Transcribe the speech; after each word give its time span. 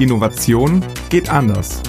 Innovation 0.00 0.82
geht 1.10 1.28
anders. 1.28 1.82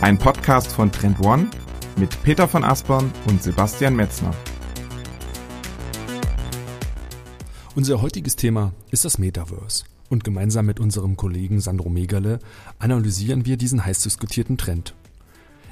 Ein 0.00 0.18
Podcast 0.18 0.72
von 0.72 0.90
Trend 0.90 1.20
One 1.20 1.48
mit 1.96 2.20
Peter 2.24 2.48
von 2.48 2.64
Aspern 2.64 3.12
und 3.28 3.40
Sebastian 3.40 3.94
Metzner. 3.94 4.32
Unser 7.76 8.02
heutiges 8.02 8.34
Thema 8.34 8.72
ist 8.90 9.04
das 9.04 9.18
Metaverse. 9.18 9.84
Und 10.10 10.24
gemeinsam 10.24 10.66
mit 10.66 10.80
unserem 10.80 11.16
Kollegen 11.16 11.60
Sandro 11.60 11.88
Megale 11.88 12.40
analysieren 12.80 13.46
wir 13.46 13.56
diesen 13.56 13.84
heiß 13.84 14.02
diskutierten 14.02 14.58
Trend. 14.58 14.96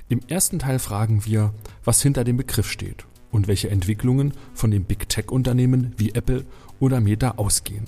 Im 0.09 0.21
ersten 0.29 0.61
Teil 0.61 0.79
fragen 0.79 1.25
wir, 1.25 1.53
was 1.83 2.01
hinter 2.01 2.23
dem 2.23 2.37
Begriff 2.37 2.71
steht 2.71 3.05
und 3.33 3.49
welche 3.49 3.69
Entwicklungen 3.69 4.33
von 4.55 4.71
den 4.71 4.85
Big 4.85 5.09
Tech 5.09 5.33
Unternehmen 5.33 5.93
wie 5.97 6.15
Apple 6.15 6.45
oder 6.79 7.01
Meta 7.01 7.33
ausgehen. 7.33 7.87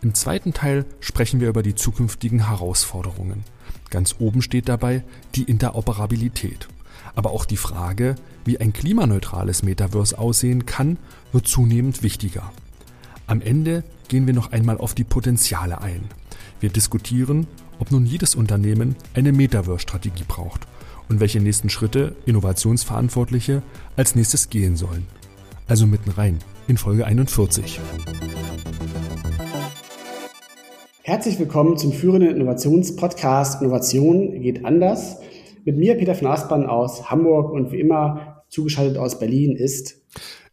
Im 0.00 0.14
zweiten 0.14 0.52
Teil 0.52 0.84
sprechen 1.00 1.40
wir 1.40 1.48
über 1.48 1.62
die 1.62 1.74
zukünftigen 1.74 2.46
Herausforderungen. 2.46 3.42
Ganz 3.90 4.16
oben 4.20 4.42
steht 4.42 4.68
dabei 4.68 5.02
die 5.34 5.42
Interoperabilität. 5.42 6.68
Aber 7.16 7.32
auch 7.32 7.44
die 7.44 7.56
Frage, 7.56 8.14
wie 8.44 8.60
ein 8.60 8.72
klimaneutrales 8.72 9.64
Metaverse 9.64 10.16
aussehen 10.16 10.66
kann, 10.66 10.98
wird 11.32 11.48
zunehmend 11.48 12.02
wichtiger. 12.02 12.52
Am 13.26 13.40
Ende 13.40 13.82
gehen 14.06 14.26
wir 14.26 14.34
noch 14.34 14.52
einmal 14.52 14.78
auf 14.78 14.94
die 14.94 15.04
Potenziale 15.04 15.80
ein. 15.80 16.04
Wir 16.60 16.70
diskutieren, 16.70 17.46
ob 17.80 17.90
nun 17.90 18.06
jedes 18.06 18.34
Unternehmen 18.34 18.94
eine 19.14 19.32
Metaverse-Strategie 19.32 20.24
braucht 20.26 20.66
und 21.08 21.20
welche 21.20 21.40
nächsten 21.40 21.70
Schritte 21.70 22.14
Innovationsverantwortliche 22.24 23.62
als 23.96 24.14
nächstes 24.14 24.48
gehen 24.48 24.76
sollen. 24.76 25.06
Also 25.66 25.86
mitten 25.86 26.10
rein 26.10 26.38
in 26.68 26.76
Folge 26.76 27.04
41. 27.04 27.80
Herzlich 31.08 31.38
willkommen 31.38 31.78
zum 31.78 31.94
führenden 31.94 32.36
Innovationspodcast 32.36 33.62
Innovation 33.62 34.42
geht 34.42 34.66
anders. 34.66 35.16
Mit 35.64 35.78
mir 35.78 35.94
Peter 35.94 36.14
von 36.14 36.26
Aspern 36.26 36.66
aus 36.66 37.10
Hamburg 37.10 37.50
und 37.50 37.72
wie 37.72 37.80
immer 37.80 38.44
zugeschaltet 38.50 38.98
aus 38.98 39.18
Berlin 39.18 39.56
ist 39.56 40.02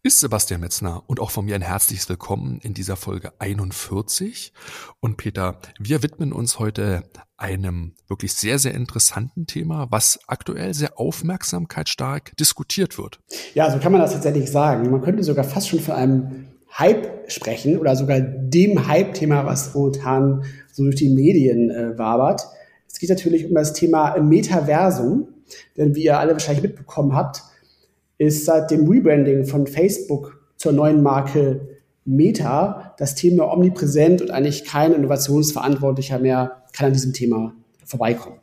ist 0.02 0.22
Sebastian 0.22 0.62
Metzner 0.62 1.04
und 1.08 1.20
auch 1.20 1.32
von 1.32 1.44
mir 1.44 1.56
ein 1.56 1.62
herzliches 1.62 2.08
Willkommen 2.08 2.60
in 2.62 2.74
dieser 2.74 2.96
Folge 2.96 3.34
41. 3.40 4.54
Und 5.02 5.18
Peter, 5.18 5.60
wir 5.78 6.04
widmen 6.04 6.32
uns 6.32 6.58
heute 6.58 7.04
einem 7.36 7.96
wirklich 8.08 8.34
sehr, 8.34 8.58
sehr 8.58 8.76
interessanten 8.76 9.48
Thema, 9.48 9.88
was 9.90 10.20
aktuell 10.28 10.74
sehr 10.74 10.98
aufmerksamkeitsstark 11.00 12.38
diskutiert 12.38 12.98
wird. 12.98 13.20
Ja, 13.56 13.70
so 13.72 13.80
kann 13.80 13.92
man 13.92 14.00
das 14.00 14.14
tatsächlich 14.14 14.50
sagen. 14.50 14.90
Man 14.90 15.02
könnte 15.02 15.24
sogar 15.24 15.44
fast 15.44 15.68
schon 15.68 15.82
von 15.82 15.96
einem 15.96 16.46
Hype 16.78 17.32
sprechen 17.32 17.78
oder 17.78 17.96
sogar 17.96 18.20
dem 18.20 18.88
Hype-Thema, 18.88 19.46
was 19.46 19.74
momentan 19.74 20.44
so 20.72 20.84
durch 20.84 20.96
die 20.96 21.10
Medien 21.10 21.72
äh, 21.72 21.98
wabert. 21.98 22.42
Es 22.88 23.00
geht 23.00 23.10
natürlich 23.10 23.48
um 23.48 23.54
das 23.54 23.74
Thema 23.74 24.20
Metaversum, 24.20 25.28
denn 25.78 25.96
wie 25.96 26.04
ihr 26.04 26.20
alle 26.20 26.34
wahrscheinlich 26.34 26.64
mitbekommen 26.64 27.16
habt, 27.16 27.44
ist 28.18 28.46
seit 28.46 28.72
dem 28.72 28.90
Rebranding 28.90 29.46
von 29.46 29.68
Facebook 29.68 30.42
zur 30.58 30.72
neuen 30.72 31.02
Marke 31.02 31.68
Meta 32.06 32.94
das 32.98 33.16
Thema 33.16 33.52
omnipräsent 33.52 34.22
und 34.22 34.32
eigentlich 34.32 34.64
kein 34.64 34.94
Innovationsverantwortlicher 34.94 36.20
mehr 36.20 36.64
kann 36.72 36.88
an 36.88 36.94
diesem 36.94 37.14
Thema 37.14 37.54
vorbeikommen. 37.84 38.38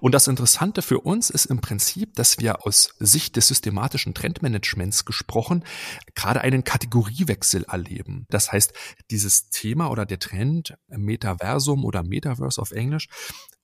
Und 0.00 0.12
das 0.12 0.26
Interessante 0.26 0.82
für 0.82 1.00
uns 1.00 1.30
ist 1.30 1.46
im 1.46 1.60
Prinzip, 1.60 2.14
dass 2.14 2.38
wir 2.38 2.66
aus 2.66 2.94
Sicht 2.98 3.36
des 3.36 3.48
systematischen 3.48 4.14
Trendmanagements 4.14 5.04
gesprochen 5.04 5.64
gerade 6.14 6.40
einen 6.40 6.64
Kategoriewechsel 6.64 7.64
erleben. 7.64 8.26
Das 8.30 8.52
heißt, 8.52 8.72
dieses 9.10 9.50
Thema 9.50 9.90
oder 9.90 10.06
der 10.06 10.18
Trend 10.18 10.74
Metaversum 10.88 11.84
oder 11.84 12.02
Metaverse 12.02 12.60
auf 12.60 12.72
Englisch 12.72 13.08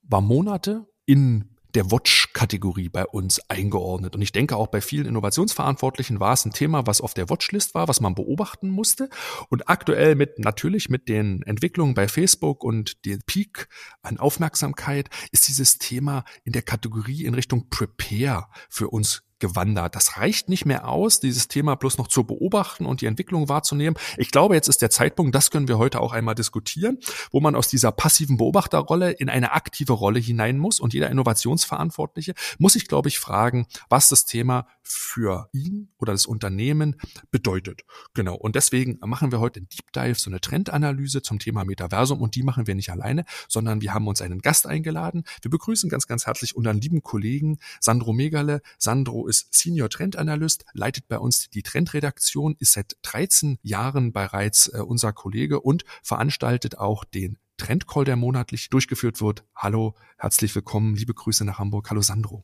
war 0.01 0.21
Monate 0.21 0.87
in 1.05 1.55
der 1.75 1.91
Watch-Kategorie 1.91 2.89
bei 2.89 3.05
uns 3.05 3.39
eingeordnet. 3.49 4.15
Und 4.15 4.21
ich 4.21 4.31
denke 4.31 4.55
auch 4.55 4.67
bei 4.67 4.81
vielen 4.81 5.05
Innovationsverantwortlichen 5.05 6.19
war 6.19 6.33
es 6.33 6.45
ein 6.45 6.51
Thema, 6.51 6.87
was 6.87 7.01
auf 7.01 7.13
der 7.13 7.29
Watchlist 7.29 7.73
war, 7.73 7.87
was 7.87 8.01
man 8.01 8.15
beobachten 8.15 8.69
musste. 8.69 9.09
Und 9.49 9.69
aktuell 9.69 10.15
mit, 10.15 10.39
natürlich 10.39 10.89
mit 10.89 11.07
den 11.09 11.41
Entwicklungen 11.43 11.93
bei 11.93 12.07
Facebook 12.07 12.63
und 12.63 13.05
dem 13.05 13.21
Peak 13.25 13.67
an 14.01 14.17
Aufmerksamkeit 14.17 15.09
ist 15.31 15.47
dieses 15.47 15.77
Thema 15.77 16.23
in 16.43 16.53
der 16.53 16.61
Kategorie 16.61 17.25
in 17.25 17.33
Richtung 17.33 17.69
Prepare 17.69 18.47
für 18.69 18.89
uns 18.89 19.23
gewandert. 19.41 19.95
Das 19.95 20.15
reicht 20.17 20.47
nicht 20.47 20.65
mehr 20.65 20.87
aus, 20.87 21.19
dieses 21.19 21.49
Thema 21.49 21.75
bloß 21.75 21.97
noch 21.97 22.07
zu 22.07 22.23
beobachten 22.23 22.85
und 22.85 23.01
die 23.01 23.07
Entwicklung 23.07 23.49
wahrzunehmen. 23.49 23.97
Ich 24.17 24.31
glaube, 24.31 24.55
jetzt 24.55 24.69
ist 24.69 24.81
der 24.81 24.89
Zeitpunkt, 24.89 25.35
das 25.35 25.51
können 25.51 25.67
wir 25.67 25.77
heute 25.77 25.99
auch 25.99 26.13
einmal 26.13 26.35
diskutieren, 26.35 26.99
wo 27.31 27.41
man 27.41 27.55
aus 27.55 27.67
dieser 27.67 27.91
passiven 27.91 28.37
Beobachterrolle 28.37 29.11
in 29.11 29.29
eine 29.29 29.51
aktive 29.51 29.93
Rolle 29.93 30.19
hinein 30.19 30.57
muss. 30.57 30.79
Und 30.79 30.93
jeder 30.93 31.09
Innovationsverantwortliche 31.09 32.33
muss 32.57 32.73
sich, 32.73 32.87
glaube 32.87 33.09
ich, 33.09 33.19
fragen, 33.19 33.67
was 33.89 34.07
das 34.07 34.25
Thema 34.25 34.67
für 34.83 35.49
ihn 35.51 35.89
oder 35.97 36.13
das 36.13 36.25
Unternehmen 36.25 36.95
bedeutet. 37.31 37.81
Genau. 38.13 38.35
Und 38.35 38.55
deswegen 38.55 38.99
machen 39.03 39.31
wir 39.31 39.39
heute 39.39 39.61
ein 39.61 39.67
Deep 39.69 39.91
Dive, 39.93 40.19
so 40.19 40.29
eine 40.29 40.39
Trendanalyse 40.39 41.21
zum 41.21 41.39
Thema 41.39 41.65
Metaversum. 41.65 42.21
Und 42.21 42.35
die 42.35 42.43
machen 42.43 42.67
wir 42.67 42.75
nicht 42.75 42.91
alleine, 42.91 43.25
sondern 43.47 43.81
wir 43.81 43.93
haben 43.93 44.07
uns 44.07 44.21
einen 44.21 44.39
Gast 44.39 44.67
eingeladen. 44.67 45.23
Wir 45.41 45.49
begrüßen 45.49 45.89
ganz, 45.89 46.07
ganz 46.07 46.27
herzlich 46.27 46.55
unseren 46.55 46.79
lieben 46.79 47.01
Kollegen 47.01 47.57
Sandro 47.79 48.13
Megale. 48.13 48.61
Sandro 48.77 49.27
ist 49.31 49.53
Senior 49.53 49.89
Trend 49.89 50.17
Analyst, 50.17 50.65
leitet 50.73 51.07
bei 51.07 51.17
uns 51.17 51.49
die 51.49 51.63
Trendredaktion, 51.63 52.57
ist 52.59 52.73
seit 52.73 52.97
13 53.03 53.59
Jahren 53.63 54.11
bereits 54.11 54.67
äh, 54.67 54.79
unser 54.79 55.13
Kollege 55.13 55.61
und 55.61 55.85
veranstaltet 56.03 56.77
auch 56.77 57.05
den 57.05 57.37
Trendcall, 57.55 58.03
der 58.03 58.17
monatlich 58.17 58.69
durchgeführt 58.69 59.21
wird. 59.21 59.45
Hallo, 59.55 59.95
herzlich 60.17 60.53
willkommen, 60.53 60.95
liebe 60.95 61.13
Grüße 61.13 61.45
nach 61.45 61.59
Hamburg. 61.59 61.89
Hallo 61.89 62.01
Sandro. 62.01 62.43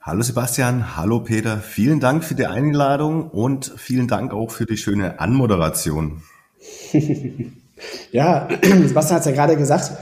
Hallo 0.00 0.22
Sebastian, 0.22 0.96
hallo 0.96 1.20
Peter. 1.20 1.58
Vielen 1.58 2.00
Dank 2.00 2.24
für 2.24 2.34
die 2.34 2.46
Einladung 2.46 3.30
und 3.30 3.72
vielen 3.76 4.08
Dank 4.08 4.32
auch 4.32 4.50
für 4.50 4.66
die 4.66 4.76
schöne 4.76 5.20
Anmoderation. 5.20 6.22
ja, 8.10 8.48
Sebastian 8.62 9.14
hat 9.14 9.20
es 9.20 9.26
ja 9.26 9.32
gerade 9.32 9.56
gesagt, 9.56 9.92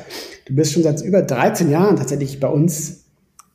du 0.47 0.55
bist 0.55 0.73
schon 0.73 0.83
seit 0.83 1.03
über 1.03 1.21
13 1.21 1.71
Jahren 1.71 1.97
tatsächlich 1.97 2.41
bei 2.41 2.49
uns 2.49 3.05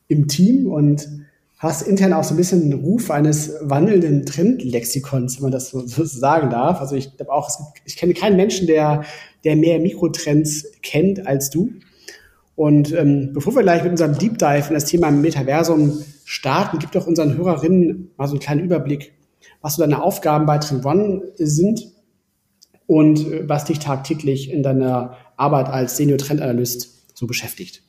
im 0.06 0.28
Team 0.28 0.70
und 0.70 1.21
hast 1.62 1.82
intern 1.82 2.12
auch 2.12 2.24
so 2.24 2.34
ein 2.34 2.36
bisschen 2.36 2.68
den 2.68 2.80
Ruf 2.80 3.08
eines 3.10 3.54
wandelnden 3.60 4.26
Trendlexikons, 4.26 5.36
wenn 5.36 5.42
man 5.44 5.52
das 5.52 5.70
so, 5.70 5.86
so 5.86 6.04
sagen 6.04 6.50
darf. 6.50 6.80
Also 6.80 6.96
ich 6.96 7.16
glaube 7.16 7.32
auch, 7.32 7.48
gibt, 7.56 7.86
ich 7.86 7.96
kenne 7.96 8.14
keinen 8.14 8.34
Menschen, 8.36 8.66
der, 8.66 9.04
der 9.44 9.54
mehr 9.54 9.78
Mikrotrends 9.78 10.66
kennt 10.82 11.24
als 11.24 11.50
du. 11.50 11.70
Und 12.56 12.92
ähm, 12.92 13.30
bevor 13.32 13.54
wir 13.54 13.62
gleich 13.62 13.84
mit 13.84 13.92
unserem 13.92 14.18
Deep 14.18 14.38
Dive 14.38 14.68
in 14.68 14.74
das 14.74 14.86
Thema 14.86 15.12
Metaversum 15.12 16.02
starten, 16.24 16.80
gib 16.80 16.90
doch 16.90 17.06
unseren 17.06 17.36
Hörerinnen 17.36 18.10
mal 18.16 18.26
so 18.26 18.32
einen 18.32 18.40
kleinen 18.40 18.64
Überblick, 18.64 19.12
was 19.60 19.76
so 19.76 19.82
deine 19.82 20.02
Aufgaben 20.02 20.46
bei 20.46 20.58
Trend 20.58 20.84
One 20.84 21.22
sind 21.36 21.92
und 22.88 23.20
äh, 23.20 23.48
was 23.48 23.66
dich 23.66 23.78
tagtäglich 23.78 24.50
in 24.50 24.64
deiner 24.64 25.16
Arbeit 25.36 25.68
als 25.68 25.96
Senior 25.96 26.18
Trend 26.18 26.40
Analyst 26.40 27.06
so 27.14 27.28
beschäftigt. 27.28 27.84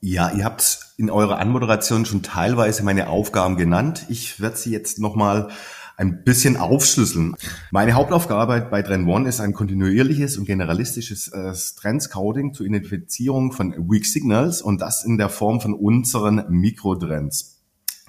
Ja, 0.00 0.32
ihr 0.32 0.44
habt 0.44 0.85
in 0.96 1.10
eurer 1.10 1.38
Anmoderation 1.38 2.06
schon 2.06 2.22
teilweise 2.22 2.82
meine 2.82 3.08
Aufgaben 3.08 3.56
genannt. 3.56 4.06
Ich 4.08 4.40
werde 4.40 4.56
sie 4.56 4.70
jetzt 4.70 4.98
nochmal 4.98 5.48
ein 5.98 6.24
bisschen 6.24 6.56
aufschlüsseln. 6.56 7.34
Meine 7.70 7.94
Hauptaufgabe 7.94 8.68
bei 8.70 8.82
Trend 8.82 9.08
One 9.08 9.28
ist 9.28 9.40
ein 9.40 9.54
kontinuierliches 9.54 10.36
und 10.36 10.44
generalistisches 10.44 11.28
äh, 11.28 11.52
Trend 11.80 12.02
Scouting 12.02 12.52
zur 12.52 12.66
Identifizierung 12.66 13.52
von 13.52 13.72
Weak 13.90 14.04
Signals 14.04 14.60
und 14.60 14.80
das 14.80 15.04
in 15.04 15.16
der 15.16 15.30
Form 15.30 15.60
von 15.60 15.74
unseren 15.74 16.44
Mikrotrends. 16.50 17.62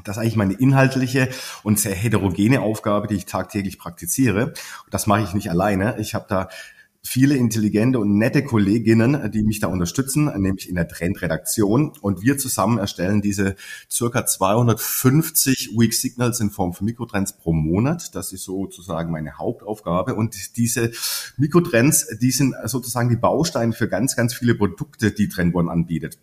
Das 0.03 0.17
ist 0.17 0.21
eigentlich 0.21 0.35
meine 0.35 0.53
inhaltliche 0.53 1.29
und 1.63 1.79
sehr 1.79 1.95
heterogene 1.95 2.61
Aufgabe, 2.61 3.07
die 3.07 3.15
ich 3.15 3.25
tagtäglich 3.25 3.79
praktiziere. 3.79 4.53
Das 4.89 5.07
mache 5.07 5.21
ich 5.21 5.33
nicht 5.33 5.49
alleine. 5.49 5.97
Ich 5.99 6.13
habe 6.13 6.25
da 6.29 6.49
viele 7.07 7.35
intelligente 7.35 7.99
und 7.99 8.17
nette 8.17 8.43
Kolleginnen, 8.43 9.31
die 9.31 9.43
mich 9.43 9.59
da 9.59 9.67
unterstützen, 9.67 10.25
nämlich 10.25 10.67
in 10.67 10.75
der 10.75 10.87
Trendredaktion. 10.87 11.93
Und 12.01 12.21
wir 12.21 12.37
zusammen 12.37 12.77
erstellen 12.77 13.21
diese 13.21 13.55
circa 13.89 14.25
250 14.25 15.71
Week 15.77 15.93
Signals 15.93 16.39
in 16.39 16.51
Form 16.51 16.73
von 16.73 16.85
Mikrotrends 16.85 17.37
pro 17.37 17.53
Monat. 17.53 18.13
Das 18.13 18.33
ist 18.33 18.43
sozusagen 18.43 19.11
meine 19.11 19.37
Hauptaufgabe. 19.37 20.15
Und 20.15 20.57
diese 20.57 20.91
Mikrotrends, 21.37 22.17
die 22.19 22.31
sind 22.31 22.53
sozusagen 22.65 23.09
die 23.09 23.15
Bausteine 23.15 23.73
für 23.73 23.87
ganz, 23.87 24.15
ganz 24.15 24.33
viele 24.33 24.55
Produkte, 24.55 25.11
die 25.11 25.29
Trend 25.29 25.55
One 25.55 25.71
anbietet. 25.71 26.19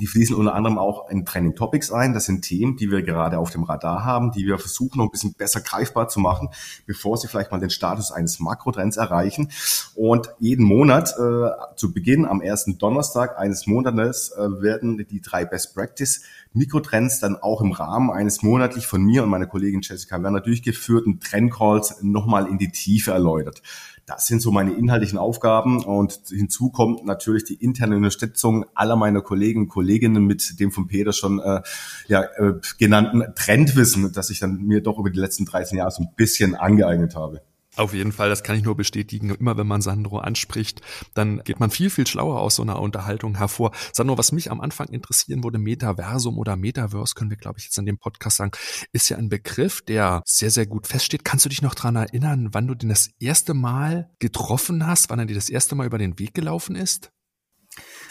Die 0.00 0.06
fließen 0.06 0.36
unter 0.36 0.54
anderem 0.54 0.78
auch 0.78 1.08
in 1.10 1.24
Trending 1.24 1.54
Topics 1.54 1.90
ein. 1.90 2.14
Das 2.14 2.26
sind 2.26 2.42
Themen, 2.42 2.76
die 2.76 2.90
wir 2.90 3.02
gerade 3.02 3.38
auf 3.38 3.50
dem 3.50 3.64
Radar 3.64 4.04
haben, 4.04 4.32
die 4.32 4.46
wir 4.46 4.58
versuchen, 4.58 4.98
noch 4.98 5.06
ein 5.06 5.10
bisschen 5.10 5.34
besser 5.34 5.60
greifbar 5.60 6.08
zu 6.08 6.20
machen, 6.20 6.48
bevor 6.86 7.16
sie 7.16 7.28
vielleicht 7.28 7.50
mal 7.50 7.60
den 7.60 7.70
Status 7.70 8.12
eines 8.12 8.40
Makrotrends 8.40 8.96
erreichen. 8.96 9.50
Und 9.94 10.28
jeden 10.38 10.64
Monat, 10.64 11.14
äh, 11.18 11.50
zu 11.76 11.92
Beginn 11.92 12.24
am 12.24 12.40
ersten 12.40 12.78
Donnerstag 12.78 13.38
eines 13.38 13.66
Monats, 13.66 14.30
äh, 14.30 14.62
werden 14.62 15.04
die 15.10 15.20
drei 15.20 15.44
Best 15.44 15.74
Practice 15.74 16.22
Mikrotrends 16.52 17.20
dann 17.20 17.36
auch 17.36 17.60
im 17.60 17.72
Rahmen 17.72 18.10
eines 18.10 18.42
monatlich 18.42 18.86
von 18.86 19.02
mir 19.02 19.22
und 19.22 19.28
meiner 19.28 19.46
Kollegin 19.46 19.80
Jessica 19.82 20.22
Werner 20.22 20.40
durchgeführten 20.40 21.20
Trendcalls 21.20 22.02
nochmal 22.02 22.46
in 22.46 22.58
die 22.58 22.70
Tiefe 22.70 23.12
erläutert. 23.12 23.62
Das 24.08 24.26
sind 24.26 24.40
so 24.40 24.50
meine 24.50 24.72
inhaltlichen 24.72 25.18
Aufgaben 25.18 25.84
und 25.84 26.18
hinzu 26.28 26.70
kommt 26.70 27.04
natürlich 27.04 27.44
die 27.44 27.54
interne 27.54 27.94
Unterstützung 27.96 28.64
aller 28.74 28.96
meiner 28.96 29.20
Kollegen 29.20 29.62
und 29.62 29.68
Kolleginnen 29.68 30.24
mit 30.24 30.58
dem 30.60 30.72
von 30.72 30.86
Peter 30.86 31.12
schon 31.12 31.40
äh, 31.40 31.60
ja, 32.06 32.22
äh, 32.22 32.54
genannten 32.78 33.22
Trendwissen, 33.34 34.10
das 34.12 34.30
ich 34.30 34.40
dann 34.40 34.62
mir 34.62 34.82
doch 34.82 34.98
über 34.98 35.10
die 35.10 35.20
letzten 35.20 35.44
13 35.44 35.76
Jahre 35.76 35.90
so 35.90 36.02
ein 36.02 36.08
bisschen 36.16 36.54
angeeignet 36.54 37.16
habe. 37.16 37.42
Auf 37.78 37.94
jeden 37.94 38.10
Fall, 38.10 38.28
das 38.28 38.42
kann 38.42 38.56
ich 38.56 38.64
nur 38.64 38.76
bestätigen. 38.76 39.30
Immer 39.30 39.56
wenn 39.56 39.68
man 39.68 39.82
Sandro 39.82 40.18
anspricht, 40.18 40.82
dann 41.14 41.44
geht 41.44 41.60
man 41.60 41.70
viel, 41.70 41.90
viel 41.90 42.08
schlauer 42.08 42.40
aus 42.40 42.56
so 42.56 42.62
einer 42.62 42.80
Unterhaltung 42.80 43.36
hervor. 43.36 43.70
Sandro, 43.92 44.18
was 44.18 44.32
mich 44.32 44.50
am 44.50 44.60
Anfang 44.60 44.88
interessieren 44.88 45.44
würde, 45.44 45.58
Metaversum 45.58 46.38
oder 46.38 46.56
Metaverse, 46.56 47.14
können 47.14 47.30
wir, 47.30 47.36
glaube 47.36 47.60
ich, 47.60 47.66
jetzt 47.66 47.78
in 47.78 47.86
dem 47.86 47.98
Podcast 47.98 48.38
sagen, 48.38 48.50
ist 48.90 49.08
ja 49.10 49.16
ein 49.16 49.28
Begriff, 49.28 49.80
der 49.82 50.22
sehr, 50.24 50.50
sehr 50.50 50.66
gut 50.66 50.88
feststeht. 50.88 51.24
Kannst 51.24 51.44
du 51.44 51.50
dich 51.50 51.62
noch 51.62 51.76
dran 51.76 51.94
erinnern, 51.94 52.48
wann 52.50 52.66
du 52.66 52.74
den 52.74 52.88
das 52.88 53.10
erste 53.20 53.54
Mal 53.54 54.10
getroffen 54.18 54.84
hast, 54.84 55.08
wann 55.10 55.20
er 55.20 55.26
dir 55.26 55.36
das 55.36 55.48
erste 55.48 55.76
Mal 55.76 55.86
über 55.86 55.98
den 55.98 56.18
Weg 56.18 56.34
gelaufen 56.34 56.74
ist? 56.74 57.12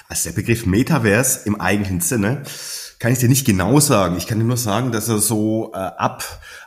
Also 0.09 0.30
der 0.30 0.36
Begriff 0.36 0.65
Metaverse 0.65 1.42
im 1.45 1.59
eigentlichen 1.59 2.01
Sinne 2.01 2.44
kann 3.00 3.12
ich 3.12 3.19
dir 3.19 3.30
nicht 3.30 3.45
genau 3.45 3.80
sagen. 3.80 4.18
Ich 4.18 4.25
kann 4.25 4.39
dir 4.39 4.45
nur 4.45 4.57
sagen, 4.57 4.92
dass 4.92 5.07
er 5.07 5.19
so 5.19 5.71
äh, 5.74 5.77
ab 5.77 6.24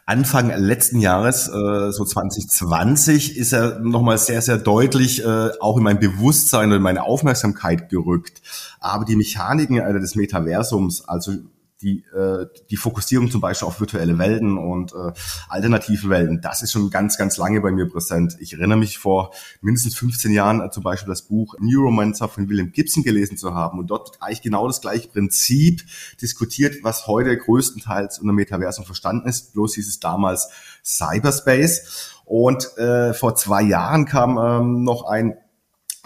Anfang 0.07 0.51
letzten 0.57 1.01
Jahres, 1.01 1.49
äh, 1.49 1.93
so 1.93 2.05
2020, 2.05 3.37
ist 3.37 3.53
er 3.53 3.81
nochmal 3.81 4.19
sehr, 4.19 4.43
sehr 4.43 4.59
deutlich 4.59 5.25
äh, 5.25 5.51
auch 5.61 5.77
in 5.77 5.83
mein 5.83 5.99
Bewusstsein 5.99 6.71
und 6.71 6.77
in 6.77 6.83
meine 6.83 7.05
Aufmerksamkeit 7.05 7.89
gerückt. 7.89 8.43
Aber 8.81 9.05
die 9.05 9.17
Mechaniken 9.17 9.79
äh, 9.79 10.01
des 10.01 10.15
Metaversums, 10.15 11.09
also 11.09 11.33
die, 11.83 12.05
äh, 12.15 12.47
die 12.69 12.77
Fokussierung 12.77 13.31
zum 13.31 13.41
Beispiel 13.41 13.67
auf 13.67 13.81
virtuelle 13.81 14.19
Welten 14.19 14.59
und 14.59 14.93
äh, 14.93 15.13
alternative 15.49 16.09
Welten, 16.09 16.41
das 16.41 16.63
ist 16.63 16.73
schon 16.73 16.91
ganz, 16.91 17.17
ganz 17.17 17.37
lange 17.37 17.61
bei 17.61 17.71
mir 17.71 17.89
präsent. 17.89 18.37
Ich 18.41 18.53
erinnere 18.53 18.79
mich 18.79 18.99
vor 18.99 19.33
mindestens 19.61 19.97
15 19.97 20.33
Jahren 20.33 20.61
äh, 20.61 20.71
zum 20.71 20.83
Beispiel 20.83 21.09
das 21.09 21.23
Buch 21.23 21.55
Neuromancer 21.59 22.29
von 22.29 22.49
William 22.49 22.73
Gibson 22.73 23.03
gelesen 23.03 23.37
zu 23.37 23.55
haben 23.55 23.79
und 23.79 23.89
dort 23.89 24.21
eigentlich 24.21 24.43
genau 24.43 24.67
das 24.67 24.81
gleiche 24.81 25.09
Prinzip 25.09 25.83
diskutiert, 26.21 26.77
was 26.83 27.07
heute 27.07 27.37
größtenteils 27.37 28.19
unter 28.19 28.33
Metaversum 28.33 28.85
verstanden 28.85 29.29
ist. 29.29 29.53
Bloß 29.55 29.75
hieß 29.75 29.89
es 29.89 30.01
damals 30.01 30.51
Cyberspace. 30.85 32.17
Und 32.25 32.77
äh, 32.79 33.13
vor 33.13 33.35
zwei 33.35 33.63
Jahren 33.63 34.05
kam 34.05 34.39
ähm, 34.39 34.85
noch 34.85 35.05
ein 35.05 35.37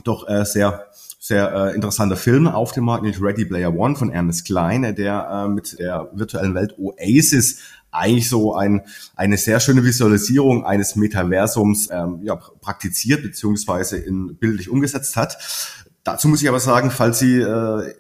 doch 0.05 0.29
äh, 0.29 0.45
sehr 0.45 0.87
sehr 1.27 1.55
äh, 1.55 1.75
interessanter 1.75 2.17
Film 2.17 2.47
auf 2.47 2.73
dem 2.73 2.85
Markt, 2.85 3.03
nämlich 3.03 3.19
Ready 3.19 3.47
Player 3.47 3.75
One 3.75 3.97
von 3.97 4.11
Ernest 4.11 4.45
Klein, 4.45 4.95
der 4.95 5.47
äh, 5.47 5.49
mit 5.49 5.79
der 5.79 6.11
virtuellen 6.13 6.55
Welt 6.55 6.75
Oasis 6.79 7.61
eigentlich 7.91 8.29
so 8.29 8.55
ein, 8.55 8.83
eine 9.17 9.39
sehr 9.39 9.59
schöne 9.59 9.85
Visualisierung 9.85 10.67
eines 10.67 10.97
Metaversums 10.97 11.89
ähm, 11.91 12.21
ja, 12.25 12.37
praktiziert 12.37 13.23
beziehungsweise 13.23 13.97
in 13.97 14.37
bildlich 14.37 14.69
umgesetzt 14.69 15.17
hat. 15.17 15.39
Dazu 16.03 16.29
muss 16.29 16.43
ich 16.43 16.49
aber 16.51 16.61
sagen, 16.61 16.91
falls 16.91 17.21
Sie 17.21 17.41
äh, 17.41 17.95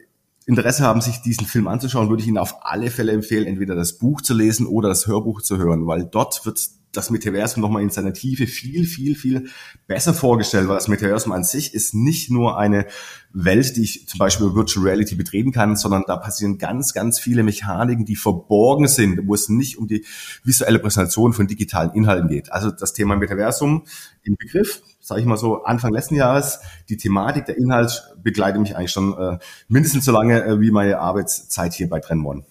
Interesse 0.44 0.82
haben, 0.82 1.00
sich 1.00 1.22
diesen 1.22 1.46
Film 1.46 1.66
anzuschauen, 1.66 2.10
würde 2.10 2.20
ich 2.20 2.28
Ihnen 2.28 2.36
auf 2.36 2.56
alle 2.66 2.90
Fälle 2.90 3.12
empfehlen, 3.12 3.46
entweder 3.46 3.74
das 3.74 3.94
Buch 3.94 4.20
zu 4.20 4.34
lesen 4.34 4.66
oder 4.66 4.90
das 4.90 5.06
Hörbuch 5.06 5.40
zu 5.40 5.56
hören, 5.56 5.86
weil 5.86 6.04
dort 6.04 6.44
wird 6.44 6.60
das 6.96 7.10
Metaversum 7.10 7.60
nochmal 7.60 7.82
in 7.82 7.90
seiner 7.90 8.12
Tiefe 8.12 8.46
viel, 8.46 8.86
viel, 8.86 9.14
viel 9.14 9.48
besser 9.86 10.14
vorgestellt, 10.14 10.68
weil 10.68 10.76
das 10.76 10.88
Metaversum 10.88 11.32
an 11.32 11.44
sich 11.44 11.74
ist 11.74 11.94
nicht 11.94 12.30
nur 12.30 12.58
eine 12.58 12.86
Welt, 13.32 13.76
die 13.76 13.82
ich 13.82 14.08
zum 14.08 14.18
Beispiel 14.18 14.54
Virtual 14.54 14.86
Reality 14.86 15.16
betreten 15.16 15.52
kann, 15.52 15.76
sondern 15.76 16.04
da 16.06 16.16
passieren 16.16 16.58
ganz, 16.58 16.94
ganz 16.94 17.18
viele 17.18 17.42
Mechaniken, 17.42 18.04
die 18.04 18.16
verborgen 18.16 18.86
sind, 18.86 19.26
wo 19.26 19.34
es 19.34 19.48
nicht 19.48 19.76
um 19.76 19.88
die 19.88 20.04
visuelle 20.44 20.78
Präsentation 20.78 21.32
von 21.32 21.46
digitalen 21.46 21.92
Inhalten 21.92 22.28
geht. 22.28 22.52
Also 22.52 22.70
das 22.70 22.92
Thema 22.92 23.16
Metaversum 23.16 23.84
im 24.22 24.36
Begriff, 24.36 24.82
sage 25.00 25.20
ich 25.20 25.26
mal 25.26 25.36
so, 25.36 25.64
Anfang 25.64 25.92
letzten 25.92 26.14
Jahres, 26.14 26.60
die 26.88 26.96
Thematik, 26.96 27.46
der 27.46 27.58
Inhalt 27.58 28.04
begleitet 28.22 28.60
mich 28.60 28.76
eigentlich 28.76 28.92
schon 28.92 29.18
äh, 29.18 29.38
mindestens 29.68 30.04
so 30.04 30.12
lange 30.12 30.44
äh, 30.44 30.60
wie 30.60 30.70
meine 30.70 31.00
Arbeitszeit 31.00 31.74
hier 31.74 31.88
bei 31.88 32.00
Trendmon. 32.00 32.44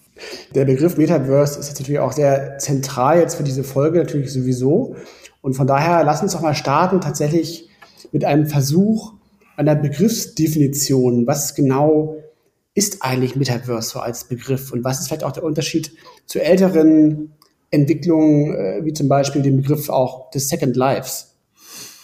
Der 0.54 0.64
Begriff 0.64 0.96
Metaverse 0.96 1.58
ist 1.58 1.68
jetzt 1.68 1.80
natürlich 1.80 2.00
auch 2.00 2.12
sehr 2.12 2.58
zentral 2.58 3.18
jetzt 3.18 3.34
für 3.34 3.42
diese 3.42 3.64
Folge 3.64 3.98
natürlich 3.98 4.32
sowieso. 4.32 4.96
Und 5.42 5.54
von 5.54 5.66
daher 5.66 6.04
lass 6.04 6.22
uns 6.22 6.32
doch 6.32 6.40
mal 6.40 6.54
starten 6.54 7.00
tatsächlich 7.00 7.68
mit 8.12 8.24
einem 8.24 8.46
Versuch 8.46 9.14
einer 9.56 9.74
Begriffsdefinition. 9.74 11.26
Was 11.26 11.54
genau 11.54 12.16
ist 12.74 13.02
eigentlich 13.02 13.36
Metaverse 13.36 13.90
so 13.90 14.00
als 14.00 14.24
Begriff 14.24 14.72
und 14.72 14.84
was 14.84 15.00
ist 15.00 15.08
vielleicht 15.08 15.24
auch 15.24 15.32
der 15.32 15.44
Unterschied 15.44 15.92
zu 16.26 16.42
älteren 16.42 17.32
Entwicklungen, 17.70 18.54
äh, 18.54 18.84
wie 18.84 18.92
zum 18.92 19.08
Beispiel 19.08 19.42
dem 19.42 19.56
Begriff 19.56 19.88
auch 19.88 20.30
des 20.30 20.48
Second 20.48 20.76
Lives? 20.76 21.34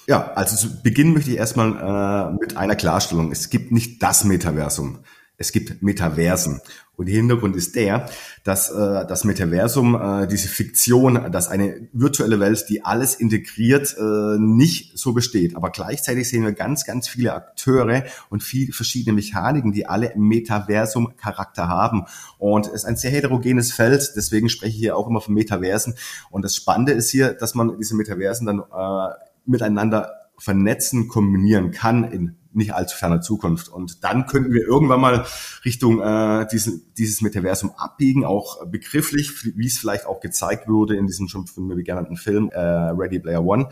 Ja, 0.07 0.33
also 0.35 0.57
zu 0.57 0.83
Beginn 0.83 1.13
möchte 1.13 1.31
ich 1.31 1.37
erstmal 1.37 2.33
äh, 2.33 2.37
mit 2.41 2.57
einer 2.57 2.77
Klarstellung. 2.77 3.31
Es 3.31 3.51
gibt 3.51 3.71
nicht 3.71 4.03
das 4.03 4.25
Metaversum. 4.25 5.01
Es 5.41 5.53
gibt 5.53 5.83
Metaversen. 5.83 6.61
Und 6.97 7.07
der 7.07 7.15
Hintergrund 7.15 7.57
ist 7.57 7.75
der, 7.75 8.11
dass 8.45 8.71
äh, 8.71 9.07
das 9.07 9.25
Metaversum, 9.25 9.95
äh, 9.95 10.27
diese 10.27 10.49
Fiktion, 10.49 11.33
dass 11.33 11.49
eine 11.49 11.89
virtuelle 11.95 12.41
Welt, 12.41 12.67
die 12.69 12.85
alles 12.85 13.15
integriert, 13.15 13.97
äh, 13.99 14.39
nicht 14.39 14.99
so 14.99 15.15
besteht. 15.15 15.57
Aber 15.57 15.71
gleichzeitig 15.71 16.29
sehen 16.29 16.45
wir 16.45 16.53
ganz, 16.53 16.85
ganz 16.85 17.09
viele 17.09 17.33
Akteure 17.33 18.05
und 18.29 18.43
viele 18.43 18.75
verschiedene 18.75 19.15
Mechaniken, 19.15 19.73
die 19.73 19.87
alle 19.87 20.13
Metaversum-Charakter 20.15 21.69
haben. 21.69 22.05
Und 22.37 22.67
es 22.67 22.75
ist 22.75 22.85
ein 22.85 22.97
sehr 22.97 23.11
heterogenes 23.11 23.73
Feld, 23.73 24.13
deswegen 24.17 24.51
spreche 24.51 24.75
ich 24.75 24.79
hier 24.79 24.95
auch 24.95 25.09
immer 25.09 25.23
von 25.23 25.33
Metaversen. 25.33 25.95
Und 26.31 26.45
das 26.45 26.55
Spannende 26.55 26.93
ist 26.93 27.09
hier, 27.09 27.33
dass 27.33 27.55
man 27.55 27.79
diese 27.79 27.97
Metaversen 27.97 28.47
dann 28.47 28.59
äh, 28.59 29.15
miteinander 29.47 30.29
vernetzen, 30.37 31.09
kombinieren 31.09 31.71
kann 31.71 32.05
in 32.05 32.37
nicht 32.53 32.75
allzu 32.75 32.97
ferner 32.97 33.21
Zukunft. 33.21 33.69
Und 33.69 34.05
dann 34.05 34.27
könnten 34.27 34.53
wir 34.53 34.67
irgendwann 34.67 35.01
mal 35.01 35.27
Richtung 35.65 36.01
äh, 36.01 36.47
diesen, 36.51 36.93
dieses 36.99 37.21
Metaversum 37.21 37.73
abbiegen, 37.77 38.25
auch 38.25 38.67
begrifflich, 38.67 39.33
wie 39.57 39.67
es 39.67 39.79
vielleicht 39.79 40.07
auch 40.07 40.21
gezeigt 40.21 40.69
wurde 40.69 40.97
in 40.97 41.07
diesem 41.07 41.29
schon 41.29 41.47
von 41.47 41.67
mir 41.67 41.83
genannten 41.83 42.17
Film 42.17 42.51
äh, 42.51 42.59
Ready 42.59 43.21
Player 43.21 43.45
One. 43.45 43.69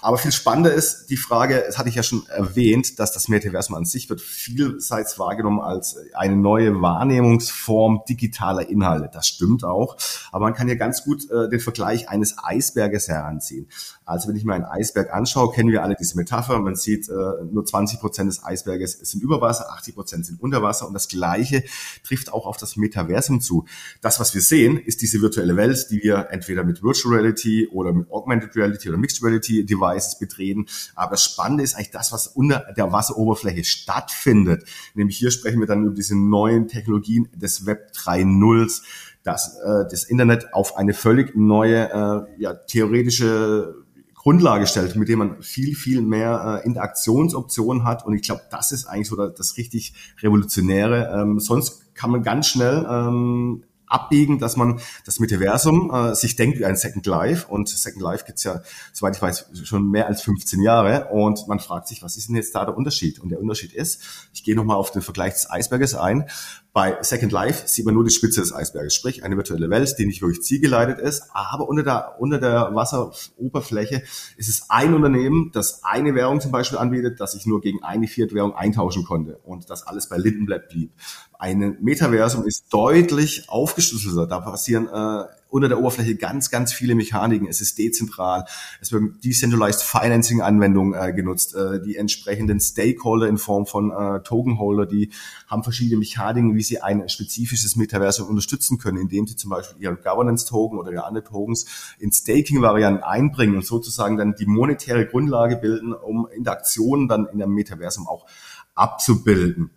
Aber 0.00 0.16
viel 0.18 0.32
spannender 0.32 0.72
ist 0.72 1.06
die 1.06 1.16
Frage, 1.16 1.64
das 1.66 1.76
hatte 1.76 1.88
ich 1.88 1.96
ja 1.96 2.02
schon 2.02 2.24
erwähnt, 2.28 2.98
dass 2.98 3.12
das 3.12 3.28
Metaversum 3.28 3.74
an 3.74 3.84
sich 3.84 4.08
wird 4.08 4.20
vielseits 4.20 5.18
wahrgenommen 5.18 5.60
als 5.60 5.96
eine 6.14 6.36
neue 6.36 6.80
Wahrnehmungsform 6.80 8.02
digitaler 8.08 8.68
Inhalte. 8.68 9.10
Das 9.12 9.26
stimmt 9.26 9.64
auch. 9.64 9.96
Aber 10.30 10.44
man 10.44 10.54
kann 10.54 10.68
ja 10.68 10.76
ganz 10.76 11.02
gut 11.02 11.28
äh, 11.30 11.48
den 11.48 11.60
Vergleich 11.60 12.08
eines 12.08 12.36
Eisberges 12.38 13.08
heranziehen. 13.08 13.68
Also 14.08 14.26
wenn 14.28 14.36
ich 14.36 14.44
mir 14.44 14.54
einen 14.54 14.64
Eisberg 14.64 15.12
anschaue, 15.12 15.52
kennen 15.52 15.70
wir 15.70 15.82
alle 15.82 15.94
diese 15.94 16.16
Metapher. 16.16 16.58
Man 16.60 16.76
sieht, 16.76 17.10
äh, 17.10 17.12
nur 17.50 17.66
20 17.66 18.00
Prozent 18.00 18.30
des 18.30 18.42
Eisberges 18.42 18.92
sind 18.92 19.22
über 19.22 19.42
Wasser, 19.42 19.70
80 19.70 19.94
Prozent 19.94 20.24
sind 20.24 20.40
unter 20.40 20.62
Wasser. 20.62 20.88
Und 20.88 20.94
das 20.94 21.08
Gleiche 21.08 21.62
trifft 22.04 22.32
auch 22.32 22.46
auf 22.46 22.56
das 22.56 22.76
Metaversum 22.76 23.42
zu. 23.42 23.66
Das, 24.00 24.18
was 24.18 24.34
wir 24.34 24.40
sehen, 24.40 24.78
ist 24.78 25.02
diese 25.02 25.20
virtuelle 25.20 25.56
Welt, 25.56 25.88
die 25.90 26.02
wir 26.02 26.28
entweder 26.30 26.64
mit 26.64 26.82
Virtual 26.82 27.16
Reality 27.16 27.68
oder 27.70 27.92
mit 27.92 28.10
Augmented 28.10 28.56
Reality 28.56 28.88
oder 28.88 28.96
Mixed 28.96 29.22
Reality 29.22 29.66
Devices 29.66 30.18
betreten. 30.18 30.64
Aber 30.94 31.10
das 31.10 31.24
Spannende 31.24 31.62
ist 31.62 31.74
eigentlich 31.74 31.90
das, 31.90 32.10
was 32.10 32.28
unter 32.28 32.64
der 32.78 32.90
Wasseroberfläche 32.90 33.64
stattfindet. 33.64 34.64
Nämlich 34.94 35.18
hier 35.18 35.30
sprechen 35.30 35.60
wir 35.60 35.66
dann 35.66 35.84
über 35.84 35.94
diese 35.94 36.16
neuen 36.16 36.66
Technologien 36.66 37.28
des 37.34 37.66
Web 37.66 37.92
3.0, 37.94 38.80
dass 39.22 39.58
äh, 39.58 39.84
das 39.90 40.04
Internet 40.04 40.54
auf 40.54 40.78
eine 40.78 40.94
völlig 40.94 41.36
neue, 41.36 41.90
äh, 41.90 42.40
ja, 42.42 42.54
theoretische 42.54 43.84
Grundlage 44.28 44.66
stellt, 44.66 44.94
mit 44.94 45.08
dem 45.08 45.20
man 45.20 45.42
viel, 45.42 45.74
viel 45.74 46.02
mehr 46.02 46.60
äh, 46.62 46.66
Interaktionsoptionen 46.66 47.84
hat. 47.84 48.04
Und 48.04 48.14
ich 48.14 48.20
glaube, 48.20 48.42
das 48.50 48.72
ist 48.72 48.84
eigentlich 48.84 49.08
so 49.08 49.16
das, 49.16 49.32
das 49.32 49.56
richtig 49.56 49.94
Revolutionäre. 50.20 51.18
Ähm, 51.18 51.40
sonst 51.40 51.94
kann 51.94 52.10
man 52.10 52.22
ganz 52.22 52.46
schnell 52.46 52.86
ähm, 52.90 53.64
abbiegen, 53.86 54.38
dass 54.38 54.54
man 54.58 54.80
das 55.06 55.18
Metaversum 55.18 55.90
äh, 55.90 56.14
sich 56.14 56.36
denkt 56.36 56.58
wie 56.58 56.66
ein 56.66 56.76
Second 56.76 57.06
Life. 57.06 57.46
Und 57.48 57.70
Second 57.70 58.02
Life 58.02 58.26
gibt's 58.26 58.44
ja, 58.44 58.60
soweit 58.92 59.16
ich 59.16 59.22
weiß, 59.22 59.46
schon 59.64 59.90
mehr 59.90 60.08
als 60.08 60.20
15 60.20 60.60
Jahre. 60.60 61.08
Und 61.10 61.48
man 61.48 61.58
fragt 61.58 61.88
sich, 61.88 62.02
was 62.02 62.18
ist 62.18 62.28
denn 62.28 62.36
jetzt 62.36 62.54
da 62.54 62.66
der 62.66 62.76
Unterschied? 62.76 63.20
Und 63.20 63.30
der 63.30 63.40
Unterschied 63.40 63.72
ist, 63.72 64.28
ich 64.34 64.44
gehe 64.44 64.54
nochmal 64.54 64.76
auf 64.76 64.90
den 64.90 65.00
Vergleich 65.00 65.32
des 65.32 65.50
Eisberges 65.50 65.94
ein. 65.94 66.28
Bei 66.78 66.96
Second 67.00 67.32
Life 67.32 67.66
sieht 67.66 67.86
man 67.86 67.94
nur 67.94 68.04
die 68.04 68.12
Spitze 68.12 68.40
des 68.40 68.54
Eisberges, 68.54 68.94
sprich 68.94 69.24
eine 69.24 69.36
virtuelle 69.36 69.68
Welt, 69.68 69.96
die 69.98 70.06
nicht 70.06 70.22
wirklich 70.22 70.44
zielgeleitet 70.44 71.00
ist, 71.00 71.24
aber 71.32 71.68
unter 71.68 71.82
der, 71.82 72.20
unter 72.20 72.38
der 72.38 72.72
Wasseroberfläche 72.72 74.04
ist 74.36 74.48
es 74.48 74.70
ein 74.70 74.94
Unternehmen, 74.94 75.50
das 75.52 75.82
eine 75.82 76.14
Währung 76.14 76.40
zum 76.40 76.52
Beispiel 76.52 76.78
anbietet, 76.78 77.18
das 77.18 77.34
ich 77.34 77.46
nur 77.46 77.60
gegen 77.60 77.82
eine 77.82 78.06
Viertwährung 78.06 78.54
eintauschen 78.54 79.04
konnte 79.04 79.38
und 79.38 79.68
das 79.70 79.88
alles 79.88 80.08
bei 80.08 80.18
Lindenblatt 80.18 80.68
blieb. 80.68 80.92
Ein 81.36 81.78
Metaversum 81.80 82.46
ist 82.46 82.66
deutlich 82.72 83.48
aufgeschlüsselter. 83.48 84.28
Da 84.28 84.38
passieren 84.38 84.86
äh, 84.86 85.24
unter 85.48 85.68
der 85.68 85.78
Oberfläche 85.78 86.14
ganz, 86.14 86.50
ganz 86.50 86.72
viele 86.72 86.94
Mechaniken. 86.94 87.48
Es 87.48 87.60
ist 87.60 87.78
dezentral. 87.78 88.44
Es 88.80 88.92
werden 88.92 89.18
Decentralized 89.24 89.82
Financing 89.82 90.42
Anwendungen 90.42 90.94
äh, 90.94 91.12
genutzt. 91.12 91.54
Äh, 91.54 91.82
die 91.82 91.96
entsprechenden 91.96 92.60
Stakeholder 92.60 93.28
in 93.28 93.38
Form 93.38 93.66
von 93.66 93.90
äh, 93.90 94.22
Tokenholder, 94.22 94.86
die 94.86 95.10
haben 95.46 95.62
verschiedene 95.62 95.98
Mechaniken, 95.98 96.54
wie 96.54 96.62
sie 96.62 96.80
ein 96.80 97.08
spezifisches 97.08 97.76
Metaversum 97.76 98.28
unterstützen 98.28 98.78
können, 98.78 98.98
indem 98.98 99.26
sie 99.26 99.36
zum 99.36 99.50
Beispiel 99.50 99.82
ihre 99.82 99.96
Governance 99.96 100.46
Token 100.46 100.78
oder 100.78 100.92
ihre 100.92 101.04
andere 101.04 101.24
Tokens 101.24 101.66
in 101.98 102.12
Staking 102.12 102.60
Varianten 102.60 103.02
einbringen 103.02 103.56
und 103.56 103.64
sozusagen 103.64 104.16
dann 104.16 104.34
die 104.34 104.46
monetäre 104.46 105.06
Grundlage 105.06 105.56
bilden, 105.56 105.92
um 105.94 106.28
Interaktionen 106.28 107.08
dann 107.08 107.26
in 107.26 107.42
einem 107.42 107.54
Metaversum 107.54 108.06
auch 108.06 108.26
abzubilden. 108.74 109.70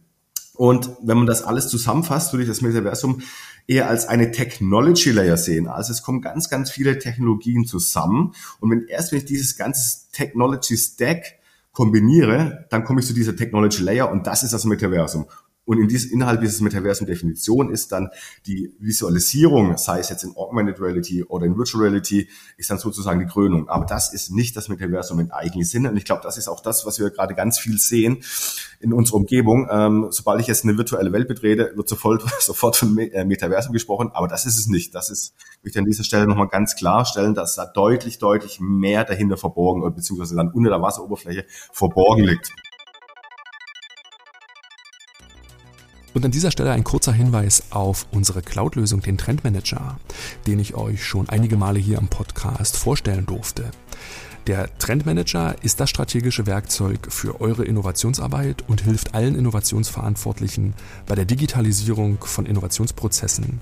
Und 0.53 0.91
wenn 1.01 1.17
man 1.17 1.27
das 1.27 1.43
alles 1.43 1.69
zusammenfasst, 1.69 2.33
würde 2.33 2.43
ich 2.43 2.49
das 2.49 2.61
Metaversum 2.61 3.21
eher 3.67 3.87
als 3.87 4.07
eine 4.07 4.31
Technology 4.31 5.11
Layer 5.11 5.37
sehen. 5.37 5.67
Also 5.67 5.91
es 5.91 6.01
kommen 6.01 6.21
ganz, 6.21 6.49
ganz 6.49 6.71
viele 6.71 6.99
Technologien 6.99 7.65
zusammen. 7.65 8.33
Und 8.59 8.71
wenn 8.71 8.87
erst 8.87 9.11
wenn 9.11 9.19
ich 9.19 9.25
dieses 9.25 9.57
ganze 9.57 10.11
Technology 10.11 10.77
Stack 10.77 11.39
kombiniere, 11.71 12.67
dann 12.69 12.83
komme 12.83 12.99
ich 12.99 13.07
zu 13.07 13.13
dieser 13.13 13.35
Technology 13.35 13.81
Layer 13.81 14.11
und 14.11 14.27
das 14.27 14.43
ist 14.43 14.53
das 14.53 14.65
Metaversum. 14.65 15.25
Und 15.63 15.79
in 15.79 15.87
diesem, 15.87 16.11
innerhalb 16.11 16.41
dieses 16.41 16.59
Metaversen-Definition 16.61 17.71
ist 17.71 17.91
dann 17.91 18.09
die 18.47 18.73
Visualisierung, 18.79 19.77
sei 19.77 19.99
es 19.99 20.09
jetzt 20.09 20.23
in 20.23 20.35
Augmented 20.35 20.81
Reality 20.81 21.23
oder 21.23 21.45
in 21.45 21.55
Virtual 21.55 21.83
Reality, 21.83 22.27
ist 22.57 22.71
dann 22.71 22.79
sozusagen 22.79 23.19
die 23.19 23.27
Krönung. 23.27 23.69
Aber 23.69 23.85
das 23.85 24.11
ist 24.11 24.31
nicht 24.31 24.57
das 24.57 24.69
Metaversum 24.69 25.19
in 25.19 25.31
eigenen 25.31 25.63
Sinne. 25.63 25.91
Und 25.91 25.97
ich 25.97 26.05
glaube, 26.05 26.21
das 26.23 26.37
ist 26.37 26.47
auch 26.47 26.61
das, 26.61 26.85
was 26.85 26.99
wir 26.99 27.11
gerade 27.11 27.35
ganz 27.35 27.59
viel 27.59 27.77
sehen 27.77 28.23
in 28.79 28.91
unserer 28.91 29.17
Umgebung. 29.17 29.67
Ähm, 29.71 30.07
sobald 30.09 30.41
ich 30.41 30.47
jetzt 30.47 30.63
eine 30.63 30.77
virtuelle 30.77 31.13
Welt 31.13 31.27
betrete, 31.27 31.73
wird 31.75 31.87
sofort, 31.87 32.23
sofort 32.39 32.75
von 32.75 32.97
äh, 32.97 33.23
Metaversum 33.23 33.71
gesprochen. 33.71 34.09
Aber 34.13 34.27
das 34.27 34.47
ist 34.47 34.57
es 34.57 34.67
nicht. 34.67 34.95
Das 34.95 35.11
ist, 35.11 35.35
möchte 35.63 35.77
ich 35.77 35.79
an 35.79 35.85
dieser 35.85 36.03
Stelle 36.03 36.25
nochmal 36.25 36.47
ganz 36.47 36.75
klar 36.75 37.05
stellen, 37.05 37.35
dass 37.35 37.55
da 37.55 37.67
deutlich, 37.67 38.17
deutlich 38.17 38.59
mehr 38.59 39.03
dahinter 39.03 39.37
verborgen, 39.37 39.93
beziehungsweise 39.93 40.35
dann 40.35 40.49
unter 40.51 40.71
der 40.71 40.81
Wasseroberfläche 40.81 41.45
verborgen 41.71 42.23
liegt. 42.23 42.51
Und 46.13 46.25
an 46.25 46.31
dieser 46.31 46.51
Stelle 46.51 46.71
ein 46.71 46.83
kurzer 46.83 47.13
Hinweis 47.13 47.63
auf 47.69 48.05
unsere 48.11 48.41
Cloud-Lösung, 48.41 49.01
den 49.01 49.17
Trendmanager, 49.17 49.97
den 50.45 50.59
ich 50.59 50.75
euch 50.75 51.05
schon 51.05 51.29
einige 51.29 51.55
Male 51.55 51.79
hier 51.79 51.97
im 51.97 52.09
Podcast 52.09 52.75
vorstellen 52.75 53.25
durfte. 53.25 53.71
Der 54.47 54.75
Trendmanager 54.79 55.55
ist 55.61 55.79
das 55.79 55.89
strategische 55.89 56.47
Werkzeug 56.47 57.07
für 57.09 57.39
eure 57.41 57.63
Innovationsarbeit 57.63 58.63
und 58.67 58.81
hilft 58.81 59.13
allen 59.13 59.35
Innovationsverantwortlichen 59.35 60.73
bei 61.05 61.15
der 61.15 61.25
Digitalisierung 61.25 62.17
von 62.21 62.47
Innovationsprozessen. 62.47 63.61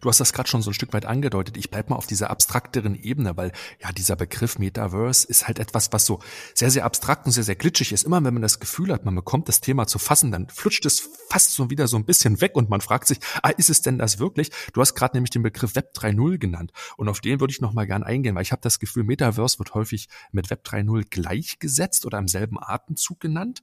Du 0.00 0.08
hast 0.08 0.20
das 0.20 0.32
gerade 0.32 0.48
schon 0.48 0.62
so 0.62 0.70
ein 0.70 0.74
Stück 0.74 0.92
weit 0.92 1.06
angedeutet. 1.06 1.56
Ich 1.56 1.70
bleib 1.70 1.90
mal 1.90 1.96
auf 1.96 2.06
dieser 2.06 2.30
abstrakteren 2.30 2.94
Ebene, 2.94 3.36
weil 3.36 3.52
ja 3.82 3.92
dieser 3.92 4.16
Begriff 4.16 4.58
Metaverse 4.58 5.26
ist 5.26 5.46
halt 5.46 5.58
etwas, 5.58 5.92
was 5.92 6.06
so 6.06 6.20
sehr, 6.54 6.70
sehr 6.70 6.84
abstrakt 6.84 7.26
und 7.26 7.32
sehr, 7.32 7.44
sehr 7.44 7.56
glitschig 7.56 7.92
ist. 7.92 8.04
Immer 8.04 8.22
wenn 8.24 8.34
man 8.34 8.42
das 8.42 8.60
Gefühl 8.60 8.92
hat, 8.92 9.04
man 9.04 9.14
bekommt 9.14 9.48
das 9.48 9.60
Thema 9.60 9.86
zu 9.86 9.98
fassen, 9.98 10.30
dann 10.30 10.48
flutscht 10.48 10.86
es 10.86 11.08
fast 11.28 11.52
so 11.52 11.70
wieder 11.70 11.88
so 11.88 11.96
ein 11.96 12.04
bisschen 12.04 12.40
weg 12.40 12.52
und 12.54 12.70
man 12.70 12.80
fragt 12.80 13.08
sich, 13.08 13.18
ah, 13.42 13.50
ist 13.50 13.70
es 13.70 13.82
denn 13.82 13.98
das 13.98 14.18
wirklich? 14.18 14.50
Du 14.72 14.80
hast 14.80 14.94
gerade 14.94 15.16
nämlich 15.16 15.30
den 15.30 15.42
Begriff 15.42 15.74
Web 15.74 15.92
3.0 15.94 16.38
genannt 16.38 16.72
und 16.96 17.08
auf 17.08 17.20
den 17.20 17.40
würde 17.40 17.52
ich 17.52 17.60
nochmal 17.60 17.86
gern 17.86 18.02
eingehen, 18.02 18.34
weil 18.34 18.42
ich 18.42 18.52
habe 18.52 18.62
das 18.62 18.78
Gefühl, 18.78 19.04
Metaverse 19.04 19.58
wird 19.58 19.74
häufig 19.74 20.08
mit 20.32 20.50
Web 20.50 20.64
3.0 20.64 21.06
gleichgesetzt 21.08 22.06
oder 22.06 22.18
im 22.18 22.28
selben 22.28 22.58
Atemzug 22.60 23.20
genannt. 23.20 23.62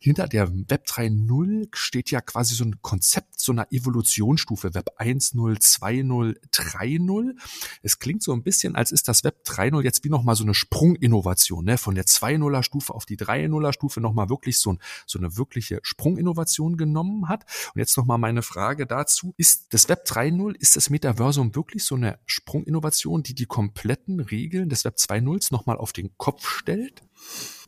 Hinter 0.00 0.28
der 0.28 0.52
Web 0.52 0.84
3.0 0.86 1.68
steht 1.72 2.10
ja 2.10 2.20
quasi 2.20 2.54
so 2.54 2.64
ein 2.64 2.80
Konzept, 2.82 3.40
so 3.40 3.52
einer 3.52 3.66
Evolutionsstufe, 3.70 4.74
Web 4.74 4.90
1.0, 4.98 5.53
2.0, 5.58 6.36
3.0. 6.52 7.36
Es 7.82 7.98
klingt 7.98 8.22
so 8.22 8.32
ein 8.32 8.42
bisschen, 8.42 8.76
als 8.76 8.92
ist 8.92 9.08
das 9.08 9.24
Web 9.24 9.42
3.0 9.46 9.82
jetzt 9.82 10.04
wie 10.04 10.08
nochmal 10.08 10.34
so 10.36 10.44
eine 10.44 10.54
Sprunginnovation, 10.54 11.64
ne? 11.64 11.78
Von 11.78 11.94
der 11.94 12.04
2.0er 12.04 12.62
Stufe 12.62 12.94
auf 12.94 13.06
die 13.06 13.16
3.0er 13.16 13.72
Stufe 13.72 14.00
nochmal 14.00 14.28
wirklich 14.28 14.58
so, 14.58 14.72
ein, 14.72 14.78
so 15.06 15.18
eine 15.18 15.36
wirkliche 15.36 15.80
Sprunginnovation 15.82 16.76
genommen 16.76 17.28
hat. 17.28 17.44
Und 17.74 17.78
jetzt 17.80 17.96
nochmal 17.96 18.18
meine 18.18 18.42
Frage 18.42 18.86
dazu. 18.86 19.34
Ist 19.36 19.72
das 19.72 19.88
Web 19.88 20.04
3.0, 20.06 20.54
ist 20.58 20.76
das 20.76 20.90
Metaversum 20.90 21.54
wirklich 21.54 21.84
so 21.84 21.94
eine 21.94 22.18
Sprunginnovation, 22.26 23.22
die 23.22 23.34
die 23.34 23.46
kompletten 23.46 24.20
Regeln 24.20 24.68
des 24.68 24.84
Web 24.84 24.96
2.0s 24.96 25.52
nochmal 25.52 25.76
auf 25.76 25.92
den 25.92 26.16
Kopf 26.16 26.46
stellt? 26.46 27.02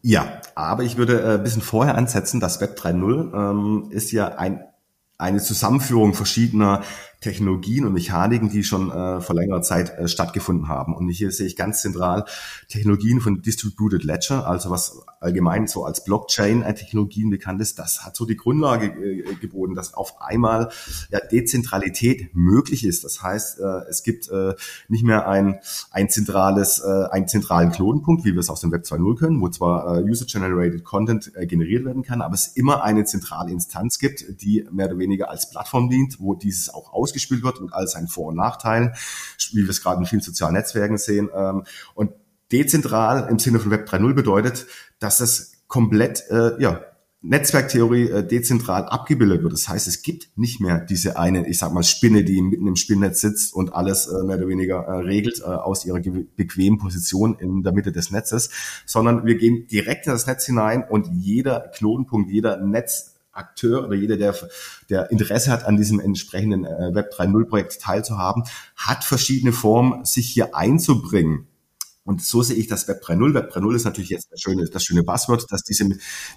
Ja, 0.03 0.41
aber 0.55 0.85
ich 0.85 0.97
würde 0.97 1.35
ein 1.35 1.43
bisschen 1.43 1.63
vorher 1.63 1.97
ansetzen, 1.97 2.41
das 2.41 2.61
Web 2.61 2.79
3.0 2.79 3.35
ähm, 3.35 3.91
ist 3.91 4.13
ja 4.13 4.29
ein 4.29 4.65
eine 5.19 5.41
Zusammenführung 5.41 6.15
verschiedener 6.15 6.83
Technologien 7.21 7.87
und 7.87 7.93
Mechaniken, 7.93 8.51
die 8.51 8.63
schon 8.63 8.91
äh, 8.91 9.21
vor 9.21 9.35
längerer 9.35 9.63
Zeit 9.63 9.99
äh, 9.99 10.07
stattgefunden 10.07 10.69
haben. 10.69 10.95
Und 10.95 11.09
hier 11.09 11.31
sehe 11.31 11.47
ich 11.47 11.57
ganz 11.57 11.83
zentral 11.83 12.25
Technologien 12.69 13.21
von 13.21 13.43
Distributed 13.43 14.05
Ledger, 14.05 14.47
also 14.47 14.71
was 14.71 15.01
allgemein 15.21 15.67
so 15.67 15.85
als 15.85 16.05
Blockchain-Technologien 16.05 17.31
bekannt 17.31 17.61
ist. 17.61 17.79
Das 17.79 18.05
hat 18.05 18.17
so 18.17 18.27
die 18.27 18.37
Grundlage 18.37 18.87
äh, 18.87 19.35
geboten, 19.37 19.75
dass 19.75 19.95
auf 19.95 20.21
einmal 20.21 20.71
ja, 21.11 21.21
Dezentralität 21.21 22.31
möglich 22.35 22.85
ist. 22.85 23.03
Das 23.03 23.23
heißt, 23.23 23.61
äh, 23.61 23.89
es 23.89 24.03
gibt 24.03 24.29
äh, 24.29 24.55
nicht 24.89 25.05
mehr 25.05 25.27
ein, 25.27 25.59
ein 25.91 26.09
zentrales, 26.09 26.81
äh, 26.81 27.09
einen 27.11 27.29
zentralen 27.29 27.73
Knotenpunkt, 27.73 28.25
wie 28.25 28.35
wir 28.35 28.41
es 28.41 28.51
aus 28.51 28.61
dem 28.61 28.73
Web 28.73 28.85
2.0 28.85 29.19
können, 29.19 29.41
wo 29.41 29.49
zwar 29.49 29.99
äh, 29.99 30.03
User-Generated 30.03 30.85
Content 30.85 31.33
äh, 31.35 31.47
generiert 31.47 31.85
werden 31.85 32.03
kann, 32.03 32.21
aber 32.21 32.35
es 32.35 32.49
immer 32.49 32.85
eine 32.85 33.05
zentrale 33.05 33.51
Instanz 33.51 33.99
gibt, 33.99 34.43
die 34.43 34.67
mehr 34.71 34.87
oder 34.87 34.99
weniger 34.99 35.31
als 35.31 35.51
Plattform 35.51 35.89
dient, 35.89 36.21
wo 36.21 36.35
dieses 36.35 36.73
auch 36.73 36.93
aus 36.93 37.06
ausgespielt 37.07 37.45
wird 37.45 37.61
und 37.61 37.73
all 37.73 37.87
seinen 37.87 38.09
Vor- 38.09 38.27
und 38.27 38.37
Nachteilen, 38.37 38.93
wie 39.53 39.63
wir 39.63 39.71
es 39.71 39.83
gerade 39.83 40.01
in 40.01 40.07
vielen 40.07 40.23
sozialen 40.23 40.55
Netzwerken 40.55 40.99
sehen. 40.99 41.31
Ähm, 41.35 41.65
und 41.95 42.11
dezentral 42.51 43.29
im 43.31 43.39
Sinne 43.39 43.61
von 43.61 43.71
Web 43.71 43.89
3.0 43.89 44.15
bedeutet, 44.15 44.67
dass 44.99 45.21
es 45.21 45.53
komplett, 45.69 46.25
äh, 46.31 46.61
ja, 46.61 46.81
Netzwerktheorie 47.23 48.11
äh, 48.11 48.27
dezentral 48.27 48.85
abgebildet 48.85 49.43
wird. 49.43 49.53
Das 49.53 49.69
heißt, 49.69 49.89
es 49.89 50.03
gibt 50.03 50.29
nicht 50.37 50.61
mehr 50.61 50.79
diese 50.79 51.19
eine, 51.19 51.49
ich 51.49 51.59
sag 51.59 51.73
mal, 51.73 51.83
Spinne, 51.83 52.23
die 52.23 52.41
mitten 52.41 52.69
im 52.69 52.77
Spinnnetz 52.77 53.21
sitzt 53.21 53.53
und 53.53 53.75
alles 53.75 54.07
äh, 54.07 54.23
mehr 54.23 54.37
oder 54.37 54.49
weniger 54.49 54.85
äh, 54.85 55.01
regelt 55.01 55.41
äh, 55.41 55.45
aus 55.45 55.85
ihrer 55.85 55.99
bequemen 55.99 56.79
Position 56.79 57.37
in 57.39 57.63
der 57.63 57.73
Mitte 57.73 57.91
des 57.91 58.11
Netzes, 58.11 58.51
sondern 58.85 59.27
wir 59.27 59.37
gehen 59.37 59.67
direkt 59.67 60.07
in 60.07 60.13
das 60.13 60.27
Netz 60.27 60.47
hinein 60.47 60.85
und 60.89 61.09
jeder 61.13 61.73
Knotenpunkt, 61.75 62.31
jeder 62.31 62.59
Netz 62.59 63.16
Akteur 63.37 63.85
oder 63.85 63.95
jeder, 63.95 64.17
der, 64.17 64.35
der 64.91 65.11
Interesse 65.11 65.51
hat, 65.51 65.65
an 65.65 65.77
diesem 65.77 66.01
entsprechenden 66.01 66.65
äh, 66.65 66.95
Web 66.95 67.13
3.0 67.15 67.49
Projekt 67.49 67.81
teilzuhaben, 67.81 68.45
hat 68.77 69.05
verschiedene 69.05 69.53
Formen, 69.53 70.05
sich 70.05 70.29
hier 70.29 70.55
einzubringen. 70.55 71.49
Und 72.07 72.23
so 72.23 72.41
sehe 72.41 72.57
ich 72.57 72.69
das 72.69 72.87
Web 72.87 73.03
3.0. 73.03 73.35
Web 73.35 73.53
3.0 73.53 73.75
ist 73.75 73.85
natürlich 73.85 74.11
jetzt 74.11 74.31
das 74.31 74.41
schöne, 74.41 74.65
das 74.65 74.85
schöne 74.85 75.03
Passwort, 75.03 75.45
dass 75.51 75.65
diese 75.65 75.89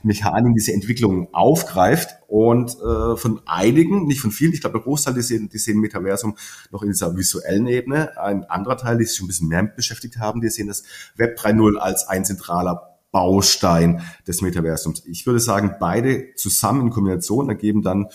Mechanik, 0.02 0.56
diese 0.56 0.74
Entwicklung 0.74 1.32
aufgreift 1.32 2.10
und 2.28 2.72
äh, 2.72 3.16
von 3.16 3.42
einigen, 3.46 4.08
nicht 4.08 4.20
von 4.20 4.32
vielen, 4.32 4.52
ich 4.52 4.62
glaube 4.62 4.80
der 4.80 4.84
Großteil, 4.84 5.14
die 5.14 5.22
sehen, 5.22 5.48
die 5.48 5.60
sehen 5.60 5.80
Metaversum 5.80 6.36
noch 6.72 6.82
in 6.82 6.90
dieser 6.90 7.16
visuellen 7.16 7.68
Ebene. 7.68 8.18
Ein 8.18 8.46
anderer 8.46 8.78
Teil, 8.78 8.98
die 8.98 9.06
sich 9.06 9.16
schon 9.16 9.26
ein 9.26 9.28
bisschen 9.28 9.48
mehr 9.48 9.62
beschäftigt 9.62 10.18
haben, 10.18 10.42
die 10.42 10.50
sehen 10.50 10.68
das 10.68 10.84
Web 11.16 11.38
3.0 11.40 11.78
als 11.78 12.08
ein 12.08 12.26
zentraler 12.26 12.99
Baustein 13.12 14.02
des 14.28 14.42
Metaversums. 14.42 15.04
Ich 15.06 15.26
würde 15.26 15.40
sagen, 15.40 15.76
beide 15.80 16.34
zusammen 16.36 16.82
in 16.82 16.90
Kombination 16.90 17.50
ergeben 17.50 17.82
dann 17.82 18.08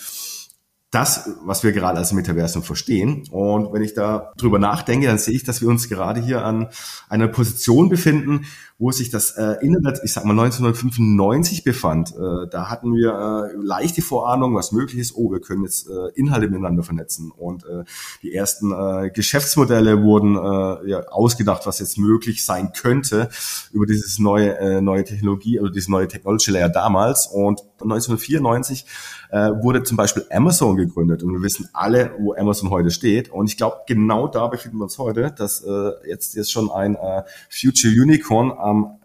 das, 0.95 1.29
was 1.43 1.63
wir 1.63 1.73
gerade 1.73 1.97
als 1.97 2.13
Metaversum 2.13 2.63
verstehen. 2.63 3.27
Und 3.29 3.73
wenn 3.73 3.81
ich 3.81 3.93
da 3.93 4.31
drüber 4.37 4.59
nachdenke, 4.59 5.07
dann 5.07 5.17
sehe 5.17 5.35
ich, 5.35 5.43
dass 5.43 5.61
wir 5.61 5.67
uns 5.67 5.89
gerade 5.89 6.21
hier 6.21 6.45
an 6.45 6.69
einer 7.09 7.27
Position 7.27 7.89
befinden, 7.89 8.45
wo 8.77 8.91
sich 8.91 9.09
das 9.09 9.31
äh, 9.31 9.55
Internet, 9.61 10.01
ich 10.03 10.11
sag 10.11 10.25
mal 10.25 10.31
1995 10.31 11.63
befand. 11.63 12.11
Äh, 12.11 12.49
da 12.49 12.69
hatten 12.69 12.93
wir 12.93 13.13
äh, 13.13 13.55
leichte 13.55 14.01
Vorahnung, 14.01 14.53
was 14.53 14.73
möglich 14.73 14.99
ist. 14.99 15.15
Oh, 15.15 15.31
wir 15.31 15.39
können 15.39 15.63
jetzt 15.63 15.87
äh, 15.87 16.09
Inhalte 16.15 16.49
miteinander 16.49 16.83
vernetzen. 16.83 17.31
Und 17.31 17.63
äh, 17.63 17.85
die 18.21 18.33
ersten 18.33 18.73
äh, 18.73 19.11
Geschäftsmodelle 19.11 20.03
wurden 20.03 20.35
äh, 20.35 20.89
ja, 20.89 21.07
ausgedacht, 21.07 21.65
was 21.65 21.79
jetzt 21.79 21.97
möglich 21.97 22.43
sein 22.43 22.73
könnte 22.73 23.29
über 23.71 23.85
dieses 23.85 24.19
neue 24.19 24.57
äh, 24.57 24.81
neue 24.81 25.05
Technologie, 25.05 25.59
oder 25.59 25.71
dieses 25.71 25.87
neue 25.87 26.09
Technology 26.09 26.51
Layer 26.51 26.69
damals. 26.69 27.27
Und 27.27 27.61
1994 27.79 28.85
äh, 29.31 29.51
wurde 29.61 29.83
zum 29.83 29.97
Beispiel 29.97 30.25
Amazon 30.31 30.75
gegründet. 30.75 31.23
Und 31.23 31.33
wir 31.33 31.41
wissen 31.41 31.69
alle, 31.73 32.13
wo 32.19 32.33
Amazon 32.33 32.69
heute 32.69 32.91
steht. 32.91 33.29
Und 33.29 33.49
ich 33.49 33.57
glaube, 33.57 33.77
genau 33.87 34.27
da 34.27 34.47
befinden 34.47 34.77
wir 34.77 34.83
uns 34.83 34.97
heute, 34.97 35.33
dass 35.37 35.63
äh, 35.63 35.91
jetzt 36.07 36.35
jetzt 36.35 36.51
schon 36.51 36.71
ein 36.71 36.95
äh, 36.95 37.23
Future 37.49 37.93
Unicorn 37.93 38.51
am 38.65 38.97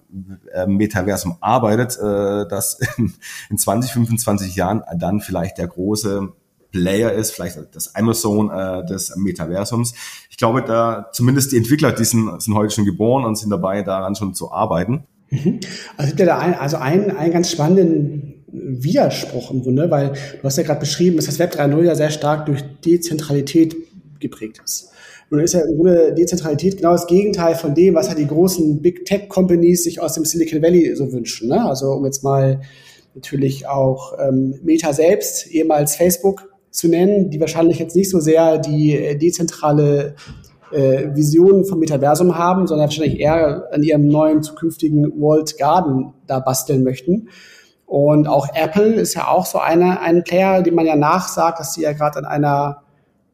äh, 0.53 0.67
Metaversum 0.67 1.37
arbeitet, 1.41 1.97
äh, 1.99 2.49
das 2.49 2.79
in, 2.97 3.13
in 3.51 3.59
20, 3.59 3.93
25 3.93 4.57
Jahren 4.57 4.83
dann 4.97 5.21
vielleicht 5.21 5.59
der 5.59 5.69
große 5.69 6.33
Player 6.73 7.13
ist, 7.13 7.33
vielleicht 7.33 7.59
das 7.73 7.95
Amazon 7.95 8.51
äh, 8.51 8.85
des 8.87 9.15
Metaversums. 9.17 9.95
Ich 10.31 10.37
glaube, 10.37 10.63
da 10.63 11.09
zumindest 11.13 11.53
die 11.53 11.57
Entwickler, 11.57 11.93
die 11.93 12.05
sind, 12.05 12.41
sind 12.41 12.55
heute 12.55 12.75
schon 12.75 12.85
geboren 12.85 13.25
und 13.25 13.37
sind 13.37 13.51
dabei, 13.51 13.83
daran 13.83 14.15
schon 14.15 14.35
zu 14.35 14.53
arbeiten. 14.53 15.05
Mhm. 15.31 15.61
Also 15.97 16.09
gibt 16.11 16.21
ja 16.21 16.27
da 16.27 16.39
ein, 16.39 16.55
also 16.55 16.77
einen, 16.77 17.17
einen 17.17 17.33
ganz 17.33 17.51
spannenden 17.51 18.45
Widerspruch 18.53 19.51
im 19.51 19.63
Grunde, 19.63 19.91
weil 19.91 20.11
du 20.11 20.43
hast 20.43 20.57
ja 20.59 20.65
gerade 20.65 20.81
beschrieben, 20.81 21.17
dass 21.17 21.27
das 21.27 21.39
Web 21.39 21.55
3.0 21.55 21.83
ja 21.83 21.95
sehr 21.95 22.11
stark 22.11 22.47
durch 22.47 22.63
Dezentralität 22.85 23.77
geprägt 24.19 24.61
ist. 24.65 24.91
Nun 25.31 25.41
ist 25.41 25.55
ja 25.55 25.61
im 25.61 25.77
Grunde 25.77 26.13
Dezentralität 26.13 26.77
genau 26.77 26.93
das 26.93 27.07
Gegenteil 27.07 27.55
von 27.55 27.75
dem, 27.75 27.95
was 27.95 28.09
ja 28.09 28.15
die 28.15 28.27
großen 28.27 28.83
Big 28.83 29.05
Tech 29.05 29.29
Companies 29.29 29.85
sich 29.85 30.01
aus 30.01 30.15
dem 30.15 30.25
Silicon 30.25 30.61
Valley 30.61 30.95
so 30.97 31.13
wünschen. 31.13 31.49
Ne? 31.49 31.65
Also 31.65 31.93
um 31.93 32.05
jetzt 32.05 32.25
mal 32.25 32.61
natürlich 33.15 33.69
auch 33.69 34.15
ähm, 34.19 34.59
Meta 34.63 34.93
selbst, 34.93 35.47
ehemals 35.47 35.95
Facebook, 35.95 36.49
zu 36.71 36.89
nennen, 36.89 37.31
die 37.31 37.41
wahrscheinlich 37.41 37.79
jetzt 37.79 37.97
nicht 37.97 38.11
so 38.11 38.21
sehr 38.21 38.59
die 38.59 38.97
äh, 38.97 39.17
dezentrale 39.17 40.15
äh, 40.73 41.09
Vision 41.15 41.65
vom 41.65 41.81
Metaversum 41.81 42.39
haben, 42.39 42.67
sondern 42.67 42.87
wahrscheinlich 42.87 43.19
eher 43.19 43.69
an 43.73 43.83
ihrem 43.83 44.07
neuen 44.07 44.43
zukünftigen 44.43 45.21
World 45.21 45.59
Garden 45.59 46.13
da 46.27 46.39
basteln 46.39 46.85
möchten. 46.85 47.29
Und 47.87 48.29
auch 48.29 48.47
Apple 48.55 48.95
ist 48.95 49.15
ja 49.15 49.27
auch 49.27 49.47
so 49.47 49.59
eine, 49.59 50.01
ein 50.01 50.23
Player, 50.23 50.63
dem 50.63 50.77
man 50.77 50.87
ja 50.87 50.95
nachsagt, 50.95 51.59
dass 51.59 51.75
sie 51.75 51.83
ja 51.83 51.93
gerade 51.93 52.19
an 52.19 52.25
einer 52.25 52.83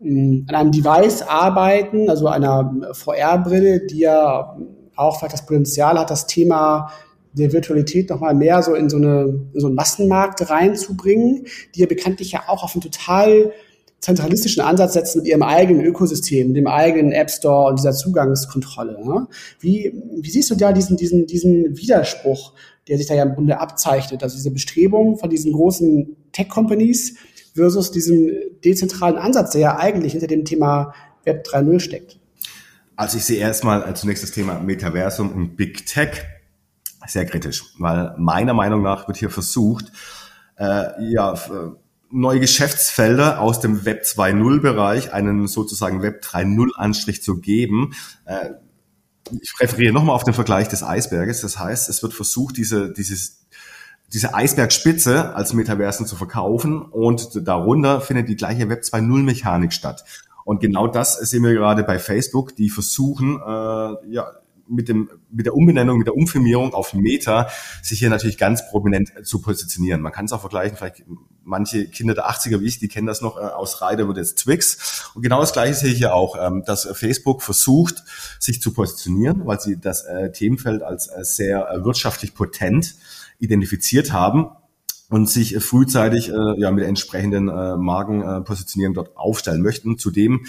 an 0.01 0.47
einem 0.49 0.73
Device 0.73 1.23
arbeiten, 1.23 2.11
also 2.11 2.29
einer 2.29 2.93
VR-Brille, 2.93 3.87
die 3.87 4.01
ja 4.01 4.57
auch 4.95 5.19
vielleicht 5.19 5.35
das 5.35 5.47
Potenzial 5.47 5.99
hat, 5.99 6.11
das 6.11 6.27
Thema 6.27 6.91
der 7.33 7.53
Virtualität 7.53 8.11
nochmal 8.11 8.35
mehr 8.35 8.63
so 8.63 8.75
in 8.75 8.89
so, 8.89 8.97
eine, 8.97 9.49
in 9.53 9.61
so 9.61 9.67
einen 9.67 9.77
Massenmarkt 9.77 10.49
reinzubringen, 10.51 11.47
die 11.75 11.81
ja 11.81 11.87
bekanntlich 11.87 12.33
ja 12.33 12.45
auch 12.47 12.63
auf 12.63 12.75
einen 12.75 12.83
total 12.83 13.53
zentralistischen 14.01 14.63
Ansatz 14.63 14.95
setzen 14.95 15.19
mit 15.19 15.29
ihrem 15.29 15.43
eigenen 15.43 15.85
Ökosystem, 15.85 16.55
dem 16.55 16.67
eigenen 16.67 17.13
App 17.13 17.31
Store 17.31 17.69
und 17.69 17.79
dieser 17.79 17.93
Zugangskontrolle. 17.93 19.05
Ne? 19.05 19.27
Wie, 19.61 19.93
wie 20.21 20.31
siehst 20.31 20.51
du 20.51 20.55
da 20.55 20.73
diesen, 20.73 20.97
diesen, 20.97 21.27
diesen 21.27 21.77
Widerspruch, 21.77 22.53
der 22.89 22.99
sich 22.99 23.07
da 23.07 23.15
ja 23.15 23.25
im 23.25 23.35
Grunde 23.35 23.59
abzeichnet? 23.59 24.23
Also 24.23 24.37
diese 24.37 24.51
Bestrebung 24.51 25.19
von 25.19 25.31
diesen 25.31 25.53
großen 25.53 26.17
Tech-Companies, 26.33 27.17
versus 27.57 27.91
diesem 27.91 28.31
dezentralen 28.65 29.17
Ansatz, 29.17 29.51
der 29.51 29.61
ja 29.61 29.79
eigentlich 29.79 30.13
hinter 30.13 30.29
dem 30.29 30.45
Thema 30.45 30.95
Web 31.25 31.47
3.0 31.47 31.81
steckt? 31.81 32.19
Also 32.95 33.19
ich 33.19 33.25
sehe 33.25 33.39
erstmal 33.39 33.95
zunächst 33.97 34.23
das 34.23 34.31
Thema 34.31 34.61
Metaversum 34.61 35.33
und 35.33 35.57
Big 35.57 35.87
Tech 35.87 36.25
sehr 37.07 37.27
kritisch, 37.27 37.63
weil 37.79 38.15
meiner 38.19 38.55
Meinung 38.55 38.83
nach 38.83 39.07
wird 39.07 39.17
hier 39.19 39.31
versucht, 39.31 39.93
äh, 40.57 41.13
ja, 41.13 41.35
neue 42.11 42.41
Geschäftsfelder 42.41 43.41
aus 43.41 43.61
dem 43.61 43.85
Web 43.85 44.05
2.0 44.05 44.61
Bereich 44.61 45.13
einen 45.13 45.47
sozusagen 45.47 46.03
Web 46.03 46.23
3.0 46.25 46.75
Anstrich 46.75 47.23
zu 47.23 47.41
geben. 47.41 47.95
Äh, 48.25 48.51
ich 49.41 49.59
referiere 49.61 49.93
nochmal 49.93 50.15
auf 50.15 50.25
den 50.25 50.35
Vergleich 50.35 50.69
des 50.69 50.83
Eisberges. 50.83 51.41
Das 51.41 51.59
heißt, 51.59 51.89
es 51.89 52.03
wird 52.03 52.15
versucht, 52.15 52.57
diese, 52.57 52.93
dieses 52.93 53.46
diese 54.13 54.35
Eisbergspitze 54.35 55.35
als 55.35 55.53
Metaversen 55.53 56.07
zu 56.07 56.17
verkaufen 56.17 56.83
und 56.83 57.47
darunter 57.47 58.01
findet 58.01 58.29
die 58.29 58.37
gleiche 58.37 58.69
Web 58.69 58.83
2.0 58.83 59.23
Mechanik 59.23 59.73
statt. 59.73 60.05
Und 60.45 60.61
genau 60.61 60.87
das 60.87 61.19
sehen 61.19 61.43
wir 61.43 61.55
gerade 61.55 61.83
bei 61.83 61.99
Facebook, 61.99 62.55
die 62.55 62.71
versuchen, 62.71 63.41
äh, 63.45 64.13
ja, 64.13 64.31
mit, 64.69 64.89
dem, 64.89 65.11
mit 65.31 65.47
der 65.47 65.55
Umbenennung, 65.55 65.99
mit 65.99 66.07
der 66.07 66.17
Umfirmierung 66.17 66.75
auf 66.75 66.95
Meta 66.95 67.49
sich 67.83 67.99
hier 67.99 68.11
natürlich 68.11 68.39
ganz 68.39 68.69
prominent 68.69 69.13
zu 69.25 69.41
positionieren. 69.41 70.01
Man 70.01 70.13
kann 70.13 70.27
es 70.27 70.33
auch 70.33 70.41
vergleichen, 70.41 70.77
vielleicht 70.77 71.05
manche 71.45 71.87
Kinder 71.87 72.15
der 72.15 72.29
80er 72.29 72.61
wie 72.61 72.67
ich, 72.67 72.79
die 72.79 72.89
kennen 72.89 73.07
das 73.07 73.21
noch 73.21 73.37
äh, 73.37 73.41
aus 73.41 73.81
Reiter 73.81 74.07
wird 74.09 74.19
jetzt 74.19 74.39
Twix. 74.39 75.11
Und 75.15 75.23
genau 75.23 75.41
das 75.41 75.53
Gleiche 75.53 75.75
sehe 75.75 75.93
ich 75.93 75.99
hier 75.99 76.15
auch, 76.15 76.37
ähm, 76.41 76.65
dass 76.67 76.89
Facebook 76.93 77.43
versucht, 77.43 78.03
sich 78.39 78.61
zu 78.61 78.73
positionieren, 78.73 79.47
weil 79.47 79.61
sie 79.61 79.79
das 79.79 80.05
äh, 80.05 80.33
Themenfeld 80.33 80.83
als 80.83 81.09
äh, 81.09 81.25
sehr 81.25 81.71
äh, 81.71 81.85
wirtschaftlich 81.85 82.35
potent 82.35 82.97
identifiziert 83.39 84.13
haben 84.13 84.49
und 85.09 85.29
sich 85.29 85.57
frühzeitig 85.59 86.31
äh, 86.31 86.61
ja 86.61 86.71
mit 86.71 86.85
entsprechenden 86.85 87.49
äh, 87.49 87.77
Markenpositionierung 87.77 88.95
äh, 88.95 88.97
dort 88.97 89.17
aufstellen 89.17 89.63
möchten. 89.63 89.99
Zudem 89.99 90.47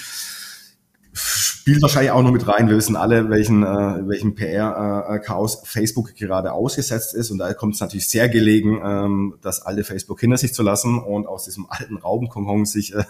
spielt 1.68 1.82
wahrscheinlich 1.82 2.12
auch 2.12 2.24
noch 2.24 2.32
mit 2.32 2.48
rein. 2.48 2.70
Wir 2.70 2.78
wissen 2.78 2.96
alle, 2.96 3.30
welchen, 3.30 3.62
äh, 3.62 4.08
welchen 4.08 4.36
PR-Chaos 4.36 5.64
Facebook 5.66 6.16
gerade 6.16 6.54
ausgesetzt 6.54 7.14
ist. 7.14 7.30
Und 7.30 7.40
da 7.40 7.54
kommt 7.54 7.76
es 7.76 7.82
natürlich 7.82 8.08
sehr 8.08 8.30
gelegen, 8.30 8.80
ähm, 8.82 9.36
das 9.42 9.64
alte 9.64 9.84
Facebook 9.84 10.22
hinter 10.22 10.38
sich 10.38 10.54
zu 10.54 10.64
lassen 10.64 10.98
und 10.98 11.28
aus 11.28 11.44
diesem 11.44 11.66
alten 11.70 11.98
Raubenkonkon 11.98 12.64
sich 12.64 12.96
äh, 12.96 13.04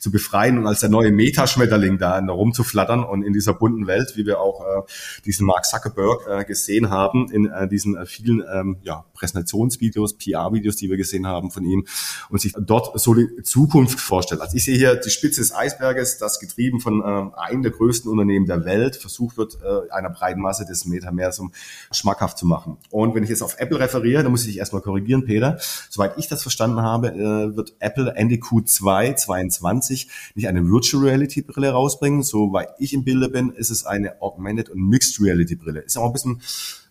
zu 0.00 0.10
befreien 0.10 0.58
und 0.58 0.66
als 0.66 0.80
der 0.80 0.88
neue 0.88 1.12
Metaschmetterling 1.12 1.98
da 1.98 2.18
rumzuflattern 2.18 3.04
und 3.04 3.22
in 3.22 3.32
dieser 3.32 3.54
bunten 3.54 3.86
Welt, 3.86 4.14
wie 4.16 4.26
wir 4.26 4.40
auch 4.40 4.62
äh, 4.62 4.82
diesen 5.24 5.46
Mark 5.46 5.64
Zuckerberg 5.64 6.26
äh, 6.28 6.44
gesehen 6.44 6.90
haben, 6.90 7.30
in 7.30 7.46
äh, 7.46 7.68
diesen 7.68 7.96
äh, 7.96 8.06
vielen 8.06 8.42
ähm, 8.52 8.78
ja, 8.82 9.04
Präsentationsvideos, 9.14 10.18
PR-Videos, 10.18 10.74
die 10.74 10.90
wir 10.90 10.96
gesehen 10.96 11.28
haben 11.28 11.52
von 11.52 11.64
ihm 11.64 11.86
und 12.28 12.40
sich 12.40 12.54
dort 12.58 12.98
so 12.98 13.14
die 13.14 13.28
Zukunft 13.44 14.00
vorstellt. 14.00 14.40
Also 14.40 14.56
ich 14.56 14.64
sehe 14.64 14.76
hier 14.76 14.96
die 14.96 15.10
Spitze 15.10 15.40
des 15.40 15.54
Eisberges, 15.54 16.18
das 16.18 16.40
getrieben 16.40 16.80
von 16.80 17.02
äh, 17.02 17.40
einem 17.40 17.62
der 17.62 17.70
größten 17.70 17.99
größten 18.00 18.10
Unternehmen 18.10 18.46
der 18.46 18.64
Welt 18.64 18.96
versucht 18.96 19.36
wird, 19.36 19.58
äh, 19.62 19.90
einer 19.90 20.10
breiten 20.10 20.40
Masse 20.40 20.64
des 20.64 20.84
Metaversum 20.84 21.52
schmackhaft 21.92 22.38
zu 22.38 22.46
machen. 22.46 22.78
Und 22.90 23.14
wenn 23.14 23.22
ich 23.22 23.30
jetzt 23.30 23.42
auf 23.42 23.56
Apple 23.58 23.78
referiere, 23.78 24.22
dann 24.22 24.32
muss 24.32 24.42
ich 24.42 24.48
dich 24.48 24.58
erstmal 24.58 24.82
korrigieren, 24.82 25.24
Peter. 25.24 25.58
Soweit 25.88 26.18
ich 26.18 26.28
das 26.28 26.42
verstanden 26.42 26.80
habe, 26.80 27.08
äh, 27.08 27.56
wird 27.56 27.74
Apple 27.78 28.12
Ende 28.14 28.36
Q2 28.36 29.16
22 29.16 30.08
nicht 30.34 30.48
eine 30.48 30.66
Virtual 30.68 31.04
Reality 31.04 31.42
Brille 31.42 31.70
rausbringen. 31.70 32.22
Soweit 32.22 32.70
ich 32.78 32.92
im 32.92 33.04
Bilde 33.04 33.28
bin, 33.28 33.50
ist 33.50 33.70
es 33.70 33.84
eine 33.84 34.20
Augmented 34.22 34.70
und 34.70 34.88
Mixed 34.88 35.20
Reality 35.20 35.56
Brille. 35.56 35.80
Ist 35.80 35.96
auch 35.96 36.06
ein 36.06 36.12
bisschen 36.12 36.40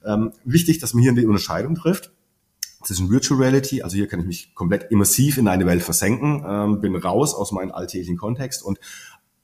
ähm, 0.05 0.31
wichtig, 0.43 0.79
dass 0.79 0.93
man 0.93 1.03
hier 1.03 1.13
die 1.13 1.25
Unterscheidung 1.25 1.75
trifft 1.75 2.11
zwischen 2.83 3.11
Virtual 3.11 3.39
Reality, 3.39 3.81
also 3.81 3.95
hier 3.95 4.07
kann 4.07 4.21
ich 4.21 4.25
mich 4.25 4.55
komplett 4.55 4.89
immersiv 4.89 5.37
in 5.37 5.49
eine 5.49 5.65
Welt 5.65 5.83
versenken, 5.83 6.45
ähm, 6.47 6.79
bin 6.79 6.95
raus 6.95 7.35
aus 7.35 7.51
meinem 7.51 7.71
alltäglichen 7.71 8.15
Kontext 8.15 8.63
und 8.63 8.79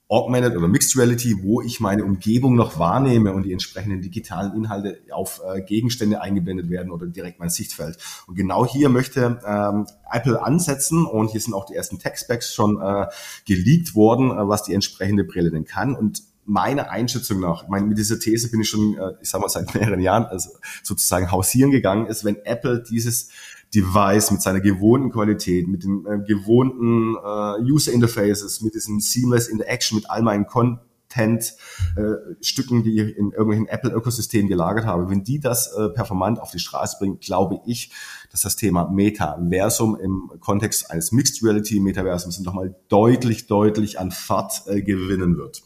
Augmented 0.08 0.56
oder 0.56 0.68
Mixed 0.68 0.96
Reality, 0.98 1.36
wo 1.42 1.62
ich 1.62 1.80
meine 1.80 2.04
Umgebung 2.04 2.56
noch 2.56 2.78
wahrnehme 2.78 3.34
und 3.34 3.44
die 3.44 3.52
entsprechenden 3.52 4.02
digitalen 4.02 4.54
Inhalte 4.56 5.00
auf 5.12 5.42
äh, 5.44 5.62
Gegenstände 5.62 6.22
eingeblendet 6.22 6.70
werden 6.70 6.92
oder 6.92 7.08
direkt 7.08 7.40
mein 7.40 7.50
Sichtfeld. 7.50 7.98
Und 8.28 8.36
genau 8.36 8.68
hier 8.68 8.90
möchte 8.90 9.40
ähm, 9.46 9.88
Apple 10.12 10.42
ansetzen 10.44 11.06
und 11.06 11.32
hier 11.32 11.42
sind 11.42 11.56
auch 11.56 11.66
die 11.66 11.74
ersten 11.74 11.98
Tech-Specs 11.98 12.54
schon 12.54 12.80
äh, 12.80 13.08
geleakt 13.48 13.96
worden, 13.96 14.30
äh, 14.32 14.48
was 14.48 14.64
die 14.64 14.76
entsprechende 14.76 15.24
Brille 15.24 15.50
denn 15.50 15.66
kann. 15.66 15.96
Und 15.96 16.22
meiner 16.46 16.92
Einschätzung 16.92 17.40
nach, 17.40 17.68
meine, 17.68 17.88
mit 17.88 17.98
dieser 17.98 18.20
These 18.20 18.52
bin 18.52 18.62
ich 18.62 18.70
schon, 18.70 18.98
äh, 18.98 19.14
ich 19.22 19.30
sag 19.30 19.42
mal, 19.42 19.50
seit 19.50 19.74
mehreren 19.74 20.00
Jahren 20.00 20.26
also 20.26 20.52
sozusagen 20.84 21.32
hausieren 21.32 21.72
gegangen, 21.72 22.06
ist, 22.06 22.24
wenn 22.24 22.38
Apple 22.46 22.84
dieses 22.88 23.30
Device 23.76 24.32
mit 24.32 24.42
seiner 24.42 24.62
gewohnten 24.62 25.12
Qualität, 25.12 25.68
mit 25.68 25.84
den 25.84 26.06
äh, 26.06 26.20
gewohnten 26.26 27.16
äh, 27.16 27.62
User 27.72 27.92
Interfaces, 27.92 28.62
mit 28.62 28.74
diesem 28.74 29.00
Seamless 29.00 29.48
Interaction, 29.48 29.98
mit 29.98 30.10
all 30.10 30.22
meinen 30.22 30.48
Content, 30.48 31.54
äh, 31.96 32.36
Stücken, 32.42 32.84
die 32.84 33.00
ich 33.00 33.18
in 33.18 33.32
irgendwelchen 33.32 33.68
Apple-Ökosystemen 33.68 34.48
gelagert 34.48 34.86
habe, 34.86 35.10
wenn 35.10 35.24
die 35.24 35.40
das 35.40 35.74
äh, 35.74 35.90
performant 35.90 36.40
auf 36.40 36.52
die 36.52 36.60
Straße 36.60 36.98
bringen, 37.00 37.20
glaube 37.20 37.60
ich, 37.66 37.92
dass 38.32 38.42
das 38.42 38.56
Thema 38.56 38.90
Metaversum 38.90 39.98
im 40.00 40.32
Kontext 40.40 40.90
eines 40.92 41.12
Mixed 41.12 41.44
Reality 41.44 41.80
Metaversums 41.80 42.40
nochmal 42.40 42.76
deutlich, 42.90 43.48
deutlich 43.48 44.00
an 44.00 44.12
Fahrt 44.12 44.64
äh, 44.68 44.82
gewinnen 44.82 45.38
wird. 45.38 45.64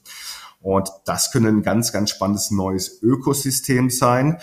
Und 0.62 0.90
das 1.06 1.32
könnte 1.32 1.50
ein 1.50 1.62
ganz, 1.62 1.94
ganz 1.94 2.10
spannendes 2.10 2.52
neues 2.52 3.02
Ökosystem 3.02 3.90
sein 3.90 4.40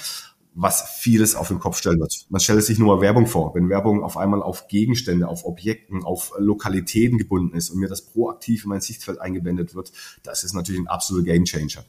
was 0.58 0.96
vieles 1.00 1.36
auf 1.36 1.48
den 1.48 1.58
Kopf 1.58 1.76
stellen 1.76 2.00
wird. 2.00 2.24
Man 2.30 2.40
stellt 2.40 2.64
sich 2.64 2.78
nur 2.78 3.02
Werbung 3.02 3.26
vor. 3.26 3.54
Wenn 3.54 3.68
Werbung 3.68 4.02
auf 4.02 4.16
einmal 4.16 4.42
auf 4.42 4.68
Gegenstände, 4.68 5.28
auf 5.28 5.44
Objekten, 5.44 6.02
auf 6.02 6.32
Lokalitäten 6.38 7.18
gebunden 7.18 7.54
ist 7.54 7.68
und 7.68 7.78
mir 7.78 7.88
das 7.88 8.06
proaktiv 8.06 8.64
in 8.64 8.70
mein 8.70 8.80
Sichtfeld 8.80 9.20
eingeblendet 9.20 9.74
wird, 9.74 9.92
das 10.22 10.44
ist 10.44 10.54
natürlich 10.54 10.80
ein 10.80 10.86
absoluter 10.86 11.26
Gamechanger. 11.26 11.84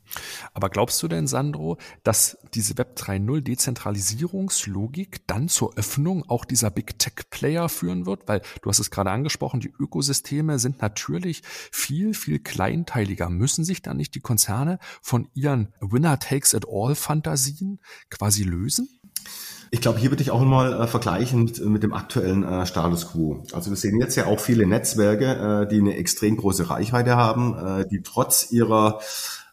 Aber 0.53 0.69
glaubst 0.69 1.01
du 1.01 1.07
denn, 1.07 1.27
Sandro, 1.27 1.77
dass 2.03 2.37
diese 2.53 2.77
Web 2.77 2.97
3.0 2.97 3.39
Dezentralisierungslogik 3.39 5.25
dann 5.27 5.47
zur 5.47 5.77
Öffnung 5.77 6.25
auch 6.27 6.43
dieser 6.43 6.69
Big 6.69 6.99
Tech 6.99 7.29
Player 7.29 7.69
führen 7.69 8.05
wird? 8.05 8.27
Weil 8.27 8.41
du 8.61 8.69
hast 8.69 8.79
es 8.79 8.91
gerade 8.91 9.11
angesprochen, 9.11 9.61
die 9.61 9.73
Ökosysteme 9.79 10.59
sind 10.59 10.81
natürlich 10.81 11.41
viel, 11.71 12.13
viel 12.13 12.39
kleinteiliger. 12.39 13.29
Müssen 13.29 13.63
sich 13.63 13.81
dann 13.81 13.95
nicht 13.95 14.13
die 14.13 14.19
Konzerne 14.19 14.77
von 15.01 15.29
ihren 15.33 15.73
Winner 15.79 16.19
takes 16.19 16.53
it 16.53 16.65
all 16.69 16.95
Fantasien 16.95 17.79
quasi 18.09 18.43
lösen? 18.43 18.56
Lösen? 18.57 18.89
Ich 19.69 19.81
glaube, 19.81 19.99
hier 19.99 20.11
würde 20.11 20.23
ich 20.23 20.31
auch 20.31 20.41
mal 20.41 20.81
äh, 20.81 20.87
vergleichen 20.87 21.43
mit, 21.43 21.59
mit 21.65 21.83
dem 21.83 21.93
aktuellen 21.93 22.43
äh, 22.43 22.65
Status 22.65 23.09
quo. 23.09 23.43
Also 23.51 23.69
wir 23.69 23.77
sehen 23.77 23.99
jetzt 23.99 24.15
ja 24.15 24.25
auch 24.25 24.39
viele 24.39 24.65
Netzwerke, 24.65 25.65
äh, 25.65 25.67
die 25.67 25.79
eine 25.79 25.97
extrem 25.97 26.37
große 26.37 26.69
Reichweite 26.69 27.17
haben, 27.17 27.57
äh, 27.57 27.87
die 27.87 28.01
trotz 28.01 28.51
ihrer 28.51 28.99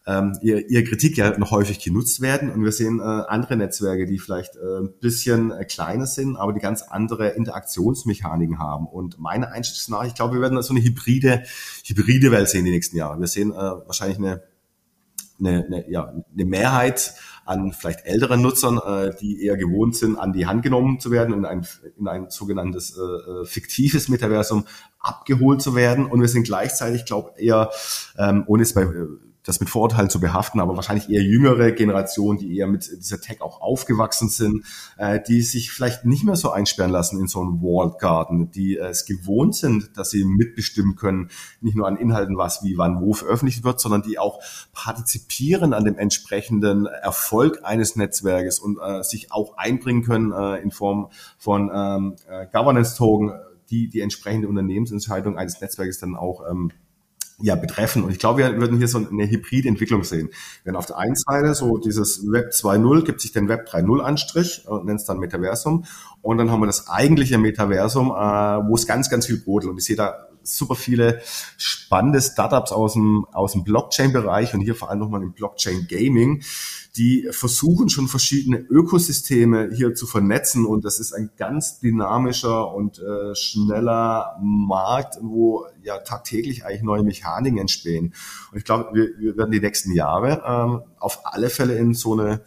ähm, 0.07 0.39
ihr, 0.43 0.69
ihr 0.71 0.85
Kritik 0.85 1.17
ja 1.17 1.37
noch 1.39 1.51
häufig 1.51 1.79
genutzt 1.79 2.21
werden. 2.21 2.51
Und 2.51 2.63
wir 2.63 2.73
sehen 2.73 3.01
äh, 3.01 3.03
andere 3.03 3.57
Netzwerke, 3.57 4.07
die 4.07 4.19
vielleicht 4.19 4.57
äh, 4.57 4.81
ein 4.81 4.93
bisschen 5.01 5.51
äh, 5.51 5.65
kleiner 5.65 6.07
sind, 6.07 6.37
aber 6.37 6.53
die 6.53 6.61
ganz 6.61 6.83
andere 6.83 7.31
Interaktionsmechaniken 7.31 8.59
haben. 8.59 8.87
Und 8.87 9.19
meine 9.19 9.51
Einschätzung 9.51 9.95
nach, 9.95 10.05
ich 10.05 10.15
glaube, 10.15 10.35
wir 10.35 10.41
werden 10.43 10.61
so 10.63 10.75
eine 10.75 10.83
hybride, 10.83 11.45
hybride 11.85 12.31
Welt 12.31 12.49
sehen 12.49 12.65
die 12.65 12.71
nächsten 12.71 12.97
Jahre. 12.97 13.19
Wir 13.19 13.27
sehen 13.27 13.53
äh, 13.53 13.57
wahrscheinlich 13.57 14.19
eine, 14.19 14.43
eine, 15.41 15.65
eine, 15.65 15.91
ja, 15.91 16.13
eine 16.33 16.45
Mehrheit 16.45 17.15
an 17.45 17.73
vielleicht 17.73 18.05
älteren 18.07 18.43
Nutzern, 18.43 18.79
äh, 18.79 19.15
die 19.21 19.45
eher 19.45 19.57
gewohnt 19.57 19.97
sind, 19.97 20.19
an 20.19 20.33
die 20.33 20.47
Hand 20.47 20.63
genommen 20.63 21.01
zu 21.01 21.11
werden, 21.11 21.35
in 21.35 21.45
ein, 21.45 21.67
in 21.99 22.09
ein 22.09 22.31
sogenanntes 22.31 22.97
äh, 22.97 23.01
äh 23.01 23.45
fiktives 23.45 24.09
Metaversum 24.09 24.65
abgeholt 24.99 25.63
zu 25.63 25.75
werden. 25.75 26.07
Und 26.07 26.21
wir 26.21 26.29
sind 26.29 26.45
gleichzeitig, 26.45 27.05
glaube 27.05 27.33
eher, 27.39 27.71
ähm, 28.19 28.45
ohne 28.47 28.63
es 28.63 28.75
bei 28.75 28.83
äh, 28.83 29.07
das 29.45 29.61
mit 29.61 29.69
Vorurteilen 29.69 30.11
zu 30.11 30.21
behaften, 30.21 30.59
aber 30.59 30.75
wahrscheinlich 30.75 31.11
eher 31.11 31.23
jüngere 31.23 31.73
Generationen, 31.73 32.39
die 32.39 32.57
eher 32.57 32.67
mit 32.67 32.91
dieser 32.91 33.21
Tech 33.21 33.43
auch 33.43 33.61
aufgewachsen 33.61 34.29
sind, 34.29 34.65
äh, 34.97 35.21
die 35.21 35.43
sich 35.43 35.71
vielleicht 35.71 36.05
nicht 36.07 36.25
mehr 36.25 36.37
so 36.37 36.51
einsperren 36.51 36.91
lassen 36.91 37.21
in 37.21 37.29
so 37.29 37.41
einen 37.41 37.61
Walled 37.61 37.99
Garden, 37.99 38.51
die 38.51 38.77
äh, 38.77 38.87
es 38.87 39.05
gewohnt 39.05 39.55
sind, 39.55 39.97
dass 39.97 40.11
sie 40.11 40.25
mitbestimmen 40.25 40.97
können, 40.97 41.31
nicht 41.61 41.77
nur 41.77 41.87
an 41.87 41.97
Inhalten, 41.97 42.39
was 42.39 42.65
wie 42.65 42.79
wann 42.79 43.01
wo 43.03 43.13
veröffentlicht 43.13 43.65
wird, 43.65 43.81
sondern 43.81 44.03
die 44.03 44.19
auch 44.19 44.41
partizipieren 44.73 45.75
an 45.75 45.85
dem 45.85 45.99
entsprechenden 45.99 46.87
Erfolg 46.87 47.61
eines 47.65 47.97
Netzwerkes 47.97 48.59
und 48.59 48.79
äh, 48.83 49.03
sich 49.03 49.31
auch 49.31 49.59
einbringen 49.59 50.03
können 50.03 50.33
äh, 50.33 50.57
in 50.63 50.71
Form 50.71 51.11
von 51.37 51.71
ähm, 51.73 52.17
äh, 52.29 52.47
Governance-Token, 52.51 53.33
die 53.71 53.89
die 53.89 54.01
entsprechende 54.01 54.49
Unternehmensentscheidung 54.49 55.37
eines 55.37 55.61
Netzwerkes 55.61 55.99
dann 55.99 56.17
auch 56.17 56.49
ähm, 56.51 56.71
ja, 57.41 57.57
betreffen. 57.57 58.05
Und 58.05 58.11
ich 58.11 58.19
glaube, 58.19 58.39
wir 58.39 58.61
würden 58.61 58.79
hier 58.79 58.89
so 58.89 58.99
eine 58.99 59.29
Hybridentwicklung 59.29 60.05
sehen. 60.05 60.31
Wenn 60.65 60.77
auf 60.77 60.87
der 60.87 60.99
einen 60.99 61.17
Seite 61.17 61.55
so 61.55 61.79
dieses 61.79 62.31
Web 62.31 62.53
2.0 62.53 63.05
gibt 63.05 63.21
sich 63.21 63.33
den 63.33 63.49
Web 63.49 63.69
3.0 63.69 64.01
Anstrich 64.01 64.65
und 64.67 64.87
nennt 64.87 65.01
es 65.01 65.07
dann 65.07 65.19
Metaversum. 65.19 65.85
Und 66.23 66.39
dann 66.39 66.51
haben 66.51 66.61
wir 66.61 66.67
das 66.67 66.89
eigentliche 66.89 67.39
Metaversum, 67.39 68.11
äh, 68.11 68.13
wo 68.13 68.75
es 68.75 68.87
ganz, 68.87 69.11
ganz 69.11 69.27
viel 69.27 69.39
brodelt. 69.39 69.73
Und 69.73 69.79
ich 69.79 69.85
sehe 69.85 69.97
da 69.97 70.29
super 70.45 70.75
viele 70.75 71.21
spannende 71.57 72.21
Startups 72.21 72.73
aus 72.73 72.95
dem, 72.95 73.27
aus 73.33 73.53
dem 73.53 73.65
Blockchain-Bereich 73.65 74.55
und 74.55 74.61
hier 74.61 74.75
vor 74.75 74.91
allem 74.91 75.01
nochmal 75.01 75.23
im 75.23 75.33
Blockchain-Gaming, 75.33 76.43
die 76.97 77.29
versuchen 77.31 77.89
schon 77.89 78.07
verschiedene 78.07 78.59
Ökosysteme 78.59 79.71
hier 79.75 79.95
zu 79.95 80.07
vernetzen 80.07 80.65
und 80.65 80.85
das 80.85 81.01
ist 81.01 81.13
ein 81.13 81.31
ganz 81.37 81.81
dynamischer 81.81 82.73
und 82.73 83.01
äh, 83.01 83.35
schneller 83.35 84.39
Markt, 84.41 85.17
wo 85.21 85.67
ja 85.83 85.99
tagtäglich 85.99 86.65
eigentlich 86.65 86.83
neue 86.83 87.03
Mechaniken 87.03 87.59
entstehen. 87.59 88.15
Und 88.53 88.59
ich 88.59 88.65
glaube, 88.65 88.91
wir, 88.95 89.09
wir 89.19 89.37
werden 89.37 89.51
die 89.51 89.61
nächsten 89.61 89.93
Jahre 89.93 90.43
ähm, 90.47 90.83
auf 90.99 91.21
alle 91.25 91.51
Fälle 91.51 91.77
in 91.77 91.95
so 91.95 92.13
eine 92.13 92.43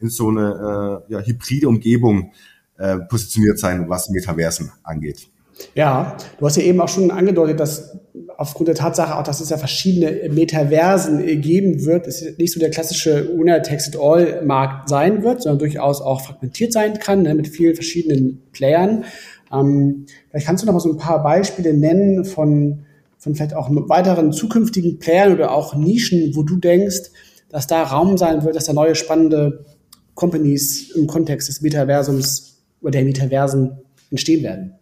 in 0.00 0.08
so 0.08 0.28
eine 0.28 1.04
äh, 1.08 1.12
ja, 1.12 1.20
hybride 1.20 1.68
Umgebung 1.68 2.32
äh, 2.78 2.96
positioniert 2.98 3.58
sein, 3.58 3.88
was 3.88 4.08
Metaversen 4.08 4.72
angeht. 4.82 5.28
Ja, 5.74 6.16
du 6.38 6.46
hast 6.46 6.56
ja 6.56 6.62
eben 6.62 6.80
auch 6.80 6.88
schon 6.88 7.10
angedeutet, 7.10 7.60
dass 7.60 7.98
aufgrund 8.36 8.68
der 8.68 8.74
Tatsache 8.74 9.16
auch, 9.16 9.22
dass 9.22 9.40
es 9.40 9.50
ja 9.50 9.58
verschiedene 9.58 10.30
Metaversen 10.30 11.40
geben 11.40 11.84
wird, 11.84 12.06
es 12.06 12.24
nicht 12.38 12.52
so 12.52 12.58
der 12.58 12.70
klassische 12.70 13.28
Winner-Takes-it-all-Markt 13.36 14.88
sein 14.88 15.22
wird, 15.22 15.42
sondern 15.42 15.58
durchaus 15.58 16.00
auch 16.00 16.22
fragmentiert 16.22 16.72
sein 16.72 16.98
kann, 16.98 17.22
ne, 17.22 17.34
mit 17.34 17.48
vielen 17.48 17.74
verschiedenen 17.74 18.42
Playern. 18.52 19.04
Ähm, 19.52 20.06
vielleicht 20.30 20.46
kannst 20.46 20.62
du 20.62 20.66
noch 20.66 20.72
mal 20.72 20.80
so 20.80 20.90
ein 20.90 20.96
paar 20.96 21.22
Beispiele 21.22 21.74
nennen 21.74 22.24
von, 22.24 22.86
von 23.18 23.34
vielleicht 23.34 23.54
auch 23.54 23.68
weiteren 23.70 24.32
zukünftigen 24.32 24.98
Playern 24.98 25.34
oder 25.34 25.52
auch 25.52 25.74
Nischen, 25.74 26.34
wo 26.34 26.42
du 26.42 26.56
denkst, 26.56 27.10
dass 27.50 27.66
da 27.66 27.82
Raum 27.82 28.16
sein 28.16 28.44
wird, 28.44 28.56
dass 28.56 28.64
da 28.64 28.72
neue 28.72 28.94
spannende 28.94 29.64
Companies 30.14 30.92
im 30.92 31.06
Kontext 31.06 31.48
des 31.48 31.60
Metaversums 31.60 32.62
oder 32.80 32.92
der 32.92 33.04
Metaversen 33.04 33.72
entstehen 34.10 34.42
werden. 34.42 34.79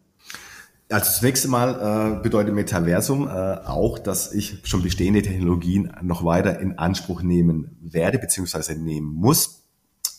Also 0.91 1.21
zunächst 1.21 1.45
einmal 1.45 2.17
äh, 2.19 2.23
bedeutet 2.23 2.55
Metaversum 2.55 3.29
äh, 3.29 3.31
auch, 3.31 3.99
dass 3.99 4.33
ich 4.33 4.61
schon 4.65 4.83
bestehende 4.83 5.21
Technologien 5.21 5.93
noch 6.03 6.25
weiter 6.25 6.59
in 6.61 6.79
Anspruch 6.79 7.23
nehmen 7.23 7.77
werde 7.83 8.19
beziehungsweise 8.19 8.75
nehmen 8.75 9.07
muss. 9.07 9.65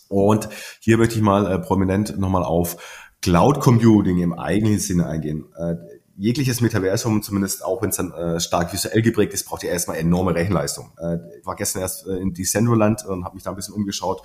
Und 0.10 0.50
hier 0.80 0.98
möchte 0.98 1.16
ich 1.16 1.22
mal 1.22 1.52
äh, 1.52 1.60
prominent 1.60 2.20
nochmal 2.20 2.44
auf 2.44 2.78
Cloud 3.22 3.62
Computing 3.62 4.20
im 4.20 4.34
eigentlichen 4.34 4.80
Sinne 4.80 5.08
eingehen. 5.08 5.46
Äh, 5.58 5.76
jegliches 6.20 6.62
Metaversum, 6.62 7.24
zumindest 7.24 7.64
auch 7.64 7.82
wenn 7.82 7.90
es 7.90 7.96
dann 7.96 8.12
äh, 8.12 8.40
stark 8.40 8.72
visuell 8.74 9.02
geprägt 9.02 9.34
ist, 9.34 9.46
braucht 9.46 9.64
ja 9.64 9.72
erstmal 9.72 9.98
enorme 9.98 10.36
Rechenleistung. 10.36 10.92
Äh, 10.98 11.18
war 11.46 11.56
gestern 11.56 11.82
erst 11.82 12.06
äh, 12.06 12.18
in 12.18 12.34
Decentraland 12.34 13.06
und 13.06 13.24
habe 13.24 13.36
mich 13.36 13.44
da 13.44 13.52
ein 13.52 13.56
bisschen 13.56 13.74
umgeschaut. 13.74 14.22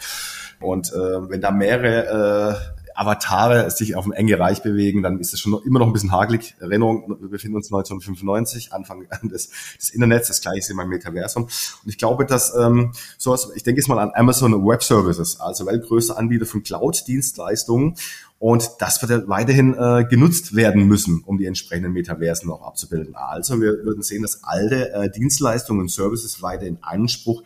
Und 0.61 0.93
äh, 0.93 1.31
wenn 1.31 1.41
da 1.41 1.53
mehrere 1.53 2.59
äh, 2.84 2.84
Avatare 2.95 3.71
sich 3.71 3.97
auf 3.97 4.05
einem 4.05 4.13
engen 4.13 4.37
Bereich 4.37 4.63
bewegen, 4.63 5.03
dann 5.03 5.19
ist 5.19 5.35
es 5.35 5.41
schon 5.41 5.53
noch, 5.53 5.65
immer 5.65 5.79
noch 5.79 5.87
ein 5.87 5.93
bisschen 5.93 6.13
hagelig. 6.13 6.55
Erinnerung, 6.61 7.17
wir 7.21 7.29
befinden 7.29 7.57
uns 7.57 7.67
1995, 7.67 8.73
Anfang 8.73 9.07
des, 9.25 9.51
des 9.79 9.91
Internets, 9.91 10.29
das 10.29 10.41
gleiche 10.41 10.59
ist 10.59 10.71
in 10.71 10.77
meinem 10.77 10.91
Metaversum. 10.91 11.45
Und 11.45 11.89
ich 11.89 11.99
glaube, 11.99 12.27
dass 12.27 12.55
ähm, 12.55 12.93
sowas, 13.19 13.51
ich 13.55 13.63
denke 13.63 13.81
jetzt 13.81 13.89
mal 13.89 13.99
an 13.99 14.13
Amazon 14.15 14.53
Web 14.67 14.83
Services, 14.83 15.41
also 15.41 15.67
weltgrößter 15.67 16.17
Anbieter 16.17 16.47
von 16.47 16.63
Cloud-Dienstleistungen. 16.63 17.97
Und 18.39 18.71
das 18.79 19.01
wird 19.01 19.11
ja 19.11 19.29
weiterhin 19.29 19.75
äh, 19.75 20.05
genutzt 20.05 20.55
werden 20.55 20.87
müssen, 20.87 21.23
um 21.25 21.39
die 21.39 21.47
entsprechenden 21.47 21.93
Metaversen 21.93 22.51
auch 22.51 22.63
abzubilden. 22.63 23.15
Also 23.17 23.61
wir 23.61 23.85
würden 23.85 24.03
sehen, 24.03 24.23
dass 24.23 24.45
alte 24.45 24.93
äh, 24.93 25.11
Dienstleistungen 25.11 25.81
und 25.81 25.91
Services 25.91 26.43
weiter 26.43 26.67
in 26.67 26.79
Anspruch 26.83 27.43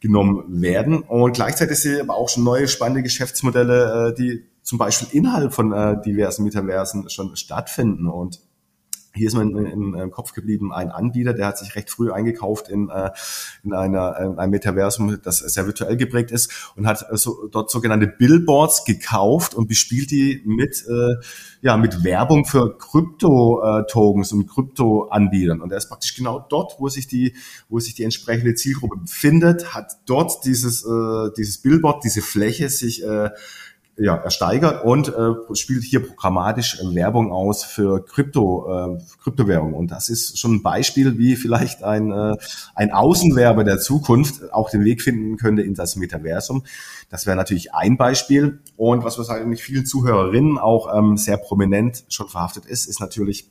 genommen 0.00 0.60
werden. 0.62 1.00
Und 1.00 1.32
gleichzeitig 1.32 1.78
sehe 1.78 1.96
ich 1.96 2.00
aber 2.02 2.14
auch 2.14 2.28
schon 2.28 2.44
neue 2.44 2.68
spannende 2.68 3.02
Geschäftsmodelle, 3.02 4.10
äh, 4.10 4.14
die 4.14 4.44
zum 4.66 4.78
Beispiel 4.78 5.08
innerhalb 5.12 5.54
von 5.54 5.72
äh, 5.72 6.02
diversen 6.02 6.42
Metaversen 6.42 7.08
schon 7.08 7.36
stattfinden. 7.36 8.08
Und 8.08 8.40
hier 9.14 9.28
ist 9.28 9.34
mir 9.34 9.42
im, 9.42 9.94
im 9.94 10.10
Kopf 10.10 10.32
geblieben 10.32 10.72
ein 10.72 10.90
Anbieter, 10.90 11.34
der 11.34 11.46
hat 11.46 11.56
sich 11.56 11.76
recht 11.76 11.88
früh 11.88 12.10
eingekauft 12.10 12.68
in, 12.68 12.90
äh, 12.90 13.10
in, 13.62 13.72
einer, 13.72 14.18
in 14.18 14.38
einem 14.40 14.50
Metaversum, 14.50 15.18
das 15.22 15.38
sehr 15.38 15.66
virtuell 15.66 15.96
geprägt 15.96 16.32
ist 16.32 16.72
und 16.74 16.84
hat 16.84 17.06
äh, 17.08 17.16
so, 17.16 17.46
dort 17.46 17.70
sogenannte 17.70 18.08
Billboards 18.08 18.84
gekauft 18.84 19.54
und 19.54 19.68
bespielt 19.68 20.10
die 20.10 20.42
mit, 20.44 20.84
äh, 20.88 21.14
ja, 21.62 21.76
mit 21.76 22.02
Werbung 22.02 22.44
für 22.44 22.76
Krypto-Tokens 22.76 24.32
und 24.32 24.48
Krypto-Anbietern. 24.48 25.60
Und 25.60 25.70
er 25.70 25.78
ist 25.78 25.88
praktisch 25.88 26.16
genau 26.16 26.44
dort, 26.50 26.74
wo 26.80 26.88
sich 26.88 27.06
die, 27.06 27.36
wo 27.68 27.78
sich 27.78 27.94
die 27.94 28.02
entsprechende 28.02 28.54
Zielgruppe 28.54 28.96
befindet, 28.96 29.74
hat 29.74 29.92
dort 30.06 30.44
dieses, 30.44 30.84
äh, 30.84 31.30
dieses 31.38 31.58
Billboard, 31.58 32.02
diese 32.02 32.20
Fläche 32.20 32.68
sich 32.68 33.04
äh, 33.04 33.30
ja, 33.98 34.14
ersteigert 34.14 34.84
und 34.84 35.08
äh, 35.08 35.54
spielt 35.54 35.82
hier 35.82 36.06
programmatisch 36.06 36.78
Werbung 36.92 37.32
aus 37.32 37.64
für 37.64 38.04
Krypto, 38.04 38.68
äh, 38.68 38.98
Kryptowährung. 39.22 39.72
Und 39.72 39.90
das 39.90 40.10
ist 40.10 40.38
schon 40.38 40.56
ein 40.56 40.62
Beispiel, 40.62 41.16
wie 41.16 41.34
vielleicht 41.36 41.82
ein, 41.82 42.12
äh, 42.12 42.36
ein 42.74 42.92
Außenwerber 42.92 43.64
der 43.64 43.78
Zukunft 43.78 44.52
auch 44.52 44.68
den 44.68 44.84
Weg 44.84 45.00
finden 45.00 45.38
könnte 45.38 45.62
in 45.62 45.74
das 45.74 45.96
Metaversum. 45.96 46.64
Das 47.08 47.26
wäre 47.26 47.36
natürlich 47.36 47.72
ein 47.72 47.96
Beispiel. 47.96 48.60
Und 48.76 49.02
was 49.02 49.16
wahrscheinlich 49.16 49.62
vielen 49.62 49.86
Zuhörerinnen 49.86 50.58
auch 50.58 50.94
ähm, 50.94 51.16
sehr 51.16 51.38
prominent 51.38 52.04
schon 52.08 52.28
verhaftet 52.28 52.66
ist, 52.66 52.86
ist 52.86 53.00
natürlich 53.00 53.50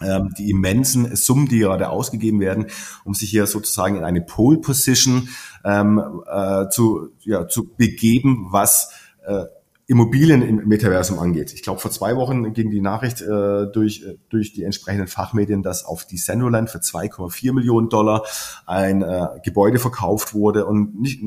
ähm, 0.00 0.32
die 0.38 0.50
immensen 0.50 1.14
Summen, 1.16 1.48
die 1.48 1.58
gerade 1.58 1.90
ausgegeben 1.90 2.40
werden, 2.40 2.66
um 3.04 3.14
sich 3.14 3.28
hier 3.30 3.46
sozusagen 3.46 3.96
in 3.96 4.04
eine 4.04 4.22
Pole 4.22 4.58
Position 4.58 5.28
ähm, 5.64 6.22
äh, 6.30 6.68
zu, 6.70 7.10
ja, 7.20 7.46
zu 7.46 7.74
begeben, 7.74 8.48
was 8.50 8.90
äh, 9.26 9.44
Immobilien 9.88 10.42
im 10.42 10.66
Metaversum 10.66 11.20
angeht. 11.20 11.52
Ich 11.52 11.62
glaube, 11.62 11.78
vor 11.78 11.92
zwei 11.92 12.16
Wochen 12.16 12.52
ging 12.52 12.70
die 12.70 12.80
Nachricht 12.80 13.20
äh, 13.20 13.70
durch, 13.72 14.02
äh, 14.02 14.18
durch 14.28 14.52
die 14.52 14.64
entsprechenden 14.64 15.06
Fachmedien, 15.06 15.62
dass 15.62 15.84
auf 15.84 16.04
die 16.04 16.16
Decentraland 16.16 16.70
für 16.70 16.78
2,4 16.78 17.52
Millionen 17.52 17.88
Dollar 17.88 18.24
ein 18.66 19.02
äh, 19.02 19.28
Gebäude 19.44 19.78
verkauft 19.78 20.34
wurde 20.34 20.66
und 20.66 21.00
nicht 21.00 21.22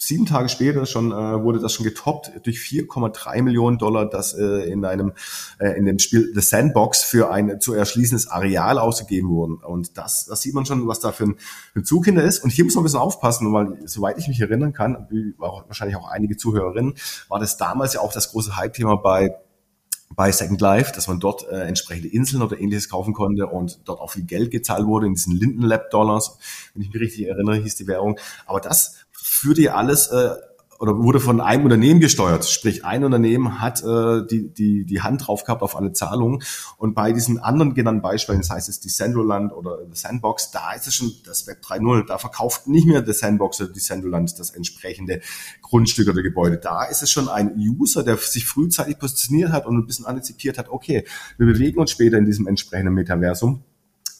sieben 0.00 0.24
Tage 0.24 0.48
später 0.48 0.86
schon 0.86 1.12
äh, 1.12 1.42
wurde 1.42 1.60
das 1.60 1.74
schon 1.74 1.84
getoppt 1.84 2.32
durch 2.44 2.58
4,3 2.58 3.42
Millionen 3.42 3.78
Dollar, 3.78 4.08
das 4.08 4.32
äh, 4.32 4.70
in 4.70 4.84
einem 4.84 5.12
äh, 5.58 5.76
in 5.78 5.84
dem 5.84 5.98
Spiel 5.98 6.32
The 6.34 6.40
Sandbox 6.40 7.02
für 7.02 7.30
ein 7.30 7.60
zu 7.60 7.74
erschließendes 7.74 8.28
Areal 8.28 8.78
ausgegeben 8.78 9.28
wurden. 9.28 9.56
Und 9.56 9.98
das, 9.98 10.24
das 10.24 10.40
sieht 10.40 10.54
man 10.54 10.64
schon, 10.64 10.88
was 10.88 11.00
da 11.00 11.12
für 11.12 11.24
ein, 11.24 11.36
für 11.72 11.80
ein 11.80 11.84
Zug 11.84 12.06
hinter 12.06 12.24
ist. 12.24 12.42
Und 12.42 12.50
hier 12.50 12.64
muss 12.64 12.74
man 12.74 12.82
ein 12.82 12.84
bisschen 12.84 12.98
aufpassen, 12.98 13.52
weil 13.52 13.78
soweit 13.86 14.18
ich 14.18 14.26
mich 14.26 14.40
erinnern 14.40 14.72
kann, 14.72 15.06
wie 15.10 15.34
auch, 15.38 15.66
wahrscheinlich 15.66 15.96
auch 15.96 16.08
einige 16.08 16.36
Zuhörerinnen, 16.36 16.94
war 17.28 17.38
das 17.38 17.58
damals 17.58 17.92
ja 17.92 18.00
auch 18.00 18.12
das 18.12 18.30
große 18.32 18.56
Hype-Thema 18.56 18.96
bei 18.96 19.36
bei 20.16 20.32
Second 20.32 20.60
Life, 20.60 20.92
dass 20.92 21.06
man 21.06 21.20
dort 21.20 21.46
äh, 21.48 21.62
entsprechende 21.62 22.08
Inseln 22.08 22.42
oder 22.42 22.58
ähnliches 22.58 22.88
kaufen 22.88 23.14
konnte 23.14 23.46
und 23.46 23.80
dort 23.84 24.00
auch 24.00 24.10
viel 24.10 24.24
Geld 24.24 24.50
gezahlt 24.50 24.84
wurde 24.84 25.06
in 25.06 25.14
diesen 25.14 25.36
Linden 25.36 25.62
Lab 25.62 25.90
Dollars, 25.90 26.36
wenn 26.74 26.82
ich 26.82 26.92
mich 26.92 27.00
richtig 27.00 27.28
erinnere, 27.28 27.56
hieß 27.56 27.76
die 27.76 27.86
Währung. 27.86 28.18
Aber 28.46 28.60
das 28.60 28.96
führte 29.40 29.74
alles 29.74 30.08
äh, 30.08 30.30
oder 30.80 30.96
wurde 30.96 31.20
von 31.20 31.42
einem 31.42 31.64
Unternehmen 31.64 32.00
gesteuert. 32.00 32.46
Sprich, 32.46 32.86
ein 32.86 33.04
Unternehmen 33.04 33.60
hat 33.60 33.82
äh, 33.82 34.26
die, 34.26 34.48
die, 34.48 34.86
die 34.86 35.02
Hand 35.02 35.26
drauf 35.26 35.44
gehabt 35.44 35.60
auf 35.60 35.76
alle 35.76 35.92
Zahlungen. 35.92 36.42
Und 36.78 36.94
bei 36.94 37.12
diesen 37.12 37.38
anderen 37.38 37.74
genannten 37.74 38.00
Beispielen, 38.00 38.40
das 38.40 38.48
heißt 38.48 38.70
es 38.70 38.80
Decentraland 38.80 39.52
oder 39.52 39.78
The 39.90 40.00
Sandbox, 40.00 40.52
da 40.52 40.72
ist 40.72 40.86
es 40.86 40.94
schon 40.94 41.12
das 41.26 41.46
Web 41.46 41.58
3.0. 41.62 42.06
Da 42.06 42.16
verkauft 42.16 42.66
nicht 42.66 42.86
mehr 42.86 43.04
The 43.04 43.12
Sandbox 43.12 43.60
oder 43.60 43.70
Decentraland 43.70 44.38
das 44.38 44.50
entsprechende 44.50 45.20
Grundstück 45.60 46.08
oder 46.08 46.22
Gebäude. 46.22 46.56
Da 46.56 46.84
ist 46.84 47.02
es 47.02 47.10
schon 47.10 47.28
ein 47.28 47.54
User, 47.58 48.02
der 48.02 48.16
sich 48.16 48.46
frühzeitig 48.46 48.98
positioniert 48.98 49.52
hat 49.52 49.66
und 49.66 49.76
ein 49.76 49.86
bisschen 49.86 50.06
antizipiert 50.06 50.56
hat, 50.56 50.70
okay, 50.70 51.04
wir 51.36 51.46
bewegen 51.46 51.78
uns 51.78 51.90
später 51.90 52.16
in 52.16 52.24
diesem 52.24 52.46
entsprechenden 52.46 52.94
Metaversum 52.94 53.64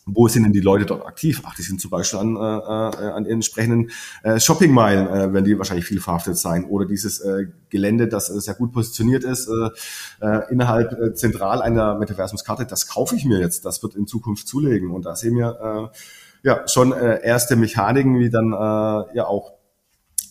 wo 0.06 0.28
sind 0.28 0.44
denn 0.44 0.52
die 0.52 0.60
Leute 0.60 0.86
dort 0.86 1.06
aktiv? 1.06 1.42
Ach, 1.44 1.54
die 1.54 1.62
sind 1.62 1.80
zum 1.80 1.90
Beispiel 1.90 2.18
an, 2.18 2.36
äh, 2.36 2.38
äh, 2.38 3.10
an 3.10 3.26
entsprechenden 3.26 3.90
äh, 4.22 4.40
Shoppingmeilen, 4.40 5.06
äh, 5.06 5.32
werden 5.32 5.44
die 5.44 5.58
wahrscheinlich 5.58 5.86
viel 5.86 6.00
verhaftet 6.00 6.38
sein. 6.38 6.64
Oder 6.64 6.86
dieses 6.86 7.20
äh, 7.20 7.46
Gelände, 7.68 8.08
das 8.08 8.30
äh, 8.30 8.40
sehr 8.40 8.54
gut 8.54 8.72
positioniert 8.72 9.24
ist, 9.24 9.48
äh, 9.48 10.26
äh, 10.26 10.50
innerhalb 10.50 10.92
äh, 10.92 11.14
zentral 11.14 11.62
einer 11.62 11.96
Metaversumskarte, 11.96 12.66
das 12.66 12.88
kaufe 12.88 13.16
ich 13.16 13.24
mir 13.24 13.38
jetzt, 13.38 13.64
das 13.64 13.82
wird 13.82 13.94
in 13.94 14.06
Zukunft 14.06 14.48
zulegen. 14.48 14.90
Und 14.90 15.06
da 15.06 15.14
sehen 15.14 15.36
wir 15.36 15.90
äh, 15.92 15.96
ja 16.42 16.66
schon 16.66 16.92
äh, 16.92 17.22
erste 17.22 17.56
Mechaniken, 17.56 18.18
wie 18.18 18.30
dann 18.30 18.52
äh, 18.52 19.16
ja 19.16 19.26
auch 19.26 19.52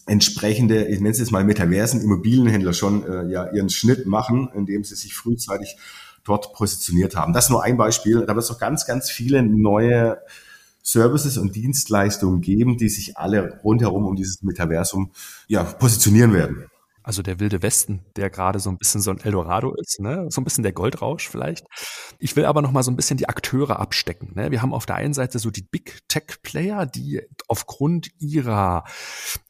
entsprechende, 0.07 0.85
ich 0.85 0.99
nenne 0.99 1.11
es 1.11 1.19
jetzt 1.19 1.31
mal 1.31 1.43
Metaversen, 1.43 2.01
Immobilienhändler 2.01 2.73
schon 2.73 3.03
äh, 3.07 3.31
ja 3.31 3.51
ihren 3.51 3.69
Schnitt 3.69 4.07
machen, 4.07 4.49
indem 4.55 4.83
sie 4.83 4.95
sich 4.95 5.13
frühzeitig 5.13 5.77
dort 6.29 6.53
positioniert 6.53 7.15
haben. 7.15 7.33
Das 7.33 7.45
ist 7.45 7.49
nur 7.49 7.63
ein 7.63 7.77
Beispiel. 7.77 8.25
Da 8.25 8.35
wird 8.35 8.43
es 8.43 8.49
noch 8.49 8.59
ganz, 8.59 8.85
ganz 8.85 9.09
viele 9.09 9.43
neue 9.43 10.19
Services 10.81 11.37
und 11.37 11.55
Dienstleistungen 11.55 12.41
geben, 12.41 12.77
die 12.77 12.89
sich 12.89 13.17
alle 13.17 13.59
rundherum 13.63 14.05
um 14.05 14.15
dieses 14.15 14.41
Metaversum 14.41 15.11
ja, 15.47 15.63
positionieren 15.63 16.33
werden. 16.33 16.65
Also 17.03 17.23
der 17.23 17.39
wilde 17.39 17.61
Westen, 17.63 18.01
der 18.17 18.29
gerade 18.29 18.59
so 18.59 18.69
ein 18.69 18.77
bisschen 18.77 19.01
so 19.01 19.09
ein 19.09 19.19
Eldorado 19.19 19.73
ist, 19.75 19.99
ne? 19.99 20.27
so 20.29 20.41
ein 20.41 20.43
bisschen 20.43 20.63
der 20.63 20.73
Goldrausch 20.73 21.27
vielleicht. 21.27 21.65
Ich 22.19 22.35
will 22.35 22.45
aber 22.45 22.61
noch 22.61 22.71
mal 22.71 22.83
so 22.83 22.91
ein 22.91 22.95
bisschen 22.95 23.17
die 23.17 23.27
Akteure 23.27 23.79
abstecken. 23.79 24.33
Ne? 24.35 24.51
Wir 24.51 24.61
haben 24.61 24.73
auf 24.73 24.85
der 24.85 24.97
einen 24.97 25.13
Seite 25.13 25.39
so 25.39 25.49
die 25.49 25.63
Big 25.63 25.99
Tech 26.07 26.41
Player, 26.43 26.85
die 26.85 27.21
aufgrund 27.47 28.09
ihrer 28.19 28.83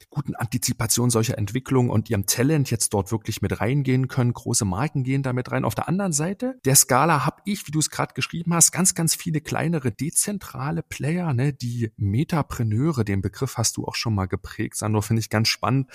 guten 0.10 0.36
Antizipation 0.36 1.10
solcher 1.10 1.38
Entwicklungen 1.38 1.90
und 1.90 2.10
ihrem 2.10 2.26
Talent 2.26 2.72
jetzt 2.72 2.94
dort 2.94 3.12
wirklich 3.12 3.42
mit 3.42 3.62
reingehen 3.62 4.08
können. 4.08 4.34
Große 4.34 4.66
Marken 4.66 5.04
gehen 5.04 5.24
damit 5.24 5.52
rein. 5.52 5.66
Auf 5.66 5.76
der 5.76 5.88
anderen 5.88 6.14
Seite 6.14 6.60
der 6.66 6.76
Skala 6.76 7.26
habe 7.26 7.42
ich, 7.46 7.68
wie 7.68 7.72
du 7.72 7.80
es 7.80 7.90
gerade 7.90 8.14
geschrieben 8.14 8.54
hast, 8.54 8.72
ganz, 8.72 8.96
ganz 8.96 9.16
viele 9.16 9.42
kleinere 9.42 9.92
dezentrale 9.92 10.84
Player, 10.84 11.34
ne, 11.34 11.54
die 11.54 11.92
Metapreneure, 11.98 13.06
den 13.06 13.22
Begriff 13.22 13.58
hast 13.58 13.78
du 13.78 13.86
auch 13.86 13.96
schon 13.96 14.16
mal 14.16 14.28
geprägt, 14.28 14.78
Sandro, 14.78 15.02
finde 15.02 15.22
ich 15.22 15.30
ganz 15.30 15.48
spannend. 15.48 15.90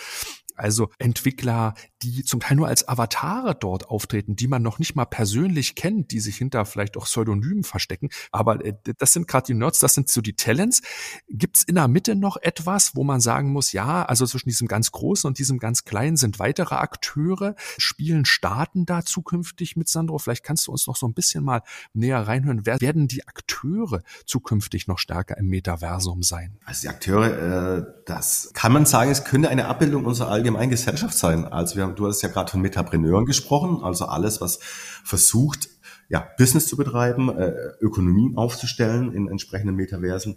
Also 0.57 0.91
Entwickler, 0.99 1.75
die 2.03 2.23
zum 2.23 2.41
Teil 2.41 2.57
nur 2.57 2.69
als 2.69 2.87
Avatare 2.87 3.57
dort 3.57 3.89
auftreten, 3.89 4.37
die 4.37 4.47
man 4.47 4.63
noch 4.63 4.79
nicht 4.79 4.95
mal 4.95 5.05
persönlich 5.05 5.75
kennt, 5.75 6.13
die 6.13 6.21
sich 6.21 6.37
hinter 6.37 6.65
vielleicht 6.65 6.97
auch 6.97 7.07
Pseudonymen 7.07 7.65
verstecken. 7.65 8.11
Aber 8.31 8.65
äh, 8.65 8.75
das 8.99 9.13
sind 9.13 9.27
gerade 9.27 9.47
die 9.47 9.55
Nerds, 9.55 9.81
das 9.81 9.95
sind 9.95 10.09
so 10.09 10.21
die 10.21 10.37
Talents. 10.37 10.83
Gibt 11.29 11.57
es 11.57 11.63
in 11.65 11.75
der 11.75 11.89
Mitte 11.89 12.15
noch 12.15 12.37
etwas, 12.37 12.95
wo 12.95 13.03
man 13.03 13.21
sagen 13.21 13.51
muss, 13.51 13.73
ja, 13.73 14.04
also 14.09 14.27
zwischen 14.27 14.49
diesem 14.49 14.69
ganz 14.69 14.93
Großen 14.93 15.27
und 15.29 15.39
diesem 15.39 15.59
ganz 15.59 15.85
Kleinen 15.85 16.17
sind 16.17 16.39
weitere 16.39 16.77
Akteure, 16.77 17.55
spielen 17.79 18.25
Staaten 18.25 18.87
da 18.87 19.05
zukünftig 19.05 19.77
mit 19.77 19.89
Sandro? 19.89 20.19
Vielleicht 20.19 20.45
kannst 20.45 20.67
du 20.67 20.73
uns 20.73 20.87
noch 20.87 20.97
so 20.97 21.07
ein 21.07 21.15
bisschen 21.15 21.45
mal 21.45 21.63
näher 21.93 22.21
reinhören. 22.21 22.67
Wer 22.67 22.81
werden 22.81 23.09
die 23.09 23.27
Akteure 23.27 24.03
zukünftig 24.27 24.87
noch 24.87 24.99
stärker 24.99 25.37
im 25.39 25.47
Metaversum 25.47 26.23
sein? 26.23 26.59
Also 26.65 26.83
die 26.83 26.89
Akteure, 26.89 27.79
äh, 27.79 27.85
das 28.07 28.51
kann 28.55 28.73
man 28.73 28.87
sagen, 28.87 29.11
es 29.11 29.25
könnte 29.25 29.49
eine 29.49 29.67
Abbildung 29.67 30.05
unserer 30.05 30.31
allgemeinen 30.31 30.71
Gesellschaft 30.71 31.17
sein. 31.17 31.45
Also 31.45 31.77
wir 31.77 31.85
haben, 31.85 31.95
du 31.95 32.07
hast 32.07 32.23
ja 32.23 32.29
gerade 32.29 32.51
von 32.51 32.61
Metapreneuren 32.61 33.27
gesprochen, 33.27 33.83
also 33.83 34.07
alles, 34.07 34.41
was 34.41 34.59
versucht, 35.05 35.69
ja, 36.09 36.29
Business 36.37 36.67
zu 36.67 36.77
betreiben, 36.77 37.29
äh, 37.37 37.53
Ökonomien 37.81 38.37
aufzustellen 38.37 39.13
in 39.13 39.29
entsprechenden 39.29 39.77
Metaversen. 39.77 40.37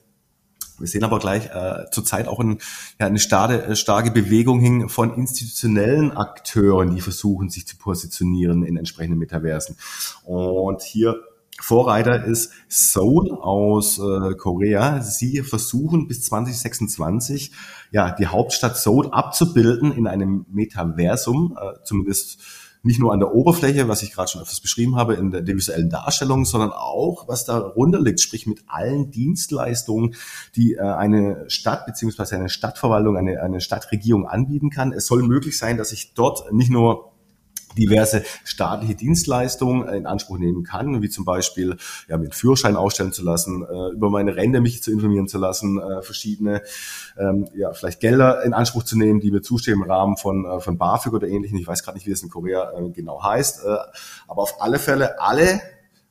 Wir 0.79 0.87
sehen 0.87 1.03
aber 1.03 1.19
gleich 1.19 1.47
äh, 1.47 1.89
zurzeit 1.91 2.27
auch 2.27 2.39
ein, 2.39 2.59
ja, 2.99 3.07
eine 3.07 3.19
starke, 3.19 3.63
äh, 3.63 3.75
starke 3.75 4.11
Bewegung 4.11 4.59
hin 4.59 4.89
von 4.89 5.13
institutionellen 5.13 6.11
Akteuren, 6.11 6.95
die 6.95 7.01
versuchen, 7.01 7.49
sich 7.49 7.67
zu 7.67 7.77
positionieren 7.77 8.63
in 8.63 8.77
entsprechenden 8.77 9.19
Metaversen. 9.19 9.75
Und 10.23 10.81
hier 10.83 11.19
Vorreiter 11.59 12.23
ist 12.23 12.51
Seoul 12.67 13.31
aus 13.31 13.97
äh, 13.97 14.35
Korea. 14.35 15.01
Sie 15.01 15.41
versuchen 15.41 16.07
bis 16.07 16.21
2026 16.23 17.51
ja 17.91 18.11
die 18.11 18.27
Hauptstadt 18.27 18.77
Seoul 18.77 19.09
abzubilden 19.11 19.91
in 19.91 20.05
einem 20.07 20.45
Metaversum, 20.51 21.57
äh, 21.59 21.83
zumindest 21.83 22.39
nicht 22.87 22.99
nur 22.99 23.13
an 23.13 23.19
der 23.19 23.33
Oberfläche, 23.33 23.87
was 23.87 24.01
ich 24.01 24.13
gerade 24.13 24.29
schon 24.29 24.41
öfters 24.41 24.61
beschrieben 24.61 24.95
habe, 24.95 25.13
in 25.13 25.31
der, 25.31 25.45
visuellen 25.45 25.89
Darstellung, 25.89 26.45
sondern 26.45 26.71
auch, 26.71 27.27
was 27.27 27.45
darunter 27.45 28.01
liegt, 28.01 28.19
sprich 28.19 28.47
mit 28.47 28.63
allen 28.67 29.11
Dienstleistungen, 29.11 30.15
die 30.55 30.73
äh, 30.73 30.81
eine 30.81 31.45
Stadt 31.49 31.85
beziehungsweise 31.85 32.35
eine 32.35 32.49
Stadtverwaltung, 32.49 33.17
eine, 33.17 33.41
eine 33.41 33.61
Stadtregierung 33.61 34.27
anbieten 34.27 34.69
kann. 34.69 34.91
Es 34.91 35.05
soll 35.05 35.21
möglich 35.21 35.57
sein, 35.57 35.77
dass 35.77 35.91
ich 35.91 36.13
dort 36.13 36.51
nicht 36.51 36.71
nur 36.71 37.11
diverse 37.77 38.23
staatliche 38.43 38.95
Dienstleistungen 38.95 39.87
in 39.89 40.05
Anspruch 40.05 40.37
nehmen 40.37 40.63
kann, 40.63 41.01
wie 41.01 41.09
zum 41.09 41.25
Beispiel 41.25 41.77
ja, 42.07 42.17
mit 42.17 42.35
Führerschein 42.35 42.75
ausstellen 42.75 43.13
zu 43.13 43.23
lassen, 43.23 43.63
äh, 43.63 43.93
über 43.93 44.09
meine 44.09 44.35
Rente 44.35 44.61
mich 44.61 44.83
zu 44.83 44.91
informieren 44.91 45.27
zu 45.27 45.37
lassen, 45.37 45.79
äh, 45.79 46.01
verschiedene 46.01 46.61
ähm, 47.17 47.47
ja, 47.55 47.73
vielleicht 47.73 47.99
Gelder 47.99 48.43
in 48.43 48.53
Anspruch 48.53 48.83
zu 48.83 48.97
nehmen, 48.97 49.19
die 49.19 49.31
mir 49.31 49.41
zustehen 49.41 49.81
im 49.81 49.89
Rahmen 49.89 50.17
von, 50.17 50.45
äh, 50.45 50.59
von 50.59 50.77
BAföG 50.77 51.13
oder 51.13 51.27
ähnlichem. 51.27 51.57
Ich 51.57 51.67
weiß 51.67 51.83
gerade 51.83 51.97
nicht, 51.97 52.07
wie 52.07 52.11
es 52.11 52.23
in 52.23 52.29
Korea 52.29 52.71
äh, 52.77 52.89
genau 52.89 53.23
heißt. 53.23 53.65
Äh, 53.65 53.77
aber 54.27 54.41
auf 54.43 54.61
alle 54.61 54.79
Fälle 54.79 55.19
alle 55.19 55.61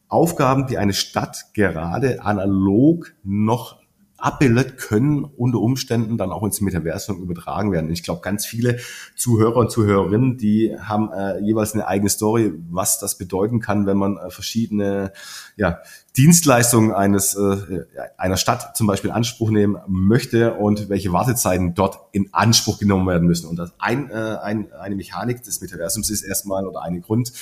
Aufgaben, 0.09 0.69
die 0.69 0.79
eine 0.79 0.93
Stadt 0.93 1.47
gerade 1.53 2.23
analog 2.23 3.13
noch 3.25 3.81
abbildet, 4.19 4.79
können 4.79 5.25
unter 5.25 5.59
Umständen 5.59 6.17
dann 6.17 6.33
auch 6.33 6.43
ins 6.43 6.61
Metaversum 6.61 7.23
übertragen 7.23 7.73
werden. 7.73 7.91
ich 7.91 8.03
glaube, 8.03 8.23
ganz 8.23 8.47
viele 8.47 8.79
Zuhörer 9.15 9.57
und 9.57 9.71
Zuhörerinnen, 9.71 10.39
die 10.39 10.77
haben 10.79 11.13
äh, 11.13 11.39
jeweils 11.41 11.75
eine 11.75 11.87
eigene 11.87 12.09
Story, 12.09 12.53
was 12.71 12.99
das 12.99 13.19
bedeuten 13.19 13.61
kann, 13.61 13.87
wenn 13.87 13.99
man 13.99 14.17
äh, 14.17 14.31
verschiedene 14.31 15.13
ja, 15.57 15.81
Dienstleistungen 16.17 16.93
eines 16.93 17.35
äh, 17.35 17.85
einer 18.17 18.37
Stadt 18.39 18.77
zum 18.77 18.87
Beispiel 18.87 19.11
in 19.11 19.17
Anspruch 19.17 19.51
nehmen 19.51 19.77
möchte 19.87 20.55
und 20.55 20.89
welche 20.89 21.13
Wartezeiten 21.13 21.75
dort 21.75 21.99
in 22.13 22.31
Anspruch 22.33 22.79
genommen 22.79 23.07
werden 23.07 23.27
müssen. 23.27 23.49
Und 23.49 23.57
das 23.57 23.73
ein, 23.79 24.11
äh, 24.11 24.15
ein, 24.15 24.73
eine 24.73 24.97
Mechanik 24.97 25.43
des 25.43 25.61
Metaversums 25.61 26.09
ist 26.09 26.23
erstmal 26.23 26.67
oder 26.67 26.83
eine 26.83 27.01
Grund, 27.01 27.33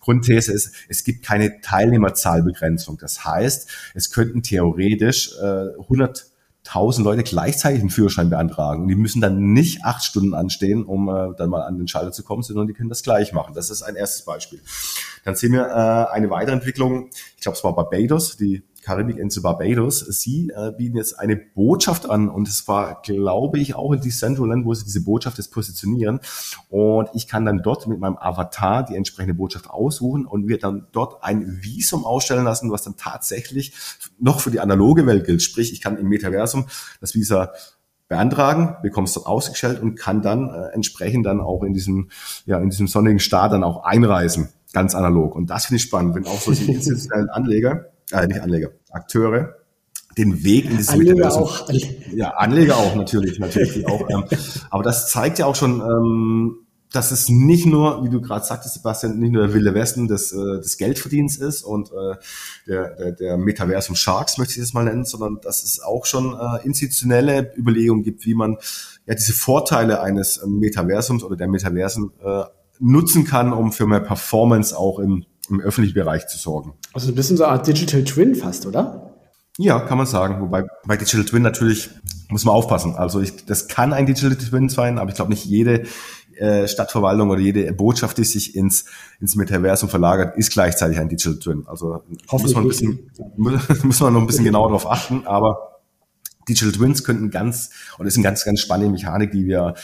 Grundthese 0.00 0.52
ist, 0.52 0.74
es 0.88 1.04
gibt 1.04 1.24
keine 1.24 1.60
Teilnehmerzahlbegrenzung. 1.60 2.98
Das 2.98 3.24
heißt, 3.24 3.68
es 3.94 4.10
könnten 4.10 4.42
theoretisch 4.42 5.32
äh, 5.40 5.80
100 5.80 6.26
tausend 6.64 7.04
Leute 7.04 7.22
gleichzeitig 7.22 7.80
einen 7.80 7.90
Führerschein 7.90 8.30
beantragen. 8.30 8.82
Und 8.82 8.88
die 8.88 8.94
müssen 8.96 9.20
dann 9.20 9.52
nicht 9.52 9.84
acht 9.84 10.02
Stunden 10.02 10.34
anstehen, 10.34 10.84
um 10.84 11.08
äh, 11.08 11.34
dann 11.36 11.50
mal 11.50 11.62
an 11.62 11.78
den 11.78 11.86
Schalter 11.86 12.10
zu 12.10 12.24
kommen, 12.24 12.42
sondern 12.42 12.66
die 12.66 12.72
können 12.72 12.88
das 12.88 13.02
gleich 13.02 13.32
machen. 13.32 13.54
Das 13.54 13.70
ist 13.70 13.82
ein 13.82 13.96
erstes 13.96 14.24
Beispiel. 14.24 14.60
Dann 15.24 15.36
sehen 15.36 15.52
wir 15.52 15.66
äh, 15.66 16.12
eine 16.12 16.30
weitere 16.30 16.54
Entwicklung. 16.54 17.10
Ich 17.36 17.42
glaube, 17.42 17.56
es 17.56 17.64
war 17.64 17.74
Barbados, 17.74 18.36
die 18.36 18.62
Karibikinsel 18.84 19.42
Barbados. 19.42 20.00
Sie 20.00 20.50
äh, 20.54 20.72
bieten 20.76 20.96
jetzt 20.96 21.18
eine 21.18 21.36
Botschaft 21.36 22.08
an 22.08 22.28
und 22.28 22.46
es 22.46 22.68
war, 22.68 23.00
glaube 23.02 23.58
ich, 23.58 23.74
auch 23.74 23.92
in 23.92 24.00
Decentraland, 24.00 24.66
wo 24.66 24.74
sie 24.74 24.84
diese 24.84 25.02
Botschaft 25.02 25.38
jetzt 25.38 25.50
positionieren. 25.50 26.20
Und 26.68 27.08
ich 27.14 27.26
kann 27.26 27.44
dann 27.44 27.62
dort 27.62 27.86
mit 27.86 27.98
meinem 27.98 28.16
Avatar 28.16 28.84
die 28.84 28.94
entsprechende 28.94 29.34
Botschaft 29.34 29.70
aussuchen 29.70 30.26
und 30.26 30.48
wir 30.48 30.58
dann 30.58 30.86
dort 30.92 31.24
ein 31.24 31.62
Visum 31.62 32.04
ausstellen 32.04 32.44
lassen, 32.44 32.70
was 32.70 32.82
dann 32.82 32.96
tatsächlich 32.96 33.72
noch 34.18 34.40
für 34.40 34.50
die 34.50 34.60
analoge 34.60 35.06
Welt 35.06 35.24
gilt. 35.24 35.42
Sprich, 35.42 35.72
ich 35.72 35.80
kann 35.80 35.96
im 35.96 36.08
Metaversum 36.08 36.66
das 37.00 37.14
Visa 37.14 37.52
beantragen, 38.08 38.76
bekomme 38.82 39.06
es 39.06 39.14
dort 39.14 39.26
ausgestellt 39.26 39.80
und 39.80 39.96
kann 39.96 40.20
dann 40.20 40.50
äh, 40.50 40.74
entsprechend 40.74 41.24
dann 41.24 41.40
auch 41.40 41.62
in 41.62 41.72
diesem, 41.72 42.10
ja, 42.44 42.58
in 42.58 42.68
diesem 42.68 42.86
sonnigen 42.86 43.18
Staat 43.18 43.52
dann 43.52 43.64
auch 43.64 43.82
einreisen, 43.84 44.50
ganz 44.74 44.94
analog. 44.94 45.34
Und 45.34 45.48
das 45.48 45.66
finde 45.66 45.76
ich 45.76 45.82
spannend, 45.84 46.14
wenn 46.14 46.26
auch 46.26 46.40
solche 46.40 46.64
institutionellen 46.70 47.30
Anleger 47.30 47.93
äh, 48.12 48.26
nicht 48.26 48.40
Anleger, 48.40 48.70
Akteure, 48.90 49.56
den 50.16 50.44
Weg 50.44 50.66
in 50.66 50.76
dieses 50.76 50.90
Anleger 50.90 51.14
Metaversum. 51.14 51.42
auch. 51.44 51.70
Ja, 52.14 52.30
Anleger 52.30 52.76
auch 52.76 52.94
natürlich, 52.94 53.38
natürlich 53.38 53.86
auch. 53.86 54.08
Ähm, 54.10 54.24
aber 54.70 54.82
das 54.82 55.10
zeigt 55.10 55.38
ja 55.38 55.46
auch 55.46 55.56
schon, 55.56 55.80
ähm, 55.80 56.64
dass 56.94 57.10
es 57.10 57.28
nicht 57.28 57.66
nur, 57.66 58.04
wie 58.04 58.08
du 58.08 58.20
gerade 58.20 58.44
sagtest, 58.44 58.74
Sebastian, 58.74 59.18
nicht 59.18 59.32
nur 59.32 59.46
der 59.46 59.54
wilde 59.54 59.74
Westen 59.74 60.06
des, 60.06 60.32
äh, 60.32 60.60
des 60.60 60.76
Geldverdienens 60.76 61.38
ist 61.38 61.64
und 61.64 61.90
äh, 61.90 62.14
der, 62.68 62.94
der, 62.94 63.12
der 63.12 63.36
Metaversum 63.36 63.96
Sharks, 63.96 64.38
möchte 64.38 64.54
ich 64.54 64.60
das 64.60 64.74
mal 64.74 64.84
nennen, 64.84 65.04
sondern 65.04 65.40
dass 65.42 65.64
es 65.64 65.80
auch 65.80 66.06
schon 66.06 66.34
äh, 66.34 66.64
institutionelle 66.64 67.52
Überlegungen 67.56 68.04
gibt, 68.04 68.24
wie 68.26 68.34
man 68.34 68.58
ja 69.06 69.14
diese 69.14 69.32
Vorteile 69.32 70.02
eines 70.02 70.44
Metaversums 70.46 71.24
oder 71.24 71.36
der 71.36 71.48
Metaversen 71.48 72.12
äh, 72.24 72.44
nutzen 72.78 73.24
kann, 73.24 73.52
um 73.52 73.72
für 73.72 73.86
mehr 73.86 74.00
Performance 74.00 74.76
auch 74.78 75.00
im, 75.00 75.24
im 75.50 75.60
öffentlichen 75.60 75.94
Bereich 75.94 76.26
zu 76.26 76.38
sorgen. 76.38 76.74
Also 76.92 77.08
ein 77.08 77.14
bisschen 77.14 77.36
so 77.36 77.44
eine 77.44 77.52
Art 77.52 77.66
Digital 77.66 78.04
Twin 78.04 78.34
fast, 78.34 78.66
oder? 78.66 79.14
Ja, 79.58 79.80
kann 79.80 79.98
man 79.98 80.06
sagen. 80.06 80.40
Wobei 80.40 80.64
bei 80.86 80.96
Digital 80.96 81.24
Twin 81.24 81.42
natürlich 81.42 81.90
muss 82.28 82.44
man 82.44 82.54
aufpassen. 82.54 82.96
Also 82.96 83.20
ich, 83.20 83.44
das 83.46 83.68
kann 83.68 83.92
ein 83.92 84.06
Digital 84.06 84.36
Twin 84.36 84.68
sein, 84.68 84.98
aber 84.98 85.10
ich 85.10 85.16
glaube 85.16 85.30
nicht 85.30 85.44
jede 85.44 85.84
äh, 86.36 86.66
Stadtverwaltung 86.66 87.30
oder 87.30 87.40
jede 87.40 87.72
Botschaft, 87.72 88.18
die 88.18 88.24
sich 88.24 88.56
ins, 88.56 88.86
ins 89.20 89.36
Metaversum 89.36 89.88
verlagert, 89.88 90.36
ist 90.36 90.52
gleichzeitig 90.52 90.98
ein 90.98 91.08
Digital 91.08 91.38
Twin. 91.38 91.64
Also 91.66 92.02
muss 92.32 92.54
man, 92.54 92.64
ein 92.64 92.68
bisschen, 92.68 93.10
muss 93.84 94.00
man 94.00 94.12
noch 94.12 94.20
ein 94.20 94.26
bisschen 94.26 94.44
genauer 94.44 94.68
darauf 94.68 94.90
achten, 94.90 95.26
aber 95.26 95.80
Digital 96.48 96.72
Twins 96.72 97.04
könnten 97.04 97.30
ganz, 97.30 97.70
oder 97.98 98.08
ist 98.08 98.16
eine 98.16 98.24
ganz, 98.24 98.44
ganz 98.44 98.60
spannende 98.60 98.92
Mechanik, 98.92 99.30
die 99.30 99.46
wir 99.46 99.74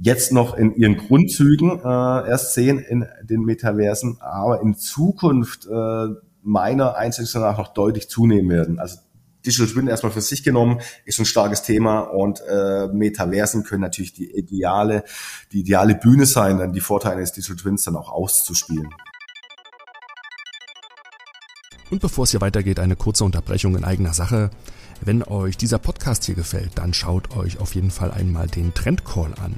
jetzt 0.00 0.32
noch 0.32 0.56
in 0.56 0.74
ihren 0.74 0.96
Grundzügen 0.96 1.80
äh, 1.80 2.28
erst 2.28 2.54
sehen 2.54 2.78
in 2.78 3.06
den 3.22 3.42
Metaversen, 3.42 4.18
aber 4.20 4.62
in 4.62 4.74
Zukunft 4.74 5.66
äh, 5.66 6.06
meiner 6.42 6.96
Einschätzung 6.96 7.42
nach 7.42 7.58
noch 7.58 7.74
deutlich 7.74 8.08
zunehmen 8.08 8.50
werden. 8.50 8.78
Also 8.78 8.98
Digital 9.44 9.68
Twin 9.68 9.86
erstmal 9.88 10.12
für 10.12 10.20
sich 10.20 10.42
genommen 10.42 10.80
ist 11.04 11.18
ein 11.18 11.24
starkes 11.24 11.62
Thema 11.62 12.00
und 12.00 12.40
äh, 12.48 12.88
Metaversen 12.88 13.64
können 13.64 13.82
natürlich 13.82 14.12
die 14.12 14.30
ideale, 14.30 15.04
die 15.52 15.60
ideale 15.60 15.94
Bühne 15.94 16.26
sein, 16.26 16.58
dann 16.58 16.72
die 16.72 16.80
Vorteile 16.80 17.20
des 17.20 17.32
Digital 17.32 17.56
Twins 17.56 17.84
dann 17.84 17.96
auch 17.96 18.10
auszuspielen. 18.10 18.88
Und 21.90 22.00
bevor 22.00 22.24
es 22.24 22.32
hier 22.32 22.40
weitergeht, 22.40 22.80
eine 22.80 22.96
kurze 22.96 23.24
Unterbrechung 23.24 23.76
in 23.76 23.84
eigener 23.84 24.12
Sache. 24.12 24.50
Wenn 25.00 25.22
euch 25.22 25.56
dieser 25.56 25.78
Podcast 25.78 26.24
hier 26.24 26.34
gefällt, 26.34 26.72
dann 26.76 26.92
schaut 26.92 27.36
euch 27.36 27.60
auf 27.60 27.74
jeden 27.74 27.90
Fall 27.90 28.10
einmal 28.10 28.48
den 28.48 28.74
Trendcall 28.74 29.32
an. 29.40 29.54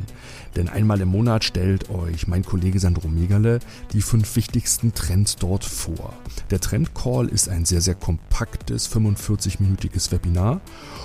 Denn 0.54 0.68
einmal 0.68 1.00
im 1.00 1.08
Monat 1.08 1.44
stellt 1.44 1.88
euch 1.90 2.28
mein 2.28 2.44
Kollege 2.44 2.78
Sandro 2.78 3.08
Megale 3.08 3.60
die 3.92 4.02
fünf 4.02 4.36
wichtigsten 4.36 4.92
Trends 4.94 5.36
dort 5.36 5.64
vor. 5.64 6.12
Der 6.50 6.60
Trendcall 6.60 7.28
ist 7.28 7.48
ein 7.48 7.64
sehr, 7.64 7.80
sehr 7.80 7.94
kompaktes 7.94 8.90
45-minütiges 8.94 10.12
Webinar 10.12 10.60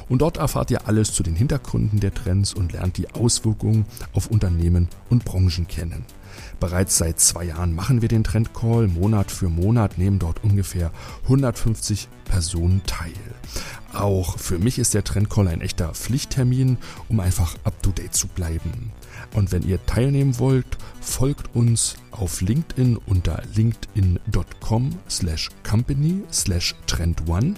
und 0.09 0.21
dort 0.21 0.37
erfahrt 0.37 0.69
ihr 0.71 0.87
alles 0.87 1.13
zu 1.13 1.23
den 1.23 1.35
Hintergründen 1.35 1.99
der 1.99 2.13
Trends 2.13 2.53
und 2.53 2.73
lernt 2.73 2.97
die 2.97 3.09
Auswirkungen 3.11 3.85
auf 4.13 4.27
Unternehmen 4.27 4.89
und 5.09 5.23
Branchen 5.23 5.67
kennen. 5.67 6.05
Bereits 6.59 6.97
seit 6.97 7.19
zwei 7.19 7.45
Jahren 7.45 7.75
machen 7.75 8.01
wir 8.01 8.09
den 8.09 8.23
Trendcall. 8.23 8.87
Monat 8.87 9.31
für 9.31 9.49
Monat 9.49 9.97
nehmen 9.97 10.19
dort 10.19 10.43
ungefähr 10.43 10.91
150 11.23 12.07
Personen 12.25 12.81
teil. 12.85 13.13
Auch 13.93 14.37
für 14.37 14.59
mich 14.59 14.79
ist 14.79 14.93
der 14.93 15.03
Trendcall 15.03 15.47
ein 15.47 15.61
echter 15.61 15.93
Pflichttermin, 15.93 16.77
um 17.07 17.19
einfach 17.19 17.55
up-to-date 17.63 18.13
zu 18.13 18.27
bleiben. 18.27 18.91
Und 19.33 19.51
wenn 19.51 19.63
ihr 19.63 19.85
teilnehmen 19.85 20.37
wollt, 20.39 20.77
folgt 21.01 21.55
uns 21.55 21.95
auf 22.11 22.41
LinkedIn 22.41 22.97
unter 22.97 23.41
linkedin.com 23.53 24.97
slash 25.09 25.49
company 25.67 26.23
slash 26.31 26.75
trendone. 26.87 27.55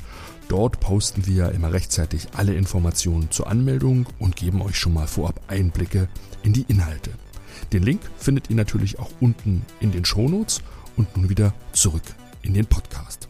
Dort 0.47 0.79
posten 0.79 1.25
wir 1.25 1.51
immer 1.51 1.73
rechtzeitig 1.73 2.29
alle 2.35 2.55
Informationen 2.55 3.31
zur 3.31 3.47
Anmeldung 3.47 4.07
und 4.17 4.35
geben 4.35 4.61
euch 4.61 4.77
schon 4.77 4.93
mal 4.93 5.07
vorab 5.07 5.41
Einblicke 5.47 6.07
in 6.43 6.53
die 6.53 6.65
Inhalte. 6.69 7.11
Den 7.73 7.83
Link 7.83 8.01
findet 8.17 8.49
ihr 8.49 8.55
natürlich 8.55 8.99
auch 8.99 9.09
unten 9.19 9.63
in 9.79 9.91
den 9.91 10.05
Shownotes 10.05 10.61
und 10.95 11.15
nun 11.15 11.29
wieder 11.29 11.53
zurück 11.73 12.03
in 12.41 12.53
den 12.53 12.65
Podcast. 12.65 13.27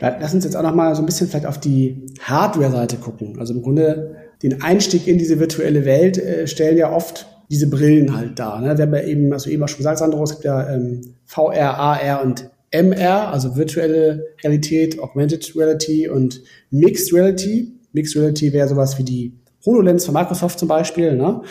Lass 0.00 0.32
uns 0.32 0.44
jetzt 0.44 0.56
auch 0.56 0.62
noch 0.62 0.74
mal 0.74 0.94
so 0.94 1.02
ein 1.02 1.06
bisschen 1.06 1.28
vielleicht 1.28 1.46
auf 1.46 1.60
die 1.60 2.06
Hardware-Seite 2.20 2.96
gucken. 2.96 3.38
Also 3.38 3.52
im 3.52 3.62
Grunde 3.62 4.16
den 4.42 4.62
Einstieg 4.62 5.06
in 5.06 5.18
diese 5.18 5.38
virtuelle 5.38 5.84
Welt 5.84 6.16
äh, 6.16 6.46
stellen 6.46 6.78
ja 6.78 6.90
oft 6.90 7.26
diese 7.50 7.68
Brillen 7.68 8.16
halt 8.16 8.38
dar. 8.38 8.60
Ne? 8.60 8.78
Wir 8.78 8.86
haben 8.86 8.94
ja 8.94 9.02
eben, 9.02 9.32
also 9.32 9.50
eben 9.50 9.62
auch 9.62 9.68
schon 9.68 9.78
gesagt, 9.78 9.98
Sandro, 9.98 10.22
es 10.22 10.30
gibt 10.30 10.44
ja 10.44 10.72
ähm, 10.72 11.02
VR, 11.26 11.76
AR 11.78 12.22
und 12.22 12.48
MR, 12.70 13.32
also 13.32 13.56
virtuelle 13.56 14.24
Realität, 14.42 14.98
Augmented 15.00 15.54
Reality 15.56 16.08
und 16.08 16.40
Mixed 16.70 17.12
Reality. 17.12 17.72
Mixed 17.92 18.16
Reality 18.16 18.52
wäre 18.52 18.68
sowas 18.68 18.96
wie 18.98 19.04
die 19.04 19.32
HoloLens 19.64 20.04
von 20.04 20.14
Microsoft 20.14 20.58
zum 20.58 20.68
Beispiel. 20.68 21.16
Ne? 21.16 21.42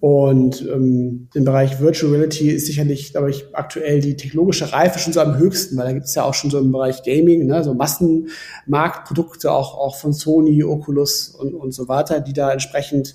Und 0.00 0.62
ähm, 0.62 1.28
im 1.34 1.44
Bereich 1.44 1.78
Virtual 1.78 2.10
Reality 2.10 2.50
ist 2.50 2.66
sicherlich, 2.66 3.12
glaube 3.12 3.28
ich, 3.28 3.44
aktuell 3.52 4.00
die 4.00 4.16
technologische 4.16 4.72
Reife 4.72 4.98
schon 4.98 5.12
so 5.12 5.20
am 5.20 5.36
höchsten, 5.36 5.76
weil 5.76 5.84
da 5.84 5.92
gibt 5.92 6.06
es 6.06 6.14
ja 6.14 6.24
auch 6.24 6.32
schon 6.32 6.50
so 6.50 6.58
im 6.58 6.72
Bereich 6.72 7.02
Gaming, 7.02 7.46
ne, 7.46 7.62
so 7.62 7.74
Massenmarktprodukte 7.74 9.52
auch, 9.52 9.76
auch 9.76 9.96
von 9.96 10.14
Sony, 10.14 10.64
Oculus 10.64 11.28
und, 11.28 11.54
und 11.54 11.72
so 11.72 11.86
weiter, 11.86 12.20
die 12.20 12.32
da 12.32 12.50
entsprechend 12.50 13.14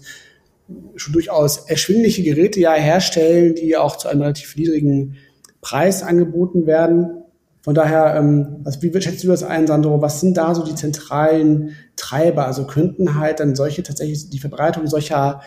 schon 0.96 1.14
durchaus 1.14 1.58
erschwingliche 1.58 2.22
Geräte 2.22 2.60
ja 2.60 2.74
herstellen, 2.74 3.56
die 3.56 3.76
auch 3.78 3.96
zu 3.96 4.08
einem 4.08 4.22
relativ 4.22 4.56
niedrigen 4.56 5.16
Preis 5.62 6.04
angeboten 6.04 6.68
werden. 6.68 7.24
Von 7.66 7.74
daher, 7.74 8.16
ähm, 8.16 8.62
also 8.64 8.80
wie 8.84 9.02
schätzt 9.02 9.24
du 9.24 9.28
das 9.28 9.42
ein, 9.42 9.66
Sandro? 9.66 10.00
Was 10.00 10.22
sind 10.22 10.38
da 10.38 10.54
so 10.54 10.64
die 10.64 10.76
zentralen 10.76 11.72
Treiber? 11.96 12.46
Also 12.46 12.68
könnten 12.68 13.20
halt 13.20 13.40
dann 13.40 13.56
solche 13.56 13.82
tatsächlich 13.82 14.30
die 14.30 14.38
Verbreitung 14.38 14.86
solcher 14.86 15.42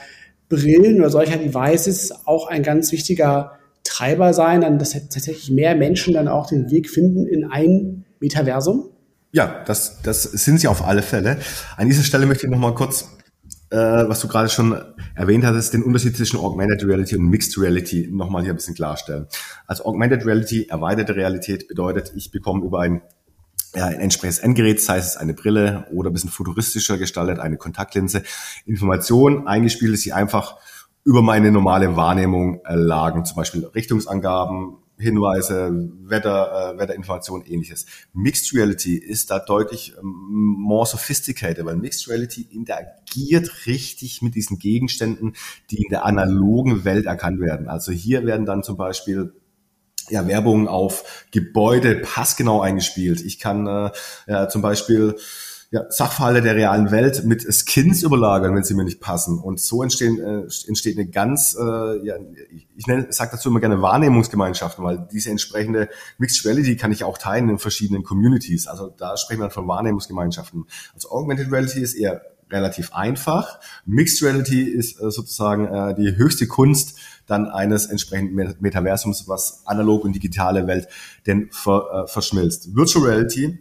Brillen 0.49 0.99
oder 0.99 1.11
solcher 1.11 1.37
Devices 1.37 2.13
auch 2.27 2.49
ein 2.49 2.65
ganz 2.65 2.91
wichtiger 2.91 3.53
Treiber 3.85 4.35
sein, 4.35 4.63
dann 4.63 4.81
dass 4.81 4.95
tatsächlich 4.95 5.53
mehr 5.53 5.77
Menschen 5.77 6.13
dann 6.13 6.27
auch 6.27 6.49
den 6.49 6.73
Weg 6.73 6.91
finden 6.91 7.25
in 7.25 7.45
ein 7.45 8.05
Metaversum? 8.19 8.91
Ja, 9.31 9.63
das, 9.65 10.03
das 10.03 10.25
sind 10.25 10.59
sie 10.59 10.67
auf 10.67 10.85
alle 10.85 11.03
Fälle. 11.03 11.37
An 11.77 11.87
dieser 11.87 12.03
Stelle 12.03 12.27
möchte 12.27 12.47
ich 12.47 12.51
nochmal 12.51 12.75
kurz, 12.75 13.17
äh, 13.71 13.77
was 13.77 14.21
du 14.21 14.29
gerade 14.29 14.49
schon 14.49 14.81
erwähnt 15.15 15.45
hattest, 15.45 15.75
den 15.75 15.83
Unterschied 15.83 16.17
zwischen 16.17 16.39
Augmented 16.39 16.85
Reality 16.85 17.17
und 17.17 17.29
Mixed 17.29 17.59
Reality 17.59 18.09
nochmal 18.11 18.43
hier 18.43 18.53
ein 18.53 18.57
bisschen 18.57 18.75
klarstellen. 18.75 19.27
Also 19.67 19.85
Augmented 19.85 20.25
Reality, 20.25 20.67
erweiterte 20.69 21.17
Realität 21.17 21.69
bedeutet, 21.69 22.13
ich 22.15 22.31
bekomme 22.31 22.65
über 22.65 22.81
ein 22.81 23.03
ja, 23.75 23.85
ein 23.85 24.01
entsprechendes 24.01 24.39
Endgerät, 24.39 24.81
sei 24.81 24.97
es 24.97 25.19
eine 25.19 25.35
Brille 25.35 25.87
oder 25.93 26.09
ein 26.09 26.15
bisschen 26.15 26.31
futuristischer 26.31 26.97
gestaltet, 26.97 27.39
eine 27.39 27.59
Kontaktlinse, 27.59 28.23
Informationen 28.65 29.47
eingespielt, 29.47 30.03
die 30.03 30.15
einfach 30.15 30.57
über 31.05 31.21
meine 31.21 31.53
normale 31.53 31.95
Wahrnehmung 31.95 32.63
lagen, 32.67 33.27
zum 33.27 33.37
Beispiel 33.37 33.67
Richtungsangaben, 33.67 34.79
Hinweise, 34.99 35.71
Wetter, 36.03 36.75
äh, 36.75 36.79
Wetterinformationen, 36.79 37.47
ähnliches. 37.47 37.87
Mixed 38.13 38.53
Reality 38.55 38.97
ist 38.97 39.31
da 39.31 39.39
deutlich 39.39 39.95
ähm, 39.97 40.05
more 40.59 40.87
sophisticated, 40.87 41.65
weil 41.65 41.77
Mixed 41.77 42.09
Reality 42.09 42.43
interagiert 42.43 43.67
richtig 43.67 44.23
mit 44.23 44.35
diesen 44.35 44.59
Gegenständen, 44.59 45.35
die 45.71 45.83
in 45.83 45.91
der 45.91 46.05
analogen 46.05 46.85
Welt 46.85 47.07
erkannt 47.07 47.41
werden. 47.41 47.69
Also 47.69 47.93
hier 47.93 48.27
werden 48.27 48.45
dann 48.45 48.63
zum 48.63 48.77
Beispiel 48.77 49.33
ja, 50.11 50.27
Werbung 50.27 50.69
auf 50.69 51.27
Gebäude 51.31 51.97
passgenau 51.97 52.61
eingespielt. 52.61 53.21
Ich 53.21 53.39
kann 53.39 53.67
äh, 53.67 53.91
ja, 54.27 54.49
zum 54.49 54.63
Beispiel 54.63 55.17
ja, 55.71 55.85
Sachverhalte 55.91 56.41
der 56.41 56.57
realen 56.57 56.91
Welt 56.91 57.25
mit 57.25 57.43
Skins 57.43 58.03
überlagern, 58.03 58.55
wenn 58.55 58.65
sie 58.65 58.73
mir 58.75 58.85
nicht 58.85 59.01
passen. 59.01 59.39
Und 59.39 59.61
so 59.61 59.83
entstehen, 59.83 60.19
äh, 60.19 60.49
entsteht 60.67 60.97
eine 60.97 61.09
ganz, 61.09 61.55
äh, 61.61 62.07
ja, 62.07 62.15
ich 62.75 62.87
nenne, 62.87 63.09
sage 63.11 63.33
dazu 63.33 63.51
immer 63.51 63.61
gerne 63.61 63.83
Wahrnehmungsgemeinschaften, 63.83 64.83
weil 64.83 65.07
diese 65.13 65.31
entsprechende 65.31 65.91
Mixed 66.17 66.47
Reality 66.47 66.77
kann 66.77 66.91
ich 66.91 67.05
auch 67.05 67.19
teilen 67.19 67.51
in 67.51 67.59
verschiedenen 67.59 68.03
Communities. 68.03 68.67
Also 68.67 68.89
da 68.89 69.19
sprechen 69.19 69.41
wir 69.41 69.51
von 69.51 69.69
Wahrnehmungsgemeinschaften. 69.69 70.65
Also 70.95 71.11
Augmented 71.11 71.53
Reality 71.53 71.81
ist 71.81 71.95
eher 71.95 72.23
relativ 72.51 72.95
einfach. 72.95 73.61
Mixed 73.85 74.23
Reality 74.23 74.63
ist 74.63 74.99
äh, 75.03 75.11
sozusagen 75.11 75.67
äh, 75.67 75.95
die 75.95 76.17
höchste 76.17 76.47
Kunst 76.47 76.99
dann 77.27 77.47
eines 77.47 77.85
entsprechenden 77.85 78.57
Metaversums, 78.61 79.29
was 79.29 79.63
analog 79.67 80.05
und 80.05 80.15
digitale 80.15 80.67
Welt 80.67 80.89
denn 81.27 81.51
ver, 81.51 82.07
äh, 82.07 82.11
verschmilzt. 82.11 82.75
Virtual 82.75 83.05
Reality 83.05 83.59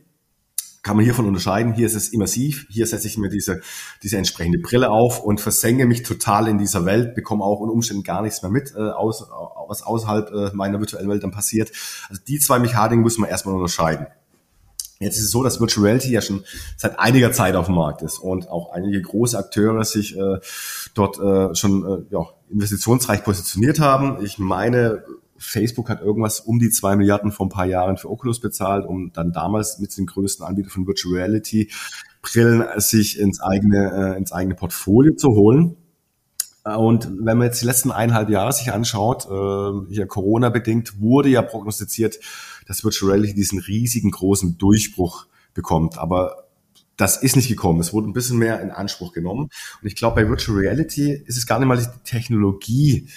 kann 0.88 0.95
man 0.95 1.04
hiervon 1.04 1.26
unterscheiden. 1.26 1.73
Hier 1.73 1.86
ist 1.86 1.95
es 1.95 2.10
immersiv. 2.10 2.65
Hier 2.69 2.88
setze 2.88 3.08
ich 3.08 3.17
mir 3.17 3.28
diese, 3.28 3.60
diese 4.04 4.17
entsprechende 4.17 4.58
Brille 4.58 4.89
auf 4.89 5.21
und 5.21 5.41
versenke 5.41 5.86
mich 5.86 6.04
total 6.04 6.47
in 6.47 6.58
dieser 6.58 6.86
Welt, 6.86 7.13
bekomme 7.13 7.43
auch 7.43 7.60
unter 7.60 7.73
Umständen 7.73 8.04
gar 8.04 8.21
nichts 8.21 8.41
mehr 8.41 8.50
mit, 8.50 8.73
äh, 8.73 8.80
aus, 8.80 9.28
was 9.67 9.84
außerhalb 9.84 10.32
äh, 10.32 10.56
meiner 10.56 10.80
virtuellen 10.80 11.10
Welt 11.10 11.23
dann 11.23 11.32
passiert. 11.32 11.73
Also 12.10 12.21
die 12.26 12.39
zwei 12.39 12.60
Mechaniken 12.60 13.02
muss 13.02 13.17
man 13.17 13.30
erstmal 13.30 13.56
unterscheiden. 13.56 14.08
Jetzt 15.00 15.17
ist 15.17 15.26
es 15.26 15.32
so, 15.32 15.43
dass 15.43 15.60
Virtual 15.60 15.86
Reality 15.86 16.10
ja 16.10 16.21
schon 16.21 16.45
seit 16.78 16.97
einiger 16.97 17.34
Zeit 17.34 17.56
auf 17.56 17.65
dem 17.65 17.76
Markt 17.76 18.02
ist 18.02 18.19
und 18.19 18.50
auch 18.50 18.71
einige 18.71 19.02
große 19.02 19.38
Akteure 19.38 19.83
sich 19.83 20.17
äh, 20.17 20.40
dort 20.94 21.19
äh, 21.19 21.54
schon 21.54 21.85
äh, 21.85 22.13
ja, 22.13 22.21
investitionsreich 22.50 23.25
positioniert 23.25 23.81
haben. 23.81 24.23
Ich 24.23 24.40
meine, 24.40 25.04
Facebook 25.38 25.90
hat 25.90 26.02
irgendwas 26.02 26.40
um 26.40 26.60
die 26.60 26.69
zwei 26.69 26.96
Milliarden 26.96 27.31
vor 27.31 27.46
ein 27.46 27.50
paar 27.50 27.65
Jahren 27.65 27.98
für 27.98 28.10
Oculus 28.10 28.40
bezahlt, 28.40 28.85
um 28.85 29.12
dann 29.13 29.31
damals 29.31 29.79
mit 29.79 29.96
den 29.98 30.06
größten 30.06 30.46
Anbietern 30.46 30.71
von 30.71 30.88
Virtual 30.88 31.15
Reality 31.15 31.69
Brillen 32.21 32.63
sich 32.77 33.19
ins 33.19 33.40
eigene, 33.40 34.15
äh, 34.15 34.17
ins 34.17 34.31
eigene 34.31 34.56
Portfolio 34.56 35.15
zu 35.15 35.29
holen. 35.29 35.77
Und 36.63 37.10
wenn 37.19 37.38
man 37.38 37.48
jetzt 37.48 37.62
die 37.62 37.65
letzten 37.65 37.92
eineinhalb 37.92 38.29
Jahre 38.29 38.52
sich 38.52 38.73
anschaut, 38.73 39.25
äh, 39.25 39.94
hier 39.94 40.06
Corona 40.08 40.50
bedingt, 40.50 41.00
wurde 41.00 41.29
ja 41.29 41.42
prognostiziert, 41.42 42.19
dass 42.67 42.83
Virtual 42.83 43.12
Reality 43.12 43.33
diesen 43.33 43.60
riesigen 43.60 44.12
großen 44.12 44.58
Durchbruch 44.58 45.27
bekommt. 45.54 45.98
Aber 45.98 46.48
das 46.98 47.17
ist 47.17 47.35
nicht 47.35 47.48
gekommen. 47.48 47.79
Es 47.79 47.94
wurde 47.94 48.10
ein 48.10 48.13
bisschen 48.13 48.38
mehr 48.38 48.60
in 48.60 48.71
Anspruch 48.71 49.13
genommen. 49.13 49.50
Und 49.81 49.88
ich 49.88 49.96
glaube, 49.96 50.21
bei 50.21 50.27
Virtual 50.27 50.58
Reality 50.58 51.13
ist 51.13 51.38
es 51.38 51.46
gar 51.46 51.60
nicht 51.60 51.67
mal 51.67 51.77
die 51.77 51.85
Technologie, 52.04 53.08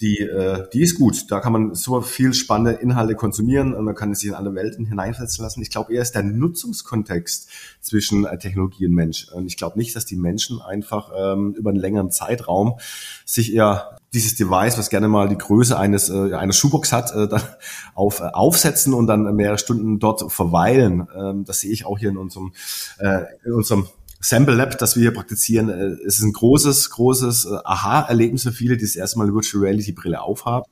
die, 0.00 0.18
äh, 0.20 0.68
die 0.72 0.82
ist 0.82 0.96
gut. 0.96 1.30
Da 1.30 1.40
kann 1.40 1.52
man 1.52 1.74
so 1.74 2.00
viel 2.02 2.34
spannende 2.34 2.72
Inhalte 2.80 3.14
konsumieren 3.14 3.74
und 3.74 3.84
man 3.84 3.94
kann 3.94 4.14
sich 4.14 4.28
in 4.28 4.34
alle 4.34 4.54
Welten 4.54 4.84
hineinversetzen 4.84 5.42
lassen. 5.42 5.62
Ich 5.62 5.70
glaube 5.70 5.94
eher 5.94 6.02
ist 6.02 6.14
der 6.14 6.22
Nutzungskontext 6.22 7.48
zwischen 7.80 8.26
äh, 8.26 8.36
Technologie 8.38 8.86
und 8.86 8.94
Mensch. 8.94 9.28
Und 9.32 9.46
ich 9.46 9.56
glaube 9.56 9.78
nicht, 9.78 9.96
dass 9.96 10.04
die 10.04 10.16
Menschen 10.16 10.60
einfach 10.60 11.12
ähm, 11.16 11.54
über 11.54 11.70
einen 11.70 11.78
längeren 11.78 12.10
Zeitraum 12.10 12.78
sich 13.24 13.54
eher 13.54 13.98
dieses 14.12 14.34
Device, 14.34 14.78
was 14.78 14.90
gerne 14.90 15.08
mal 15.08 15.28
die 15.28 15.38
Größe 15.38 15.78
eines 15.78 16.10
äh, 16.10 16.34
einer 16.34 16.52
Schuhbox 16.52 16.92
hat, 16.92 17.14
äh, 17.14 17.28
dann 17.28 17.42
auf, 17.94 18.20
äh, 18.20 18.24
aufsetzen 18.24 18.92
und 18.92 19.06
dann 19.06 19.34
mehrere 19.34 19.58
Stunden 19.58 19.98
dort 19.98 20.30
verweilen. 20.30 21.08
Ähm, 21.16 21.44
das 21.44 21.60
sehe 21.60 21.72
ich 21.72 21.86
auch 21.86 21.98
hier 21.98 22.10
in 22.10 22.18
unserem 22.18 22.52
äh, 22.98 23.22
in 23.44 23.52
unserem 23.52 23.88
Sample 24.20 24.54
Lab, 24.54 24.78
das 24.78 24.96
wir 24.96 25.02
hier 25.02 25.14
praktizieren, 25.14 25.68
äh, 25.68 25.96
ist 26.04 26.22
ein 26.22 26.32
großes, 26.32 26.90
großes 26.90 27.46
äh, 27.46 27.58
Aha-Erlebnis 27.64 28.42
für 28.42 28.52
viele, 28.52 28.76
die 28.76 28.84
das 28.84 28.96
erste 28.96 29.18
Mal 29.18 29.24
eine 29.24 29.34
Virtual 29.34 29.64
Reality 29.64 29.92
Brille 29.92 30.20
aufhaben. 30.20 30.66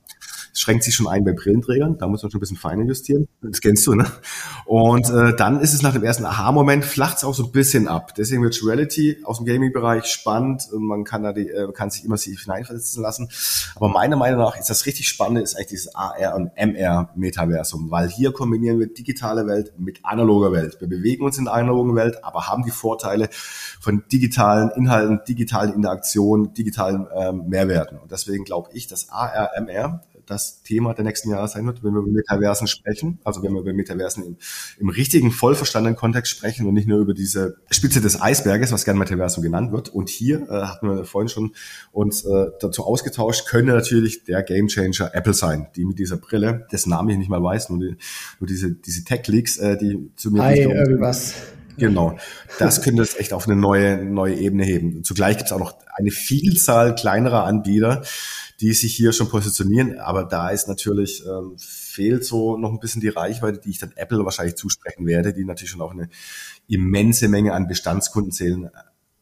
Schränkt 0.57 0.85
sich 0.85 0.95
schon 0.95 1.09
ein 1.09 1.25
bei 1.25 1.33
Brillenträgern, 1.33 1.99
da 1.99 2.07
muss 2.07 2.23
man 2.23 2.31
schon 2.31 2.39
ein 2.39 2.41
bisschen 2.41 2.57
feiner 2.57 2.85
justieren. 2.85 3.27
Das 3.43 3.61
kennst 3.61 3.87
du, 3.87 3.95
ne? 3.95 4.07
Und 4.67 5.11
äh, 5.11 5.35
dann 5.37 5.61
ist 5.61 5.75
es 5.75 5.83
nach 5.83 5.93
dem 5.93 6.05
ersten 6.05 6.25
Aha-Moment, 6.25 6.85
flacht 6.85 7.19
es 7.19 7.25
auch 7.25 7.35
so 7.35 7.45
ein 7.45 7.53
bisschen 7.53 7.89
ab. 7.89 8.15
Deswegen 8.15 8.43
wird 8.43 8.59
Reality 8.65 9.19
aus 9.25 9.39
dem 9.39 9.47
Gaming-Bereich 9.47 10.07
spannend. 10.07 10.69
Man 10.73 11.05
kann 11.05 11.25
da 11.25 11.33
die, 11.33 11.49
äh, 11.49 11.73
kann 11.73 11.91
sich 11.91 12.05
immer 12.05 12.17
sich 12.17 12.41
hineinversetzen 12.41 13.03
lassen. 13.03 13.29
Aber 13.75 13.89
meiner 13.89 14.17
Meinung 14.17 14.41
nach 14.41 14.57
ist 14.57 14.71
das 14.71 14.87
richtig 14.87 15.09
Spannende, 15.09 15.43
ist 15.43 15.57
eigentlich 15.57 15.69
dieses 15.69 15.95
AR 15.95 16.37
und 16.37 16.53
MR-Metaversum, 16.57 17.91
weil 17.91 18.09
hier 18.09 18.33
kombinieren 18.33 18.79
wir 18.79 18.87
digitale 18.87 19.47
Welt 19.47 19.73
mit 19.77 20.01
analoger 20.05 20.53
Welt. 20.53 20.77
Wir 20.81 20.89
bewegen 20.89 21.25
uns 21.25 21.37
in 21.37 21.45
der 21.45 21.55
analogen 21.55 21.97
Welt, 21.97 22.23
aber 22.23 22.47
haben 22.47 22.63
die 22.63 22.71
Vorteile 22.71 23.29
von 23.81 24.05
digitalen 24.11 24.71
Inhalten, 24.71 25.21
digitalen 25.27 25.75
Interaktionen, 25.75 26.55
digitalen 26.55 27.07
ähm, 27.15 27.49
Mehrwerten. 27.49 27.99
Und 27.99 28.13
deswegen 28.13 28.45
glaube 28.45 28.71
ich, 28.73 28.87
dass 28.87 29.09
AR, 29.11 29.51
MR 29.61 30.01
das 30.27 30.63
Thema 30.63 30.95
der 30.95 31.05
nächsten 31.05 31.31
Jahre 31.31 31.49
sein 31.49 31.67
wird, 31.67 31.83
wenn 31.83 31.93
wir 31.93 32.01
über 32.01 32.11
Metaversen 32.11 32.67
sprechen. 32.67 33.19
Also 33.25 33.43
wenn 33.43 33.53
wir 33.53 33.61
über 33.61 33.73
Metaversen 33.73 34.25
im, 34.25 34.37
im 34.79 34.89
richtigen, 34.89 35.31
voll 35.31 35.55
verstandenen 35.55 35.97
Kontext 35.97 36.33
sprechen 36.33 36.67
und 36.67 36.75
nicht 36.75 36.89
nur 36.89 37.01
über 37.01 37.15
diese 37.15 37.57
Spitze 37.71 38.01
des 38.01 38.21
Eisberges, 38.21 38.73
was 38.73 38.85
gerne 38.85 38.99
Metaversum 38.99 39.43
genannt 39.43 39.73
wird. 39.73 39.89
Und 39.89 40.09
hier 40.09 40.43
äh, 40.49 40.63
hatten 40.63 40.89
wir 40.89 41.05
vorhin 41.05 41.29
schon 41.29 41.53
uns 41.93 42.25
äh, 42.25 42.47
dazu 42.61 42.85
ausgetauscht, 42.85 43.47
könnte 43.47 43.73
natürlich 43.73 44.25
der 44.25 44.43
Gamechanger 44.43 45.15
Apple 45.15 45.35
sein, 45.35 45.69
die 45.77 45.85
mit 45.85 45.99
dieser 45.99 46.17
Brille, 46.17 46.67
dessen 46.73 46.91
Namen 46.91 47.11
ich 47.11 47.19
nicht 47.19 47.31
mal 47.31 47.43
weiß, 47.43 47.71
nur, 47.71 47.79
die, 47.81 47.97
nur 48.41 48.47
diese, 48.47 48.73
diese 48.73 49.05
Tech-Leaks, 49.05 49.59
äh, 49.59 49.77
die 49.77 50.11
zu 50.17 50.31
mir... 50.31 50.43
Hi, 50.43 50.61
irgendwas. 50.61 51.35
Genau. 51.77 52.19
Das 52.59 52.83
könnte 52.83 53.03
es 53.03 53.17
echt 53.17 53.33
auf 53.33 53.47
eine 53.47 53.57
neue, 53.57 54.05
neue 54.05 54.35
Ebene 54.35 54.65
heben. 54.65 55.05
Zugleich 55.05 55.37
gibt 55.37 55.49
es 55.49 55.53
auch 55.53 55.59
noch 55.59 55.77
eine 55.95 56.11
Vielzahl 56.11 56.95
kleinerer 56.95 57.45
Anbieter, 57.45 58.03
die 58.61 58.73
sich 58.73 58.95
hier 58.95 59.13
schon 59.13 59.29
positionieren. 59.29 59.99
Aber 59.99 60.25
da 60.25 60.51
ist 60.51 60.69
natürlich, 60.69 61.25
ähm, 61.27 61.57
fehlt 61.59 62.25
so 62.25 62.57
noch 62.57 62.71
ein 62.71 62.81
bisschen 62.81 63.01
die 63.01 63.09
Reichweite, 63.09 63.59
die 63.59 63.71
ich 63.71 63.79
dann 63.79 63.93
Apple 63.97 64.25
wahrscheinlich 64.25 64.57
zusprechen 64.57 65.07
werde, 65.07 65.33
die 65.33 65.45
natürlich 65.45 65.71
schon 65.71 65.81
auch 65.81 65.93
eine 65.93 66.09
immense 66.69 67.29
Menge 67.29 67.53
an 67.53 67.67
Bestandskunden 67.67 68.33
zählen 68.33 68.71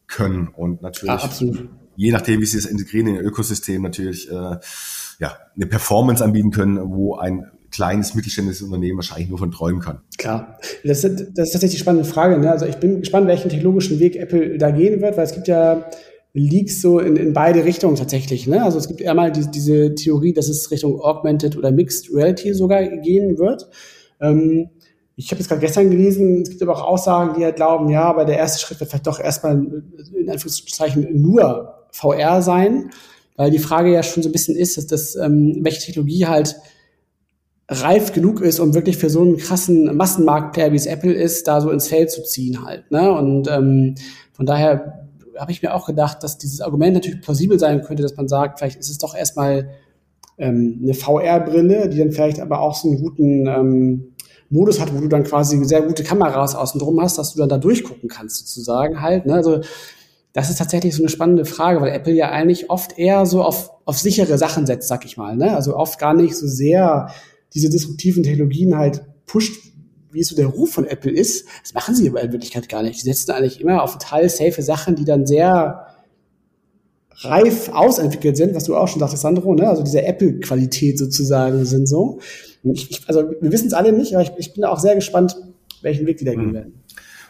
können. 0.07 0.47
Und 0.47 0.81
natürlich, 0.81 1.23
ja, 1.23 1.53
je 1.95 2.11
nachdem, 2.11 2.41
wie 2.41 2.45
sie 2.45 2.57
es 2.57 2.65
integrieren 2.65 3.07
in 3.07 3.15
ihr 3.15 3.23
Ökosystem, 3.23 3.81
natürlich 3.81 4.29
äh, 4.29 4.57
ja, 5.19 5.37
eine 5.55 5.65
Performance 5.65 6.23
anbieten 6.23 6.51
können, 6.51 6.79
wo 6.91 7.15
ein 7.15 7.51
kleines 7.73 8.13
mittelständisches 8.13 8.61
Unternehmen 8.61 8.97
wahrscheinlich 8.97 9.29
nur 9.29 9.39
von 9.39 9.51
träumen 9.51 9.81
kann. 9.81 9.99
Klar, 10.17 10.59
das 10.83 11.03
ist, 11.03 11.31
das 11.35 11.47
ist 11.47 11.51
tatsächlich 11.53 11.71
die 11.71 11.79
spannende 11.79 12.07
Frage. 12.07 12.37
Ne? 12.37 12.51
Also 12.51 12.65
ich 12.65 12.77
bin 12.77 12.99
gespannt, 12.99 13.27
welchen 13.27 13.49
technologischen 13.49 13.99
Weg 13.99 14.15
Apple 14.15 14.57
da 14.57 14.69
gehen 14.71 15.01
wird, 15.01 15.17
weil 15.17 15.25
es 15.25 15.33
gibt 15.33 15.47
ja 15.47 15.89
Leaks 16.33 16.81
so 16.81 16.99
in, 16.99 17.15
in 17.15 17.33
beide 17.33 17.65
Richtungen 17.65 17.95
tatsächlich. 17.95 18.47
Ne? 18.47 18.63
Also 18.63 18.77
es 18.77 18.87
gibt 18.87 19.03
einmal 19.05 19.31
die, 19.31 19.49
diese 19.49 19.95
Theorie, 19.95 20.33
dass 20.33 20.49
es 20.49 20.69
Richtung 20.69 21.01
Augmented 21.01 21.57
oder 21.57 21.71
Mixed 21.71 22.13
Reality 22.13 22.53
sogar 22.53 22.85
gehen 22.85 23.37
wird. 23.39 23.67
Ähm, 24.21 24.69
ich 25.15 25.31
habe 25.31 25.39
jetzt 25.39 25.47
gerade 25.47 25.61
gestern 25.61 25.89
gelesen, 25.89 26.43
es 26.43 26.49
gibt 26.49 26.61
aber 26.61 26.75
auch 26.75 26.87
Aussagen, 26.87 27.35
die 27.37 27.43
halt 27.43 27.55
glauben, 27.55 27.89
ja, 27.89 28.03
aber 28.03 28.25
der 28.25 28.37
erste 28.37 28.59
Schritt 28.59 28.79
wird 28.79 28.89
vielleicht 28.89 29.07
doch 29.07 29.19
erstmal 29.19 29.53
in 30.15 30.29
Anführungszeichen 30.29 31.21
nur 31.21 31.87
VR 31.91 32.41
sein, 32.41 32.89
weil 33.35 33.51
die 33.51 33.59
Frage 33.59 33.91
ja 33.91 34.03
schon 34.03 34.23
so 34.23 34.29
ein 34.29 34.31
bisschen 34.31 34.55
ist, 34.55 34.77
dass 34.77 34.87
das, 34.87 35.15
ähm, 35.15 35.59
welche 35.61 35.81
Technologie 35.85 36.25
halt 36.25 36.55
reif 37.69 38.11
genug 38.11 38.41
ist, 38.41 38.59
um 38.59 38.73
wirklich 38.73 38.97
für 38.97 39.09
so 39.09 39.21
einen 39.21 39.37
krassen 39.37 39.95
Massenmarktplayer, 39.95 40.71
wie 40.71 40.77
es 40.77 40.85
Apple 40.85 41.13
ist, 41.13 41.47
da 41.47 41.61
so 41.61 41.69
ins 41.69 41.87
Feld 41.87 42.11
zu 42.11 42.23
ziehen 42.23 42.65
halt. 42.65 42.91
Ne? 42.91 43.11
Und 43.11 43.49
ähm, 43.49 43.95
von 44.33 44.45
daher 44.45 45.07
habe 45.37 45.51
ich 45.51 45.61
mir 45.61 45.73
auch 45.73 45.85
gedacht, 45.85 46.23
dass 46.23 46.37
dieses 46.37 46.61
Argument 46.61 46.93
natürlich 46.93 47.21
plausibel 47.21 47.57
sein 47.57 47.81
könnte, 47.81 48.03
dass 48.03 48.17
man 48.17 48.27
sagt, 48.27 48.59
vielleicht 48.59 48.79
ist 48.79 48.89
es 48.89 48.97
doch 48.97 49.15
erstmal 49.15 49.69
ähm, 50.37 50.79
eine 50.83 50.93
VR-Brille, 50.93 51.89
die 51.89 51.97
dann 51.97 52.11
vielleicht 52.11 52.39
aber 52.39 52.59
auch 52.59 52.75
so 52.75 52.89
einen 52.89 53.01
guten 53.01 53.47
ähm, 53.47 54.13
Modus 54.49 54.79
hat, 54.79 54.93
wo 54.93 54.99
du 54.99 55.07
dann 55.07 55.23
quasi 55.23 55.63
sehr 55.65 55.81
gute 55.81 56.03
Kameras 56.03 56.55
außen 56.55 56.79
drum 56.79 57.01
hast, 57.01 57.17
dass 57.17 57.33
du 57.33 57.39
dann 57.39 57.49
da 57.49 57.57
durchgucken 57.57 58.09
kannst, 58.09 58.37
sozusagen 58.37 59.01
halt. 59.01 59.25
Ne? 59.25 59.33
Also 59.33 59.61
das 60.33 60.49
ist 60.49 60.57
tatsächlich 60.57 60.95
so 60.95 61.01
eine 61.01 61.09
spannende 61.09 61.45
Frage, 61.45 61.81
weil 61.81 61.93
Apple 61.93 62.13
ja 62.13 62.29
eigentlich 62.29 62.69
oft 62.69 62.97
eher 62.97 63.25
so 63.25 63.43
auf, 63.43 63.71
auf 63.85 63.97
sichere 63.97 64.37
Sachen 64.37 64.65
setzt, 64.65 64.87
sag 64.87 65.05
ich 65.05 65.17
mal. 65.17 65.35
Ne? 65.35 65.55
Also 65.55 65.75
oft 65.75 65.99
gar 65.99 66.13
nicht 66.13 66.35
so 66.35 66.47
sehr 66.47 67.09
diese 67.53 67.69
disruptiven 67.69 68.23
Technologien 68.23 68.77
halt 68.77 69.03
pusht, 69.25 69.73
wie 70.11 70.23
so 70.23 70.35
der 70.35 70.47
Ruf 70.47 70.71
von 70.73 70.85
Apple 70.85 71.11
ist, 71.11 71.47
das 71.61 71.73
machen 71.73 71.95
sie 71.95 72.07
aber 72.07 72.21
in 72.21 72.31
Wirklichkeit 72.31 72.69
gar 72.69 72.83
nicht. 72.83 72.99
Sie 72.99 73.11
setzen 73.11 73.31
eigentlich 73.31 73.59
immer 73.59 73.81
auf 73.81 73.93
total 73.93 74.29
safe 74.29 74.61
Sachen, 74.61 74.95
die 74.95 75.05
dann 75.05 75.25
sehr 75.25 75.87
reif 77.21 77.69
ausentwickelt 77.69 78.37
sind, 78.37 78.55
was 78.55 78.65
du 78.65 78.75
auch 78.75 78.87
schon 78.87 78.99
sagtest, 78.99 79.23
Sandro, 79.23 79.53
ne? 79.53 79.67
also 79.67 79.83
diese 79.83 80.03
Apple-Qualität 80.03 80.97
sozusagen 80.97 81.65
sind 81.65 81.87
so. 81.87 82.19
Ich, 82.63 82.91
ich, 82.91 83.07
also 83.07 83.31
wir 83.39 83.51
wissen 83.51 83.67
es 83.67 83.73
alle 83.73 83.93
nicht, 83.93 84.13
aber 84.13 84.23
ich, 84.23 84.31
ich, 84.37 84.53
bin 84.53 84.63
auch 84.65 84.79
sehr 84.79 84.95
gespannt, 84.95 85.35
welchen 85.81 86.05
Weg 86.05 86.17
die 86.17 86.25
da 86.25 86.33
gehen 86.33 86.49
mhm. 86.49 86.53
werden. 86.53 86.83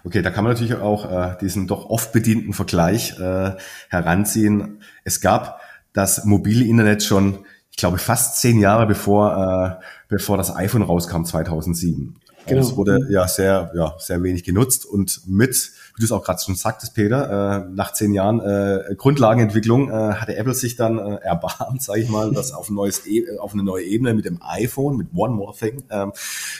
Okay, 0.05 0.21
da 0.21 0.31
kann 0.31 0.43
man 0.43 0.53
natürlich 0.53 0.75
auch 0.75 1.09
äh, 1.09 1.37
diesen 1.39 1.67
doch 1.67 1.89
oft 1.89 2.11
bedienten 2.11 2.53
Vergleich 2.53 3.17
äh, 3.19 3.51
heranziehen. 3.89 4.79
Es 5.05 5.21
gab 5.21 5.61
das 5.93 6.25
mobile 6.25 6.65
Internet 6.65 7.03
schon, 7.03 7.39
ich 7.73 7.77
glaube, 7.77 7.97
fast 7.97 8.39
zehn 8.39 8.59
Jahre 8.59 8.85
bevor, 8.85 9.79
äh, 9.81 9.83
bevor 10.07 10.37
das 10.37 10.55
iPhone 10.55 10.83
rauskam, 10.83 11.23
2007. 11.23 12.15
Genau. 12.45 12.61
Es 12.61 12.75
wurde 12.75 12.99
ja 13.09 13.27
sehr, 13.27 13.71
ja, 13.73 13.95
sehr 13.97 14.21
wenig 14.21 14.43
genutzt 14.43 14.85
und 14.85 15.21
mit, 15.27 15.71
wie 15.95 16.01
du 16.01 16.05
es 16.05 16.11
auch 16.11 16.23
gerade 16.23 16.39
schon 16.43 16.55
sagtest, 16.55 16.93
Peter, 16.93 17.65
äh, 17.65 17.69
nach 17.73 17.93
zehn 17.93 18.13
Jahren 18.13 18.41
äh, 18.41 18.93
Grundlagenentwicklung 18.95 19.89
äh, 19.89 20.13
hatte 20.13 20.35
Apple 20.35 20.53
sich 20.53 20.75
dann 20.75 20.99
äh, 20.99 21.15
erbarmt, 21.15 21.81
sage 21.81 22.01
ich 22.01 22.09
mal, 22.09 22.31
das 22.31 22.51
auf, 22.51 22.69
ein 22.69 22.75
neues 22.75 23.07
e 23.07 23.37
auf 23.39 23.53
eine 23.53 23.63
neue 23.63 23.85
Ebene 23.85 24.13
mit 24.13 24.25
dem 24.25 24.39
iPhone, 24.43 24.97
mit 24.97 25.07
One 25.15 25.33
More 25.33 25.55
Thing 25.57 25.83
ähm, 25.89 26.11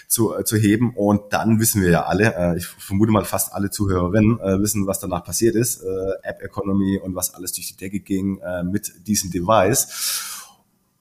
zu, 0.08 0.36
äh, 0.36 0.44
zu 0.46 0.56
heben. 0.56 0.96
Und 0.96 1.32
dann 1.32 1.60
wissen 1.60 1.84
wir 1.84 1.90
ja 1.92 2.06
alle, 2.06 2.34
äh, 2.36 2.58
ich 2.58 2.66
vermute 2.66 3.12
mal 3.12 3.26
fast 3.26 3.54
alle 3.54 3.70
Zuhörerinnen 3.70 4.40
äh, 4.40 4.62
wissen, 4.62 4.88
was 4.88 5.00
danach 5.00 5.24
passiert 5.24 5.56
ist, 5.56 5.84
äh, 5.84 6.28
App 6.28 6.42
Economy 6.42 6.98
und 6.98 7.14
was 7.14 7.36
alles 7.36 7.52
durch 7.52 7.68
die 7.68 7.78
Decke 7.78 8.00
ging 8.00 8.40
äh, 8.40 8.64
mit 8.64 9.06
diesem 9.06 9.32
Device. 9.32 10.32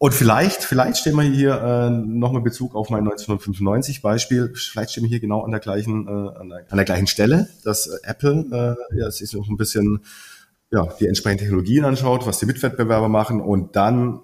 Und 0.03 0.15
vielleicht, 0.15 0.65
vielleicht 0.65 0.97
stehen 0.97 1.15
wir 1.15 1.23
hier 1.23 1.63
äh, 1.63 1.91
nochmal 1.91 2.43
Bezug 2.43 2.75
auf 2.75 2.91
mein 2.91 3.05
1995 3.05 4.03
Beispiel. 4.03 4.53
Vielleicht 4.53 4.91
stehen 4.91 5.05
wir 5.05 5.09
hier 5.09 5.21
genau 5.21 5.43
an 5.43 5.53
der 5.53 5.61
gleichen, 5.61 6.09
äh, 6.09 6.11
an, 6.11 6.49
der, 6.49 6.65
an 6.71 6.77
der 6.77 6.85
gleichen 6.85 7.07
Stelle, 7.07 7.49
dass 7.63 7.87
äh, 7.87 7.99
Apple 8.03 8.77
äh, 8.91 8.99
ja, 8.99 9.09
sich 9.13 9.33
noch 9.33 9.49
ein 9.49 9.57
bisschen 9.57 10.01
ja, 10.73 10.89
die 10.99 11.07
entsprechenden 11.07 11.45
Technologien 11.45 11.85
anschaut, 11.85 12.27
was 12.27 12.41
die 12.41 12.47
Mitwettbewerber 12.47 13.09
machen 13.09 13.41
und 13.41 13.77
dann 13.77 14.19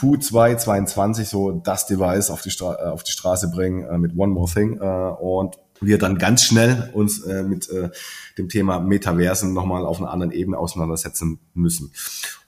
Q2 0.00 0.58
22 0.58 1.28
so 1.28 1.50
das 1.50 1.88
Device 1.88 2.30
auf 2.30 2.42
die, 2.42 2.52
Stra 2.52 2.76
äh, 2.76 2.90
auf 2.90 3.02
die 3.02 3.10
Straße 3.10 3.50
bringen 3.50 3.82
äh, 3.82 3.98
mit 3.98 4.16
One 4.16 4.32
More 4.32 4.48
Thing 4.48 4.78
äh, 4.80 4.84
und 4.84 5.56
wir 5.80 5.98
dann 5.98 6.18
ganz 6.18 6.44
schnell 6.44 6.90
uns 6.92 7.24
äh, 7.24 7.42
mit 7.42 7.68
äh, 7.70 7.90
dem 8.38 8.48
Thema 8.48 8.78
Metaversen 8.78 9.52
nochmal 9.52 9.86
auf 9.86 9.98
einer 9.98 10.12
anderen 10.12 10.30
Ebene 10.30 10.56
auseinandersetzen 10.56 11.40
müssen. 11.52 11.90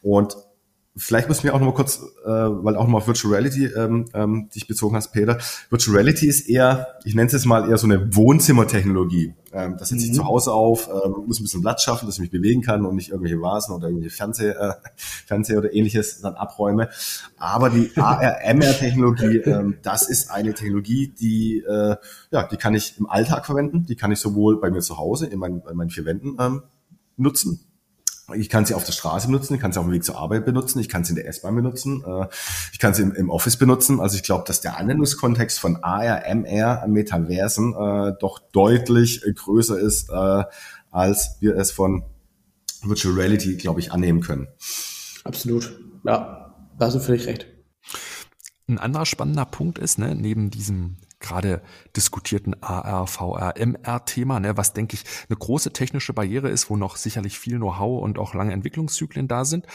Und 0.00 0.36
vielleicht 0.98 1.28
müssen 1.28 1.44
wir 1.44 1.54
auch 1.54 1.60
noch 1.60 1.66
mal 1.66 1.74
kurz, 1.74 2.02
äh, 2.24 2.28
weil 2.28 2.76
auch 2.76 2.82
noch 2.82 2.88
mal 2.88 2.98
auf 2.98 3.06
Virtual 3.06 3.32
Reality 3.34 3.66
ähm, 3.66 4.06
ähm, 4.14 4.48
dich 4.54 4.66
bezogen 4.66 4.96
hast, 4.96 5.12
Peter. 5.12 5.38
Virtual 5.70 5.96
Reality 5.96 6.26
ist 6.26 6.48
eher, 6.48 6.88
ich 7.04 7.14
nenne 7.14 7.26
es 7.26 7.32
jetzt 7.32 7.46
mal 7.46 7.68
eher 7.68 7.78
so 7.78 7.86
eine 7.86 8.14
Wohnzimmertechnologie. 8.14 9.34
Ähm, 9.52 9.76
das 9.78 9.88
setze 9.88 10.04
ich 10.04 10.10
mhm. 10.10 10.16
zu 10.16 10.24
Hause 10.26 10.52
auf, 10.52 10.88
ähm, 10.88 11.24
muss 11.26 11.40
ein 11.40 11.44
bisschen 11.44 11.62
Platz 11.62 11.82
schaffen, 11.82 12.06
dass 12.06 12.16
ich 12.16 12.20
mich 12.20 12.30
bewegen 12.30 12.62
kann 12.62 12.84
und 12.84 12.96
nicht 12.96 13.10
irgendwelche 13.10 13.40
Vasen 13.40 13.74
oder 13.74 13.88
irgendwelche 13.88 14.14
Fernseh, 14.14 14.50
äh, 14.50 14.72
Fernseher 14.96 15.58
oder 15.58 15.72
ähnliches 15.72 16.20
dann 16.20 16.34
abräume. 16.34 16.88
Aber 17.38 17.70
die 17.70 17.90
AR-MR-Technologie, 17.96 19.38
ähm, 19.46 19.78
das 19.82 20.08
ist 20.08 20.30
eine 20.30 20.52
Technologie, 20.52 21.08
die, 21.08 21.58
äh, 21.60 21.96
ja, 22.30 22.42
die 22.44 22.56
kann 22.56 22.74
ich 22.74 22.98
im 22.98 23.08
Alltag 23.08 23.46
verwenden, 23.46 23.86
die 23.86 23.96
kann 23.96 24.12
ich 24.12 24.18
sowohl 24.18 24.60
bei 24.60 24.70
mir 24.70 24.80
zu 24.80 24.98
Hause 24.98 25.26
in 25.26 25.38
meinen, 25.38 25.62
in 25.68 25.76
meinen 25.76 25.90
vier 25.90 26.04
Wänden 26.04 26.36
ähm, 26.38 26.62
nutzen, 27.16 27.60
ich 28.34 28.48
kann 28.48 28.66
sie 28.66 28.74
auf 28.74 28.84
der 28.84 28.92
Straße 28.92 29.26
benutzen, 29.26 29.54
ich 29.54 29.60
kann 29.60 29.72
sie 29.72 29.78
auf 29.78 29.86
dem 29.86 29.92
Weg 29.92 30.04
zur 30.04 30.18
Arbeit 30.18 30.44
benutzen, 30.44 30.78
ich 30.80 30.88
kann 30.88 31.04
sie 31.04 31.10
in 31.10 31.16
der 31.16 31.28
S-Bahn 31.28 31.54
benutzen, 31.54 32.04
äh, 32.06 32.26
ich 32.72 32.78
kann 32.78 32.94
sie 32.94 33.02
im, 33.02 33.14
im 33.14 33.30
Office 33.30 33.56
benutzen. 33.56 34.00
Also 34.00 34.16
ich 34.16 34.22
glaube, 34.22 34.44
dass 34.46 34.60
der 34.60 34.76
Anwendungskontext 34.78 35.58
von 35.58 35.82
AR, 35.82 36.26
MR, 36.26 36.86
Metaversen 36.86 37.74
äh, 37.74 38.12
doch 38.20 38.38
deutlich 38.52 39.22
größer 39.22 39.78
ist, 39.78 40.10
äh, 40.10 40.44
als 40.90 41.36
wir 41.40 41.56
es 41.56 41.70
von 41.70 42.04
Virtual 42.82 43.14
Reality, 43.14 43.56
glaube 43.56 43.80
ich, 43.80 43.92
annehmen 43.92 44.20
können. 44.20 44.48
Absolut. 45.24 45.78
Ja, 46.04 46.54
da 46.78 46.86
hast 46.86 46.94
du 46.94 47.00
völlig 47.00 47.26
recht. 47.26 47.46
Ein 48.68 48.78
anderer 48.78 49.06
spannender 49.06 49.46
Punkt 49.46 49.78
ist, 49.78 49.98
ne, 49.98 50.14
neben 50.14 50.50
diesem 50.50 50.98
gerade 51.20 51.62
diskutierten 51.96 52.62
AR, 52.62 53.06
VR, 53.06 53.54
MR-Thema, 53.56 54.40
ne, 54.40 54.56
was 54.56 54.72
denke 54.72 54.94
ich 54.94 55.04
eine 55.28 55.36
große 55.36 55.72
technische 55.72 56.12
Barriere 56.12 56.48
ist, 56.48 56.70
wo 56.70 56.76
noch 56.76 56.96
sicherlich 56.96 57.38
viel 57.38 57.56
Know-how 57.56 58.02
und 58.02 58.18
auch 58.18 58.34
lange 58.34 58.52
Entwicklungszyklen 58.52 59.28
da 59.28 59.44
sind. 59.44 59.66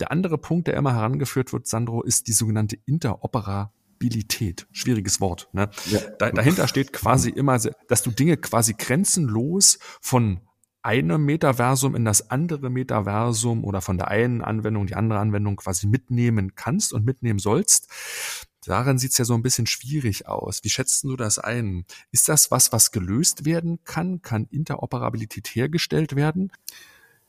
Der 0.00 0.10
andere 0.10 0.38
Punkt, 0.38 0.68
der 0.68 0.74
immer 0.74 0.94
herangeführt 0.94 1.52
wird, 1.52 1.66
Sandro, 1.66 2.02
ist 2.02 2.28
die 2.28 2.32
sogenannte 2.32 2.76
Interoperabilität. 2.86 4.66
Schwieriges 4.72 5.20
Wort. 5.20 5.48
Ne? 5.52 5.68
Ja. 5.86 6.00
Da, 6.18 6.30
dahinter 6.30 6.68
steht 6.68 6.92
quasi 6.92 7.30
immer, 7.30 7.58
dass 7.88 8.02
du 8.02 8.10
Dinge 8.10 8.36
quasi 8.36 8.74
grenzenlos 8.74 9.78
von 10.00 10.40
einem 10.86 11.24
Metaversum 11.24 11.96
in 11.96 12.04
das 12.04 12.30
andere 12.30 12.70
Metaversum 12.70 13.64
oder 13.64 13.80
von 13.80 13.98
der 13.98 14.06
einen 14.06 14.40
Anwendung 14.40 14.86
die 14.86 14.94
andere 14.94 15.18
Anwendung 15.18 15.56
quasi 15.56 15.88
mitnehmen 15.88 16.54
kannst 16.54 16.92
und 16.92 17.04
mitnehmen 17.04 17.40
sollst. 17.40 17.88
Darin 18.66 18.98
sieht 18.98 19.12
es 19.12 19.18
ja 19.18 19.24
so 19.24 19.34
ein 19.34 19.42
bisschen 19.42 19.66
schwierig 19.66 20.28
aus. 20.28 20.64
Wie 20.64 20.68
schätzt 20.68 21.04
du 21.04 21.16
das 21.16 21.38
ein? 21.38 21.84
Ist 22.10 22.28
das 22.28 22.50
was, 22.50 22.72
was 22.72 22.90
gelöst 22.90 23.44
werden 23.44 23.78
kann? 23.84 24.22
Kann 24.22 24.46
Interoperabilität 24.50 25.48
hergestellt 25.48 26.16
werden? 26.16 26.52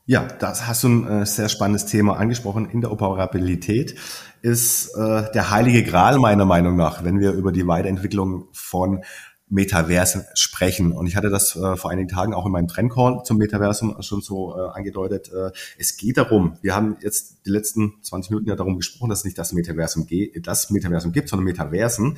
Ja, 0.09 0.23
das 0.23 0.67
hast 0.67 0.83
du 0.83 0.87
ein 0.87 1.07
äh, 1.07 1.25
sehr 1.25 1.49
spannendes 1.49 1.85
Thema 1.85 2.15
angesprochen. 2.15 2.69
Interoperabilität 2.69 3.95
ist 4.41 4.95
äh, 4.95 5.29
der 5.33 5.51
heilige 5.51 5.83
Gral 5.83 6.17
meiner 6.17 6.45
Meinung 6.45 6.77
nach, 6.77 7.03
wenn 7.03 7.19
wir 7.19 7.33
über 7.33 7.51
die 7.51 7.67
Weiterentwicklung 7.67 8.47
von 8.53 9.03
Metaversen 9.49 10.25
sprechen. 10.33 10.91
Und 10.91 11.07
ich 11.07 11.15
hatte 11.15 11.29
das 11.29 11.55
äh, 11.55 11.77
vor 11.77 11.89
einigen 11.89 12.09
Tagen 12.09 12.33
auch 12.33 12.45
in 12.45 12.51
meinem 12.51 12.67
Trendcall 12.67 13.21
zum 13.23 13.37
Metaversum 13.37 13.95
schon 14.01 14.21
so 14.21 14.57
äh, 14.57 14.69
angedeutet. 14.73 15.31
Äh, 15.31 15.51
es 15.77 15.95
geht 15.95 16.17
darum, 16.17 16.57
wir 16.61 16.75
haben 16.75 16.97
jetzt 17.01 17.45
die 17.45 17.51
letzten 17.51 17.93
20 18.01 18.31
Minuten 18.31 18.49
ja 18.49 18.55
darum 18.55 18.75
gesprochen, 18.75 19.09
dass 19.09 19.19
es 19.19 19.25
nicht 19.25 19.37
das 19.37 19.53
Metaversum, 19.53 20.05
geht, 20.05 20.45
das 20.45 20.69
Metaversum 20.69 21.13
gibt, 21.13 21.29
sondern 21.29 21.45
Metaversen. 21.45 22.17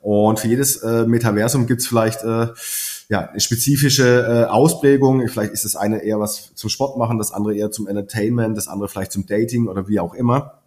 Und 0.00 0.40
für 0.40 0.48
jedes 0.48 0.76
äh, 0.76 1.04
Metaversum 1.06 1.66
gibt 1.66 1.82
es 1.82 1.86
vielleicht 1.86 2.22
äh, 2.22 2.48
ja, 3.10 3.28
eine 3.28 3.40
spezifische 3.40 4.46
äh, 4.46 4.50
Ausprägung. 4.50 5.26
Vielleicht 5.28 5.52
ist 5.52 5.66
das 5.66 5.76
eine 5.76 6.02
eher 6.02 6.18
was 6.18 6.54
zum 6.54 6.70
Sport 6.70 6.96
machen, 6.96 7.18
das 7.18 7.32
andere 7.32 7.54
eher 7.54 7.70
zum 7.70 7.88
Entertainment, 7.88 8.56
das 8.56 8.68
andere 8.68 8.88
vielleicht 8.88 9.12
zum 9.12 9.26
Dating 9.26 9.68
oder 9.68 9.86
wie 9.86 10.00
auch 10.00 10.14
immer 10.14 10.59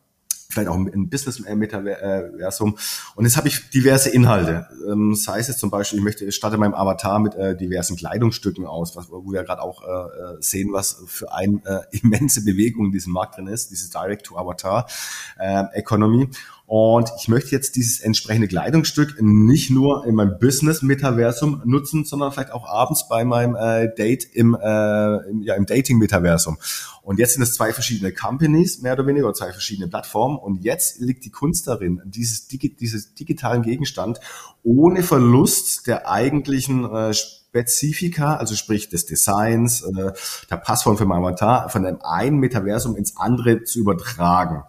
vielleicht 0.49 0.69
auch 0.69 0.75
ein 0.75 1.09
Business-Metaversum. 1.09 2.77
Und 3.15 3.25
jetzt 3.25 3.37
habe 3.37 3.47
ich 3.47 3.69
diverse 3.69 4.09
Inhalte. 4.09 4.67
Ähm, 4.89 5.13
sei 5.15 5.39
es 5.39 5.47
jetzt 5.47 5.59
zum 5.59 5.71
Beispiel, 5.71 5.99
ich 5.99 6.05
möchte, 6.05 6.25
ich 6.25 6.35
starte 6.35 6.57
meinem 6.57 6.73
Avatar 6.73 7.19
mit 7.19 7.35
äh, 7.35 7.55
diversen 7.55 7.95
Kleidungsstücken 7.95 8.65
aus, 8.65 8.95
was, 8.95 9.09
wo 9.09 9.31
wir 9.31 9.43
gerade 9.43 9.61
auch 9.61 9.83
äh, 9.83 10.37
sehen, 10.39 10.73
was 10.73 11.03
für 11.07 11.31
eine 11.33 11.61
äh, 11.65 11.81
immense 12.01 12.43
Bewegung 12.43 12.87
in 12.87 12.91
diesem 12.91 13.13
Markt 13.13 13.37
drin 13.37 13.47
ist, 13.47 13.71
diese 13.71 13.89
Direct-to-Avatar-Economy. 13.89 16.29
Und 16.65 17.11
ich 17.19 17.27
möchte 17.27 17.51
jetzt 17.51 17.75
dieses 17.75 17.99
entsprechende 17.99 18.47
Kleidungsstück 18.47 19.17
nicht 19.19 19.69
nur 19.69 20.05
in 20.05 20.15
meinem 20.15 20.39
Business-Metaversum 20.39 21.61
nutzen, 21.65 22.05
sondern 22.05 22.31
vielleicht 22.31 22.51
auch 22.51 22.67
abends 22.67 23.07
bei 23.09 23.25
meinem 23.25 23.55
äh, 23.55 23.93
Date 23.93 24.23
im, 24.33 24.55
äh, 24.55 25.29
im, 25.29 25.41
ja, 25.41 25.55
im 25.55 25.65
Dating-Metaversum. 25.65 26.57
Und 27.01 27.19
jetzt 27.19 27.33
sind 27.33 27.43
es 27.43 27.53
zwei 27.53 27.73
verschiedene 27.73 28.13
Companies, 28.13 28.81
mehr 28.81 28.93
oder 28.93 29.05
weniger, 29.05 29.25
oder 29.25 29.35
zwei 29.35 29.51
verschiedene 29.51 29.89
Plattformen. 29.89 30.37
Und 30.37 30.63
jetzt 30.63 30.99
liegt 30.99 31.25
die 31.25 31.31
Kunst 31.31 31.67
darin, 31.67 32.01
dieses, 32.05 32.47
dieses 32.47 33.13
digitalen 33.13 33.61
Gegenstand 33.61 34.21
ohne 34.63 35.03
Verlust 35.03 35.85
der 35.87 36.09
eigentlichen 36.09 36.89
äh, 36.89 37.13
Spezifika, 37.13 38.37
also 38.37 38.55
sprich 38.55 38.87
des 38.87 39.05
Designs, 39.05 39.81
äh, 39.81 40.13
der 40.49 40.57
Passform 40.57 40.97
für 40.97 41.05
mein 41.05 41.19
Avatar, 41.19 41.69
von 41.69 41.83
dem 41.83 42.01
einen 42.01 42.37
Metaversum 42.37 42.95
ins 42.95 43.17
andere 43.17 43.63
zu 43.63 43.79
übertragen. 43.79 44.63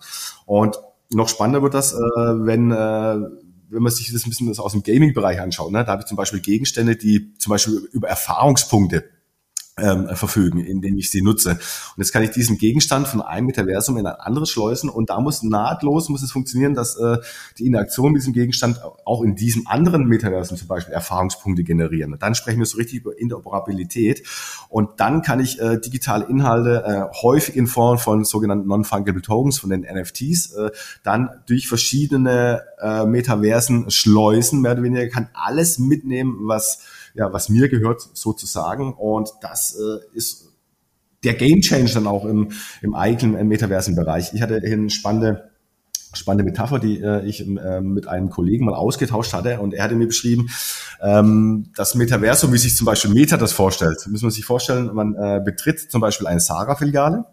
Und 0.45 0.77
noch 1.15 1.29
spannender 1.29 1.63
wird 1.63 1.75
das, 1.75 1.93
äh, 1.93 1.97
wenn 1.97 2.71
äh, 2.71 3.17
wenn 3.71 3.83
man 3.83 3.93
sich 3.93 4.13
das 4.13 4.25
ein 4.25 4.31
bisschen 4.31 4.57
aus 4.59 4.73
dem 4.73 4.83
Gaming-Bereich 4.83 5.41
anschaut. 5.41 5.73
Ne? 5.73 5.85
Da 5.85 5.93
habe 5.93 6.03
ich 6.03 6.07
zum 6.07 6.17
Beispiel 6.17 6.41
Gegenstände, 6.41 6.97
die 6.97 7.35
zum 7.39 7.51
Beispiel 7.51 7.89
über 7.93 8.09
Erfahrungspunkte 8.09 9.05
ähm, 9.77 10.09
verfügen, 10.15 10.61
indem 10.61 10.97
ich 10.99 11.11
sie 11.11 11.21
nutze. 11.21 11.51
Und 11.51 11.99
jetzt 11.99 12.13
kann 12.13 12.23
ich 12.23 12.31
diesen 12.31 12.59
Gegenstand 12.59 13.09
von 13.09 13.21
einem 13.21 13.47
Metaversum 13.47 13.97
in 13.97 14.07
ein 14.07 14.15
anderes 14.15 14.51
schleusen 14.51 14.89
und 14.89 15.11
da 15.11 15.21
muss 15.21 15.43
nahtlos 15.43 16.09
muss 16.09 16.23
es 16.23 16.31
funktionieren, 16.31 16.75
dass 16.75 16.97
äh, 16.97 17.19
die 17.59 17.67
Interaktion 17.67 18.13
mit 18.13 18.23
diesem 18.23 18.35
Gegenstand 18.35 18.81
auch 19.05 19.23
in 19.23 19.35
diesem 19.35 19.67
anderen 19.67 20.07
Metaversum 20.07 20.57
zum 20.57 20.69
Beispiel 20.69 20.95
Erfahrungspunkte 20.95 21.65
generieren. 21.65 22.13
Und 22.13 22.23
dann 22.23 22.35
sprechen 22.37 22.61
wir 22.61 22.67
so 22.67 22.77
richtig 22.77 23.01
über 23.01 23.19
Interoperabilität 23.19 24.23
und 24.69 24.91
dann 24.99 25.23
kann 25.23 25.41
ich 25.41 25.61
äh, 25.61 25.79
digitale 25.81 26.27
Inhalte 26.27 26.85
äh, 26.87 27.23
häufig 27.23 27.57
in 27.57 27.67
Form 27.67 27.99
von 27.99 28.25
sogenannten 28.25 28.69
Non-Fungible 28.69 29.23
Tokens, 29.23 29.59
von 29.59 29.71
den 29.71 29.81
NFTs, 29.81 30.53
äh, 30.53 30.71
dann 31.03 31.31
durch 31.47 31.67
verschiedene 31.67 32.63
äh, 32.81 33.05
Metaversen 33.07 33.91
schleusen, 33.91 34.61
mehr 34.61 34.73
oder 34.73 34.83
weniger, 34.85 35.09
kann 35.09 35.29
alles 35.35 35.79
mitnehmen, 35.81 36.39
was 36.43 36.81
ja, 37.15 37.33
was 37.33 37.49
mir 37.49 37.69
gehört 37.69 38.03
sozusagen. 38.13 38.93
Und 38.93 39.31
das 39.41 39.77
äh, 39.77 40.17
ist 40.17 40.53
der 41.23 41.35
Game 41.35 41.61
Changer 41.61 41.95
dann 41.95 42.07
auch 42.07 42.25
im, 42.25 42.51
im 42.83 42.95
eigenen 42.95 43.49
metaversen 43.49 43.97
Bereich. 43.97 44.33
Ich 44.35 44.43
hatte 44.43 44.61
hier 44.61 44.75
eine 44.75 44.91
spannende 44.91 45.51
spannende 46.17 46.45
Metapher, 46.45 46.79
die 46.79 47.01
äh, 47.01 47.25
ich 47.27 47.47
äh, 47.47 47.81
mit 47.81 48.07
einem 48.07 48.31
Kollegen 48.31 48.67
mal 48.67 48.75
ausgetauscht 48.75 49.33
hatte 49.33 49.61
und 49.61 49.75
er 49.75 49.85
hatte 49.85 49.95
mir 49.97 50.07
beschrieben, 50.07 50.49
ähm, 51.03 51.71
das 51.77 51.95
Metaversum, 51.95 52.53
wie 52.53 52.59
sich 52.59 52.77
zum 52.77 52.85
Beispiel 52.85 53.11
Meta 53.11 53.37
das 53.37 53.53
vorstellt. 53.53 54.07
Müssen 54.07 54.25
wir 54.25 54.31
sich 54.31 54.45
vorstellen, 54.45 54.91
man 54.95 55.15
äh, 55.15 55.41
betritt 55.45 55.91
zum 55.91 56.01
Beispiel 56.01 56.27
eine 56.27 56.41
Sarah-Filiale 56.41 57.25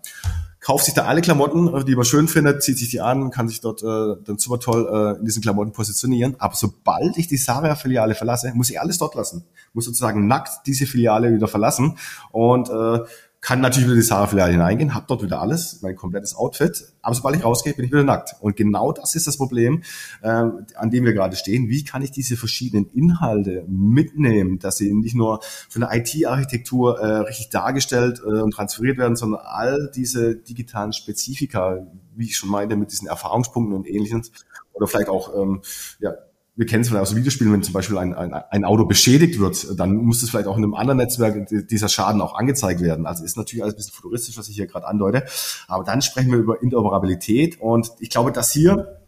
kauft 0.61 0.85
sich 0.85 0.93
da 0.93 1.05
alle 1.05 1.21
Klamotten, 1.21 1.73
äh, 1.73 1.83
die 1.83 1.95
man 1.95 2.05
schön 2.05 2.27
findet, 2.27 2.63
zieht 2.63 2.77
sich 2.77 2.89
die 2.89 3.01
an, 3.01 3.31
kann 3.31 3.49
sich 3.49 3.59
dort 3.59 3.81
äh, 3.83 4.23
dann 4.23 4.37
super 4.37 4.59
toll 4.59 4.87
äh, 4.89 5.19
in 5.19 5.25
diesen 5.25 5.41
Klamotten 5.41 5.73
positionieren. 5.73 6.35
Aber 6.39 6.55
sobald 6.55 7.17
ich 7.17 7.27
die 7.27 7.37
Saria-Filiale 7.37 8.15
verlasse, 8.15 8.53
muss 8.53 8.69
ich 8.69 8.79
alles 8.79 8.99
dort 8.99 9.15
lassen. 9.15 9.43
Muss 9.73 9.85
sozusagen 9.85 10.27
nackt 10.27 10.67
diese 10.67 10.85
Filiale 10.85 11.33
wieder 11.33 11.47
verlassen 11.47 11.97
und 12.31 12.69
äh, 12.69 12.99
kann 13.41 13.59
natürlich 13.59 13.87
wieder 13.87 13.95
die 13.95 14.03
Sarah-Filiale 14.03 14.51
hineingehen, 14.51 14.93
habe 14.93 15.05
dort 15.07 15.23
wieder 15.23 15.41
alles, 15.41 15.81
mein 15.81 15.95
komplettes 15.95 16.35
Outfit, 16.35 16.85
aber 17.01 17.15
sobald 17.15 17.35
ich 17.35 17.43
rausgehe, 17.43 17.73
bin 17.73 17.85
ich 17.85 17.91
wieder 17.91 18.03
nackt. 18.03 18.35
Und 18.39 18.55
genau 18.55 18.91
das 18.91 19.15
ist 19.15 19.25
das 19.25 19.37
Problem, 19.37 19.81
äh, 20.21 20.27
an 20.27 20.91
dem 20.91 21.05
wir 21.05 21.13
gerade 21.13 21.35
stehen. 21.35 21.67
Wie 21.67 21.83
kann 21.83 22.03
ich 22.03 22.11
diese 22.11 22.37
verschiedenen 22.37 22.85
Inhalte 22.93 23.65
mitnehmen, 23.67 24.59
dass 24.59 24.77
sie 24.77 24.93
nicht 24.93 25.15
nur 25.15 25.41
von 25.69 25.81
der 25.81 25.91
IT-Architektur 25.91 26.99
äh, 26.99 27.17
richtig 27.21 27.49
dargestellt 27.49 28.21
äh, 28.23 28.41
und 28.41 28.51
transferiert 28.51 28.99
werden, 28.99 29.15
sondern 29.15 29.41
all 29.43 29.91
diese 29.93 30.35
digitalen 30.35 30.93
Spezifika, 30.93 31.87
wie 32.15 32.25
ich 32.25 32.37
schon 32.37 32.49
meinte, 32.49 32.75
mit 32.75 32.91
diesen 32.91 33.07
Erfahrungspunkten 33.07 33.75
und 33.75 33.87
ähnliches, 33.87 34.31
oder 34.73 34.87
vielleicht 34.87 35.09
auch 35.09 35.35
ähm, 35.35 35.61
ja, 35.99 36.13
wir 36.61 36.67
kennen 36.67 36.81
es 36.81 36.89
vielleicht 36.89 37.01
aus 37.01 37.15
Videospielen, 37.15 37.51
wenn 37.53 37.63
zum 37.63 37.73
Beispiel 37.73 37.97
ein, 37.97 38.13
ein, 38.13 38.33
ein 38.33 38.65
Auto 38.65 38.85
beschädigt 38.85 39.39
wird, 39.39 39.79
dann 39.79 39.95
muss 39.95 40.21
es 40.21 40.29
vielleicht 40.29 40.45
auch 40.45 40.57
in 40.57 40.63
einem 40.63 40.75
anderen 40.75 40.99
Netzwerk 40.99 41.47
dieser 41.49 41.89
Schaden 41.89 42.21
auch 42.21 42.35
angezeigt 42.35 42.81
werden. 42.81 43.07
Also 43.07 43.23
ist 43.23 43.35
natürlich 43.35 43.63
alles 43.63 43.73
ein 43.73 43.77
bisschen 43.77 43.93
futuristisch, 43.93 44.37
was 44.37 44.47
ich 44.47 44.57
hier 44.57 44.67
gerade 44.67 44.85
andeute. 44.85 45.23
Aber 45.67 45.83
dann 45.83 46.03
sprechen 46.03 46.31
wir 46.31 46.37
über 46.37 46.61
Interoperabilität 46.61 47.59
und 47.59 47.89
ich 47.97 48.11
glaube, 48.11 48.31
dass 48.31 48.51
hier, 48.51 48.99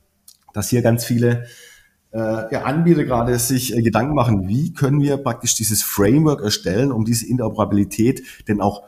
dass 0.54 0.70
hier 0.70 0.82
ganz 0.82 1.06
viele 1.06 1.45
äh, 2.12 2.18
ja, 2.18 2.64
Anbieter 2.64 3.04
gerade 3.04 3.38
sich 3.38 3.78
äh, 3.78 3.84
Gedanken 3.84 4.16
machen, 4.16 4.47
wie 4.47 4.74
können 4.74 4.99
wir 4.99 5.18
praktisch 5.18 5.54
dieses 5.54 5.84
Framework 5.84 6.41
erstellen, 6.41 6.91
um 6.91 7.06
diese 7.06 7.28
Interoperabilität 7.28 8.24
denn 8.47 8.62
auch 8.62 8.82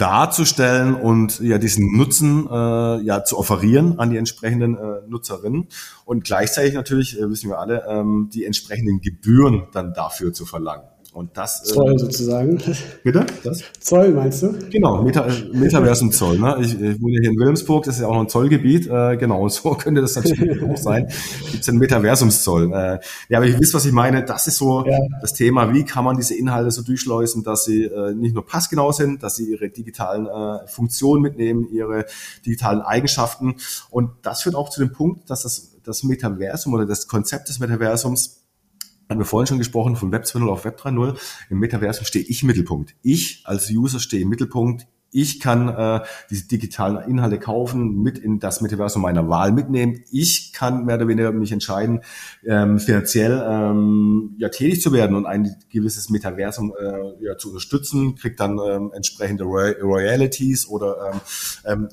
darzustellen 0.00 0.94
und 0.94 1.40
ja 1.40 1.58
diesen 1.58 1.96
Nutzen 1.96 2.48
äh, 2.50 3.02
ja 3.02 3.24
zu 3.24 3.36
offerieren 3.36 3.98
an 3.98 4.10
die 4.10 4.16
entsprechenden 4.16 4.76
äh, 4.76 5.06
Nutzerinnen 5.08 5.68
und 6.04 6.24
gleichzeitig 6.24 6.74
natürlich 6.74 7.18
äh, 7.18 7.28
wissen 7.28 7.50
wir 7.50 7.58
alle 7.58 7.84
ähm, 7.86 8.30
die 8.32 8.44
entsprechenden 8.44 9.00
Gebühren 9.00 9.68
dann 9.72 9.92
dafür 9.92 10.32
zu 10.32 10.46
verlangen. 10.46 10.84
Und 11.12 11.36
das 11.36 11.64
Zoll 11.64 11.94
äh, 11.94 11.98
sozusagen. 11.98 12.62
Bitte? 13.02 13.26
Das? 13.42 13.64
Zoll 13.80 14.12
meinst 14.12 14.42
du? 14.42 14.54
Genau, 14.70 15.02
Meta, 15.02 15.26
Metaversum 15.52 16.12
Zoll. 16.12 16.38
Ne? 16.38 16.56
Ich, 16.60 16.72
ich 16.80 17.02
wohne 17.02 17.18
hier 17.20 17.30
in 17.30 17.38
Wilhelmsburg, 17.38 17.84
das 17.84 17.96
ist 17.96 18.02
ja 18.02 18.06
auch 18.06 18.14
noch 18.14 18.20
ein 18.20 18.28
Zollgebiet. 18.28 18.86
Äh, 18.86 19.16
genau, 19.16 19.48
so 19.48 19.70
könnte 19.74 20.02
das 20.02 20.14
natürlich 20.14 20.62
auch 20.62 20.76
sein. 20.76 21.08
Gibt 21.50 21.62
es 21.62 21.68
einen 21.68 21.78
Metaversumszoll? 21.78 22.72
Äh, 22.72 23.00
ja, 23.28 23.38
aber 23.38 23.46
ihr 23.46 23.58
wisst, 23.58 23.74
was 23.74 23.86
ich 23.86 23.92
meine. 23.92 24.24
Das 24.24 24.46
ist 24.46 24.58
so 24.58 24.86
ja. 24.86 24.98
das 25.20 25.32
Thema. 25.32 25.74
Wie 25.74 25.84
kann 25.84 26.04
man 26.04 26.16
diese 26.16 26.34
Inhalte 26.34 26.70
so 26.70 26.82
durchschleusen, 26.82 27.42
dass 27.42 27.64
sie 27.64 27.84
äh, 27.84 28.14
nicht 28.14 28.34
nur 28.34 28.46
passgenau 28.46 28.92
sind, 28.92 29.24
dass 29.24 29.34
sie 29.34 29.50
ihre 29.50 29.68
digitalen 29.68 30.26
äh, 30.26 30.68
Funktionen 30.68 31.22
mitnehmen, 31.22 31.66
ihre 31.72 32.06
digitalen 32.46 32.82
Eigenschaften. 32.82 33.56
Und 33.90 34.10
das 34.22 34.42
führt 34.42 34.54
auch 34.54 34.68
zu 34.68 34.80
dem 34.80 34.92
Punkt, 34.92 35.28
dass 35.28 35.42
das, 35.42 35.72
das 35.82 36.04
Metaversum 36.04 36.72
oder 36.72 36.86
das 36.86 37.08
Konzept 37.08 37.48
des 37.48 37.58
Metaversums 37.58 38.39
haben 39.10 39.18
wir 39.18 39.26
vorhin 39.26 39.48
schon 39.48 39.58
gesprochen, 39.58 39.96
von 39.96 40.12
Web 40.12 40.22
2.0 40.22 40.48
auf 40.48 40.64
Web 40.64 40.80
3.0. 40.80 41.18
Im 41.50 41.58
Metaversum 41.58 42.06
stehe 42.06 42.24
ich 42.24 42.42
im 42.42 42.46
Mittelpunkt. 42.46 42.94
Ich 43.02 43.42
als 43.44 43.68
User 43.68 43.98
stehe 43.98 44.22
im 44.22 44.28
Mittelpunkt. 44.28 44.86
Ich 45.12 45.40
kann 45.40 45.68
äh, 45.68 46.00
diese 46.30 46.46
digitalen 46.46 47.10
Inhalte 47.10 47.40
kaufen, 47.40 48.00
mit 48.00 48.16
in 48.16 48.38
das 48.38 48.60
Metaversum 48.60 49.02
meiner 49.02 49.28
Wahl 49.28 49.50
mitnehmen. 49.50 50.04
Ich 50.12 50.52
kann 50.52 50.84
mehr 50.84 50.94
oder 50.94 51.08
weniger 51.08 51.32
mich 51.32 51.50
entscheiden, 51.50 52.02
ähm, 52.46 52.78
finanziell 52.78 53.42
ähm, 53.44 54.36
ja 54.38 54.48
tätig 54.50 54.80
zu 54.80 54.92
werden 54.92 55.16
und 55.16 55.26
ein 55.26 55.56
gewisses 55.68 56.10
Metaversum 56.10 56.72
äh, 56.78 57.24
ja, 57.24 57.36
zu 57.36 57.48
unterstützen. 57.48 58.14
Kriegt 58.14 58.38
dann 58.38 58.60
ähm, 58.64 58.92
entsprechende 58.94 59.42
Royalties 59.42 60.68
oder 60.68 61.10
ähm, 61.12 61.20
ähm, 61.64 61.88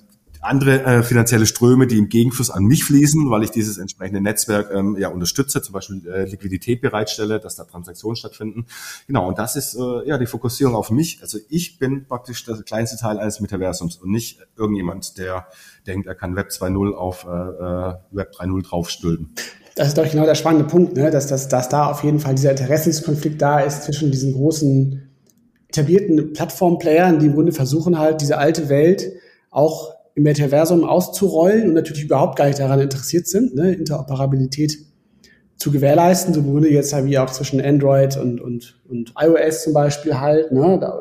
andere 0.47 0.83
äh, 0.83 1.03
finanzielle 1.03 1.45
Ströme, 1.45 1.87
die 1.87 1.97
im 1.97 2.09
Gegenfluss 2.09 2.49
an 2.49 2.63
mich 2.63 2.83
fließen, 2.83 3.29
weil 3.29 3.43
ich 3.43 3.51
dieses 3.51 3.77
entsprechende 3.77 4.21
Netzwerk 4.21 4.71
ähm, 4.73 4.97
ja 4.99 5.09
unterstütze, 5.09 5.61
zum 5.61 5.73
Beispiel 5.73 6.07
äh, 6.07 6.25
Liquidität 6.25 6.81
bereitstelle, 6.81 7.39
dass 7.39 7.55
da 7.55 7.65
Transaktionen 7.65 8.15
stattfinden. 8.15 8.65
Genau, 9.07 9.27
und 9.27 9.37
das 9.37 9.55
ist 9.55 9.75
äh, 9.75 10.07
ja 10.07 10.17
die 10.17 10.25
Fokussierung 10.25 10.75
auf 10.75 10.89
mich. 10.89 11.19
Also 11.21 11.37
ich 11.49 11.77
bin 11.79 12.05
praktisch 12.05 12.45
das 12.45 12.63
kleinste 12.65 12.97
Teil 12.97 13.19
eines 13.19 13.39
Metaversums 13.39 13.97
und 13.97 14.11
nicht 14.11 14.39
irgendjemand, 14.57 15.17
der 15.17 15.47
denkt, 15.85 16.07
er 16.07 16.15
kann 16.15 16.35
Web 16.35 16.49
2.0 16.49 16.93
auf 16.93 17.25
äh, 17.25 17.29
äh 17.29 17.93
Web 18.11 18.33
3.0 18.37 18.63
draufstülpen. 18.63 19.33
Das 19.75 19.89
ist 19.89 19.97
doch 19.97 20.09
genau 20.09 20.25
der 20.25 20.35
spannende 20.35 20.65
Punkt, 20.65 20.95
ne? 20.97 21.11
dass, 21.11 21.27
dass, 21.27 21.49
dass 21.49 21.69
da 21.69 21.91
auf 21.91 22.03
jeden 22.03 22.19
Fall 22.19 22.33
dieser 22.33 22.51
Interessenskonflikt 22.51 23.39
da 23.39 23.59
ist 23.59 23.83
zwischen 23.83 24.11
diesen 24.11 24.33
großen 24.33 25.07
etablierten 25.69 26.33
Plattformplayern, 26.33 27.19
die 27.19 27.27
im 27.27 27.33
Grunde 27.33 27.51
versuchen 27.51 27.99
halt 27.99 28.21
diese 28.21 28.37
alte 28.39 28.69
Welt 28.69 29.11
auch 29.51 29.96
im 30.17 30.23
Metaversum 30.23 30.83
auszurollen 30.83 31.67
und 31.67 31.75
natürlich 31.75 32.05
überhaupt 32.05 32.37
gar 32.37 32.47
nicht 32.47 32.57
daran 32.57 32.79
interessiert 32.79 33.27
sind, 33.27 33.53
ne, 33.53 33.73
Interoperabilität 33.73 34.75
zu 35.57 35.71
gewährleisten, 35.71 36.33
so 36.33 36.41
im 36.41 36.71
jetzt 36.71 36.91
halt 36.91 37.05
wie 37.05 37.19
auch 37.19 37.29
zwischen 37.29 37.61
Android 37.61 38.17
und, 38.17 38.41
und, 38.41 38.81
und 38.89 39.13
iOS 39.19 39.61
zum 39.61 39.73
Beispiel 39.73 40.19
halt, 40.19 40.51
ne, 40.51 40.79
da, 40.81 40.99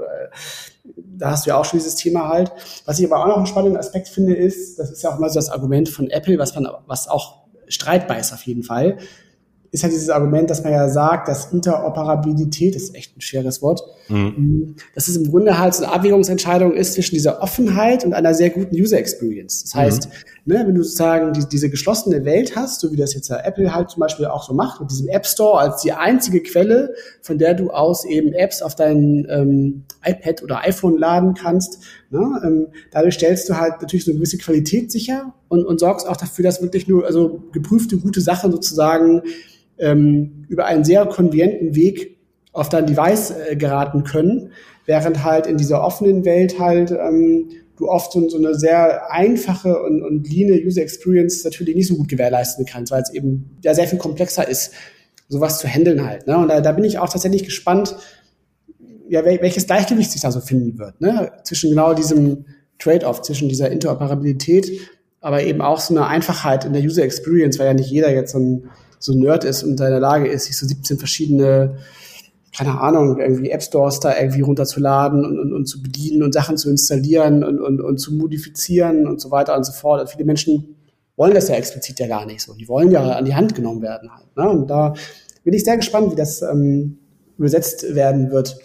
da 1.16 1.30
hast 1.30 1.46
du 1.46 1.50
ja 1.50 1.56
auch 1.56 1.64
schon 1.64 1.78
dieses 1.78 1.94
Thema 1.94 2.28
halt. 2.28 2.52
Was 2.84 2.98
ich 2.98 3.06
aber 3.10 3.22
auch 3.22 3.28
noch 3.28 3.38
einen 3.38 3.46
spannenden 3.46 3.78
Aspekt 3.78 4.08
finde, 4.08 4.36
ist, 4.36 4.78
das 4.78 4.90
ist 4.90 5.02
ja 5.02 5.14
auch 5.14 5.18
mal 5.18 5.30
so 5.30 5.36
das 5.36 5.48
Argument 5.48 5.88
von 5.88 6.10
Apple, 6.10 6.38
was 6.38 6.54
man, 6.54 6.68
was 6.86 7.08
auch 7.08 7.46
streitbar 7.68 8.18
ist 8.18 8.34
auf 8.34 8.42
jeden 8.42 8.64
Fall, 8.64 8.98
ist 9.76 9.82
ja 9.82 9.90
dieses 9.90 10.08
Argument, 10.08 10.48
dass 10.48 10.64
man 10.64 10.72
ja 10.72 10.88
sagt, 10.88 11.28
dass 11.28 11.52
Interoperabilität, 11.52 12.74
das 12.74 12.84
ist 12.84 12.94
echt 12.94 13.14
ein 13.14 13.20
schweres 13.20 13.60
Wort, 13.60 13.82
mhm. 14.08 14.74
dass 14.94 15.06
es 15.06 15.16
im 15.16 15.30
Grunde 15.30 15.58
halt 15.58 15.74
so 15.74 15.84
eine 15.84 15.92
Abwägungsentscheidung 15.92 16.72
ist 16.72 16.94
zwischen 16.94 17.14
dieser 17.14 17.42
Offenheit 17.42 18.02
und 18.02 18.14
einer 18.14 18.32
sehr 18.32 18.48
guten 18.48 18.74
User 18.74 18.96
Experience. 18.96 19.64
Das 19.64 19.74
heißt, 19.74 20.08
mhm. 20.08 20.54
ne, 20.54 20.64
wenn 20.66 20.74
du 20.74 20.82
sozusagen 20.82 21.34
die, 21.34 21.44
diese 21.46 21.68
geschlossene 21.68 22.24
Welt 22.24 22.56
hast, 22.56 22.80
so 22.80 22.90
wie 22.90 22.96
das 22.96 23.12
jetzt 23.12 23.28
ja 23.28 23.38
Apple 23.44 23.74
halt 23.74 23.90
zum 23.90 24.00
Beispiel 24.00 24.24
auch 24.24 24.48
so 24.48 24.54
macht, 24.54 24.80
mit 24.80 24.90
diesem 24.90 25.08
App 25.08 25.26
Store 25.26 25.58
als 25.58 25.82
die 25.82 25.92
einzige 25.92 26.42
Quelle, 26.42 26.94
von 27.20 27.36
der 27.36 27.52
du 27.52 27.68
aus 27.68 28.06
eben 28.06 28.32
Apps 28.32 28.62
auf 28.62 28.76
dein 28.76 29.26
ähm, 29.28 29.82
iPad 30.02 30.42
oder 30.42 30.60
iPhone 30.64 30.96
laden 30.96 31.34
kannst, 31.34 31.80
ne, 32.08 32.40
ähm, 32.42 32.68
dadurch 32.92 33.16
stellst 33.16 33.50
du 33.50 33.58
halt 33.58 33.82
natürlich 33.82 34.06
so 34.06 34.10
eine 34.10 34.20
gewisse 34.20 34.38
Qualität 34.38 34.90
sicher 34.90 35.34
und, 35.48 35.66
und 35.66 35.80
sorgst 35.80 36.08
auch 36.08 36.16
dafür, 36.16 36.44
dass 36.44 36.62
wirklich 36.62 36.88
nur 36.88 37.04
also 37.04 37.42
geprüfte 37.52 37.98
gute 37.98 38.22
Sachen 38.22 38.50
sozusagen 38.50 39.20
ähm, 39.78 40.46
über 40.48 40.66
einen 40.66 40.84
sehr 40.84 41.06
konvenienten 41.06 41.74
Weg 41.74 42.18
auf 42.52 42.68
dein 42.68 42.86
Device 42.86 43.32
äh, 43.32 43.56
geraten 43.56 44.04
können, 44.04 44.52
während 44.86 45.24
halt 45.24 45.46
in 45.46 45.56
dieser 45.56 45.84
offenen 45.84 46.24
Welt 46.24 46.58
halt 46.58 46.90
ähm, 46.90 47.50
du 47.76 47.88
oft 47.88 48.12
so, 48.12 48.28
so 48.28 48.38
eine 48.38 48.54
sehr 48.54 49.12
einfache 49.12 49.82
und, 49.82 50.02
und 50.02 50.28
leane 50.28 50.60
User 50.64 50.82
Experience 50.82 51.44
natürlich 51.44 51.76
nicht 51.76 51.88
so 51.88 51.96
gut 51.96 52.08
gewährleisten 52.08 52.64
kannst, 52.66 52.92
weil 52.92 53.02
es 53.02 53.12
eben 53.12 53.58
ja 53.62 53.74
sehr 53.74 53.86
viel 53.86 53.98
komplexer 53.98 54.48
ist, 54.48 54.72
sowas 55.28 55.58
zu 55.58 55.68
handeln 55.68 56.06
halt. 56.06 56.26
Ne? 56.26 56.36
Und 56.38 56.48
da, 56.48 56.60
da 56.60 56.72
bin 56.72 56.84
ich 56.84 56.98
auch 56.98 57.08
tatsächlich 57.08 57.44
gespannt, 57.44 57.96
ja, 59.08 59.24
welches 59.24 59.66
Gleichgewicht 59.66 60.10
sich 60.10 60.22
da 60.22 60.32
so 60.32 60.40
finden 60.40 60.78
wird, 60.78 61.00
ne? 61.00 61.30
zwischen 61.44 61.70
genau 61.70 61.94
diesem 61.94 62.46
Trade-off, 62.78 63.22
zwischen 63.22 63.48
dieser 63.48 63.70
Interoperabilität, 63.70 64.80
aber 65.20 65.44
eben 65.44 65.60
auch 65.60 65.78
so 65.78 65.94
eine 65.94 66.06
Einfachheit 66.06 66.64
in 66.64 66.72
der 66.72 66.82
User 66.82 67.04
Experience, 67.04 67.58
weil 67.58 67.66
ja 67.66 67.74
nicht 67.74 67.90
jeder 67.90 68.12
jetzt 68.12 68.32
so 68.32 68.38
ein 68.38 68.70
so 68.98 69.12
Nerd 69.14 69.44
ist 69.44 69.62
und 69.62 69.70
in 69.70 69.76
der 69.76 70.00
Lage 70.00 70.28
ist, 70.28 70.44
sich 70.44 70.56
so 70.56 70.66
17 70.66 70.98
verschiedene, 70.98 71.78
keine 72.56 72.80
Ahnung, 72.80 73.18
irgendwie 73.18 73.50
App 73.50 73.62
Stores 73.62 74.00
da 74.00 74.16
irgendwie 74.18 74.40
runterzuladen 74.40 75.24
und, 75.24 75.38
und, 75.38 75.52
und 75.52 75.66
zu 75.66 75.82
bedienen 75.82 76.22
und 76.22 76.32
Sachen 76.32 76.56
zu 76.56 76.70
installieren 76.70 77.44
und, 77.44 77.60
und, 77.60 77.80
und 77.80 77.98
zu 77.98 78.14
modifizieren 78.14 79.06
und 79.06 79.20
so 79.20 79.30
weiter 79.30 79.56
und 79.56 79.64
so 79.64 79.72
fort. 79.72 80.00
Also 80.00 80.12
viele 80.12 80.24
Menschen 80.24 80.76
wollen 81.16 81.34
das 81.34 81.48
ja 81.48 81.56
explizit 81.56 81.98
ja 81.98 82.06
gar 82.06 82.26
nicht 82.26 82.42
so. 82.42 82.54
Die 82.54 82.68
wollen 82.68 82.90
ja 82.90 83.12
an 83.12 83.24
die 83.24 83.34
Hand 83.34 83.54
genommen 83.54 83.82
werden 83.82 84.10
halt. 84.14 84.36
Ne? 84.36 84.48
Und 84.48 84.68
da 84.68 84.94
bin 85.44 85.54
ich 85.54 85.64
sehr 85.64 85.76
gespannt, 85.76 86.12
wie 86.12 86.16
das 86.16 86.42
ähm, 86.42 86.98
übersetzt 87.38 87.94
werden 87.94 88.30
wird 88.30 88.58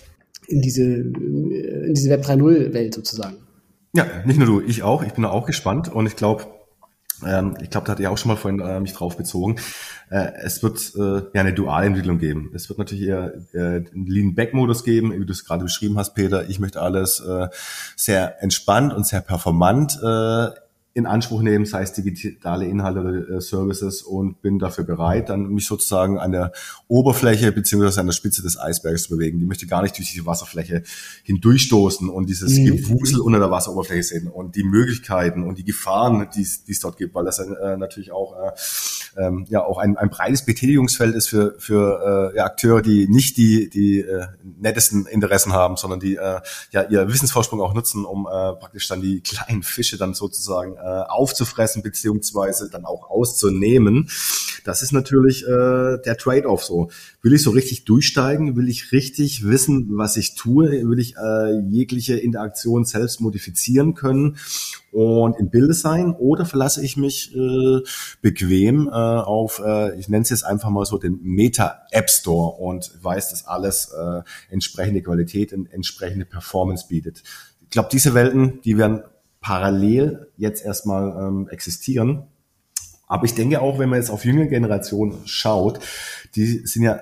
in 0.47 0.61
diese, 0.61 0.83
in 0.83 1.93
diese 1.93 2.09
Web 2.09 2.25
3.0-Welt 2.25 2.93
sozusagen. 2.93 3.37
Ja, 3.93 4.05
nicht 4.25 4.37
nur 4.37 4.47
du, 4.47 4.61
ich 4.61 4.83
auch. 4.83 5.03
Ich 5.03 5.13
bin 5.13 5.25
auch 5.25 5.45
gespannt 5.45 5.93
und 5.93 6.05
ich 6.05 6.15
glaube, 6.15 6.45
ähm, 7.25 7.57
ich 7.61 7.69
glaube, 7.69 7.85
da 7.85 7.93
hatte 7.93 8.01
ich 8.01 8.07
auch 8.07 8.17
schon 8.17 8.29
mal 8.29 8.35
vorhin 8.35 8.59
äh, 8.59 8.79
mich 8.79 8.93
drauf 8.93 9.17
bezogen. 9.17 9.57
Äh, 10.09 10.31
es 10.43 10.63
wird 10.63 10.93
äh, 10.95 11.27
ja 11.33 11.41
eine 11.41 11.53
Dualentwicklung 11.53 12.19
geben. 12.19 12.51
Es 12.53 12.69
wird 12.69 12.79
natürlich 12.79 13.07
eher 13.07 13.33
äh, 13.53 13.59
einen 13.59 14.05
Lean-Back-Modus 14.07 14.83
geben, 14.83 15.13
wie 15.13 15.25
du 15.25 15.31
es 15.31 15.45
gerade 15.45 15.63
beschrieben 15.63 15.97
hast, 15.97 16.13
Peter. 16.13 16.49
Ich 16.49 16.59
möchte 16.59 16.81
alles 16.81 17.19
äh, 17.19 17.47
sehr 17.95 18.41
entspannt 18.41 18.93
und 18.93 19.05
sehr 19.05 19.21
performant 19.21 19.99
äh, 20.03 20.49
in 20.93 21.05
Anspruch 21.05 21.41
nehmen, 21.41 21.65
sei 21.65 21.83
es 21.83 21.93
digitale 21.93 22.65
Inhalte 22.65 22.99
oder 22.99 23.37
äh, 23.37 23.41
Services 23.41 24.01
und 24.01 24.41
bin 24.41 24.59
dafür 24.59 24.83
bereit, 24.83 25.29
dann 25.29 25.47
mich 25.47 25.65
sozusagen 25.65 26.19
an 26.19 26.33
der 26.33 26.51
Oberfläche 26.87 27.53
beziehungsweise 27.53 28.01
an 28.01 28.07
der 28.07 28.13
Spitze 28.13 28.41
des 28.41 28.59
Eisbergs 28.59 29.03
zu 29.03 29.11
bewegen. 29.11 29.39
Die 29.39 29.45
möchte 29.45 29.67
gar 29.67 29.83
nicht 29.83 29.97
durch 29.97 30.11
diese 30.11 30.25
Wasserfläche 30.25 30.83
hindurchstoßen 31.23 32.09
und 32.09 32.27
dieses 32.29 32.57
mhm. 32.57 32.65
Gewusel 32.65 33.21
unter 33.21 33.39
der 33.39 33.49
Wasseroberfläche 33.51 34.03
sehen 34.03 34.27
und 34.27 34.55
die 34.55 34.63
Möglichkeiten 34.63 35.43
und 35.43 35.57
die 35.57 35.63
Gefahren, 35.63 36.27
die 36.35 36.41
es 36.41 36.79
dort 36.81 36.97
gibt, 36.97 37.15
weil 37.15 37.23
das 37.23 37.39
äh, 37.39 37.77
natürlich 37.77 38.11
auch 38.11 38.35
äh, 38.35 38.51
ähm, 39.17 39.45
ja 39.49 39.63
auch 39.63 39.77
ein, 39.77 39.97
ein 39.97 40.09
breites 40.09 40.45
Betätigungsfeld 40.45 41.15
ist 41.15 41.27
für 41.27 41.55
für 41.57 42.31
äh, 42.33 42.37
ja, 42.37 42.45
Akteure, 42.45 42.81
die 42.81 43.07
nicht 43.07 43.37
die 43.37 43.69
die 43.69 43.99
äh, 44.01 44.27
nettesten 44.59 45.05
Interessen 45.05 45.53
haben, 45.53 45.77
sondern 45.77 45.99
die 45.99 46.15
äh, 46.15 46.39
ja 46.71 46.83
ihr 46.83 47.07
Wissensvorsprung 47.07 47.61
auch 47.61 47.73
nutzen, 47.73 48.05
um 48.05 48.25
äh, 48.25 48.53
praktisch 48.53 48.87
dann 48.87 49.01
die 49.01 49.21
kleinen 49.21 49.63
Fische 49.63 49.97
dann 49.97 50.13
sozusagen 50.13 50.75
aufzufressen 50.85 51.83
beziehungsweise 51.83 52.69
dann 52.69 52.85
auch 52.85 53.09
auszunehmen. 53.09 54.09
Das 54.63 54.81
ist 54.81 54.91
natürlich 54.91 55.43
äh, 55.43 55.47
der 56.05 56.17
Trade-off 56.17 56.63
so. 56.63 56.89
Will 57.21 57.33
ich 57.33 57.43
so 57.43 57.51
richtig 57.51 57.85
durchsteigen? 57.85 58.55
Will 58.55 58.69
ich 58.69 58.91
richtig 58.91 59.45
wissen, 59.45 59.89
was 59.91 60.17
ich 60.17 60.35
tue? 60.35 60.69
Will 60.69 60.99
ich 60.99 61.15
äh, 61.17 61.59
jegliche 61.69 62.17
Interaktion 62.17 62.85
selbst 62.85 63.21
modifizieren 63.21 63.95
können 63.95 64.37
und 64.91 65.37
im 65.39 65.49
Bilde 65.49 65.73
sein? 65.73 66.13
Oder 66.13 66.45
verlasse 66.45 66.83
ich 66.83 66.97
mich 66.97 67.35
äh, 67.35 67.79
bequem 68.21 68.87
äh, 68.87 68.91
auf, 68.91 69.61
äh, 69.65 69.97
ich 69.99 70.09
nenne 70.09 70.23
es 70.23 70.29
jetzt 70.29 70.45
einfach 70.45 70.69
mal 70.69 70.85
so, 70.85 70.97
den 70.97 71.19
Meta 71.23 71.81
App 71.91 72.09
Store 72.09 72.57
und 72.57 72.91
weiß, 73.01 73.31
dass 73.31 73.45
alles 73.45 73.91
äh, 73.91 74.21
entsprechende 74.49 75.01
Qualität 75.01 75.53
und 75.53 75.71
entsprechende 75.71 76.25
Performance 76.25 76.85
bietet. 76.87 77.23
Ich 77.63 77.69
glaube, 77.69 77.89
diese 77.91 78.13
Welten, 78.13 78.59
die 78.61 78.77
werden 78.77 79.03
parallel 79.41 80.27
jetzt 80.37 80.63
erstmal 80.63 81.27
ähm, 81.27 81.49
existieren. 81.49 82.23
Aber 83.07 83.25
ich 83.25 83.35
denke 83.35 83.59
auch, 83.59 83.77
wenn 83.77 83.89
man 83.89 83.99
jetzt 83.99 84.09
auf 84.09 84.23
jüngere 84.23 84.47
Generationen 84.47 85.17
schaut, 85.25 85.79
die 86.35 86.65
sind 86.65 86.83
ja, 86.83 86.93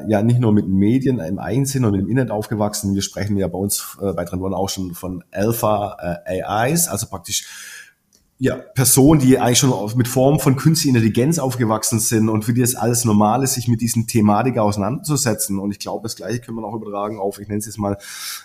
äh, 0.00 0.10
ja 0.10 0.22
nicht 0.22 0.40
nur 0.40 0.52
mit 0.52 0.66
Medien 0.66 1.20
im 1.20 1.38
Einsinn 1.38 1.84
und 1.84 1.92
dem 1.92 2.08
Internet 2.08 2.32
aufgewachsen. 2.32 2.94
Wir 2.94 3.02
sprechen 3.02 3.36
ja 3.36 3.46
bei 3.46 3.58
uns 3.58 3.96
äh, 4.02 4.12
bei 4.12 4.24
Trendone 4.24 4.56
auch 4.56 4.68
schon 4.68 4.94
von 4.94 5.22
Alpha 5.30 6.22
äh, 6.26 6.42
AIs, 6.42 6.88
also 6.88 7.06
praktisch 7.06 7.46
ja, 8.42 8.56
Personen, 8.56 9.20
die 9.20 9.38
eigentlich 9.38 9.60
schon 9.60 9.96
mit 9.96 10.08
Formen 10.08 10.40
von 10.40 10.56
künstlicher 10.56 10.96
Intelligenz 10.96 11.38
aufgewachsen 11.38 12.00
sind 12.00 12.28
und 12.28 12.44
für 12.44 12.52
die 12.52 12.60
es 12.60 12.74
alles 12.74 13.04
normal 13.04 13.44
ist, 13.44 13.54
sich 13.54 13.68
mit 13.68 13.80
diesen 13.80 14.08
Thematik 14.08 14.58
auseinanderzusetzen. 14.58 15.60
Und 15.60 15.70
ich 15.70 15.78
glaube, 15.78 16.02
das 16.02 16.16
Gleiche 16.16 16.40
können 16.40 16.56
wir 16.56 16.64
auch 16.64 16.74
übertragen 16.74 17.20
auf, 17.20 17.38
ich 17.38 17.46
nenne 17.46 17.60
es 17.60 17.66
jetzt 17.66 17.78
mal 17.78 17.96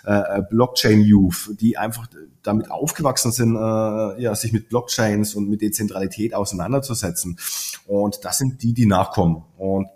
äh, 0.04 0.42
Blockchain 0.50 1.00
Youth, 1.00 1.50
die 1.60 1.78
einfach 1.78 2.06
damit 2.44 2.70
aufgewachsen 2.70 3.32
sind, 3.32 3.56
äh, 3.56 4.22
ja, 4.22 4.36
sich 4.36 4.52
mit 4.52 4.68
Blockchains 4.68 5.34
und 5.34 5.48
mit 5.48 5.62
Dezentralität 5.62 6.32
auseinanderzusetzen. 6.32 7.36
Und 7.84 8.24
das 8.24 8.38
sind 8.38 8.62
die, 8.62 8.74
die 8.74 8.86
nachkommen. 8.86 9.42
Und 9.56 9.88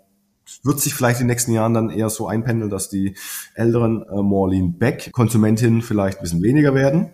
wird 0.63 0.81
sich 0.81 0.93
vielleicht 0.95 1.21
in 1.21 1.27
den 1.27 1.31
nächsten 1.31 1.53
Jahren 1.53 1.73
dann 1.73 1.89
eher 1.89 2.09
so 2.09 2.27
einpendeln, 2.27 2.69
dass 2.69 2.89
die 2.89 3.15
älteren 3.55 4.03
äh, 4.03 4.21
more 4.21 4.51
lean 4.51 4.77
back 4.77 5.13
Konsumentinnen 5.13 5.81
vielleicht 5.81 6.17
ein 6.17 6.23
bisschen 6.23 6.43
weniger 6.43 6.75
werden 6.75 7.09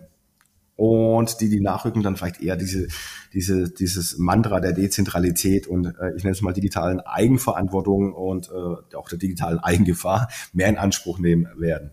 und 0.80 1.42
die, 1.42 1.50
die 1.50 1.60
nachrücken, 1.60 2.02
dann 2.02 2.16
vielleicht 2.16 2.40
eher 2.40 2.56
diese, 2.56 2.88
diese, 3.34 3.68
dieses 3.68 4.16
Mantra 4.16 4.60
der 4.60 4.72
Dezentralität 4.72 5.66
und 5.66 5.84
äh, 5.84 6.16
ich 6.16 6.24
nenne 6.24 6.32
es 6.32 6.40
mal 6.40 6.54
digitalen 6.54 7.00
Eigenverantwortung 7.00 8.14
und 8.14 8.48
äh, 8.48 8.96
auch 8.96 9.10
der 9.10 9.18
digitalen 9.18 9.58
Eigengefahr 9.58 10.28
mehr 10.54 10.68
in 10.68 10.78
Anspruch 10.78 11.18
nehmen 11.18 11.48
werden. 11.58 11.90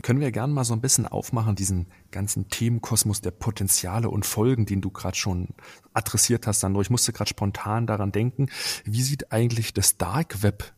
Können 0.00 0.20
wir 0.20 0.32
gerne 0.32 0.50
mal 0.50 0.64
so 0.64 0.72
ein 0.72 0.80
bisschen 0.80 1.06
aufmachen, 1.06 1.56
diesen 1.56 1.88
ganzen 2.10 2.48
Themenkosmos 2.48 3.20
der 3.20 3.32
Potenziale 3.32 4.08
und 4.08 4.24
Folgen, 4.24 4.64
den 4.64 4.80
du 4.80 4.88
gerade 4.88 5.18
schon 5.18 5.48
adressiert 5.92 6.46
hast, 6.46 6.60
Sandro. 6.60 6.80
Ich 6.80 6.88
musste 6.88 7.12
gerade 7.12 7.28
spontan 7.28 7.86
daran 7.86 8.12
denken, 8.12 8.46
wie 8.86 9.02
sieht 9.02 9.30
eigentlich 9.30 9.74
das 9.74 9.98
Dark 9.98 10.42
Web 10.42 10.72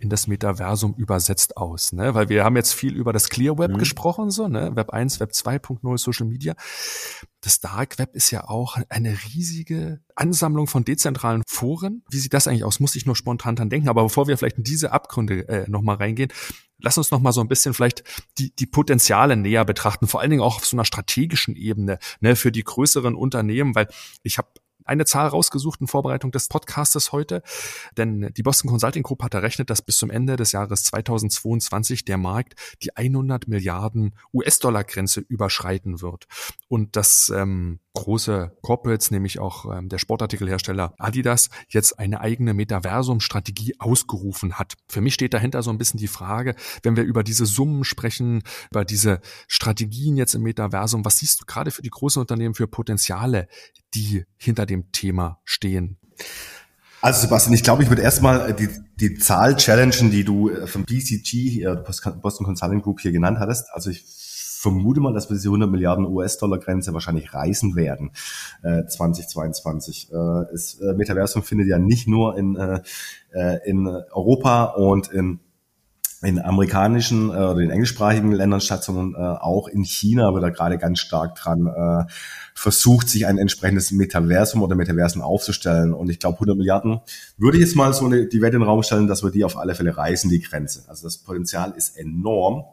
in 0.00 0.08
das 0.08 0.26
Metaversum 0.26 0.94
übersetzt 0.94 1.56
aus, 1.56 1.92
ne? 1.92 2.14
Weil 2.14 2.28
wir 2.28 2.44
haben 2.44 2.56
jetzt 2.56 2.72
viel 2.72 2.94
über 2.94 3.12
das 3.12 3.28
Clear 3.28 3.58
Web 3.58 3.72
mhm. 3.72 3.78
gesprochen, 3.78 4.30
so, 4.30 4.48
ne? 4.48 4.74
Web 4.74 4.90
1, 4.90 5.20
Web 5.20 5.32
2.0, 5.32 5.98
Social 5.98 6.26
Media. 6.26 6.54
Das 7.40 7.60
Dark 7.60 7.98
Web 7.98 8.14
ist 8.14 8.30
ja 8.30 8.48
auch 8.48 8.78
eine 8.88 9.16
riesige 9.32 10.00
Ansammlung 10.14 10.66
von 10.66 10.84
dezentralen 10.84 11.42
Foren. 11.46 12.02
Wie 12.10 12.18
sieht 12.18 12.34
das 12.34 12.48
eigentlich 12.48 12.64
aus? 12.64 12.80
Muss 12.80 12.96
ich 12.96 13.06
nur 13.06 13.16
spontan 13.16 13.56
dran 13.56 13.70
denken. 13.70 13.88
Aber 13.88 14.02
bevor 14.02 14.26
wir 14.28 14.36
vielleicht 14.36 14.58
in 14.58 14.64
diese 14.64 14.92
Abgründe 14.92 15.48
äh, 15.48 15.70
nochmal 15.70 15.96
reingehen, 15.96 16.32
lass 16.78 16.98
uns 16.98 17.10
nochmal 17.10 17.32
so 17.32 17.40
ein 17.40 17.48
bisschen 17.48 17.74
vielleicht 17.74 18.04
die, 18.38 18.54
die 18.54 18.66
Potenziale 18.66 19.36
näher 19.36 19.64
betrachten, 19.64 20.06
vor 20.06 20.20
allen 20.20 20.30
Dingen 20.30 20.42
auch 20.42 20.56
auf 20.56 20.66
so 20.66 20.76
einer 20.76 20.84
strategischen 20.84 21.56
Ebene, 21.56 21.98
ne, 22.20 22.36
für 22.36 22.52
die 22.52 22.64
größeren 22.64 23.14
Unternehmen, 23.14 23.74
weil 23.74 23.88
ich 24.22 24.38
habe 24.38 24.48
eine 24.88 25.04
Zahl 25.04 25.28
rausgesucht 25.28 25.80
in 25.80 25.86
Vorbereitung 25.86 26.30
des 26.30 26.48
Podcastes 26.48 27.12
heute, 27.12 27.42
denn 27.96 28.32
die 28.36 28.42
Boston 28.42 28.70
Consulting 28.70 29.02
Group 29.02 29.22
hat 29.22 29.34
errechnet, 29.34 29.70
dass 29.70 29.82
bis 29.82 29.98
zum 29.98 30.10
Ende 30.10 30.36
des 30.36 30.52
Jahres 30.52 30.84
2022 30.84 32.04
der 32.04 32.16
Markt 32.18 32.54
die 32.82 32.96
100 32.96 33.48
Milliarden 33.48 34.14
US-Dollar-Grenze 34.32 35.20
überschreiten 35.20 36.00
wird. 36.00 36.26
Und 36.68 36.96
dass 36.96 37.32
ähm, 37.34 37.80
große 37.98 38.56
Corporates, 38.62 39.10
nämlich 39.10 39.38
auch 39.38 39.66
ähm, 39.76 39.88
der 39.88 39.98
Sportartikelhersteller 39.98 40.94
Adidas, 40.98 41.50
jetzt 41.68 41.98
eine 41.98 42.20
eigene 42.20 42.54
Metaversum-Strategie 42.54 43.74
ausgerufen 43.78 44.54
hat. 44.54 44.74
Für 44.88 45.00
mich 45.00 45.14
steht 45.14 45.34
dahinter 45.34 45.62
so 45.62 45.70
ein 45.70 45.78
bisschen 45.78 45.98
die 45.98 46.08
Frage, 46.08 46.54
wenn 46.82 46.96
wir 46.96 47.04
über 47.04 47.22
diese 47.24 47.46
Summen 47.46 47.84
sprechen, 47.84 48.42
über 48.70 48.84
diese 48.84 49.20
Strategien 49.48 50.16
jetzt 50.16 50.34
im 50.34 50.42
Metaversum, 50.42 51.04
was 51.04 51.18
siehst 51.18 51.40
du 51.40 51.44
gerade 51.44 51.70
für 51.70 51.82
die 51.82 51.90
großen 51.90 52.20
Unternehmen 52.20 52.54
für 52.54 52.68
Potenziale, 52.68 53.48
die 53.94 54.24
hinter 54.36 54.66
dem 54.66 54.92
Thema 54.92 55.40
stehen? 55.44 55.98
Also 57.00 57.22
Sebastian, 57.22 57.54
ich 57.54 57.62
glaube, 57.62 57.82
ich 57.84 57.88
würde 57.88 58.02
erstmal 58.02 58.52
die, 58.54 58.68
die 58.96 59.18
Zahl 59.18 59.56
challengen, 59.56 60.10
die 60.10 60.24
du 60.24 60.50
äh, 60.50 60.66
vom 60.66 60.84
BCG, 60.84 61.64
Boston 62.20 62.46
Consulting 62.46 62.82
Group 62.82 63.00
hier 63.00 63.12
genannt 63.12 63.38
hattest. 63.38 63.66
Also 63.72 63.90
ich 63.90 64.04
vermute 64.60 65.00
mal, 65.00 65.12
dass 65.12 65.30
wir 65.30 65.34
diese 65.34 65.48
100 65.48 65.70
Milliarden 65.70 66.06
US-Dollar-Grenze 66.06 66.92
wahrscheinlich 66.92 67.32
reißen 67.32 67.76
werden 67.76 68.10
äh, 68.62 68.84
2022. 68.86 70.10
Äh, 70.10 70.14
das 70.50 70.80
äh, 70.80 70.94
Metaversum 70.94 71.42
findet 71.42 71.68
ja 71.68 71.78
nicht 71.78 72.08
nur 72.08 72.36
in, 72.36 72.56
äh, 72.56 72.80
äh 73.32 73.68
in 73.68 73.86
Europa 73.86 74.64
und 74.64 75.08
in 75.08 75.40
in 76.20 76.40
amerikanischen 76.40 77.30
äh, 77.30 77.34
oder 77.34 77.60
in 77.60 77.70
englischsprachigen 77.70 78.32
Ländern 78.32 78.60
statt, 78.60 78.82
sondern 78.82 79.14
äh, 79.14 79.38
auch 79.38 79.68
in 79.68 79.84
China 79.84 80.34
wird 80.34 80.42
da 80.42 80.50
gerade 80.50 80.76
ganz 80.76 80.98
stark 80.98 81.36
dran 81.36 81.66
äh, 81.68 82.10
versucht, 82.54 83.08
sich 83.08 83.26
ein 83.26 83.38
entsprechendes 83.38 83.92
Metaversum 83.92 84.62
oder 84.62 84.74
Metaversen 84.74 85.22
aufzustellen. 85.22 85.94
Und 85.94 86.10
ich 86.10 86.18
glaube, 86.18 86.34
100 86.36 86.56
Milliarden 86.56 87.00
würde 87.36 87.58
ich 87.58 87.62
jetzt 87.62 87.76
mal 87.76 87.92
so 87.94 88.06
eine, 88.06 88.26
die 88.26 88.42
Wette 88.42 88.56
in 88.56 88.62
den 88.62 88.68
Raum 88.68 88.82
stellen, 88.82 89.06
dass 89.06 89.22
wir 89.22 89.30
die 89.30 89.44
auf 89.44 89.56
alle 89.56 89.76
Fälle 89.76 89.96
reißen, 89.96 90.28
die 90.28 90.40
Grenze. 90.40 90.84
Also 90.88 91.06
das 91.06 91.18
Potenzial 91.18 91.72
ist 91.76 91.96
enorm. 91.96 92.64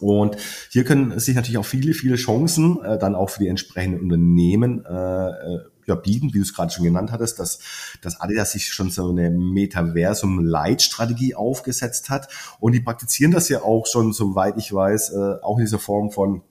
Und 0.00 0.36
hier 0.70 0.84
können 0.84 1.18
sich 1.18 1.34
natürlich 1.34 1.58
auch 1.58 1.66
viele, 1.66 1.92
viele 1.92 2.16
Chancen 2.16 2.82
äh, 2.84 2.98
dann 2.98 3.14
auch 3.14 3.30
für 3.30 3.40
die 3.40 3.48
entsprechenden 3.48 4.00
Unternehmen 4.00 4.84
äh, 4.84 5.28
äh 5.28 5.58
ja, 5.88 5.94
bieten, 5.94 6.34
wie 6.34 6.38
du 6.38 6.42
es 6.42 6.54
gerade 6.54 6.70
schon 6.70 6.84
genannt 6.84 7.12
hattest, 7.12 7.38
dass, 7.38 7.60
dass 8.02 8.20
Adidas 8.20 8.52
sich 8.52 8.68
schon 8.68 8.90
so 8.90 9.08
eine 9.08 9.30
Metaversum-Light-Strategie 9.30 11.34
aufgesetzt 11.34 12.10
hat. 12.10 12.28
Und 12.60 12.72
die 12.72 12.80
praktizieren 12.80 13.32
das 13.32 13.48
ja 13.48 13.62
auch 13.62 13.86
schon, 13.86 14.12
soweit 14.12 14.58
ich 14.58 14.70
weiß, 14.70 15.14
äh, 15.14 15.36
auch 15.42 15.56
in 15.56 15.64
dieser 15.64 15.78
Form 15.78 16.10
von 16.10 16.42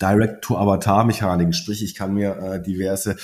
Direct-to-Avatar-Mechaniken. 0.00 1.52
Sprich, 1.52 1.82
ich 1.82 1.94
kann 1.94 2.14
mir 2.14 2.36
äh, 2.36 2.62
diverse 2.62 3.16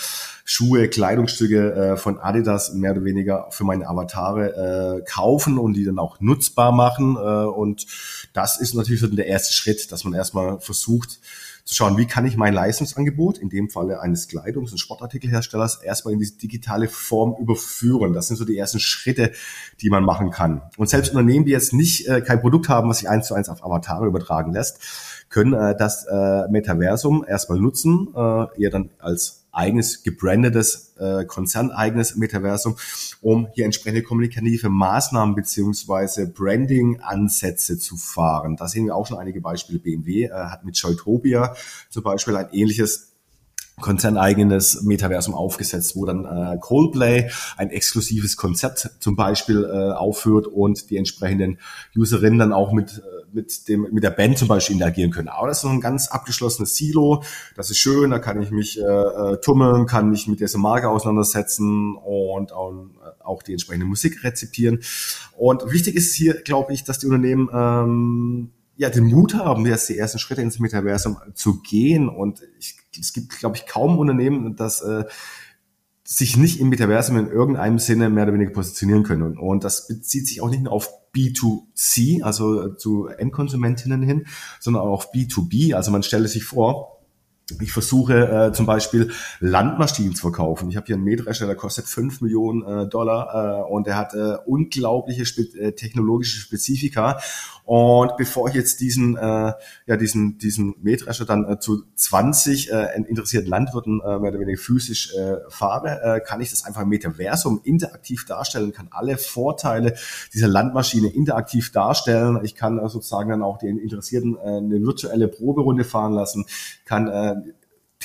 Schuhe, 0.45 0.89
Kleidungsstücke 0.89 1.73
äh, 1.73 1.97
von 1.97 2.19
Adidas 2.19 2.73
mehr 2.75 2.93
oder 2.93 3.05
weniger 3.05 3.49
für 3.51 3.65
meine 3.65 3.89
Avatare 3.89 5.01
äh, 5.01 5.11
kaufen 5.11 5.59
und 5.59 5.75
die 5.75 5.85
dann 5.85 5.99
auch 5.99 6.21
nutzbar 6.21 6.73
machen. 6.73 7.17
Äh, 7.17 7.19
und 7.19 7.87
das 8.33 8.61
ist 8.61 8.75
natürlich 8.75 9.01
so 9.01 9.07
der 9.07 9.27
erste 9.27 9.53
Schritt, 9.53 9.91
dass 9.91 10.05
man 10.05 10.15
erstmal 10.15 10.61
versucht 10.61 11.21
zu 11.67 11.75
schauen, 11.75 11.99
wie 11.99 12.07
kann 12.07 12.25
ich 12.25 12.37
mein 12.37 12.55
Leistungsangebot, 12.55 13.39
in 13.39 13.49
dem 13.49 13.69
Falle 13.69 14.01
eines 14.01 14.29
Kleidungs- 14.29 14.71
und 14.71 14.79
Sportartikelherstellers, 14.79 15.83
erstmal 15.83 16.15
in 16.15 16.21
diese 16.21 16.39
digitale 16.39 16.87
Form 16.87 17.35
überführen. 17.41 18.13
Das 18.13 18.29
sind 18.29 18.37
so 18.37 18.45
die 18.45 18.57
ersten 18.57 18.79
Schritte, 18.79 19.33
die 19.81 19.91
man 19.91 20.05
machen 20.05 20.31
kann. 20.31 20.63
Und 20.77 20.89
selbst 20.89 21.11
Unternehmen, 21.11 21.45
die 21.45 21.51
jetzt 21.51 21.73
nicht 21.73 22.07
äh, 22.07 22.21
kein 22.21 22.41
Produkt 22.41 22.69
haben, 22.69 22.89
was 22.89 22.99
sich 22.99 23.09
eins 23.09 23.27
zu 23.27 23.35
eins 23.35 23.49
auf 23.49 23.65
Avatare 23.65 24.07
übertragen 24.07 24.53
lässt, 24.53 24.79
können 25.29 25.55
äh, 25.55 25.77
das 25.77 26.07
äh, 26.07 26.49
Metaversum 26.49 27.25
erstmal 27.27 27.59
nutzen, 27.59 28.09
äh, 28.15 28.63
eher 28.63 28.71
dann 28.71 28.91
als 28.99 29.47
eigenes 29.57 30.03
gebrandetes, 30.03 30.95
äh, 30.99 31.25
konzerneigenes 31.25 32.17
Metaversum, 32.17 32.77
um 33.23 33.49
hier 33.55 33.65
entsprechende 33.65 34.03
kommunikative 34.03 34.69
Maßnahmen 34.69 35.35
beziehungsweise 35.35 36.29
Branding-Ansätze 36.29 37.79
zu 37.79 37.97
fahren. 37.97 38.57
Da 38.57 38.69
sehen 38.69 38.85
wir 38.85 38.95
auch 38.95 39.07
schon 39.07 39.19
einige 39.19 39.41
Beispiele. 39.41 39.79
BMW 39.79 40.25
äh, 40.25 40.31
hat 40.31 40.65
mit 40.65 40.77
Joytopia 40.77 41.55
zum 41.91 42.03
Beispiel 42.03 42.37
ein 42.37 42.49
ähnliches 42.53 43.13
konzerneigenes 43.81 44.83
Metaversum 44.83 45.35
aufgesetzt, 45.35 45.97
wo 45.97 46.07
dann 46.07 46.25
äh, 46.25 46.59
Coldplay 46.59 47.31
ein 47.57 47.71
exklusives 47.71 48.37
Konzept 48.37 48.91
zum 49.01 49.17
Beispiel 49.17 49.65
äh, 49.65 49.93
aufführt 49.93 50.47
und 50.47 50.89
die 50.91 50.97
entsprechenden 50.97 51.59
Userinnen 51.95 52.39
dann 52.39 52.53
auch 52.53 52.73
mit 52.73 52.99
äh, 52.99 53.16
mit 53.33 53.69
dem 53.69 53.89
mit 53.93 54.03
der 54.05 54.11
Band 54.11 54.39
zum 54.39 54.49
Beispiel 54.49 54.75
interagieren 54.75 55.11
können. 55.11 55.29
Aber 55.29 55.49
das 55.49 55.59
ist 55.59 55.65
noch 55.65 55.73
ein 55.73 55.81
ganz 55.81 56.09
abgeschlossenes 56.09 56.77
Silo. 56.77 57.23
Das 57.55 57.71
ist 57.71 57.79
schön, 57.79 58.11
da 58.11 58.19
kann 58.19 58.41
ich 58.41 58.51
mich 58.51 58.79
äh, 58.79 58.83
äh 58.83 59.41
tummeln, 59.41 59.87
kann 59.87 60.11
mich 60.11 60.27
mit 60.27 60.41
dieser 60.41 60.59
Marke 60.59 60.89
auseinandersetzen 60.89 61.97
und 61.97 62.53
auch, 62.53 62.73
äh, 62.73 63.25
auch 63.25 63.43
die 63.43 63.53
entsprechende 63.53 63.87
Musik 63.87 64.25
rezipieren. 64.25 64.81
Und 65.37 65.71
wichtig 65.73 65.97
ist 65.97 66.15
hier, 66.15 66.35
glaube 66.35 66.73
ich, 66.73 66.85
dass 66.85 66.99
die 66.99 67.07
Unternehmen 67.07 67.49
ähm, 67.53 68.51
ja 68.77 68.91
den 68.91 69.05
Mut 69.05 69.35
haben, 69.35 69.67
jetzt 69.67 69.89
die 69.89 69.99
ersten 69.99 70.19
Schritte 70.19 70.43
ins 70.43 70.59
Metaversum 70.59 71.17
zu 71.35 71.61
gehen. 71.63 72.09
Und 72.09 72.43
ich, 72.59 72.77
es 72.99 73.13
gibt, 73.13 73.39
glaube 73.39 73.57
ich, 73.57 73.67
kaum 73.67 73.99
Unternehmen, 73.99 74.57
das 74.57 74.83
äh, 74.83 75.05
sich 76.07 76.37
nicht 76.37 76.61
im 76.61 76.69
Metaversum 76.69 77.19
in 77.19 77.27
irgendeinem 77.27 77.81
Sinne 77.81 78.09
mehr 78.09 78.25
oder 78.25 78.35
weniger 78.35 78.53
positionieren 78.53 79.03
können. 79.03 79.23
Und, 79.23 79.39
und 79.39 79.65
das 79.65 79.89
bezieht 79.89 80.29
sich 80.29 80.41
auch 80.41 80.49
nicht 80.49 80.63
nur 80.63 80.73
auf 80.73 80.89
B2C, 81.13 82.23
also 82.23 82.75
zu 82.75 83.09
Endkonsumentinnen 83.09 84.03
hin, 84.03 84.27
sondern 84.61 84.83
auch 84.83 84.93
auf 84.93 85.13
B2B. 85.13 85.75
Also 85.75 85.91
man 85.91 86.05
stelle 86.05 86.29
sich 86.29 86.45
vor, 86.45 86.96
ich 87.61 87.73
versuche 87.73 88.49
äh, 88.49 88.53
zum 88.53 88.67
Beispiel 88.67 89.13
Landmaschinen 89.39 90.17
zu 90.17 90.23
verkaufen. 90.23 90.69
Ich 90.69 90.77
habe 90.77 90.87
hier 90.87 90.97
einen 90.97 91.05
Mähdrescher, 91.05 91.47
der 91.47 91.55
kostet 91.55 91.87
5 91.87 92.21
Millionen 92.21 92.63
äh, 92.65 92.89
Dollar 92.89 93.63
äh, 93.69 93.73
und 93.73 93.87
der 93.87 93.97
hat 93.97 94.15
äh, 94.15 94.37
unglaubliche 94.47 95.25
spe 95.25 95.43
äh, 95.57 95.73
technologische 95.73 96.41
Spezifika. 96.41 97.21
Und 97.65 98.17
bevor 98.17 98.49
ich 98.49 98.55
jetzt 98.55 98.81
diesen, 98.81 99.17
äh, 99.17 99.53
ja, 99.87 99.97
diesen, 99.97 100.39
diesen 100.39 100.75
Mähdrescher 100.83 101.25
dann 101.25 101.49
äh, 101.49 101.59
zu 101.61 101.85
20 101.95 102.73
äh, 102.73 102.97
interessierten 103.09 103.49
Landwirten 103.49 104.01
äh, 104.01 104.19
mehr 104.19 104.31
oder 104.31 104.41
weniger 104.41 104.61
physisch 104.61 105.15
äh, 105.15 105.37
fahre, 105.49 106.01
äh, 106.03 106.21
kann 106.21 106.41
ich 106.41 106.51
das 106.51 106.65
einfach 106.65 106.83
im 106.83 106.89
Metaversum 106.89 107.61
interaktiv 107.63 108.25
darstellen, 108.25 108.73
kann 108.73 108.89
alle 108.91 109.19
Vorteile 109.19 109.95
dieser 110.33 110.49
Landmaschine 110.49 111.09
interaktiv 111.09 111.71
darstellen. 111.71 112.41
Ich 112.43 112.57
kann 112.57 112.79
äh, 112.79 112.89
sozusagen 112.89 113.31
dann 113.31 113.43
auch 113.43 113.59
den 113.59 113.79
Interessierten 113.79 114.37
äh, 114.37 114.59
eine 114.59 114.83
virtuelle 114.83 115.29
Proberunde 115.29 115.85
fahren 115.85 116.13
lassen, 116.13 116.47
kann 116.85 117.09
äh, 117.09 117.36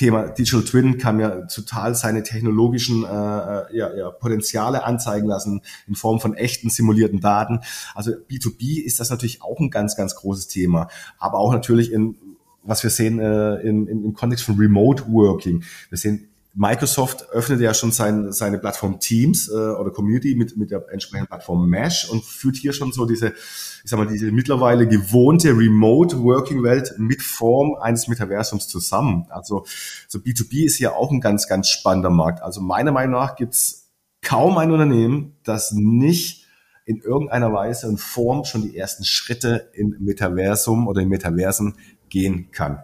Thema 0.02 0.24
Digital 0.30 0.64
Twin 0.64 0.98
kann 0.98 1.18
mir 1.18 1.46
total 1.46 1.94
seine 1.94 2.24
technologischen 2.24 3.04
äh, 3.04 3.06
äh, 3.06 3.76
ja, 3.76 3.94
ja, 3.94 4.10
Potenziale 4.10 4.82
anzeigen 4.82 5.28
lassen 5.28 5.60
in 5.86 5.94
Form 5.94 6.18
von 6.18 6.34
echten 6.34 6.70
simulierten 6.70 7.20
Daten. 7.20 7.60
Also 7.94 8.10
B2B 8.10 8.82
ist 8.82 8.98
das 8.98 9.10
natürlich 9.10 9.42
auch 9.42 9.60
ein 9.60 9.70
ganz, 9.70 9.96
ganz 9.96 10.16
großes 10.16 10.48
Thema. 10.48 10.88
Aber 11.18 11.38
auch 11.38 11.52
natürlich 11.52 11.92
in, 11.92 12.16
was 12.64 12.82
wir 12.82 12.90
sehen 12.90 13.20
äh, 13.20 13.60
in, 13.60 13.86
in, 13.86 14.04
im 14.04 14.12
Kontext 14.14 14.44
von 14.44 14.56
Remote 14.56 15.04
Working. 15.06 15.62
Wir 15.88 15.98
sehen 15.98 16.31
Microsoft 16.54 17.30
öffnet 17.30 17.60
ja 17.60 17.72
schon 17.72 17.92
sein, 17.92 18.30
seine 18.32 18.58
Plattform 18.58 19.00
Teams 19.00 19.48
äh, 19.48 19.52
oder 19.52 19.90
Community 19.90 20.34
mit, 20.34 20.56
mit 20.56 20.70
der 20.70 20.84
entsprechenden 20.90 21.28
Plattform 21.28 21.66
Mesh 21.68 22.08
und 22.10 22.22
führt 22.24 22.56
hier 22.56 22.74
schon 22.74 22.92
so 22.92 23.06
diese, 23.06 23.28
ich 23.28 23.90
sag 23.90 23.98
mal, 23.98 24.06
diese 24.06 24.30
mittlerweile 24.30 24.86
gewohnte 24.86 25.56
Remote-Working-Welt 25.56 26.94
mit 26.98 27.22
Form 27.22 27.74
eines 27.80 28.06
Metaversums 28.06 28.68
zusammen. 28.68 29.26
Also 29.30 29.64
so 30.08 30.18
B2B 30.18 30.66
ist 30.66 30.78
ja 30.78 30.92
auch 30.92 31.10
ein 31.10 31.22
ganz, 31.22 31.48
ganz 31.48 31.68
spannender 31.68 32.10
Markt. 32.10 32.42
Also 32.42 32.60
meiner 32.60 32.92
Meinung 32.92 33.12
nach 33.12 33.34
gibt's 33.34 33.90
kaum 34.20 34.58
ein 34.58 34.70
Unternehmen, 34.70 35.36
das 35.44 35.72
nicht 35.72 36.46
in 36.84 36.98
irgendeiner 37.00 37.52
Weise 37.52 37.88
und 37.88 37.98
Form 37.98 38.44
schon 38.44 38.62
die 38.62 38.76
ersten 38.76 39.04
Schritte 39.04 39.70
in 39.72 39.96
Metaversum 40.00 40.86
oder 40.86 41.00
in 41.00 41.08
Metaversen 41.08 41.76
gehen 42.10 42.50
kann. 42.50 42.82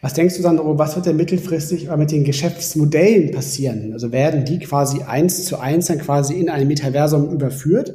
Was 0.00 0.14
denkst 0.14 0.36
du, 0.36 0.42
Sandro, 0.42 0.78
was 0.78 0.96
wird 0.96 1.06
denn 1.06 1.16
mittelfristig 1.16 1.88
mit 1.94 2.10
den 2.10 2.24
Geschäftsmodellen 2.24 3.30
passieren? 3.32 3.92
Also 3.92 4.12
werden 4.12 4.44
die 4.44 4.58
quasi 4.58 5.02
eins 5.02 5.44
zu 5.44 5.58
eins 5.58 5.86
dann 5.86 5.98
quasi 5.98 6.34
in 6.34 6.48
ein 6.48 6.66
Metaversum 6.66 7.30
überführt? 7.32 7.94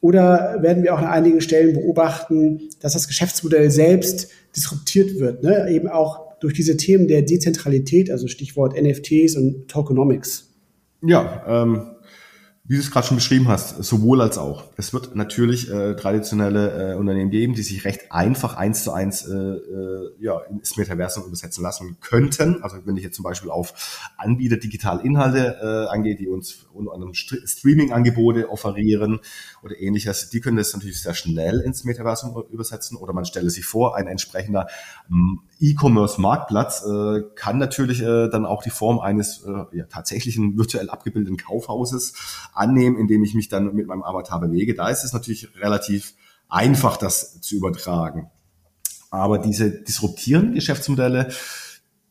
Oder 0.00 0.58
werden 0.60 0.84
wir 0.84 0.94
auch 0.94 0.98
an 0.98 1.06
einigen 1.06 1.40
Stellen 1.40 1.74
beobachten, 1.74 2.60
dass 2.80 2.92
das 2.92 3.08
Geschäftsmodell 3.08 3.70
selbst 3.70 4.28
disruptiert 4.54 5.18
wird, 5.18 5.42
ne? 5.42 5.68
eben 5.70 5.88
auch 5.88 6.38
durch 6.38 6.54
diese 6.54 6.76
Themen 6.76 7.08
der 7.08 7.22
Dezentralität, 7.22 8.10
also 8.10 8.28
Stichwort 8.28 8.80
NFTs 8.80 9.36
und 9.36 9.66
Tokenomics? 9.68 10.50
Ja, 11.02 11.42
ähm, 11.48 11.90
wie 12.68 12.74
du 12.74 12.80
es 12.80 12.90
gerade 12.90 13.06
schon 13.06 13.16
beschrieben 13.16 13.48
hast, 13.48 13.82
sowohl 13.82 14.20
als 14.20 14.36
auch. 14.36 14.64
Es 14.76 14.92
wird 14.92 15.16
natürlich 15.16 15.70
äh, 15.70 15.96
traditionelle 15.96 16.92
äh, 16.92 16.94
Unternehmen 16.96 17.30
geben, 17.30 17.54
die 17.54 17.62
sich 17.62 17.86
recht 17.86 18.12
einfach 18.12 18.58
eins 18.58 18.84
zu 18.84 18.92
eins 18.92 19.26
äh, 19.26 19.34
äh, 19.34 20.12
ja, 20.20 20.38
ins 20.50 20.76
Metaversum 20.76 21.24
übersetzen 21.24 21.62
lassen 21.62 21.96
könnten. 22.02 22.62
Also 22.62 22.76
wenn 22.84 22.98
ich 22.98 23.04
jetzt 23.04 23.16
zum 23.16 23.22
Beispiel 23.22 23.50
auf 23.50 24.10
Anbieter 24.18 24.58
digitale 24.58 25.02
Inhalte 25.02 25.56
äh, 25.62 25.90
angehe, 25.90 26.14
die 26.14 26.28
uns 26.28 26.66
unter 26.74 26.92
anderem 26.92 27.14
Streaming-Angebote 27.14 28.50
offerieren 28.50 29.20
oder 29.62 29.80
ähnliches, 29.80 30.28
die 30.28 30.42
können 30.42 30.58
das 30.58 30.74
natürlich 30.74 31.00
sehr 31.00 31.14
schnell 31.14 31.60
ins 31.60 31.84
Metaversum 31.84 32.44
übersetzen. 32.50 32.98
Oder 32.98 33.14
man 33.14 33.24
stelle 33.24 33.48
sich 33.48 33.64
vor, 33.64 33.96
ein 33.96 34.06
entsprechender 34.06 34.68
ähm, 35.10 35.40
E-Commerce-Marktplatz 35.60 36.84
äh, 36.84 37.22
kann 37.34 37.58
natürlich 37.58 38.00
äh, 38.02 38.28
dann 38.28 38.46
auch 38.46 38.62
die 38.62 38.70
Form 38.70 39.00
eines 39.00 39.44
äh, 39.44 39.76
ja, 39.76 39.84
tatsächlichen 39.84 40.56
virtuell 40.56 40.88
abgebildeten 40.90 41.36
Kaufhauses 41.36 42.14
annehmen, 42.54 42.96
indem 42.96 43.24
ich 43.24 43.34
mich 43.34 43.48
dann 43.48 43.74
mit 43.74 43.86
meinem 43.86 44.02
Avatar 44.02 44.40
bewege. 44.40 44.74
Da 44.74 44.88
ist 44.88 45.04
es 45.04 45.12
natürlich 45.12 45.48
relativ 45.60 46.14
einfach, 46.48 46.96
das 46.96 47.40
zu 47.40 47.56
übertragen. 47.56 48.30
Aber 49.10 49.38
diese 49.38 49.70
disruptierenden 49.70 50.54
Geschäftsmodelle, 50.54 51.30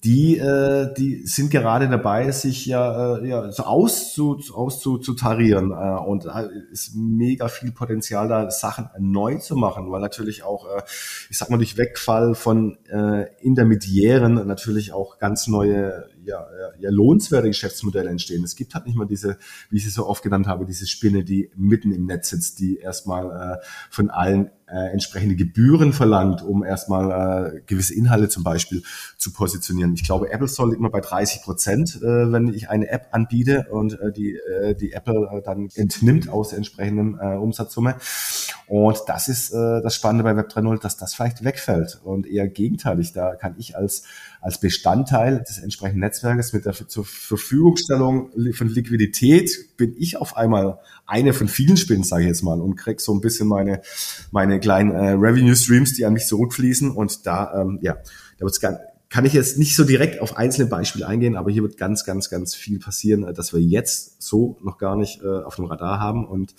die, 0.08 0.38
äh, 0.38 0.94
die 0.94 1.28
sind 1.28 1.52
gerade 1.52 1.90
dabei, 1.90 2.32
sich 2.32 2.66
ja, 2.66 3.18
äh, 3.18 3.28
ja 3.28 3.52
so 3.52 3.64
auszu, 3.64 4.40
auszutarieren. 4.54 5.72
Äh, 5.72 6.00
und 6.00 6.26
da 6.26 6.48
ist 6.72 6.96
mega 6.96 7.50
viel 7.50 7.74
Potenzial 7.74 8.30
da, 8.30 8.50
Sachen 8.50 8.88
neu 9.00 9.36
zu 9.36 9.58
machen, 9.58 9.92
weil 9.92 10.00
natürlich 10.00 10.44
auch, 10.44 10.66
äh, 10.66 10.82
ich 11.30 11.38
sag 11.38 11.50
mal, 11.50 11.58
durch 11.58 11.78
Wegfall 11.78 12.36
von 12.36 12.78
äh, 12.90 13.26
Intermediären 13.42 14.48
natürlich 14.48 14.94
auch 14.94 15.20
ganz 15.20 15.48
neue 15.48 16.08
ja, 16.28 16.48
ja, 16.80 16.90
lohnenswerte 16.90 17.48
Geschäftsmodelle 17.48 18.10
entstehen. 18.10 18.44
Es 18.44 18.56
gibt 18.56 18.76
halt 18.76 18.86
nicht 18.86 18.96
mal 18.96 19.06
diese, 19.06 19.38
wie 19.70 19.78
ich 19.78 19.84
sie 19.84 19.90
so 19.90 20.08
oft 20.08 20.24
genannt 20.24 20.48
habe, 20.48 20.66
diese 20.66 20.86
Spinne, 20.86 21.24
die 21.24 21.50
mitten 21.56 21.92
im 21.92 22.06
Netz 22.06 22.30
sitzt, 22.30 22.60
die 22.60 22.78
erstmal 22.78 23.60
äh, 23.60 23.66
von 23.90 24.10
allen 24.10 24.52
äh, 24.68 24.92
entsprechende 24.92 25.36
Gebühren 25.36 25.94
verlangt, 25.94 26.44
um 26.44 26.64
erstmal 26.64 27.56
äh, 27.56 27.62
gewisse 27.66 27.96
Inhalte 27.96 28.28
zum 28.28 28.44
Beispiel 28.44 28.84
zu 29.18 29.32
positionieren. 29.32 29.94
Ich 29.94 30.04
glaube, 30.04 30.30
Apple 30.30 30.48
liegt 30.48 30.80
immer 30.80 30.90
bei 30.90 31.00
30 31.00 31.42
Prozent, 31.42 31.96
äh, 32.02 32.32
wenn 32.32 32.54
ich 32.54 32.70
eine 32.70 32.90
App 32.90 33.08
anbiete 33.12 33.68
und 33.72 34.00
äh, 34.00 34.12
die, 34.12 34.36
äh, 34.36 34.76
die 34.76 34.92
Apple 34.92 35.30
äh, 35.32 35.42
dann 35.42 35.70
entnimmt 35.76 36.30
aus 36.30 36.52
entsprechenden 36.52 37.18
äh, 37.20 37.38
Umsatzsumme. 37.38 37.96
Und 38.68 39.00
das 39.08 39.30
ist 39.30 39.54
äh, 39.54 39.82
das 39.82 39.96
Spannende 39.96 40.26
bei 40.26 40.36
Web 40.36 40.50
3.0, 40.50 40.82
dass 40.82 40.98
das 40.98 41.14
vielleicht 41.14 41.46
wegfällt 41.46 42.02
und 42.04 42.28
eher 42.28 42.50
gegenteilig. 42.50 43.14
Da 43.14 43.36
kann 43.36 43.56
ich 43.58 43.78
als, 43.78 44.04
als 44.42 44.60
Bestandteil 44.60 45.44
des 45.48 45.60
entsprechenden 45.60 46.02
Netzwerkes 46.02 46.54
mit 46.54 46.66
der 46.66 46.74
zur 46.74 47.06
Verfügungstellung 47.06 48.32
von 48.54 48.68
Liquidität 48.68 49.78
bin 49.78 49.96
ich 49.98 50.18
auf 50.18 50.38
einmal 50.38 50.80
eine 51.06 51.34
von 51.34 51.48
vielen 51.48 51.78
Spinnen, 51.78 52.04
sage 52.04 52.24
ich 52.24 52.28
jetzt 52.28 52.44
mal, 52.44 52.62
und 52.62 52.76
krieg 52.76 53.02
so 53.02 53.14
ein 53.14 53.22
bisschen 53.22 53.48
meine, 53.48 53.82
meine 54.32 54.60
kleinen 54.60 54.92
äh, 54.92 55.12
Revenue 55.12 55.56
Streams, 55.56 55.94
die 55.94 56.06
an 56.06 56.14
mich 56.14 56.28
zurückfließen. 56.28 56.92
Und 56.92 57.26
da, 57.26 57.62
ähm, 57.62 57.80
ja, 57.82 57.98
da 58.38 58.46
wird's 58.46 58.60
ganz 58.60 58.78
kann 59.10 59.26
ich 59.26 59.34
jetzt 59.34 59.58
nicht 59.58 59.76
so 59.76 59.84
direkt 59.84 60.20
auf 60.22 60.38
einzelne 60.38 60.68
Beispiele 60.68 61.08
eingehen, 61.08 61.38
aber 61.38 61.50
hier 61.50 61.64
wird 61.64 61.78
ganz, 61.78 62.04
ganz, 62.04 62.30
ganz 62.30 62.56
viel 62.56 62.80
passieren, 62.80 63.24
äh, 63.24 63.34
dass 63.34 63.54
wir 63.54 63.62
jetzt 63.62 64.22
so 64.22 64.58
noch 64.62 64.78
gar 64.78 64.96
nicht 64.96 65.22
äh, 65.22 65.44
auf 65.44 65.56
dem 65.56 65.66
Radar 65.66 66.00
haben. 66.00 66.28
Und 66.28 66.54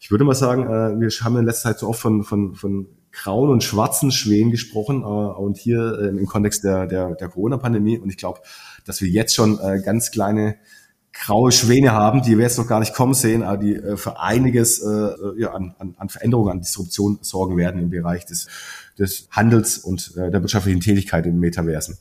ich 0.00 0.10
würde 0.10 0.24
mal 0.24 0.34
sagen, 0.34 0.64
äh, 0.64 1.00
wir 1.00 1.08
haben 1.08 1.36
in 1.36 1.44
letzter 1.44 1.70
Zeit 1.70 1.80
so 1.80 1.88
oft 1.88 2.00
von, 2.00 2.22
von, 2.22 2.54
von 2.54 2.86
grauen 3.22 3.50
und 3.50 3.64
schwarzen 3.64 4.10
Schwänen 4.10 4.50
gesprochen 4.50 5.02
äh, 5.02 5.04
und 5.04 5.56
hier 5.56 5.98
äh, 6.00 6.08
im 6.08 6.26
Kontext 6.26 6.64
der, 6.64 6.86
der, 6.86 7.14
der 7.14 7.28
Corona-Pandemie. 7.28 7.98
Und 7.98 8.10
ich 8.10 8.16
glaube, 8.16 8.40
dass 8.84 9.00
wir 9.00 9.08
jetzt 9.08 9.34
schon 9.34 9.58
äh, 9.60 9.80
ganz 9.84 10.10
kleine 10.10 10.56
graue 11.12 11.50
Schwäne 11.50 11.92
haben, 11.92 12.22
die 12.22 12.36
wir 12.36 12.44
jetzt 12.44 12.58
noch 12.58 12.68
gar 12.68 12.80
nicht 12.80 12.94
kommen 12.94 13.14
sehen, 13.14 13.42
aber 13.42 13.56
die 13.56 13.74
äh, 13.74 13.96
für 13.96 14.20
einiges 14.20 14.80
äh, 14.80 15.10
ja, 15.36 15.52
an, 15.52 15.74
an, 15.78 15.94
an 15.98 16.08
Veränderungen, 16.08 16.52
an 16.52 16.60
Disruption 16.60 17.18
sorgen 17.22 17.56
werden 17.56 17.80
im 17.80 17.90
Bereich 17.90 18.24
des 18.24 18.46
des 18.98 19.28
Handels 19.30 19.78
und 19.78 20.14
äh, 20.16 20.30
der 20.30 20.42
wirtschaftlichen 20.42 20.80
Tätigkeit 20.80 21.26
in 21.26 21.38
Metaversen. 21.38 21.98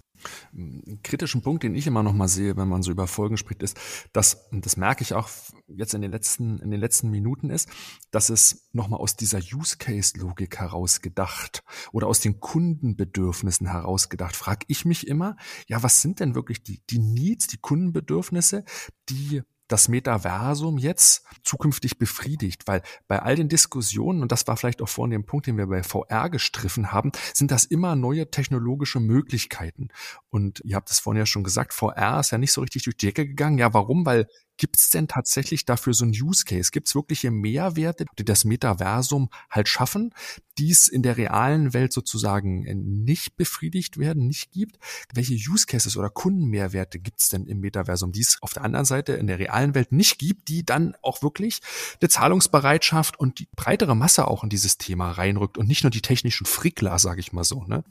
Ein 0.54 1.00
kritischen 1.04 1.42
Punkt, 1.42 1.64
den 1.64 1.76
ich 1.76 1.88
immer 1.88 2.04
noch 2.04 2.14
mal 2.14 2.28
sehe, 2.28 2.58
wenn 2.58 2.68
man 2.68 2.82
so 2.82 2.92
über 2.92 3.08
Folgen 3.08 3.38
spricht, 3.38 3.62
ist, 3.64 3.78
dass, 4.14 4.48
und 4.52 4.66
das 4.66 4.78
merke 4.78 5.04
ich 5.04 5.14
auch 5.14 5.30
jetzt 5.68 5.94
in 5.94 6.02
den 6.02 6.12
letzten, 6.12 6.60
in 6.60 6.72
den 6.72 6.80
letzten 6.80 7.10
Minuten 7.10 7.50
ist, 7.50 7.70
dass 8.12 8.30
es 8.30 8.68
nochmal 8.72 9.00
aus 9.00 9.16
dieser 9.16 9.40
Use-Case-Logik 9.40 10.58
herausgedacht 10.58 11.64
oder 11.92 12.08
aus 12.08 12.20
den 12.20 12.40
Kundenbedürfnissen 12.40 13.68
herausgedacht, 13.68 14.36
frage 14.36 14.66
ich 14.68 14.86
mich 14.86 15.08
immer, 15.08 15.38
ja, 15.68 15.84
was 15.84 16.02
sind 16.02 16.20
denn 16.20 16.36
wirklich 16.36 16.64
die, 16.64 16.82
die 16.90 17.00
Needs, 17.00 17.48
die 17.48 17.58
Kundenbedürfnisse, 17.58 18.64
die 19.10 19.44
das 19.68 19.88
Metaversum 19.88 20.78
jetzt 20.78 21.26
zukünftig 21.44 21.98
befriedigt, 21.98 22.68
weil 22.68 22.82
bei 23.08 23.22
all 23.22 23.36
den 23.36 23.50
Diskussionen, 23.50 24.22
und 24.22 24.32
das 24.32 24.48
war 24.48 24.58
vielleicht 24.58 24.82
auch 24.82 24.90
vorhin 24.90 25.12
der 25.12 25.26
Punkt, 25.26 25.48
den 25.48 25.58
wir 25.58 25.68
bei 25.68 25.84
VR 25.84 26.30
gestriffen 26.30 26.92
haben, 26.92 27.12
sind 27.34 27.52
das 27.52 27.66
immer 27.66 27.96
neue 27.96 28.30
technologische 28.30 29.00
Möglichkeiten. 29.00 29.90
Und 30.30 30.62
ihr 30.64 30.76
habt 30.76 30.90
es 30.90 31.00
vorhin 31.00 31.20
ja 31.20 31.26
schon 31.26 31.44
gesagt, 31.44 31.74
VR 31.74 32.20
ist 32.20 32.32
ja 32.32 32.38
nicht 32.38 32.52
so 32.52 32.62
richtig 32.62 32.84
durch 32.84 32.98
die 32.98 33.08
Decke 33.08 33.28
gegangen. 33.28 33.58
Ja, 33.58 33.74
warum? 33.74 34.06
Weil 34.06 34.28
Gibt 34.58 34.78
es 34.78 34.90
denn 34.90 35.08
tatsächlich 35.08 35.66
dafür 35.66 35.94
so 35.94 36.06
ein 36.06 36.12
Use 36.12 36.44
Case? 36.46 36.72
Gibt 36.72 36.88
es 36.88 36.96
wirkliche 36.96 37.32
Mehrwerte, 37.32 38.06
die 38.18 38.26
das 38.26 38.44
Metaversum 38.44 39.30
halt 39.50 39.68
schaffen, 39.68 40.14
die 40.58 40.72
es 40.72 40.88
in 40.88 41.04
der 41.04 41.18
realen 41.18 41.74
Welt 41.74 41.94
sozusagen 41.94 42.64
nicht 43.04 43.38
befriedigt 43.38 43.98
werden, 43.98 44.28
nicht 44.28 44.52
gibt? 44.52 44.78
Welche 45.14 45.36
Use 45.36 45.66
Cases 45.68 45.96
oder 45.96 46.10
Kundenmehrwerte 46.10 47.00
gibt 47.00 47.20
es 47.20 47.30
denn 47.30 47.46
im 47.46 47.60
Metaversum, 47.60 48.12
die 48.12 48.22
es 48.22 48.38
auf 48.42 48.54
der 48.54 48.64
anderen 48.64 48.86
Seite 48.86 49.14
in 49.14 49.28
der 49.28 49.40
realen 49.40 49.76
Welt 49.76 49.92
nicht 49.92 50.18
gibt, 50.18 50.48
die 50.48 50.66
dann 50.66 50.96
auch 51.02 51.22
wirklich 51.22 51.62
eine 52.02 52.10
Zahlungsbereitschaft 52.10 53.20
und 53.20 53.40
die 53.40 53.48
breitere 53.56 53.96
Masse 53.96 54.28
auch 54.28 54.44
in 54.44 54.50
dieses 54.50 54.78
Thema 54.78 55.12
reinrückt 55.12 55.58
und 55.58 55.68
nicht 55.68 55.84
nur 55.84 55.92
die 55.92 56.02
technischen 56.02 56.46
Frickler, 56.46 56.98
sage 57.00 57.20
ich 57.20 57.32
mal 57.32 57.44
so. 57.44 57.64
Ne? 57.66 57.84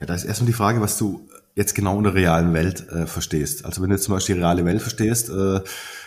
Ja, 0.00 0.06
da 0.06 0.14
ist 0.14 0.24
erstmal 0.24 0.46
die 0.46 0.52
Frage, 0.52 0.80
was 0.80 0.98
du 0.98 1.28
jetzt 1.54 1.74
genau 1.74 1.98
in 1.98 2.04
der 2.04 2.14
realen 2.14 2.52
Welt 2.52 2.88
äh, 2.90 3.06
verstehst. 3.06 3.64
Also 3.64 3.80
wenn 3.80 3.90
du 3.90 3.96
jetzt 3.96 4.04
zum 4.04 4.14
Beispiel 4.14 4.34
die 4.34 4.40
reale 4.40 4.64
Welt 4.64 4.82
verstehst, 4.82 5.30
äh, 5.30 5.60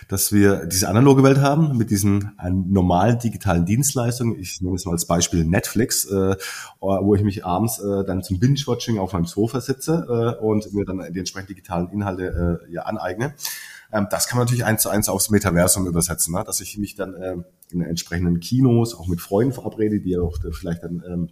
dass 0.09 0.31
wir 0.31 0.65
diese 0.65 0.89
analoge 0.89 1.23
Welt 1.23 1.39
haben 1.39 1.77
mit 1.77 1.89
diesen 1.89 2.33
äh, 2.41 2.49
normalen 2.49 3.19
digitalen 3.19 3.65
Dienstleistungen. 3.65 4.37
Ich 4.39 4.61
nehme 4.61 4.75
es 4.75 4.85
mal 4.85 4.93
als 4.93 5.05
Beispiel 5.05 5.45
Netflix, 5.45 6.05
äh, 6.05 6.35
wo 6.79 7.15
ich 7.15 7.23
mich 7.23 7.45
abends 7.45 7.79
äh, 7.79 8.03
dann 8.05 8.23
zum 8.23 8.39
Binge-Watching 8.39 8.99
auf 8.99 9.13
meinem 9.13 9.25
Sofa 9.25 9.61
sitze 9.61 10.37
äh, 10.39 10.43
und 10.43 10.73
mir 10.73 10.85
dann 10.85 11.01
die 11.11 11.19
entsprechenden 11.19 11.55
digitalen 11.55 11.89
Inhalte 11.89 12.61
äh, 12.67 12.73
ja 12.73 12.83
aneigne. 12.83 13.33
Ähm, 13.91 14.07
das 14.09 14.27
kann 14.27 14.37
man 14.37 14.45
natürlich 14.45 14.65
eins 14.65 14.81
zu 14.81 14.89
eins 14.89 15.07
aufs 15.07 15.29
Metaversum 15.29 15.87
übersetzen, 15.87 16.33
ne? 16.33 16.43
dass 16.45 16.59
ich 16.59 16.77
mich 16.77 16.95
dann 16.95 17.13
äh, 17.13 17.35
in 17.71 17.81
entsprechenden 17.81 18.39
Kinos 18.39 18.95
auch 18.95 19.07
mit 19.07 19.21
Freunden 19.21 19.53
verabrede, 19.53 19.99
die 19.99 20.11
ja 20.11 20.21
auch 20.21 20.37
vielleicht 20.51 20.83
dann 20.83 21.03
ähm, 21.07 21.29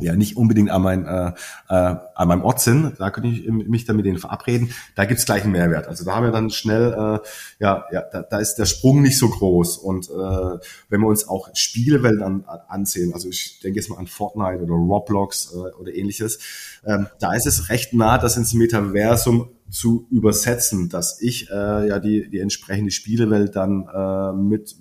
ja 0.00 0.14
nicht 0.16 0.36
unbedingt 0.36 0.70
an, 0.70 0.82
mein, 0.82 1.06
äh, 1.06 1.32
äh, 1.68 1.96
an 2.14 2.28
meinem 2.28 2.42
Ort 2.42 2.60
sind, 2.60 2.94
da 2.98 3.10
könnte 3.10 3.30
ich 3.30 3.48
mich 3.48 3.84
dann 3.84 3.96
mit 3.96 4.06
denen 4.06 4.18
verabreden, 4.18 4.70
da 4.94 5.04
gibt's 5.04 5.26
gleich 5.26 5.44
einen 5.44 5.52
Mehrwert. 5.52 5.88
Also 5.88 6.04
da 6.04 6.14
haben 6.14 6.24
wir 6.24 6.32
dann 6.32 6.50
schnell, 6.50 6.92
äh, 6.92 7.18
ja, 7.58 7.84
ja 7.92 8.02
da, 8.12 8.22
da 8.22 8.38
ist 8.38 8.56
der 8.56 8.66
Sprung 8.66 9.02
nicht 9.02 9.18
so 9.18 9.28
groß. 9.28 9.78
Und 9.78 10.08
äh, 10.08 10.58
wenn 10.88 11.00
wir 11.00 11.08
uns 11.08 11.28
auch 11.28 11.48
Spielewelten 11.54 12.22
an, 12.22 12.44
ansehen, 12.68 13.12
also 13.14 13.28
ich 13.28 13.60
denke 13.60 13.78
jetzt 13.78 13.88
mal 13.88 13.98
an 13.98 14.06
Fortnite 14.06 14.62
oder 14.62 14.74
Roblox 14.74 15.52
äh, 15.54 15.80
oder 15.80 15.94
ähnliches, 15.94 16.38
ähm, 16.84 17.06
da 17.18 17.34
ist 17.34 17.46
es 17.46 17.68
recht 17.68 17.94
nah, 17.94 18.18
das 18.18 18.36
ins 18.36 18.54
Metaversum 18.54 19.50
zu 19.70 20.06
übersetzen, 20.10 20.88
dass 20.88 21.20
ich 21.20 21.50
äh, 21.50 21.88
ja 21.88 21.98
die, 21.98 22.28
die 22.30 22.38
entsprechende 22.38 22.90
Spielewelt 22.90 23.56
dann 23.56 23.88
äh, 23.92 24.32
mit 24.32 24.76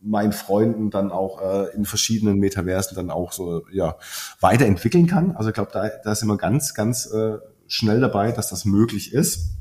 meinen 0.00 0.32
Freunden 0.32 0.90
dann 0.90 1.12
auch 1.12 1.40
äh, 1.42 1.74
in 1.74 1.84
verschiedenen 1.84 2.38
Metaversen 2.38 2.96
dann 2.96 3.10
auch 3.10 3.32
so 3.32 3.66
ja 3.70 3.96
weiterentwickeln 4.40 5.06
kann. 5.06 5.32
Also 5.32 5.50
ich 5.50 5.54
glaube, 5.54 5.70
da, 5.72 5.90
da 6.02 6.14
sind 6.14 6.28
wir 6.28 6.36
ganz, 6.36 6.74
ganz 6.74 7.06
äh, 7.06 7.38
schnell 7.66 8.00
dabei, 8.00 8.32
dass 8.32 8.48
das 8.48 8.64
möglich 8.64 9.12
ist. 9.12 9.56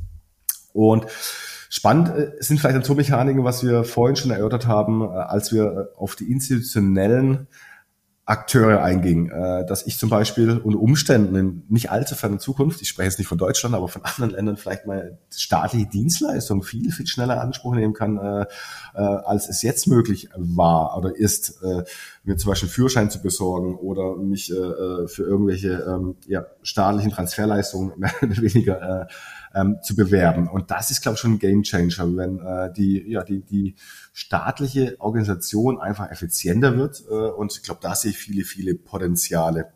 Und 0.74 1.06
spannend 1.70 2.10
äh, 2.10 2.32
sind 2.40 2.60
vielleicht 2.60 2.86
so 2.86 2.96
Mechaniken, 2.96 3.44
was 3.44 3.64
wir 3.64 3.84
vorhin 3.84 4.16
schon 4.16 4.32
erörtert 4.32 4.68
haben, 4.68 5.02
äh, 5.02 5.08
als 5.08 5.52
wir 5.52 5.64
äh, 5.64 5.98
auf 5.98 6.16
die 6.16 6.32
institutionellen 6.32 7.48
Akteure 8.30 8.84
einging, 8.84 9.32
äh, 9.32 9.66
dass 9.66 9.88
ich 9.88 9.98
zum 9.98 10.12
Beispiel 10.12 10.60
unter 10.60 10.80
Umständen 10.80 11.36
in 11.36 11.64
nicht 11.68 11.90
allzu 11.90 12.14
ferner 12.14 12.38
Zukunft, 12.38 12.80
ich 12.80 12.88
spreche 12.88 13.08
jetzt 13.08 13.18
nicht 13.18 13.28
von 13.28 13.40
Deutschland, 13.40 13.74
aber 13.74 13.88
von 13.88 14.04
anderen 14.06 14.32
Ländern 14.32 14.56
vielleicht 14.56 14.86
mal 14.86 15.18
staatliche 15.36 15.88
Dienstleistungen 15.88 16.62
viel, 16.62 16.92
viel 16.92 17.08
schneller 17.08 17.42
Anspruch 17.42 17.74
nehmen 17.74 17.96
kann, 17.96 18.18
äh, 18.18 18.46
äh, 18.94 19.00
als 19.00 19.50
es 19.50 19.64
jetzt 19.64 19.88
möglich 19.88 20.30
war 20.38 20.96
oder 20.96 21.16
ist, 21.16 21.64
äh, 21.64 21.84
mir 22.24 22.38
zum 22.38 22.52
Beispiel 22.52 22.68
einen 22.68 22.74
Führerschein 22.74 23.10
zu 23.10 23.20
besorgen 23.24 23.76
oder 23.76 24.16
mich 24.18 24.52
äh, 24.52 24.56
äh 24.56 25.08
für 25.08 25.24
irgendwelche 25.24 25.84
ähm, 25.88 26.16
ja, 26.28 26.46
staatlichen 26.62 27.12
Transferleistungen 27.12 27.94
mehr 27.98 28.14
oder 28.22 28.42
weniger 28.44 29.02
äh, 29.02 29.06
ähm, 29.56 29.78
zu 29.82 29.96
bewerben. 29.96 30.48
Und 30.48 30.72
das 30.72 30.92
ist, 30.92 31.02
glaube 31.02 31.16
ich, 31.16 31.22
schon 31.22 31.34
ein 31.34 31.40
Game 31.40 31.64
Changer, 31.64 32.16
wenn 32.16 32.40
äh, 32.40 32.72
die, 32.74 33.10
ja, 33.10 33.24
die, 33.24 33.42
die 33.42 33.76
staatliche 34.14 34.96
Organisation 35.00 35.80
einfach 35.80 36.10
effizienter 36.12 36.78
wird. 36.78 37.04
Äh, 37.10 37.14
und 37.14 37.54
ich 37.54 37.64
glaube, 37.64 37.80
da 37.82 37.96
sehe 37.96 38.12
ich 38.12 38.18
viele, 38.18 38.44
viele 38.44 38.76
Potenziale, 38.76 39.74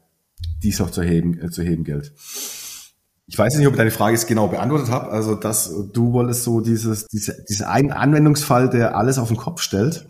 die 0.62 0.70
es 0.70 0.80
noch 0.80 0.92
zu 0.92 1.02
heben, 1.02 1.40
äh, 1.40 1.50
zu 1.50 1.64
heben 1.64 1.84
gilt. 1.84 2.14
Ich 3.26 3.38
weiß 3.38 3.58
nicht, 3.58 3.68
ob 3.68 3.74
ich 3.74 3.78
deine 3.78 3.92
Frage 3.92 4.16
jetzt 4.16 4.28
genau 4.28 4.48
beantwortet 4.48 4.90
habe. 4.90 5.10
Also, 5.10 5.36
dass 5.36 5.74
du 5.94 6.12
wolltest 6.12 6.44
so 6.44 6.60
dieses, 6.60 7.08
diese, 7.08 7.44
dieser 7.50 7.70
einen 7.70 7.92
Anwendungsfall, 7.92 8.70
der 8.70 8.98
alles 8.98 9.18
auf 9.18 9.30
den 9.30 9.38
Kopf 9.38 9.62
stellt. 9.62 10.08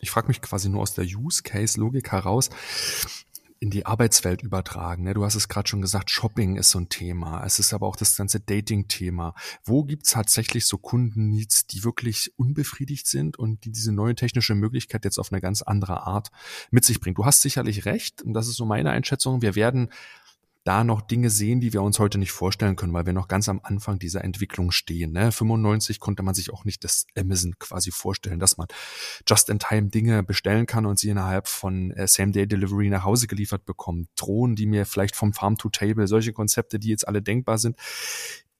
Ich 0.00 0.10
frage 0.10 0.28
mich 0.28 0.40
quasi 0.40 0.68
nur 0.68 0.80
aus 0.80 0.94
der 0.94 1.04
Use 1.04 1.42
Case 1.42 1.78
Logik 1.78 2.10
heraus 2.12 2.48
in 3.60 3.70
die 3.70 3.84
Arbeitswelt 3.84 4.42
übertragen. 4.42 5.04
Ne? 5.04 5.12
Du 5.12 5.22
hast 5.22 5.34
es 5.34 5.48
gerade 5.48 5.68
schon 5.68 5.82
gesagt, 5.82 6.10
Shopping 6.10 6.56
ist 6.56 6.70
so 6.70 6.80
ein 6.80 6.88
Thema. 6.88 7.44
Es 7.44 7.58
ist 7.58 7.74
aber 7.74 7.86
auch 7.86 7.96
das 7.96 8.16
ganze 8.16 8.40
Dating-Thema. 8.40 9.34
Wo 9.64 9.84
gibt 9.84 10.06
es 10.06 10.12
tatsächlich 10.12 10.64
so 10.64 10.78
Kundenneeds, 10.78 11.66
die 11.66 11.84
wirklich 11.84 12.32
unbefriedigt 12.38 13.06
sind 13.06 13.38
und 13.38 13.64
die 13.66 13.70
diese 13.70 13.92
neue 13.92 14.14
technische 14.14 14.54
Möglichkeit 14.54 15.04
jetzt 15.04 15.18
auf 15.18 15.30
eine 15.30 15.42
ganz 15.42 15.60
andere 15.60 16.06
Art 16.06 16.30
mit 16.70 16.86
sich 16.86 17.00
bringt? 17.00 17.18
Du 17.18 17.26
hast 17.26 17.42
sicherlich 17.42 17.84
recht, 17.84 18.22
und 18.22 18.32
das 18.32 18.48
ist 18.48 18.56
so 18.56 18.64
meine 18.64 18.90
Einschätzung. 18.90 19.42
Wir 19.42 19.54
werden 19.54 19.90
da 20.64 20.84
noch 20.84 21.00
Dinge 21.00 21.30
sehen, 21.30 21.60
die 21.60 21.72
wir 21.72 21.82
uns 21.82 21.98
heute 21.98 22.18
nicht 22.18 22.32
vorstellen 22.32 22.76
können, 22.76 22.92
weil 22.92 23.06
wir 23.06 23.12
noch 23.12 23.28
ganz 23.28 23.48
am 23.48 23.60
Anfang 23.62 23.98
dieser 23.98 24.22
Entwicklung 24.24 24.70
stehen. 24.72 25.12
Ne? 25.12 25.32
95 25.32 26.00
konnte 26.00 26.22
man 26.22 26.34
sich 26.34 26.52
auch 26.52 26.64
nicht 26.64 26.84
das 26.84 27.06
Amazon 27.16 27.58
quasi 27.58 27.90
vorstellen, 27.90 28.38
dass 28.38 28.58
man 28.58 28.68
just-in-time 29.26 29.88
Dinge 29.88 30.22
bestellen 30.22 30.66
kann 30.66 30.86
und 30.86 30.98
sie 30.98 31.08
innerhalb 31.08 31.48
von 31.48 31.90
äh, 31.92 32.06
Same-Day-Delivery 32.06 32.90
nach 32.90 33.04
Hause 33.04 33.26
geliefert 33.26 33.64
bekommt. 33.64 34.08
Drohnen, 34.16 34.54
die 34.54 34.66
mir 34.66 34.84
vielleicht 34.84 35.16
vom 35.16 35.32
Farm-to-Table, 35.32 36.06
solche 36.06 36.32
Konzepte, 36.32 36.78
die 36.78 36.88
jetzt 36.88 37.08
alle 37.08 37.22
denkbar 37.22 37.58
sind, 37.58 37.76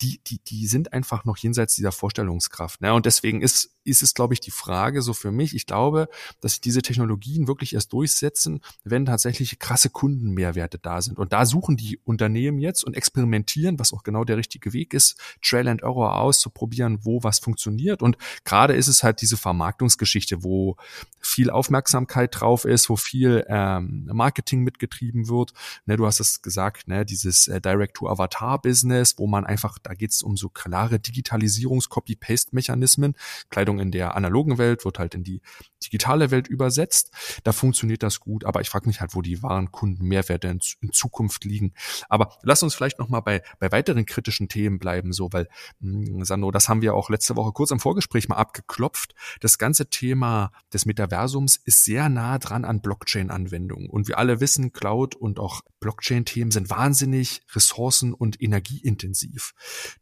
die, 0.03 0.21
die, 0.27 0.39
die 0.39 0.67
sind 0.67 0.93
einfach 0.93 1.25
noch 1.25 1.37
jenseits 1.37 1.75
dieser 1.75 1.93
Vorstellungskraft. 1.93 2.81
Ne? 2.81 2.95
Und 2.95 3.07
deswegen 3.07 3.43
ist, 3.43 3.77
ist 3.85 4.03
es, 4.03 4.15
glaube 4.15 4.35
ich, 4.35 4.41
die 4.41 4.51
Frage 4.51 5.03
so 5.03 5.13
für 5.13 5.31
mich. 5.31 5.55
Ich 5.55 5.67
glaube, 5.67 6.09
dass 6.41 6.61
diese 6.61 6.83
Technologien 6.83 7.49
wirklich 7.49 7.75
erst 7.75 7.93
durchsetzen, 7.93 8.61
wenn 8.85 9.05
tatsächlich 9.05 9.59
krasse 9.59 9.91
Kundenmehrwerte 9.91 10.79
da 10.79 11.03
sind. 11.03 11.19
Und 11.19 11.33
da 11.33 11.45
suchen 11.45 11.77
die 11.77 11.99
Unternehmen 12.05 12.59
jetzt 12.59 12.85
und 12.85 12.97
experimentieren, 12.97 13.79
was 13.79 13.93
auch 13.93 14.03
genau 14.03 14.25
der 14.25 14.37
richtige 14.37 14.73
Weg 14.73 14.95
ist, 14.95 15.19
Trail 15.43 15.69
and 15.69 15.83
Error 15.83 16.17
auszuprobieren, 16.17 17.01
wo 17.03 17.23
was 17.23 17.39
funktioniert. 17.39 18.03
Und 18.03 18.17
gerade 18.45 18.75
ist 18.75 18.89
es 18.89 19.03
halt 19.03 19.21
diese 19.21 19.37
Vermarktungsgeschichte, 19.37 20.43
wo 20.43 20.77
viel 21.21 21.51
Aufmerksamkeit 21.51 22.41
drauf 22.41 22.65
ist, 22.65 22.89
wo 22.89 22.97
viel 22.97 23.45
ähm, 23.49 24.09
Marketing 24.13 24.63
mitgetrieben 24.63 25.29
wird. 25.29 25.53
Ne, 25.85 25.97
du 25.97 26.07
hast 26.07 26.21
es 26.21 26.43
gesagt, 26.43 26.89
ne, 26.89 27.05
dieses 27.05 27.49
äh, 27.49 27.61
Direct-to-Avatar-Business, 27.61 29.19
wo 29.19 29.27
man 29.27 29.45
einfach 29.45 29.79
da 29.91 29.95
geht 29.95 30.13
es 30.13 30.23
um 30.23 30.37
so 30.37 30.49
klare 30.49 31.01
Digitalisierungs-Copy-Paste-Mechanismen. 31.01 33.17
Kleidung 33.51 33.81
in 33.81 33.91
der 33.91 34.15
analogen 34.15 34.57
Welt 34.57 34.85
wird 34.85 35.01
halt 35.01 35.17
in 35.17 35.25
die 35.25 35.43
digitale 35.85 36.31
Welt 36.31 36.47
übersetzt. 36.47 37.11
Da 37.43 37.51
funktioniert 37.51 38.05
das 38.05 38.21
gut, 38.21 38.45
aber 38.45 38.61
ich 38.61 38.69
frage 38.69 38.87
mich 38.87 39.01
halt, 39.01 39.17
wo 39.17 39.23
die 39.23 39.43
wahren 39.43 39.73
Kundenmehrwerte 39.73 40.47
in, 40.47 40.61
in 40.81 40.93
Zukunft 40.93 41.45
liegen. 41.45 41.73
Aber 42.09 42.39
lass 42.45 42.63
uns 42.63 42.77
vielleicht 42.77 43.01
noch 43.01 43.09
mal 43.09 43.19
bei, 43.19 43.43
bei 43.59 43.73
weiteren 43.73 44.07
kritischen 44.07 44.49
Themen 44.49 44.79
bleiben, 44.79 45.13
so, 45.13 45.33
weil, 45.33 45.49
mh, 45.81 46.07
hm, 46.07 46.25
Sandro, 46.25 46.53
das 46.53 46.69
haben 46.69 46.83
wir 46.83 46.95
auch 46.95 47.11
letzte 47.11 47.35
Woche 47.35 47.51
kurz 47.51 47.73
im 47.73 47.81
Vorgespräch 47.81 48.29
mal 48.29 48.37
abgeklopft. 48.37 49.17
Das 49.41 49.59
ganze 49.59 49.91
Thema 49.91 50.53
des 50.73 50.87
Metaversums 50.87 51.57
ist 51.57 51.85
sehr 51.85 52.09
nah 52.09 52.39
dran 52.39 52.65
an 52.65 52.81
Blockchain-Anwendungen. 52.81 53.91
Und 53.91 54.07
wir 54.07 54.19
alle 54.19 54.39
wissen, 54.39 54.73
Cloud 54.73 55.17
und 55.17 55.41
auch 55.41 55.63
Blockchain-Themen 55.81 56.53
sind 56.53 56.71
wahnsinnig 56.71 57.43
ressourcen- 57.53 58.15
und 58.15 58.41
energieintensiv. 58.41 59.53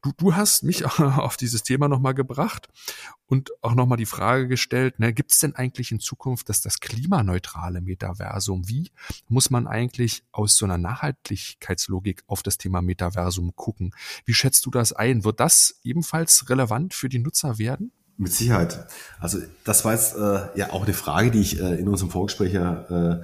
Du, 0.02 0.12
du 0.16 0.34
hast 0.36 0.62
mich 0.62 0.84
auf 1.00 1.36
dieses 1.36 1.62
Thema 1.62 1.88
nochmal 1.88 2.14
gebracht 2.14 2.68
und 3.26 3.50
auch 3.62 3.74
nochmal 3.74 3.98
die 3.98 4.06
Frage 4.06 4.48
gestellt, 4.48 4.98
ne, 4.98 5.12
gibt 5.12 5.32
es 5.32 5.38
denn 5.38 5.54
eigentlich 5.54 5.92
in 5.92 6.00
Zukunft 6.00 6.48
das, 6.48 6.60
das 6.60 6.80
klimaneutrale 6.80 7.80
Metaversum? 7.80 8.68
Wie 8.68 8.90
muss 9.28 9.50
man 9.50 9.66
eigentlich 9.66 10.24
aus 10.32 10.56
so 10.56 10.64
einer 10.64 10.78
Nachhaltigkeitslogik 10.78 12.22
auf 12.26 12.42
das 12.42 12.58
Thema 12.58 12.82
Metaversum 12.82 13.54
gucken? 13.54 13.94
Wie 14.24 14.34
schätzt 14.34 14.66
du 14.66 14.70
das 14.70 14.92
ein? 14.92 15.24
Wird 15.24 15.40
das 15.40 15.80
ebenfalls 15.82 16.48
relevant 16.48 16.94
für 16.94 17.08
die 17.08 17.18
Nutzer 17.18 17.58
werden? 17.58 17.92
Mit 18.16 18.32
Sicherheit. 18.32 18.88
Also 19.20 19.38
das 19.62 19.84
war 19.84 19.92
jetzt 19.92 20.16
äh, 20.16 20.58
ja 20.58 20.70
auch 20.70 20.84
eine 20.84 20.94
Frage, 20.94 21.30
die 21.30 21.40
ich 21.40 21.60
äh, 21.60 21.76
in 21.76 21.88
unserem 21.88 22.10
Vorgespräch 22.10 22.52
ja 22.52 23.20
äh, 23.20 23.22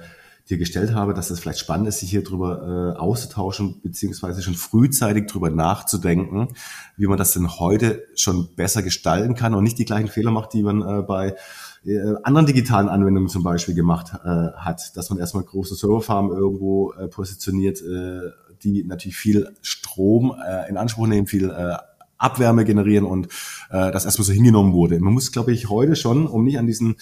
dir 0.49 0.57
gestellt 0.57 0.93
habe, 0.93 1.13
dass 1.13 1.31
es 1.31 1.39
vielleicht 1.39 1.59
spannend 1.59 1.87
ist, 1.87 1.99
sich 1.99 2.09
hier 2.09 2.23
drüber 2.23 2.93
äh, 2.95 2.99
auszutauschen, 2.99 3.81
beziehungsweise 3.81 4.43
schon 4.43 4.53
frühzeitig 4.53 5.25
drüber 5.25 5.49
nachzudenken, 5.49 6.49
wie 6.97 7.07
man 7.07 7.17
das 7.17 7.31
denn 7.31 7.59
heute 7.59 8.03
schon 8.15 8.55
besser 8.55 8.83
gestalten 8.83 9.33
kann 9.33 9.55
und 9.55 9.63
nicht 9.63 9.79
die 9.79 9.85
gleichen 9.85 10.07
Fehler 10.07 10.31
macht, 10.31 10.53
die 10.53 10.61
man 10.61 10.81
äh, 10.81 11.01
bei 11.01 11.35
äh, 11.83 12.13
anderen 12.23 12.45
digitalen 12.45 12.89
Anwendungen 12.89 13.29
zum 13.29 13.43
Beispiel 13.43 13.73
gemacht 13.73 14.11
äh, 14.23 14.51
hat, 14.55 14.95
dass 14.95 15.09
man 15.09 15.17
erstmal 15.17 15.43
große 15.43 15.75
Serverfarmen 15.75 16.31
irgendwo 16.31 16.91
äh, 16.93 17.07
positioniert, 17.07 17.81
äh, 17.81 18.31
die 18.63 18.83
natürlich 18.83 19.17
viel 19.17 19.51
Strom 19.61 20.35
äh, 20.45 20.69
in 20.69 20.77
Anspruch 20.77 21.07
nehmen, 21.07 21.25
viel 21.25 21.49
äh, 21.49 21.75
Abwärme 22.17 22.65
generieren 22.65 23.05
und 23.05 23.27
äh, 23.69 23.91
das 23.91 24.05
erstmal 24.05 24.25
so 24.25 24.33
hingenommen 24.33 24.73
wurde. 24.73 24.99
Man 24.99 25.13
muss, 25.13 25.31
glaube 25.31 25.51
ich, 25.51 25.69
heute 25.69 25.95
schon, 25.95 26.27
um 26.27 26.45
nicht 26.45 26.57
an 26.57 26.67
diesen 26.67 26.95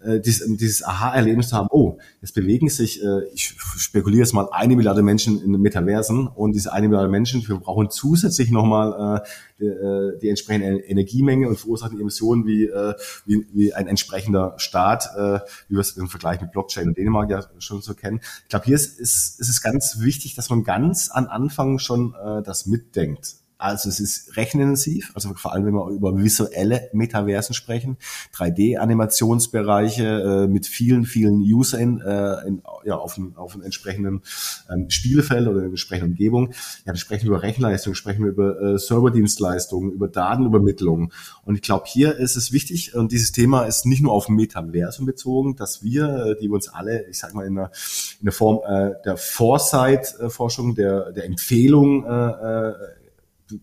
äh, 0.00 0.20
dieses, 0.20 0.56
dieses 0.56 0.84
Aha-Erlebnis 0.84 1.48
zu 1.48 1.56
haben, 1.56 1.68
oh, 1.70 1.98
jetzt 2.20 2.34
bewegen 2.34 2.68
sich, 2.68 3.02
äh, 3.02 3.24
ich 3.32 3.54
spekuliere 3.76 4.20
jetzt 4.20 4.32
mal, 4.32 4.48
eine 4.52 4.76
Milliarde 4.76 5.02
Menschen 5.02 5.42
in 5.42 5.52
den 5.52 5.60
Metaversen 5.60 6.26
und 6.26 6.52
diese 6.54 6.72
eine 6.72 6.88
Milliarde 6.88 7.10
Menschen, 7.10 7.46
wir 7.48 7.56
brauchen 7.56 7.90
zusätzlich 7.90 8.50
nochmal 8.50 9.22
äh, 9.22 9.28
die, 9.58 9.66
äh, 9.66 10.18
die 10.20 10.28
entsprechende 10.28 10.80
Energiemenge 10.80 11.48
und 11.48 11.58
verursachen 11.58 12.00
Emissionen 12.00 12.46
wie, 12.46 12.64
äh, 12.64 12.94
wie, 13.26 13.46
wie 13.52 13.74
ein 13.74 13.86
entsprechender 13.86 14.54
Staat, 14.58 15.08
äh, 15.16 15.40
wie 15.68 15.74
wir 15.74 15.80
es 15.80 15.96
im 15.96 16.08
Vergleich 16.08 16.40
mit 16.40 16.52
Blockchain 16.52 16.88
und 16.88 16.98
Dänemark 16.98 17.30
ja 17.30 17.44
schon 17.58 17.82
so 17.82 17.94
kennen. 17.94 18.20
Ich 18.44 18.48
glaube, 18.48 18.66
hier 18.66 18.76
ist, 18.76 18.98
ist, 18.98 19.40
ist 19.40 19.48
es 19.48 19.62
ganz 19.62 20.00
wichtig, 20.00 20.34
dass 20.34 20.50
man 20.50 20.64
ganz 20.64 21.10
an 21.10 21.26
Anfang 21.26 21.78
schon 21.78 22.14
äh, 22.14 22.42
das 22.42 22.66
mitdenkt. 22.66 23.36
Also 23.58 23.88
es 23.88 23.98
ist 23.98 24.36
rechenintensiv, 24.36 25.10
also 25.14 25.34
vor 25.34 25.52
allem 25.52 25.66
wenn 25.66 25.74
wir 25.74 25.90
über 25.90 26.16
visuelle 26.16 26.88
Metaversen 26.92 27.56
sprechen, 27.56 27.96
3D-Animationsbereiche 28.36 30.44
äh, 30.44 30.46
mit 30.46 30.68
vielen, 30.68 31.04
vielen 31.04 31.40
Usern 31.40 32.00
äh, 32.00 32.36
ja, 32.84 32.96
auf, 32.96 33.18
einem, 33.18 33.36
auf 33.36 33.54
einem 33.54 33.64
entsprechenden 33.64 34.22
ähm, 34.70 34.88
Spielfeld 34.90 35.48
oder 35.48 35.56
in 35.56 35.64
einer 35.64 35.70
entsprechenden 35.70 36.12
Umgebung. 36.12 36.52
Ja, 36.86 36.92
wir 36.92 37.00
sprechen 37.00 37.26
über 37.26 37.42
Rechenleistung, 37.42 37.94
sprechen 37.94 38.22
wir 38.22 38.30
über 38.30 38.60
äh, 38.60 38.78
Serverdienstleistungen, 38.78 39.90
über 39.90 40.06
Datenübermittlung. 40.06 41.12
Und 41.44 41.54
ich 41.56 41.62
glaube, 41.62 41.86
hier 41.88 42.16
ist 42.16 42.36
es 42.36 42.52
wichtig, 42.52 42.94
und 42.94 43.10
dieses 43.10 43.32
Thema 43.32 43.64
ist 43.64 43.86
nicht 43.86 44.02
nur 44.02 44.12
auf 44.12 44.28
Metaversum 44.28 45.04
bezogen, 45.04 45.56
dass 45.56 45.82
wir, 45.82 46.04
äh, 46.04 46.40
die 46.40 46.46
wir 46.46 46.54
uns 46.54 46.68
alle, 46.68 47.08
ich 47.08 47.18
sag 47.18 47.34
mal, 47.34 47.44
in 47.44 47.56
der, 47.56 47.72
in 48.20 48.26
der 48.26 48.32
Form 48.32 48.60
äh, 48.64 48.92
der 49.04 49.16
Foresight-Forschung, 49.16 50.76
der, 50.76 51.10
der 51.10 51.24
Empfehlung 51.24 52.04
äh, 52.04 52.08
äh 52.08 52.74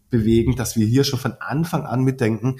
bewegen, 0.09 0.55
dass 0.55 0.75
wir 0.75 0.85
hier 0.85 1.03
schon 1.03 1.19
von 1.19 1.33
Anfang 1.39 1.85
an 1.85 2.03
mitdenken, 2.03 2.57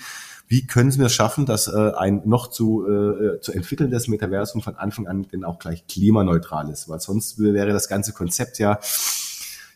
wie 0.48 0.68
können 0.68 0.96
wir 0.98 1.08
es 1.08 1.14
schaffen, 1.14 1.46
dass 1.46 1.68
äh, 1.68 1.92
ein 1.98 2.22
noch 2.26 2.48
zu, 2.48 2.86
äh, 2.88 3.42
zu 3.42 3.52
entwickelndes 3.52 4.08
Metaversum 4.08 4.62
von 4.62 4.76
Anfang 4.76 5.08
an 5.08 5.24
denn 5.24 5.44
auch 5.44 5.58
gleich 5.58 5.88
klimaneutral 5.88 6.70
ist, 6.70 6.88
weil 6.88 7.00
sonst 7.00 7.40
wäre 7.40 7.72
das 7.72 7.88
ganze 7.88 8.14
Konzept 8.14 8.60
ja 8.60 8.80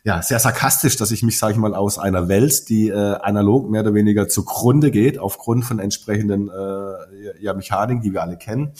ja, 0.03 0.21
sehr 0.21 0.39
sarkastisch, 0.39 0.95
dass 0.95 1.11
ich 1.11 1.23
mich, 1.23 1.37
sage 1.37 1.53
ich 1.53 1.59
mal, 1.59 1.75
aus 1.75 1.99
einer 1.99 2.29
Welt, 2.29 2.69
die 2.69 2.87
äh, 2.87 2.95
analog 2.95 3.69
mehr 3.69 3.81
oder 3.81 3.93
weniger 3.93 4.29
zugrunde 4.29 4.91
geht, 4.91 5.19
aufgrund 5.19 5.65
von 5.65 5.79
entsprechenden 5.79 6.49
äh, 6.49 7.43
ja, 7.43 7.53
Mechaniken, 7.53 8.01
die 8.01 8.13
wir 8.13 8.21
alle 8.21 8.37
kennen, 8.37 8.71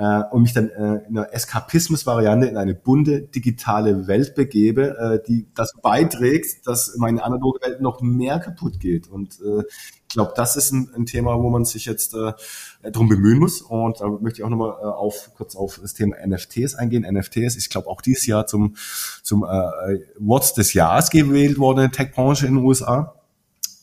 äh, 0.00 0.22
und 0.30 0.42
mich 0.42 0.54
dann 0.54 0.70
äh, 0.70 1.06
in 1.08 1.18
einer 1.18 1.32
Eskapismus-Variante 1.34 2.46
in 2.46 2.56
eine 2.56 2.74
bunte 2.74 3.20
digitale 3.20 4.06
Welt 4.06 4.34
begebe, 4.34 4.96
äh, 4.98 5.28
die 5.28 5.46
das 5.54 5.74
beiträgt, 5.82 6.66
dass 6.66 6.96
meine 6.96 7.22
analoge 7.22 7.60
Welt 7.60 7.82
noch 7.82 8.00
mehr 8.00 8.38
kaputt 8.38 8.80
geht. 8.80 9.08
Und 9.08 9.38
äh, 9.40 9.62
ich 10.08 10.14
glaube, 10.14 10.32
das 10.34 10.56
ist 10.56 10.72
ein, 10.72 10.90
ein, 10.96 11.04
Thema, 11.04 11.38
wo 11.42 11.50
man 11.50 11.66
sich 11.66 11.84
jetzt 11.84 12.14
äh, 12.14 12.32
darum 12.82 13.10
bemühen 13.10 13.38
muss. 13.38 13.60
Und 13.60 14.00
da 14.00 14.08
möchte 14.08 14.40
ich 14.40 14.44
auch 14.44 14.48
nochmal 14.48 14.70
äh, 14.80 14.86
auf, 14.86 15.32
kurz 15.36 15.54
auf 15.54 15.78
das 15.82 15.92
Thema 15.92 16.16
NFTs 16.26 16.76
eingehen. 16.76 17.02
NFTs, 17.02 17.56
ich 17.56 17.68
glaube, 17.68 17.88
auch 17.88 18.00
dieses 18.00 18.24
Jahr 18.26 18.46
zum, 18.46 18.76
zum 19.22 19.44
äh, 19.44 19.98
Wort 20.18 20.56
des 20.56 20.72
Jahres 20.72 21.10
gewählt 21.10 21.58
worden 21.58 21.84
in 21.84 21.90
der 21.90 21.92
Tech-Branche 21.92 22.46
in 22.46 22.54
den 22.54 22.64
USA. 22.64 23.19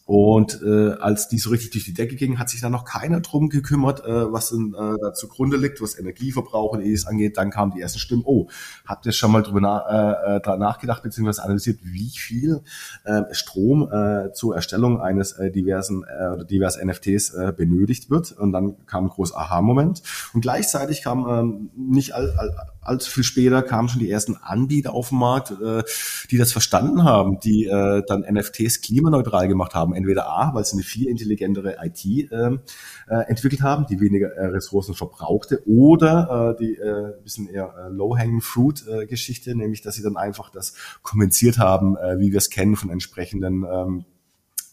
Und 0.07 0.61
äh, 0.63 0.93
als 1.01 1.27
die 1.27 1.37
so 1.37 1.49
richtig 1.49 1.71
durch 1.71 1.83
die 1.83 1.93
Decke 1.93 2.15
ging, 2.15 2.39
hat 2.39 2.49
sich 2.49 2.61
da 2.61 2.69
noch 2.69 2.85
keiner 2.85 3.19
drum 3.19 3.49
gekümmert, 3.49 4.05
äh, 4.05 4.31
was 4.31 4.53
in, 4.53 4.73
äh, 4.73 4.95
da 5.01 5.13
zugrunde 5.13 5.57
liegt, 5.57 5.81
was 5.81 5.99
Energieverbrauch 5.99 6.71
und 6.71 6.79
ähnliches 6.79 7.05
angeht. 7.07 7.35
Dann 7.35 7.51
kamen 7.51 7.73
die 7.75 7.81
ersten 7.81 7.99
Stimmen, 7.99 8.23
oh, 8.25 8.47
habt 8.85 9.05
ihr 9.05 9.11
schon 9.11 9.33
mal 9.33 9.43
drüber 9.43 9.59
na, 9.59 10.37
äh, 10.37 10.57
nachgedacht 10.57 11.03
bzw. 11.03 11.41
analysiert, 11.41 11.79
wie 11.83 12.09
viel 12.09 12.61
äh, 13.03 13.23
Strom 13.31 13.91
äh, 13.91 14.31
zur 14.31 14.55
Erstellung 14.55 15.01
eines 15.01 15.33
äh, 15.33 15.51
diversen 15.51 16.05
äh, 16.05 16.29
oder 16.29 16.45
divers 16.45 16.81
NFTs 16.81 17.33
äh, 17.33 17.51
benötigt 17.51 18.09
wird? 18.09 18.31
Und 18.31 18.53
dann 18.53 18.85
kam 18.85 19.07
ein 19.07 19.09
großer 19.09 19.37
Aha-Moment. 19.37 20.03
Und 20.33 20.39
gleichzeitig 20.39 21.03
kam 21.03 21.27
ähm, 21.27 21.69
nicht 21.75 22.15
all, 22.15 22.33
all, 22.37 22.55
allzu 22.87 23.11
viel 23.11 23.23
später 23.23 23.61
kamen 23.61 23.89
schon 23.89 23.99
die 23.99 24.09
ersten 24.09 24.35
Anbieter 24.37 24.93
auf 24.93 25.09
den 25.09 25.19
Markt, 25.19 25.51
äh, 25.51 25.83
die 26.31 26.37
das 26.37 26.51
verstanden 26.51 27.03
haben, 27.03 27.39
die 27.39 27.65
äh, 27.65 28.03
dann 28.07 28.21
NFTs 28.21 28.81
klimaneutral 28.81 29.47
gemacht 29.47 29.75
haben. 29.75 29.93
Entweder 29.93 30.27
A, 30.27 30.53
weil 30.53 30.65
sie 30.65 30.73
eine 30.73 30.83
viel 30.83 31.07
intelligentere 31.07 31.77
IT 31.83 32.05
ähm, 32.31 32.61
äh, 33.07 33.15
entwickelt 33.27 33.61
haben, 33.61 33.85
die 33.87 33.99
weniger 33.99 34.31
äh, 34.33 34.47
Ressourcen 34.47 34.93
verbrauchte, 34.93 35.61
oder 35.67 36.55
äh, 36.57 36.63
die 36.63 36.75
äh, 36.75 37.13
bisschen 37.23 37.47
eher 37.47 37.73
äh, 37.77 37.89
Low-Hanging 37.89 38.41
Fruit-Geschichte, 38.41 39.51
äh, 39.51 39.55
nämlich 39.55 39.81
dass 39.81 39.95
sie 39.95 40.03
dann 40.03 40.17
einfach 40.17 40.49
das 40.49 40.73
kompensiert 41.01 41.57
haben, 41.57 41.97
äh, 41.97 42.19
wie 42.19 42.31
wir 42.31 42.37
es 42.37 42.49
kennen 42.49 42.75
von 42.75 42.89
entsprechenden 42.89 43.63
ähm, 43.63 44.05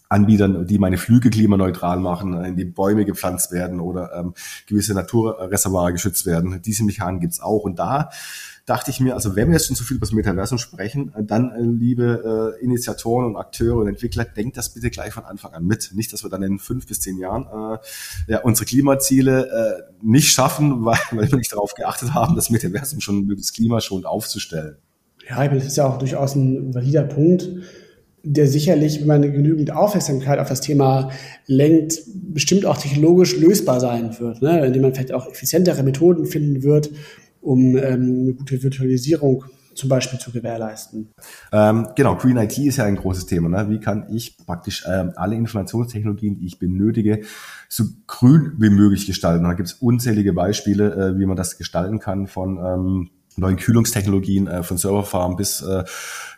Anbietern, 0.08 0.66
die 0.66 0.78
meine 0.78 0.98
Flüge 0.98 1.30
klimaneutral 1.30 1.98
machen, 1.98 2.34
in 2.44 2.56
die 2.56 2.64
Bäume 2.64 3.04
gepflanzt 3.04 3.52
werden 3.52 3.80
oder 3.80 4.12
ähm, 4.14 4.34
gewisse 4.66 4.94
Naturreservare 4.94 5.92
geschützt 5.92 6.26
werden. 6.26 6.60
Diese 6.62 6.84
Mechanen 6.84 7.20
gibt's 7.20 7.40
auch. 7.40 7.64
Und 7.64 7.78
da 7.78 8.10
dachte 8.66 8.90
ich 8.90 9.00
mir, 9.00 9.14
also 9.14 9.34
wenn 9.36 9.48
wir 9.48 9.54
jetzt 9.54 9.66
schon 9.66 9.76
so 9.76 9.84
viel 9.84 9.96
über 9.96 10.06
das 10.06 10.12
Metaversum 10.12 10.58
sprechen, 10.58 11.12
dann, 11.20 11.50
äh, 11.52 11.60
liebe 11.60 12.54
äh, 12.60 12.64
Initiatoren 12.64 13.26
und 13.26 13.36
Akteure 13.36 13.78
und 13.78 13.88
Entwickler, 13.88 14.24
denkt 14.24 14.56
das 14.56 14.70
bitte 14.70 14.90
gleich 14.90 15.12
von 15.12 15.24
Anfang 15.24 15.52
an 15.52 15.66
mit. 15.66 15.90
Nicht, 15.94 16.12
dass 16.12 16.22
wir 16.22 16.30
dann 16.30 16.42
in 16.42 16.58
fünf 16.58 16.86
bis 16.86 17.00
zehn 17.00 17.18
Jahren 17.18 17.44
äh, 17.44 18.32
ja, 18.32 18.40
unsere 18.40 18.66
Klimaziele 18.66 19.46
äh, 19.46 19.94
nicht 20.02 20.32
schaffen, 20.32 20.84
weil, 20.84 20.98
weil 21.12 21.30
wir 21.30 21.38
nicht 21.38 21.52
darauf 21.52 21.74
geachtet 21.74 22.14
haben, 22.14 22.36
das 22.36 22.50
Metaversum 22.50 23.00
schon 23.00 23.24
möglichst 23.26 23.54
klimaschonend 23.54 24.06
aufzustellen. 24.06 24.76
Ja, 25.28 25.42
ich 25.42 25.48
meine, 25.48 25.56
das 25.60 25.68
ist 25.68 25.76
ja 25.76 25.86
auch 25.86 25.98
durchaus 25.98 26.34
ein 26.34 26.74
valider 26.74 27.04
Punkt 27.04 27.48
der 28.24 28.48
sicherlich, 28.48 29.00
wenn 29.00 29.06
man 29.06 29.22
genügend 29.22 29.70
Aufmerksamkeit 29.70 30.38
auf 30.38 30.48
das 30.48 30.62
Thema 30.62 31.10
lenkt, 31.46 32.00
bestimmt 32.32 32.64
auch 32.64 32.78
technologisch 32.78 33.36
lösbar 33.36 33.80
sein 33.80 34.18
wird, 34.18 34.40
ne? 34.40 34.64
indem 34.64 34.82
man 34.82 34.94
vielleicht 34.94 35.12
auch 35.12 35.28
effizientere 35.28 35.82
Methoden 35.82 36.24
finden 36.24 36.62
wird, 36.62 36.90
um 37.42 37.76
ähm, 37.76 38.20
eine 38.22 38.34
gute 38.34 38.62
Virtualisierung 38.62 39.44
zum 39.74 39.88
Beispiel 39.88 40.18
zu 40.18 40.30
gewährleisten. 40.30 41.10
Ähm, 41.52 41.88
genau, 41.96 42.16
Green 42.16 42.36
IT 42.36 42.56
ist 42.58 42.76
ja 42.76 42.84
ein 42.84 42.96
großes 42.96 43.26
Thema. 43.26 43.48
Ne? 43.48 43.70
Wie 43.70 43.80
kann 43.80 44.06
ich 44.10 44.36
praktisch 44.38 44.84
ähm, 44.88 45.12
alle 45.16 45.34
Informationstechnologien, 45.34 46.36
die 46.36 46.46
ich 46.46 46.58
benötige, 46.58 47.22
so 47.68 47.84
grün 48.06 48.52
wie 48.58 48.70
möglich 48.70 49.06
gestalten? 49.06 49.44
Da 49.44 49.52
gibt 49.52 49.68
es 49.68 49.74
unzählige 49.74 50.32
Beispiele, 50.32 50.94
äh, 50.94 51.18
wie 51.18 51.26
man 51.26 51.36
das 51.36 51.58
gestalten 51.58 51.98
kann 51.98 52.26
von 52.26 52.58
ähm, 52.58 53.10
neuen 53.36 53.56
Kühlungstechnologien 53.56 54.46
äh, 54.46 54.62
von 54.62 54.76
Serverfarmen 54.76 55.36
bis 55.36 55.62
äh, 55.62 55.84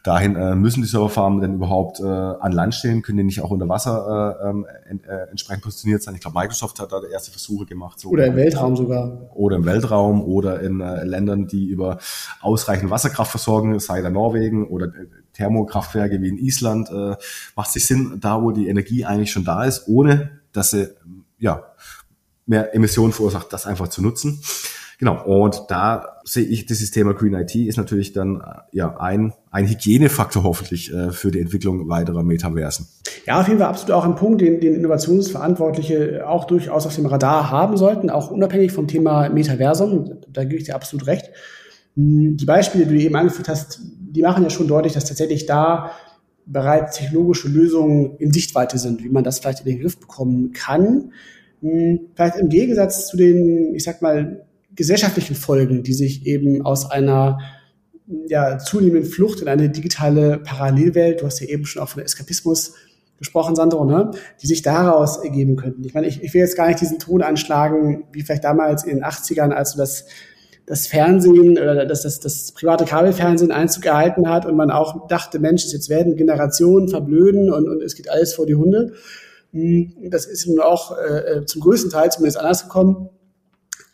dahin 0.03 0.37
äh, 0.37 0.55
müssen 0.55 0.83
die 0.83 0.89
Serverfarmen 0.89 1.41
denn 1.41 1.55
überhaupt 1.55 2.01
äh, 2.01 2.05
an 2.05 2.53
Land 2.53 2.75
stehen, 2.75 3.03
können 3.03 3.19
die 3.19 3.25
nicht 3.25 3.41
auch 3.41 3.51
unter 3.51 3.69
Wasser 3.69 4.39
äh, 4.43 4.49
ähm, 4.49 4.67
äh, 4.89 5.31
entsprechend 5.31 5.65
positioniert 5.65 6.03
sein. 6.03 6.15
Ich 6.15 6.21
glaube, 6.21 6.39
Microsoft 6.39 6.79
hat 6.79 6.93
da 6.93 7.01
erste 7.11 7.31
Versuche 7.31 7.67
gemacht. 7.67 7.99
So 7.99 8.11
oder 8.11 8.27
im 8.27 8.37
Weltraum 8.37 8.77
sogar. 8.77 9.31
Oder 9.35 9.57
im 9.57 9.65
Weltraum 9.65 10.23
oder 10.23 10.61
in 10.61 10.81
äh, 10.81 11.05
Ländern, 11.05 11.47
die 11.47 11.67
über 11.67 11.99
ausreichend 12.41 12.91
Wasserkraft 12.91 13.31
versorgen, 13.31 13.79
sei 13.81 14.01
da 14.01 14.11
Norwegen 14.11 14.69
oder 14.69 14.87
äh, 14.87 15.07
Thermokraftwerke 15.33 16.21
wie 16.21 16.29
in 16.29 16.39
Island, 16.39 16.91
äh, 16.91 17.17
macht 17.57 17.73
sich 17.73 17.85
Sinn, 17.85 18.19
da 18.21 18.43
wo 18.43 18.53
die 18.53 18.69
Energie 18.69 19.05
eigentlich 19.05 19.33
schon 19.33 19.45
da 19.45 19.65
ist, 19.65 19.89
ohne 19.89 20.31
dass 20.53 20.71
sie 20.71 20.89
ja 21.39 21.65
mehr 22.47 22.75
Emissionen 22.75 23.13
verursacht, 23.13 23.53
das 23.53 23.67
einfach 23.67 23.89
zu 23.89 24.03
nutzen. 24.03 24.41
Genau, 24.99 25.23
und 25.25 25.65
da 25.69 26.21
sehe 26.25 26.45
ich, 26.45 26.65
dieses 26.65 26.91
Thema 26.91 27.13
Green 27.13 27.35
IT 27.35 27.55
ist 27.55 27.77
natürlich 27.77 28.13
dann 28.13 28.37
äh, 28.41 28.77
ja 28.77 28.97
ein, 28.99 29.35
ein 29.51 29.67
Hygienefaktor 29.67 30.43
hoffentlich 30.43 30.93
äh, 30.93 31.13
für 31.13 31.31
die 31.31 31.41
Entwicklung 31.41 31.89
weiterer 31.89 32.23
Metaversen. 32.23 32.87
Ja, 33.27 33.41
auf 33.41 33.49
jeden 33.49 33.59
Fall 33.59 33.69
absolut 33.69 33.95
auch 33.95 34.05
ein 34.05 34.15
Punkt, 34.15 34.41
den, 34.41 34.61
den 34.61 34.75
Innovationsverantwortliche 34.75 36.27
auch 36.27 36.47
durchaus 36.47 36.87
auf 36.87 36.95
dem 36.95 37.07
Radar 37.07 37.51
haben 37.51 37.77
sollten, 37.77 38.09
auch 38.09 38.31
unabhängig 38.31 38.73
vom 38.73 38.89
Thema 38.89 39.29
Metaversum. 39.29 40.19
Da 40.33 40.45
gebe 40.45 40.57
ich 40.57 40.65
dir 40.65 40.75
absolut 40.75 41.07
recht. 41.07 41.31
Hm, 41.95 42.39
die 42.39 42.47
Beispiele, 42.47 42.87
die 42.87 42.95
du 42.95 43.05
eben 43.05 43.17
angeführt 43.17 43.49
hast, 43.49 43.81
die 43.83 44.23
machen 44.23 44.45
ja 44.45 44.51
schon 44.51 44.69
deutlich, 44.69 44.95
dass 44.95 45.05
tatsächlich 45.05 45.45
da 45.45 45.91
bereits 46.47 46.97
technologische 46.97 47.49
Lösungen 47.49 48.17
in 48.19 48.33
Sichtweite 48.33 48.79
sind, 48.79 49.03
wie 49.05 49.11
man 49.11 49.25
das 49.25 49.41
vielleicht 49.41 49.61
in 49.61 49.67
den 49.67 49.81
Griff 49.81 49.99
bekommen 49.99 50.53
kann. 50.53 51.13
Hm, 51.61 52.01
vielleicht 52.15 52.37
im 52.37 52.49
Gegensatz 52.49 53.09
zu 53.09 53.19
den, 53.19 53.75
ich 53.75 53.85
sag 53.85 54.01
mal, 54.01 54.46
gesellschaftlichen 54.77 55.35
Folgen, 55.35 55.83
die 55.83 55.95
sich 55.95 56.27
eben 56.27 56.63
aus 56.63 56.91
einer 56.91 57.39
ja, 58.29 58.59
zunehmenden 58.59 59.11
Flucht 59.11 59.41
in 59.41 59.49
eine 59.49 59.69
digitale 59.69 60.39
Parallelwelt, 60.39 61.23
du 61.23 61.27
hast 61.27 61.41
ja 61.41 61.49
eben 61.49 61.67
schon 61.67 61.83
auch 61.83 61.89
von 61.89 62.03
Eskapismus 62.03 62.75
gesprochen, 63.19 63.57
Sandro, 63.57 63.85
ne, 63.85 64.11
die 64.43 64.47
sich 64.47 64.63
daraus 64.63 65.19
ergeben 65.19 65.57
könnten. 65.57 65.85
Ich 65.85 65.95
meine, 65.95 66.07
ich, 66.07 66.23
ich 66.23 66.35
will 66.35 66.41
jetzt 66.41 66.57
gar 66.57 66.69
nicht 66.69 66.81
diesen 66.81 66.99
Ton 66.99 67.23
anschlagen, 67.23 68.05
wie 68.13 68.23
vielleicht 68.23 68.45
damals 68.45 68.85
in 68.85 68.97
den 68.97 69.05
80ern, 69.05 69.51
als 69.51 69.73
du 69.73 69.79
das, 69.79 70.05
das 70.67 70.87
Fernsehen 70.87 71.53
oder 71.53 71.87
das, 71.87 72.03
das, 72.03 72.21
das 72.21 72.53
private 72.53 72.85
Kabelfernsehen 72.85 73.53
Einzug 73.53 73.85
gehalten 73.85 74.29
hat 74.29 74.47
und 74.47 74.57
man 74.57 74.71
auch 74.71 75.09
dachte, 75.09 75.39
Mensch, 75.39 75.65
jetzt 75.73 75.89
werden 75.89 76.17
Generationen 76.17 76.89
verblöden 76.89 77.51
und, 77.51 77.69
und 77.69 77.83
es 77.83 77.95
geht 77.95 78.11
alles 78.11 78.35
vor 78.35 78.47
die 78.47 78.57
Hunde. 78.57 78.93
Hm, 79.53 80.11
das 80.11 80.27
ist 80.27 80.47
nun 80.47 80.61
auch 80.61 80.97
äh, 80.99 81.39
äh, 81.39 81.45
zum 81.47 81.63
größten 81.63 81.91
Teil 81.91 82.11
zumindest 82.11 82.39
anders 82.39 82.65
gekommen. 82.65 83.09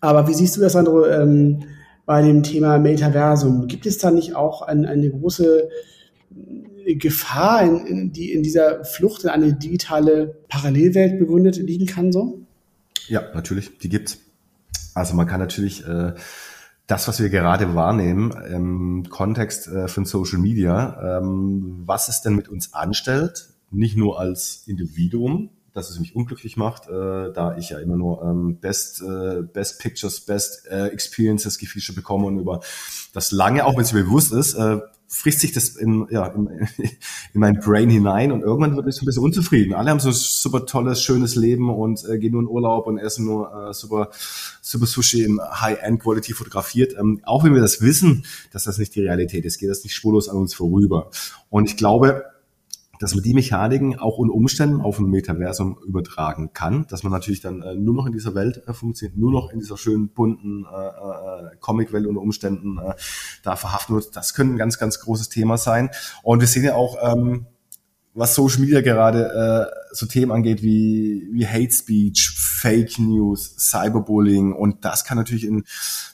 Aber 0.00 0.26
wie 0.28 0.34
siehst 0.34 0.56
du 0.56 0.60
das, 0.60 0.72
Sandro, 0.72 1.06
ähm, 1.06 1.64
bei 2.06 2.22
dem 2.22 2.42
Thema 2.42 2.78
Metaversum? 2.78 3.68
Gibt 3.68 3.86
es 3.86 3.98
da 3.98 4.10
nicht 4.10 4.34
auch 4.34 4.62
ein, 4.62 4.84
eine 4.84 5.10
große 5.10 5.68
äh, 6.84 6.94
Gefahr, 6.96 7.62
in, 7.62 7.86
in, 7.86 8.12
die 8.12 8.32
in 8.32 8.42
dieser 8.42 8.84
Flucht 8.84 9.24
in 9.24 9.30
eine 9.30 9.54
digitale 9.54 10.36
Parallelwelt 10.48 11.18
begründet 11.18 11.56
liegen 11.56 11.86
kann? 11.86 12.12
So? 12.12 12.40
Ja, 13.08 13.22
natürlich, 13.34 13.78
die 13.78 13.88
gibt's. 13.88 14.18
Also 14.94 15.14
man 15.14 15.26
kann 15.26 15.40
natürlich 15.40 15.86
äh, 15.86 16.14
das, 16.86 17.08
was 17.08 17.20
wir 17.20 17.30
gerade 17.30 17.74
wahrnehmen 17.74 18.32
im 18.50 19.08
Kontext 19.08 19.68
äh, 19.68 19.88
von 19.88 20.04
Social 20.04 20.38
Media, 20.38 21.18
ähm, 21.18 21.82
was 21.86 22.08
es 22.08 22.22
denn 22.22 22.34
mit 22.34 22.48
uns 22.48 22.74
anstellt, 22.74 23.48
nicht 23.70 23.96
nur 23.96 24.20
als 24.20 24.64
Individuum, 24.66 25.50
dass 25.74 25.90
es 25.90 25.98
mich 25.98 26.14
unglücklich 26.14 26.56
macht, 26.56 26.88
äh, 26.88 27.32
da 27.32 27.56
ich 27.58 27.70
ja 27.70 27.78
immer 27.78 27.96
nur 27.96 28.22
ähm, 28.22 28.58
Best, 28.60 29.02
äh, 29.02 29.42
Best 29.42 29.80
Pictures, 29.80 30.20
Best 30.20 30.66
äh, 30.70 30.88
Experiences 30.88 31.58
gefeatured 31.58 31.96
bekomme 31.96 32.26
und 32.26 32.38
über 32.38 32.60
das 33.12 33.32
lange, 33.32 33.64
auch 33.64 33.76
wenn 33.76 33.82
es 33.82 33.92
mir 33.92 34.04
bewusst 34.04 34.32
ist, 34.32 34.54
äh, 34.54 34.80
frisst 35.14 35.40
sich 35.40 35.52
das 35.52 35.76
in, 35.76 36.06
ja, 36.10 36.26
in, 36.26 36.48
in 36.78 37.40
mein 37.40 37.60
Brain 37.60 37.90
hinein 37.90 38.32
und 38.32 38.40
irgendwann 38.40 38.76
wird 38.76 38.88
ich 38.88 38.94
so 38.94 39.02
ein 39.02 39.06
bisschen 39.06 39.22
unzufrieden. 39.22 39.74
Alle 39.74 39.90
haben 39.90 40.00
so 40.00 40.08
ein 40.08 40.14
super 40.14 40.64
tolles, 40.64 41.02
schönes 41.02 41.36
Leben 41.36 41.68
und 41.68 42.02
äh, 42.08 42.18
gehen 42.18 42.32
nur 42.32 42.40
in 42.40 42.48
Urlaub 42.48 42.86
und 42.86 42.96
essen 42.96 43.26
nur 43.26 43.68
äh, 43.68 43.74
super, 43.74 44.08
super 44.62 44.86
Sushi 44.86 45.22
in 45.22 45.38
High-End-Quality 45.38 46.32
fotografiert. 46.32 46.94
Ähm, 46.98 47.20
auch 47.24 47.44
wenn 47.44 47.54
wir 47.54 47.60
das 47.60 47.82
wissen, 47.82 48.24
dass 48.52 48.64
das 48.64 48.78
nicht 48.78 48.94
die 48.94 49.02
Realität 49.02 49.44
ist, 49.44 49.58
geht 49.58 49.68
das 49.68 49.84
nicht 49.84 49.94
spurlos 49.94 50.30
an 50.30 50.38
uns 50.38 50.54
vorüber. 50.54 51.10
Und 51.50 51.66
ich 51.66 51.76
glaube, 51.76 52.24
dass 53.03 53.16
man 53.16 53.24
die 53.24 53.34
Mechaniken 53.34 53.98
auch 53.98 54.18
unter 54.18 54.32
Umständen 54.32 54.80
auf 54.80 55.00
ein 55.00 55.07
Metaversum 55.07 55.76
übertragen 55.84 56.53
kann, 56.53 56.86
dass 56.88 57.03
man 57.03 57.11
natürlich 57.11 57.40
dann 57.40 57.61
äh, 57.61 57.74
nur 57.74 57.94
noch 57.94 58.07
in 58.07 58.12
dieser 58.12 58.36
Welt 58.36 58.62
äh, 58.68 58.72
funktioniert, 58.72 59.18
nur 59.18 59.32
noch 59.32 59.50
in 59.50 59.59
dieser 59.59 59.76
schönen 59.76 60.11
bunten 60.11 60.64
äh, 60.64 60.86
äh, 60.86 61.57
Comic-Welt 61.59 62.07
unter 62.07 62.20
Umständen 62.20 62.78
äh, 62.78 62.94
da 63.42 63.57
verhaften 63.57 63.96
wird. 63.96 64.14
Das 64.14 64.34
könnte 64.34 64.55
ein 64.55 64.57
ganz, 64.57 64.78
ganz 64.78 65.00
großes 65.00 65.30
Thema 65.30 65.59
sein. 65.59 65.90
Und 66.22 66.38
wir 66.38 66.46
sehen 66.46 66.62
ja 66.62 66.76
auch, 66.76 66.96
ähm, 67.03 67.46
was 68.14 68.36
Social 68.36 68.61
Media 68.61 68.82
gerade 68.82 69.70
äh, 69.72 69.94
so 69.96 70.07
Themen 70.07 70.30
angeht 70.30 70.62
wie, 70.62 71.28
wie 71.32 71.44
Hate 71.44 71.72
Speech, 71.72 72.32
Fake 72.36 73.00
News, 73.00 73.57
Cyberbullying 73.59 74.53
und 74.53 74.84
das 74.84 75.05
kann 75.05 75.18
natürlich 75.18 75.44
in, 75.44 75.64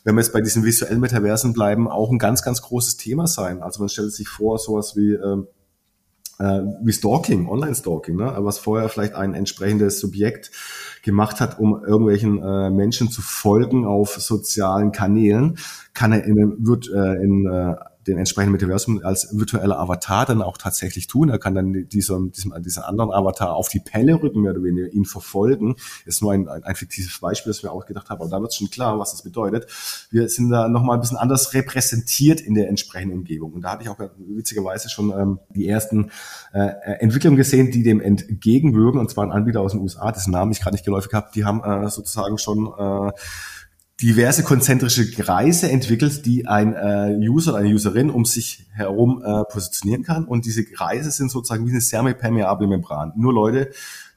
wenn 0.05 0.15
wir 0.15 0.23
jetzt 0.23 0.33
bei 0.33 0.41
diesen 0.41 0.65
visuellen 0.65 1.01
Metaversen 1.01 1.53
bleiben, 1.53 1.87
auch 1.87 2.11
ein 2.11 2.19
ganz, 2.19 2.43
ganz 2.43 2.63
großes 2.63 2.97
Thema 2.97 3.27
sein. 3.27 3.63
Also 3.63 3.81
man 3.81 3.91
stellt 3.91 4.13
sich 4.13 4.29
vor, 4.29 4.59
sowas 4.59 4.97
wie 4.97 5.13
äh, 5.13 5.45
äh, 6.39 6.63
wie 6.83 6.93
Stalking, 6.93 7.49
Online-Stalking, 7.49 8.17
ne? 8.17 8.35
was 8.39 8.59
vorher 8.59 8.89
vielleicht 8.89 9.15
ein 9.15 9.35
entsprechendes 9.35 10.01
Subjekt 10.01 10.51
gemacht 11.03 11.41
hat, 11.41 11.59
um 11.59 11.85
irgendwelchen 11.85 12.43
äh, 12.43 12.71
Menschen 12.71 13.11
zu 13.11 13.23
folgen 13.23 13.85
auf 13.85 14.15
sozialen 14.15 14.93
Kanälen, 14.93 15.59
kann 15.95 16.13
er 16.13 16.25
in, 16.25 16.57
wird 16.59 16.89
äh, 16.91 17.15
in 17.23 17.47
äh, 17.47 17.75
den 18.09 18.19
entsprechenden 18.19 18.53
Metaversum 18.53 19.01
als 19.05 19.29
virtueller 19.33 19.79
Avatar 19.79 20.27
dann 20.27 20.43
auch 20.43 20.59
tatsächlich 20.59 21.07
tun. 21.07 21.29
Er 21.29 21.39
kann 21.39 21.55
dann 21.55 21.89
diesem, 21.89 22.33
diesem, 22.33 22.55
diesem 22.63 22.83
anderen 22.83 23.13
Avatar 23.13 23.55
auf 23.55 23.69
die 23.69 23.81
Pelle 23.81 24.21
rücken, 24.21 24.43
mehr 24.43 24.53
oder 24.53 24.63
weniger 24.63 24.93
ihn 24.93 25.05
verfolgen. 25.05 25.77
Ist 26.07 26.23
nur 26.23 26.33
ein, 26.33 26.49
ein, 26.49 26.65
ein 26.65 26.75
fiktives 26.75 27.21
Beispiel, 27.21 27.51
das 27.51 27.63
wir 27.63 27.73
auch 27.73 27.87
gedacht 27.87 28.09
haben, 28.09 28.21
aber 28.21 28.31
da 28.31 28.41
wird 28.41 28.55
schon 28.55 28.71
klar, 28.71 28.99
was 28.99 29.13
das 29.13 29.23
bedeutet. 29.23 29.67
Wir 30.11 30.29
sind 30.29 30.51
da 30.51 30.69
nochmal 30.69 30.97
ein 30.97 31.01
bisschen 31.01 31.17
anders 31.19 31.55
repräsentiert 31.55 32.41
in 32.41 32.55
der 32.55 32.69
entsprechenden 32.69 33.19
Umgebung. 33.19 33.53
Und 33.53 33.63
da 33.63 33.73
hatte 33.73 33.83
ich 33.83 33.89
auch 33.89 33.99
witzigerweise 34.17 34.89
schon 34.89 35.11
ähm, 35.11 35.39
die 35.51 35.69
ersten 35.69 36.11
äh, 36.53 36.69
Entwicklungen 37.01 37.37
gesehen, 37.37 37.71
die 37.71 37.83
dem 37.83 38.01
entgegenwirken, 38.01 39.01
und 39.01 39.11
zwar 39.11 39.25
ein 39.25 39.33
Anbieter 39.33 39.61
aus 39.61 39.73
den 39.73 39.81
USA, 39.81 40.11
dessen 40.11 40.33
Namen 40.33 40.53
ich 40.53 40.61
gerade 40.61 40.75
nicht 40.75 40.85
geläufig 40.85 41.13
habe, 41.13 41.29
die 41.35 41.45
haben 41.45 41.63
äh, 41.63 41.89
sozusagen 41.91 42.39
schon 42.39 42.73
äh, 42.79 43.13
diverse 44.01 44.45
konzentrische 44.45 45.11
Kreise 45.11 45.71
entwickelt, 45.71 46.25
die 46.25 46.47
ein 46.47 46.75
äh, 46.75 47.17
User 47.29 47.53
oder 47.53 47.61
eine 47.61 47.75
Userin 47.75 48.11
um 48.11 48.25
sich 48.25 48.67
herum 48.73 49.23
äh, 49.25 49.43
positionieren 49.51 50.05
kann. 50.05 50.25
Und 50.25 50.47
diese 50.47 50.65
Kreise 50.65 51.11
sind 51.11 51.31
sozusagen 51.31 51.67
wie 51.67 51.71
eine 51.71 51.81
semipermeable 51.81 52.69
Membran. 52.69 53.13
Nur 53.17 53.33
Leute, 53.33 53.71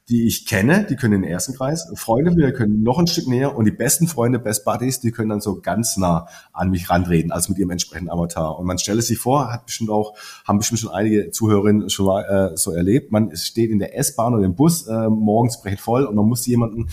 die 0.08 0.26
ich 0.26 0.46
kenne, 0.46 0.86
die 0.88 0.96
können 0.96 1.14
in 1.14 1.22
den 1.22 1.30
ersten 1.30 1.54
Kreis. 1.54 1.90
Freunde 1.94 2.36
wir 2.36 2.52
können 2.52 2.82
noch 2.82 2.98
ein 2.98 3.06
Stück 3.06 3.28
näher 3.28 3.56
und 3.56 3.64
die 3.64 3.70
besten 3.70 4.08
Freunde, 4.08 4.38
Best 4.38 4.64
Buddies, 4.64 5.00
die 5.00 5.10
können 5.10 5.30
dann 5.30 5.40
so 5.40 5.60
ganz 5.60 5.96
nah 5.96 6.26
an 6.52 6.70
mich 6.70 6.90
rantreten, 6.90 7.32
also 7.32 7.50
mit 7.50 7.58
ihrem 7.58 7.70
entsprechenden 7.70 8.10
Avatar. 8.10 8.58
Und 8.58 8.66
man 8.66 8.78
stelle 8.78 9.00
sich 9.00 9.18
vor, 9.18 9.52
hat 9.52 9.66
bestimmt 9.66 9.90
auch, 9.90 10.16
haben 10.46 10.58
bestimmt 10.58 10.80
schon 10.80 10.90
einige 10.90 11.30
Zuhörerinnen 11.30 11.88
schon 11.88 12.06
mal 12.06 12.52
äh, 12.52 12.56
so 12.56 12.72
erlebt. 12.72 13.12
Man 13.12 13.34
steht 13.36 13.70
in 13.70 13.78
der 13.78 13.96
S-Bahn 13.96 14.34
oder 14.34 14.44
im 14.44 14.54
Bus, 14.54 14.86
äh, 14.86 15.08
morgens 15.08 15.60
brecht 15.60 15.80
voll 15.80 16.04
und 16.04 16.14
man 16.14 16.26
muss 16.26 16.46
jemanden 16.46 16.88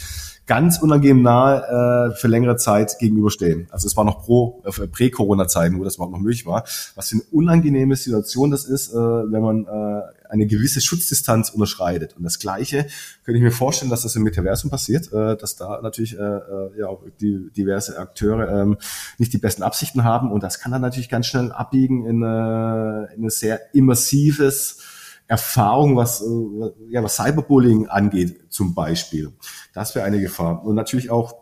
ganz 0.49 0.79
unangenehm 0.79 1.21
nahe 1.21 2.09
äh, 2.09 2.15
für 2.15 2.27
längere 2.27 2.55
Zeit 2.55 2.97
gegenüberstehen. 2.97 3.67
Also 3.69 3.85
es 3.85 3.95
war 3.95 4.03
noch 4.03 4.23
pro 4.23 4.63
äh, 4.65 4.87
Prä-Corona-Zeiten, 4.87 5.79
wo 5.79 5.83
das 5.83 5.95
überhaupt 5.95 6.13
noch 6.13 6.19
möglich 6.19 6.47
war. 6.47 6.63
Was 6.95 7.09
für 7.09 7.17
eine 7.17 7.23
unangenehme 7.31 7.95
Situation 7.95 8.49
das 8.49 8.65
ist, 8.65 8.91
äh, 8.91 8.95
wenn 8.95 9.43
man 9.43 9.67
äh, 9.67 10.01
eine 10.27 10.47
gewisse 10.47 10.81
Schutzdistanz 10.81 11.51
unterschreitet. 11.51 12.15
Und 12.17 12.23
das 12.23 12.39
Gleiche 12.39 12.87
könnte 13.23 13.37
ich 13.37 13.43
mir 13.43 13.51
vorstellen, 13.51 13.91
dass 13.91 14.01
das 14.01 14.15
im 14.15 14.23
Metaversum 14.23 14.71
passiert, 14.71 15.13
äh, 15.13 15.37
dass 15.37 15.55
da 15.55 15.81
natürlich 15.83 16.17
äh, 16.17 16.23
äh 16.23 16.79
ja 16.79 16.87
auch 16.87 17.03
die 17.21 17.51
diverse 17.55 17.99
Akteure 17.99 18.61
ähm, 18.61 18.77
nicht 19.19 19.31
die 19.33 19.37
besten 19.37 19.61
Absichten 19.61 20.03
haben 20.03 20.31
und 20.31 20.41
das 20.41 20.59
kann 20.59 20.71
dann 20.71 20.81
natürlich 20.81 21.09
ganz 21.09 21.27
schnell 21.27 21.51
abbiegen 21.51 22.07
in, 22.07 22.23
äh, 22.23 23.13
in 23.13 23.25
ein 23.25 23.29
sehr 23.29 23.73
immersives 23.75 24.77
Erfahrung, 25.29 25.95
was, 25.95 26.21
äh, 26.21 26.25
ja, 26.89 27.03
was 27.03 27.17
Cyberbullying 27.17 27.87
angeht, 27.87 28.45
zum 28.49 28.73
Beispiel. 28.73 29.31
Das 29.73 29.93
wäre 29.93 30.03
eine 30.03 30.19
Gefahr. 30.19 30.65
Und 30.65 30.73
natürlich 30.73 31.11
auch 31.11 31.35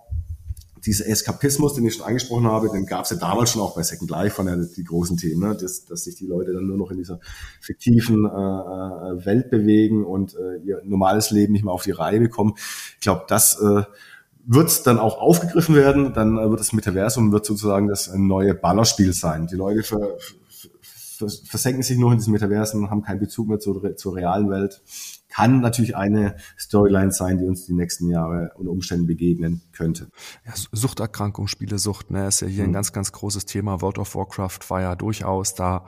dieser 0.86 1.08
Eskapismus, 1.08 1.74
den 1.74 1.86
ich 1.86 1.96
schon 1.96 2.06
angesprochen 2.06 2.48
habe, 2.48 2.70
den 2.70 2.86
gab 2.86 3.06
es 3.06 3.12
ja 3.12 3.16
damals 3.18 3.52
schon 3.52 3.62
auch 3.62 3.76
bei 3.76 3.84
Second 3.84 4.12
Life 4.12 4.36
von 4.36 4.46
der, 4.46 4.58
die 4.58 4.84
großen 4.84 5.16
Themen, 5.16 5.40
ne? 5.40 5.56
dass, 5.56 5.86
dass 5.86 6.04
sich 6.04 6.16
die 6.16 6.26
Leute 6.26 6.52
dann 6.52 6.68
nur 6.68 6.78
noch 6.78 6.92
in 6.92 6.98
dieser 6.98 7.20
fiktiven 7.62 8.26
äh, 8.26 8.28
äh, 8.28 9.26
Welt 9.26 9.50
bewegen 9.50 10.06
und 10.06 10.36
äh, 10.36 10.58
ihr 10.66 10.82
normales 10.84 11.32
Leben 11.32 11.54
nicht 11.54 11.64
mehr 11.64 11.74
auf 11.74 11.84
die 11.84 11.92
Reihe 11.92 12.20
bekommen. 12.20 12.56
Ich 12.96 13.02
glaube, 13.02 13.24
das 13.30 13.58
äh, 13.62 13.84
wird 14.46 14.86
dann 14.86 15.00
auch 15.00 15.18
aufgegriffen 15.18 15.76
werden. 15.76 16.14
Dann 16.14 16.38
äh, 16.38 16.50
wird 16.50 16.60
das 16.60 16.74
Metaversum 16.74 17.32
wird 17.32 17.46
sozusagen 17.46 17.88
das 17.88 18.14
neue 18.14 18.54
Ballerspiel 18.54 19.14
sein. 19.14 19.48
Die 19.48 19.56
Leute 19.56 19.84
für, 19.84 20.18
versenken 21.18 21.84
sich 21.84 21.98
nur 21.98 22.12
in 22.12 22.18
diesen 22.18 22.34
Metaversen, 22.34 22.90
haben 22.90 23.02
keinen 23.02 23.20
Bezug 23.20 23.48
mehr 23.48 23.60
zur, 23.60 23.96
zur 23.96 24.16
realen 24.16 24.50
Welt. 24.50 24.82
Kann 25.30 25.60
natürlich 25.60 25.96
eine 25.96 26.38
Storyline 26.58 27.12
sein, 27.12 27.38
die 27.38 27.46
uns 27.46 27.66
die 27.66 27.74
nächsten 27.74 28.10
Jahre 28.10 28.52
unter 28.56 28.72
Umständen 28.72 29.08
begegnen 29.08 29.62
könnte. 29.74 30.10
Ja, 30.46 30.54
Suchterkrankung, 30.72 31.48
Spielesucht, 31.48 32.12
ne, 32.12 32.28
ist 32.28 32.42
ja 32.42 32.48
hier 32.48 32.64
mhm. 32.64 32.70
ein 32.70 32.74
ganz, 32.74 32.94
ganz 32.94 33.12
großes 33.12 33.46
Thema. 33.46 33.82
World 33.82 34.00
of 34.00 34.16
Warcraft 34.16 34.60
war 34.70 34.82
ja 34.82 34.96
durchaus 34.96 35.54
da 35.54 35.86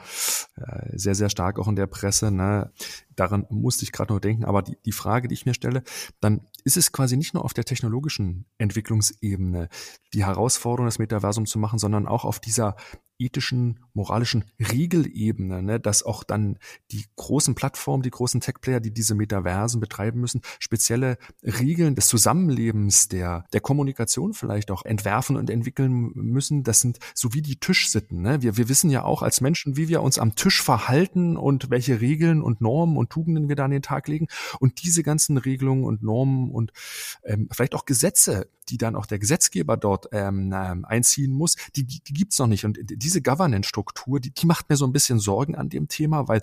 äh, 0.55 0.97
sehr, 0.97 1.15
sehr 1.15 1.29
stark 1.29 1.57
auch 1.57 1.67
in 1.67 1.77
der 1.77 1.87
Presse. 1.87 2.31
Ne. 2.31 2.71
Daran 3.15 3.45
musste 3.49 3.83
ich 3.83 3.91
gerade 3.91 4.13
noch 4.13 4.19
denken. 4.19 4.43
Aber 4.43 4.61
die, 4.61 4.77
die 4.85 4.91
Frage, 4.91 5.29
die 5.29 5.33
ich 5.35 5.45
mir 5.45 5.53
stelle, 5.53 5.83
dann 6.19 6.41
ist 6.65 6.77
es 6.77 6.91
quasi 6.91 7.15
nicht 7.15 7.33
nur 7.33 7.45
auf 7.45 7.53
der 7.53 7.63
technologischen 7.63 8.45
Entwicklungsebene 8.57 9.69
die 10.13 10.25
Herausforderung, 10.25 10.85
das 10.85 10.99
Metaversum 10.99 11.45
zu 11.45 11.59
machen, 11.59 11.79
sondern 11.79 12.07
auch 12.07 12.25
auf 12.25 12.39
dieser 12.39 12.75
ethischen, 13.19 13.79
moralischen 13.93 14.45
Regelebene, 14.59 15.61
ne, 15.61 15.79
dass 15.79 16.03
auch 16.03 16.23
dann 16.23 16.57
die 16.91 17.05
großen 17.17 17.53
Plattformen, 17.53 18.01
die 18.01 18.09
großen 18.09 18.41
Tech-Player, 18.41 18.79
die 18.79 18.93
diese 18.93 19.13
Metaversen 19.13 19.79
betreiben 19.79 20.19
müssen, 20.19 20.41
spezielle 20.59 21.17
Regeln 21.43 21.95
des 21.95 22.07
Zusammenlebens, 22.07 23.09
der, 23.09 23.45
der 23.53 23.61
Kommunikation 23.61 24.33
vielleicht 24.33 24.71
auch 24.71 24.85
entwerfen 24.85 25.35
und 25.35 25.49
entwickeln 25.49 26.11
müssen. 26.15 26.63
Das 26.63 26.79
sind 26.79 26.99
so 27.13 27.33
wie 27.33 27.41
die 27.41 27.57
Tischsitten. 27.57 28.21
Ne? 28.21 28.41
Wir, 28.41 28.57
wir 28.57 28.69
wissen 28.69 28.89
ja 28.89 29.03
auch 29.03 29.21
als 29.21 29.41
Menschen, 29.41 29.75
wie 29.75 29.89
wir 29.89 30.01
uns 30.01 30.17
am 30.17 30.35
Tisch 30.35 30.61
verhalten 30.61 31.35
und 31.37 31.69
welche 31.69 32.01
Regeln 32.01 32.41
und 32.41 32.61
Normen 32.61 32.97
und 32.97 33.09
Tugenden 33.09 33.49
wir 33.49 33.55
da 33.55 33.65
an 33.65 33.71
den 33.71 33.81
Tag 33.81 34.07
legen. 34.07 34.27
Und 34.59 34.81
diese 34.83 35.03
ganzen 35.03 35.37
Regelungen 35.37 35.83
und 35.83 36.03
Normen 36.03 36.51
und 36.51 36.71
ähm, 37.23 37.49
vielleicht 37.51 37.75
auch 37.75 37.85
Gesetze, 37.85 38.47
die 38.69 38.77
dann 38.77 38.95
auch 38.95 39.05
der 39.05 39.19
Gesetzgeber 39.19 39.77
dort 39.77 40.07
ähm, 40.11 40.53
einziehen 40.53 41.31
muss, 41.31 41.55
die, 41.75 41.85
die, 41.85 42.01
die 42.01 42.13
gibt's 42.13 42.39
noch 42.39 42.47
nicht. 42.47 42.65
Und 42.65 42.79
diese 42.81 43.21
Governance-Struktur, 43.21 44.19
die, 44.19 44.31
die 44.31 44.45
macht 44.45 44.69
mir 44.69 44.75
so 44.75 44.85
ein 44.85 44.93
bisschen 44.93 45.19
Sorgen 45.19 45.55
an 45.55 45.69
dem 45.69 45.87
Thema, 45.87 46.27
weil 46.27 46.41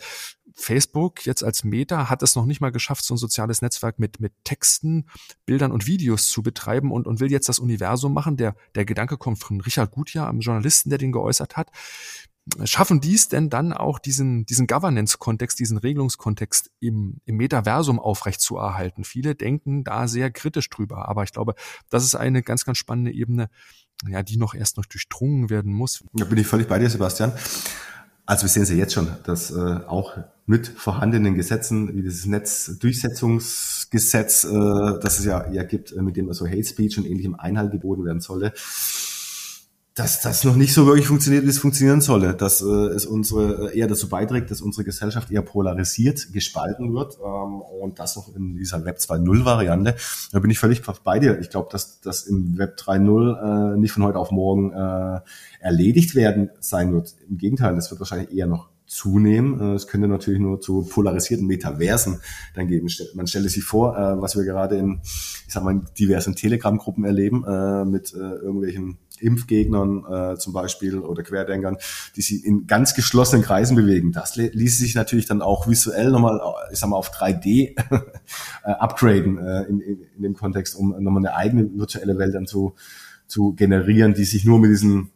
Facebook 0.55 1.27
jetzt 1.27 1.45
als 1.45 1.65
Meta 1.65 2.09
hat 2.09 2.23
es 2.23 2.35
noch 2.35 2.47
nicht 2.47 2.61
mal 2.61 2.73
geschafft, 2.73 3.05
so 3.05 3.15
ein 3.15 3.19
soziales 3.19 3.63
Netzwerk 3.63 3.99
mit, 3.99 4.21
mit 4.21 4.33
Texten, 4.45 5.07
Bildern 5.45 5.73
und 5.73 5.87
Videos 5.87 6.29
zu 6.29 6.43
betreiben 6.43 6.93
und, 6.93 7.07
und 7.07 7.21
will 7.21 7.31
jetzt 7.31 7.49
das 7.49 7.59
Universum 7.59 8.13
machen. 8.13 8.37
Der, 8.37 8.57
der 8.75 8.85
Gedanke 8.85 9.19
kommt 9.19 9.39
von 9.39 9.61
Richard 9.61 9.91
Gutjahr, 9.91 10.29
einem 10.29 10.41
Journalisten, 10.41 10.91
der 10.91 10.99
den 10.99 11.13
geäußert 11.13 11.57
hat 11.57 11.71
schaffen 12.65 13.01
dies 13.01 13.29
denn 13.29 13.51
dann 13.51 13.73
auch 13.73 13.99
diesen, 13.99 14.47
diesen 14.47 14.67
Governance-Kontext, 14.67 15.59
diesen 15.59 15.79
Regelungskontext 15.79 16.71
im, 16.81 17.21
im 17.25 17.37
Metaversum 17.37 17.99
aufrechtzuerhalten? 17.99 19.05
Viele 19.05 19.35
denken 19.35 19.85
da 19.85 20.09
sehr 20.09 20.31
kritisch 20.31 20.71
drüber, 20.71 21.09
aber 21.09 21.25
ich 21.25 21.33
glaube, 21.33 21.55
das 21.91 22.05
ist 22.05 22.15
eine 22.15 22.43
ganz, 22.43 22.65
ganz 22.65 22.79
spannende 22.79 23.13
Ebene, 23.13 23.49
ja, 24.09 24.23
die 24.23 24.37
noch 24.37 24.55
erst 24.55 24.77
noch 24.77 24.87
durchdrungen 24.87 25.51
werden 25.51 25.73
muss. 25.73 26.05
Da 26.13 26.25
bin 26.25 26.39
ich 26.39 26.47
völlig 26.47 26.69
bei 26.69 26.79
dir, 26.79 26.89
Sebastian. 26.89 27.33
Also 28.27 28.43
wir 28.43 28.49
sehen 28.49 28.65
es 28.65 28.71
ja 28.71 28.77
jetzt 28.77 28.93
schon, 28.93 29.09
dass 29.23 29.53
äh, 29.53 29.79
auch 29.87 30.19
mit 30.47 30.67
vorhandenen 30.67 31.37
Gesetzen, 31.37 31.97
wie 31.97 32.03
dieses 32.03 32.27
Netzdurchsetzungsgesetz, 32.27 34.43
äh, 34.45 34.99
das 35.01 35.21
es 35.21 35.25
ja, 35.25 35.49
ja 35.51 35.63
gibt, 35.63 35.93
äh, 35.93 36.03
mit 36.03 36.17
dem 36.17 36.29
also 36.29 36.45
Hate 36.47 36.65
Speech 36.65 36.99
und 36.99 37.07
ähnlichem 37.07 37.37
Einhalt 37.37 37.71
geboten 37.71 38.05
werden 38.05 38.21
solle, 38.21 38.53
dass 39.97 40.21
das 40.21 40.45
noch 40.45 40.57
nicht 40.57 40.75
so 40.75 40.87
wirklich 40.87 41.07
funktioniert, 41.07 41.47
wie 41.47 41.49
es 41.49 41.59
funktionieren 41.59 42.03
solle, 42.03 42.35
dass 42.35 42.61
äh, 42.61 42.67
es 42.67 43.07
unsere 43.07 43.73
äh, 43.73 43.79
eher 43.79 43.89
dazu 43.89 44.11
beiträgt, 44.11 44.51
dass 44.51 44.61
unsere 44.61 44.85
Gesellschaft 44.85 45.31
eher 45.31 45.41
polarisiert, 45.41 46.35
gespalten 46.35 46.93
wird 46.93 47.17
ähm, 47.25 47.63
und 47.63 47.99
das 47.99 48.15
noch 48.15 48.29
in 48.37 48.57
dieser 48.57 48.85
Web 48.85 48.99
2.0 48.99 49.47
Variante. 49.47 49.97
Da 50.33 50.39
bin 50.39 50.51
ich 50.51 50.59
völlig 50.59 50.83
bei 51.03 51.19
dir. 51.19 51.41
Ich 51.41 51.49
glaube, 51.49 51.71
dass 51.73 52.03
das 52.03 52.25
im 52.25 52.59
Web 52.59 52.77
3.0 52.79 53.75
äh, 53.75 53.79
nicht 53.79 53.93
von 53.93 54.03
heute 54.03 54.19
auf 54.19 54.31
morgen 54.31 54.71
äh, 54.71 55.21
erledigt 55.61 56.15
werden 56.15 56.51
sein 56.61 56.93
wird. 56.93 57.15
Im 57.31 57.39
Gegenteil, 57.39 57.75
das 57.75 57.91
wird 57.91 57.99
wahrscheinlich 57.99 58.37
eher 58.37 58.47
noch 58.47 58.69
zunehmen. 58.85 59.59
Äh, 59.61 59.75
es 59.77 59.87
könnte 59.87 60.09
natürlich 60.09 60.41
nur 60.41 60.61
zu 60.61 60.83
polarisierten 60.83 61.47
Metaversen 61.47 62.21
dann 62.55 62.69
geben. 62.69 62.87
Man 63.15 63.27
stelle 63.27 63.49
sich 63.49 63.65
vor, 63.65 63.97
äh, 63.97 64.21
was 64.21 64.37
wir 64.37 64.45
gerade 64.45 64.77
in, 64.77 65.01
ich 65.03 65.55
sag 65.55 65.65
mal, 65.65 65.81
diversen 65.99 66.37
Telegram-Gruppen 66.37 67.07
erleben, 67.07 67.45
mit 67.91 68.13
irgendwelchen 68.13 68.99
Impfgegnern 69.21 70.37
zum 70.39 70.53
Beispiel 70.53 70.99
oder 70.99 71.23
Querdenkern, 71.23 71.77
die 72.17 72.23
sich 72.23 72.45
in 72.45 72.67
ganz 72.67 72.95
geschlossenen 72.95 73.45
Kreisen 73.45 73.77
bewegen. 73.77 74.13
Das 74.13 74.37
ließe 74.37 74.79
sich 74.79 74.95
natürlich 74.95 75.27
dann 75.27 75.43
auch 75.43 75.69
visuell 75.69 76.11
nochmal, 76.11 76.41
ich 76.73 76.79
sag 76.79 76.91
mal, 76.91 76.97
auf 76.97 77.11
3D 77.11 77.77
upgraden 78.63 79.39
in, 79.39 79.81
in, 79.81 80.03
in 80.17 80.23
dem 80.23 80.35
Kontext, 80.35 80.75
um 80.77 80.91
nochmal 81.03 81.27
eine 81.27 81.35
eigene 81.35 81.71
virtuelle 81.75 82.19
Welt 82.19 82.35
dann 82.35 82.47
zu, 82.47 82.75
zu 83.27 83.53
generieren, 83.55 84.15
die 84.15 84.25
sich 84.25 84.45
nur 84.45 84.59
mit 84.59 84.71
diesen 84.71 85.11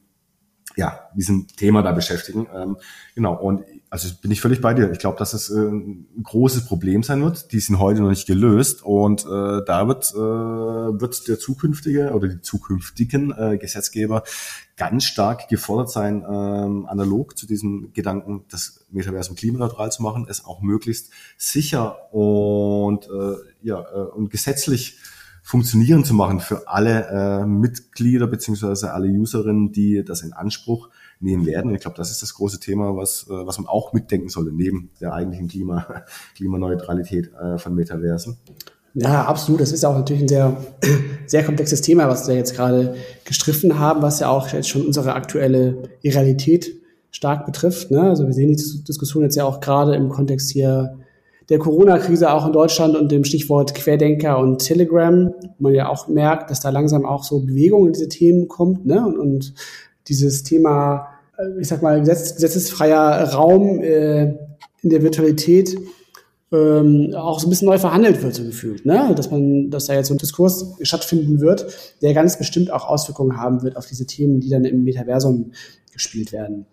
ja, 0.76 1.08
diesem 1.14 1.46
Thema 1.48 1.82
da 1.82 1.92
beschäftigen. 1.92 2.46
Ähm, 2.54 2.76
genau, 3.14 3.34
und 3.34 3.64
also 3.90 4.08
bin 4.22 4.30
ich 4.30 4.40
völlig 4.40 4.60
bei 4.60 4.72
dir. 4.72 4.92
Ich 4.92 5.00
glaube, 5.00 5.18
dass 5.18 5.34
es 5.34 5.50
äh, 5.50 5.58
ein 5.58 6.22
großes 6.22 6.66
Problem 6.66 7.02
sein 7.02 7.22
wird. 7.24 7.50
Die 7.52 7.58
sind 7.58 7.80
heute 7.80 8.00
noch 8.00 8.08
nicht 8.08 8.26
gelöst 8.26 8.84
und 8.84 9.22
äh, 9.22 9.64
da 9.66 9.88
wird, 9.88 10.12
äh, 10.14 10.16
wird 10.16 11.26
der 11.26 11.40
zukünftige 11.40 12.12
oder 12.12 12.28
die 12.28 12.40
zukünftigen 12.40 13.32
äh, 13.36 13.58
Gesetzgeber 13.58 14.22
ganz 14.76 15.04
stark 15.04 15.48
gefordert 15.48 15.90
sein, 15.90 16.24
ähm, 16.26 16.86
analog 16.86 17.36
zu 17.36 17.46
diesem 17.46 17.92
Gedanken, 17.92 18.44
das 18.48 18.86
Metaversum 18.90 19.36
klimaneutral 19.36 19.90
zu 19.90 20.02
machen, 20.02 20.26
es 20.30 20.44
auch 20.44 20.62
möglichst 20.62 21.10
sicher 21.36 22.14
und 22.14 23.06
äh, 23.06 23.34
ja 23.62 23.80
äh, 23.80 24.08
und 24.14 24.30
gesetzlich 24.30 24.98
funktionieren 25.42 26.04
zu 26.04 26.14
machen 26.14 26.40
für 26.40 26.68
alle 26.68 27.06
äh, 27.08 27.46
Mitglieder 27.46 28.26
beziehungsweise 28.26 28.92
alle 28.92 29.08
Userinnen, 29.08 29.72
die 29.72 30.04
das 30.04 30.22
in 30.22 30.32
Anspruch 30.32 30.88
nehmen 31.20 31.46
werden. 31.46 31.74
Ich 31.74 31.80
glaube, 31.80 31.96
das 31.96 32.10
ist 32.10 32.22
das 32.22 32.34
große 32.34 32.60
Thema, 32.60 32.96
was, 32.96 33.26
äh, 33.28 33.46
was 33.46 33.58
man 33.58 33.66
auch 33.66 33.92
mitdenken 33.92 34.28
sollte, 34.28 34.52
neben 34.52 34.90
der 35.00 35.12
eigentlichen 35.12 35.48
Klima, 35.48 36.04
Klimaneutralität 36.36 37.32
äh, 37.34 37.58
von 37.58 37.74
Metaversen. 37.74 38.36
Ja, 38.94 39.24
absolut. 39.24 39.60
Das 39.60 39.72
ist 39.72 39.84
auch 39.84 39.94
natürlich 39.94 40.22
ein 40.22 40.28
sehr, 40.28 40.56
sehr 41.26 41.44
komplexes 41.44 41.80
Thema, 41.82 42.08
was 42.08 42.26
wir 42.26 42.34
jetzt 42.34 42.54
gerade 42.54 42.96
gestriffen 43.24 43.78
haben, 43.78 44.02
was 44.02 44.20
ja 44.20 44.28
auch 44.28 44.48
jetzt 44.48 44.68
schon 44.68 44.86
unsere 44.86 45.14
aktuelle 45.14 45.90
Realität 46.04 46.74
stark 47.10 47.46
betrifft. 47.46 47.90
Ne? 47.90 48.02
Also 48.02 48.26
wir 48.26 48.32
sehen 48.32 48.48
die 48.48 48.84
Diskussion 48.84 49.22
jetzt 49.22 49.36
ja 49.36 49.44
auch 49.44 49.60
gerade 49.60 49.94
im 49.94 50.08
Kontext 50.08 50.50
hier 50.50 50.98
der 51.50 51.58
Corona-Krise 51.58 52.32
auch 52.32 52.46
in 52.46 52.52
Deutschland 52.52 52.96
und 52.96 53.10
dem 53.10 53.24
Stichwort 53.24 53.74
Querdenker 53.74 54.38
und 54.38 54.58
Telegram, 54.58 55.34
wo 55.58 55.64
man 55.64 55.74
ja 55.74 55.88
auch 55.88 56.06
merkt, 56.06 56.50
dass 56.50 56.60
da 56.60 56.70
langsam 56.70 57.04
auch 57.04 57.24
so 57.24 57.40
Bewegung 57.40 57.88
in 57.88 57.92
diese 57.92 58.08
Themen 58.08 58.46
kommt 58.46 58.86
ne? 58.86 59.04
und, 59.04 59.18
und 59.18 59.54
dieses 60.06 60.44
Thema, 60.44 61.08
äh, 61.36 61.60
ich 61.60 61.68
sag 61.68 61.82
mal, 61.82 61.98
gesetz, 61.98 62.34
gesetzesfreier 62.34 63.32
Raum 63.32 63.80
äh, 63.80 64.34
in 64.82 64.90
der 64.90 65.02
Virtualität 65.02 65.76
ähm, 66.52 67.14
auch 67.16 67.40
so 67.40 67.48
ein 67.48 67.50
bisschen 67.50 67.66
neu 67.68 67.78
verhandelt 67.78 68.22
wird, 68.22 68.34
so 68.34 68.44
gefühlt. 68.44 68.86
Ne? 68.86 69.12
Dass 69.16 69.30
man, 69.32 69.70
dass 69.70 69.86
da 69.86 69.94
jetzt 69.94 70.06
so 70.06 70.14
ein 70.14 70.18
Diskurs 70.18 70.74
stattfinden 70.82 71.40
wird, 71.40 71.66
der 72.00 72.14
ganz 72.14 72.38
bestimmt 72.38 72.72
auch 72.72 72.86
Auswirkungen 72.86 73.36
haben 73.36 73.62
wird 73.62 73.76
auf 73.76 73.86
diese 73.86 74.06
Themen, 74.06 74.40
die 74.40 74.50
dann 74.50 74.64
im 74.64 74.84
Metaversum 74.84 75.52
gespielt 75.92 76.32
werden. 76.32 76.66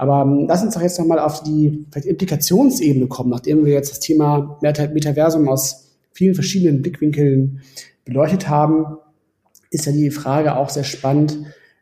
Aber 0.00 0.22
ähm, 0.22 0.46
lass 0.48 0.62
uns 0.62 0.72
doch 0.72 0.80
jetzt 0.80 0.98
nochmal 0.98 1.18
auf 1.18 1.42
die 1.42 1.84
vielleicht 1.90 2.06
Implikationsebene 2.06 3.06
kommen, 3.06 3.28
nachdem 3.28 3.66
wir 3.66 3.74
jetzt 3.74 3.90
das 3.90 4.00
Thema 4.00 4.58
Metaversum 4.62 5.46
aus 5.46 5.90
vielen 6.12 6.34
verschiedenen 6.34 6.80
Blickwinkeln 6.80 7.60
beleuchtet 8.06 8.48
haben, 8.48 8.96
ist 9.68 9.84
ja 9.84 9.92
die 9.92 10.10
Frage 10.10 10.56
auch 10.56 10.70
sehr 10.70 10.84
spannend, 10.84 11.40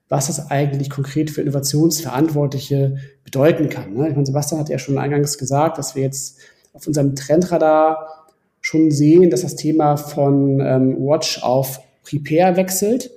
was 0.09 0.27
das 0.27 0.51
eigentlich 0.51 0.91
konkret 0.91 1.31
für 1.31 1.43
Innovationsverantwortliche 1.43 2.97
bedeuten 3.23 3.69
kann. 3.69 3.95
Ne? 3.95 4.09
Ich 4.09 4.15
meine, 4.15 4.27
Sebastian 4.27 4.61
hat 4.61 4.69
ja 4.69 4.81
schon 4.81 4.99
eingangs 4.99 5.39
gesagt, 5.39 5.79
dass 5.79 5.95
wir 5.95 6.03
jetzt 6.03 6.39
auf 6.73 6.89
unserem 6.89 7.15
Trendradar 7.15 8.27
schon 8.61 8.91
sehen, 8.91 9.31
dass 9.31 9.43
das 9.43 9.55
Thema 9.55 9.97
von 9.97 10.59
ähm, 10.59 10.97
Watch 10.99 11.45
auf 11.45 11.79
Prepare 12.03 12.57
wechselt. 12.57 13.13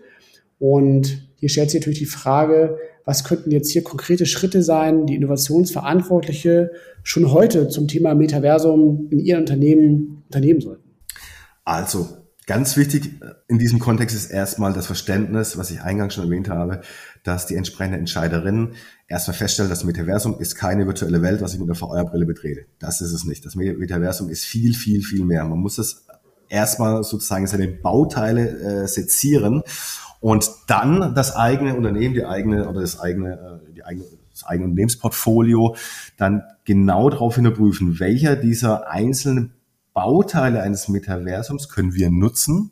Und 0.60 1.28
hier 1.38 1.50
stellt 1.50 1.72
sich 1.72 1.82
natürlich 1.82 1.98
die 1.98 2.06
Frage, 2.06 2.78
was 3.12 3.26
könnten 3.26 3.52
jetzt 3.52 3.70
hier 3.70 3.84
konkrete 3.84 4.26
Schritte 4.26 4.64
sein, 4.64 5.06
die 5.06 5.16
Innovationsverantwortliche 5.16 6.72
schon 7.04 7.30
heute 7.34 7.68
zum 7.68 7.90
Thema 7.90 8.16
Metaversum 8.16 9.10
in 9.12 9.20
ihren 9.20 9.42
Unternehmen 9.42 10.24
unternehmen 10.28 10.62
sollten? 10.62 10.90
Also, 11.66 12.08
ganz 12.48 12.78
wichtig 12.78 13.20
in 13.50 13.60
diesem 13.60 13.80
Kontext 13.80 14.16
ist 14.16 14.32
erstmal 14.32 14.72
das 14.72 14.86
Verständnis, 14.86 15.58
was 15.58 15.72
ich 15.72 15.82
eingangs 15.82 16.14
schon 16.14 16.24
erwähnt 16.24 16.48
habe, 16.48 16.84
dass 17.24 17.48
die 17.48 17.56
entsprechende 17.56 18.00
Entscheiderin 18.00 18.76
erstmal 19.10 19.36
feststellen, 19.36 19.70
das 19.70 19.84
Metaversum 19.84 20.40
ist 20.40 20.56
keine 20.56 20.88
virtuelle 20.88 21.22
Welt, 21.22 21.42
was 21.42 21.54
ich 21.54 21.60
mit 21.60 21.68
einer 21.68 21.76
VR-Brille 21.76 22.26
betrete. 22.26 22.62
Das 22.80 23.02
ist 23.02 23.12
es 23.12 23.26
nicht. 23.26 23.46
Das 23.46 23.56
Metaversum 23.56 24.30
ist 24.30 24.46
viel, 24.46 24.74
viel, 24.74 25.02
viel 25.02 25.26
mehr. 25.26 25.44
Man 25.44 25.60
muss 25.60 25.78
es 25.78 26.06
erstmal 26.48 27.04
sozusagen 27.04 27.46
seine 27.46 27.68
Bauteile 27.68 28.84
äh, 28.84 28.88
sezieren 28.88 29.64
und 30.22 30.50
dann 30.68 31.14
das 31.14 31.36
eigene 31.36 31.76
Unternehmen, 31.76 32.14
die 32.14 32.26
eigene 32.26 32.70
oder 32.70 32.80
das 32.80 33.00
eigene, 33.00 33.62
äh, 33.68 33.74
die 33.74 33.84
eigene 33.84 34.06
das 34.32 34.46
eigene 34.46 34.68
Unternehmensportfolio 34.68 35.76
dann 36.18 36.44
genau 36.64 37.10
darauf 37.10 37.36
hinterprüfen, 37.36 38.00
welcher 38.00 38.38
dieser 38.38 38.90
einzelnen 38.90 39.54
Bauteile 39.94 40.62
eines 40.62 40.88
Metaversums 40.88 41.68
können 41.68 41.94
wir 41.94 42.10
nutzen, 42.10 42.72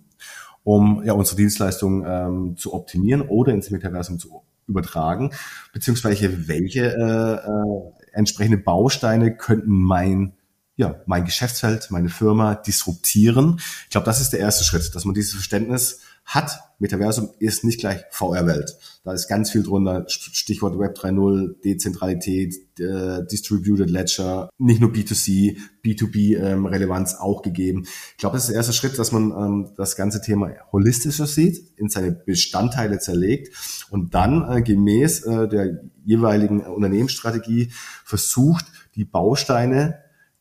um 0.63 1.03
ja 1.03 1.13
unsere 1.13 1.35
Dienstleistungen 1.35 2.05
ähm, 2.07 2.57
zu 2.57 2.73
optimieren 2.73 3.21
oder 3.21 3.51
ins 3.51 3.71
Metaversum 3.71 4.19
zu 4.19 4.43
übertragen, 4.67 5.31
beziehungsweise 5.73 6.47
welche 6.47 6.85
äh, 6.85 7.49
äh, 7.49 8.13
entsprechende 8.13 8.57
Bausteine 8.57 9.35
könnten 9.35 9.71
mein 9.71 10.33
ja, 10.79 10.95
mein 11.07 11.25
Geschäftsfeld, 11.25 11.91
meine 11.91 12.07
Firma 12.07 12.55
disruptieren. 12.55 13.59
Ich 13.83 13.89
glaube, 13.89 14.05
das 14.05 14.21
ist 14.21 14.29
der 14.29 14.39
erste 14.39 14.63
Schritt, 14.63 14.95
dass 14.95 15.03
man 15.03 15.13
dieses 15.13 15.33
Verständnis 15.33 15.99
hat, 16.23 16.57
Metaversum 16.77 17.31
ist 17.39 17.65
nicht 17.65 17.81
gleich 17.81 18.01
VR-Welt. 18.11 18.77
Da 19.03 19.11
ist 19.11 19.27
ganz 19.27 19.51
viel 19.51 19.63
drunter, 19.63 20.05
Stichwort 20.07 20.79
Web 20.79 20.97
3.0, 20.97 21.61
Dezentralität, 21.65 22.55
äh, 22.79 23.25
Distributed 23.29 23.89
Ledger, 23.89 24.49
nicht 24.57 24.79
nur 24.79 24.91
B2C, 24.91 25.57
B2B-Relevanz 25.83 27.13
ähm, 27.13 27.19
auch 27.19 27.41
gegeben. 27.41 27.83
Ich 28.11 28.17
glaube, 28.17 28.37
das 28.37 28.43
ist 28.43 28.51
der 28.51 28.55
erste 28.55 28.71
Schritt, 28.71 28.97
dass 28.97 29.11
man 29.11 29.31
ähm, 29.31 29.71
das 29.75 29.97
ganze 29.97 30.21
Thema 30.21 30.51
holistischer 30.71 31.27
sieht, 31.27 31.77
in 31.77 31.89
seine 31.89 32.13
Bestandteile 32.13 32.99
zerlegt 32.99 33.53
und 33.89 34.13
dann 34.13 34.49
äh, 34.49 34.61
gemäß 34.61 35.23
äh, 35.23 35.49
der 35.49 35.81
jeweiligen 36.05 36.61
Unternehmensstrategie 36.61 37.73
versucht, 38.05 38.65
die 38.95 39.03
Bausteine, 39.03 39.97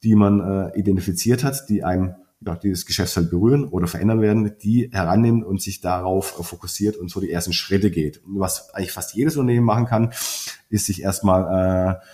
die 0.08 0.14
man 0.14 0.40
äh, 0.40 0.78
identifiziert 0.78 1.44
hat, 1.44 1.68
die 1.68 1.84
einem 1.84 2.14
ja, 2.40 2.56
dieses 2.56 2.86
Geschäftsfeld 2.86 3.28
berühren 3.28 3.64
oder 3.64 3.86
verändern 3.86 4.22
werden, 4.22 4.56
die 4.62 4.88
herannehmen 4.90 5.44
und 5.44 5.60
sich 5.60 5.82
darauf 5.82 6.28
fokussiert 6.28 6.96
und 6.96 7.10
so 7.10 7.20
die 7.20 7.30
ersten 7.30 7.52
Schritte 7.52 7.90
geht. 7.90 8.24
Und 8.24 8.40
was 8.40 8.72
eigentlich 8.72 8.92
fast 8.92 9.14
jedes 9.14 9.36
Unternehmen 9.36 9.66
machen 9.66 9.84
kann, 9.84 10.14
ist 10.70 10.86
sich 10.86 11.02
erstmal 11.02 11.98
äh, 12.00 12.06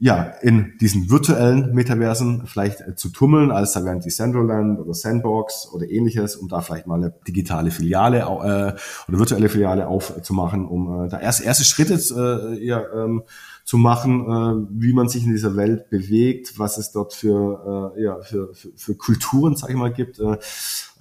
ja, 0.00 0.22
in 0.42 0.74
diesen 0.80 1.10
virtuellen 1.10 1.74
Metaversen 1.74 2.46
vielleicht 2.46 2.80
äh, 2.80 2.96
zu 2.96 3.10
tummeln, 3.10 3.52
als 3.52 3.72
da 3.72 3.84
wären 3.84 4.00
Decentraland 4.00 4.80
oder 4.80 4.94
Sandbox 4.94 5.70
oder 5.72 5.88
ähnliches, 5.88 6.34
um 6.34 6.48
da 6.48 6.60
vielleicht 6.60 6.88
mal 6.88 6.96
eine 6.96 7.12
digitale 7.26 7.70
Filiale 7.70 8.20
äh, 8.20 8.22
oder 8.22 9.18
virtuelle 9.18 9.48
Filiale 9.48 9.86
aufzumachen, 9.86 10.66
um 10.66 11.04
äh, 11.04 11.08
da 11.08 11.20
erste, 11.20 11.44
erste 11.44 11.64
Schritte 11.64 11.94
äh, 11.94 12.64
ja, 12.64 12.82
ähm, 12.94 13.22
zu 13.68 13.76
machen, 13.76 14.22
äh, 14.22 14.66
wie 14.82 14.94
man 14.94 15.10
sich 15.10 15.26
in 15.26 15.32
dieser 15.32 15.54
Welt 15.54 15.90
bewegt, 15.90 16.58
was 16.58 16.78
es 16.78 16.90
dort 16.90 17.12
für, 17.12 17.92
äh, 17.94 18.02
ja, 18.02 18.18
für, 18.22 18.54
für, 18.54 18.70
für 18.74 18.94
Kulturen, 18.94 19.56
sag 19.56 19.68
ich 19.68 19.76
mal, 19.76 19.92
gibt. 19.92 20.18
Äh, 20.18 20.38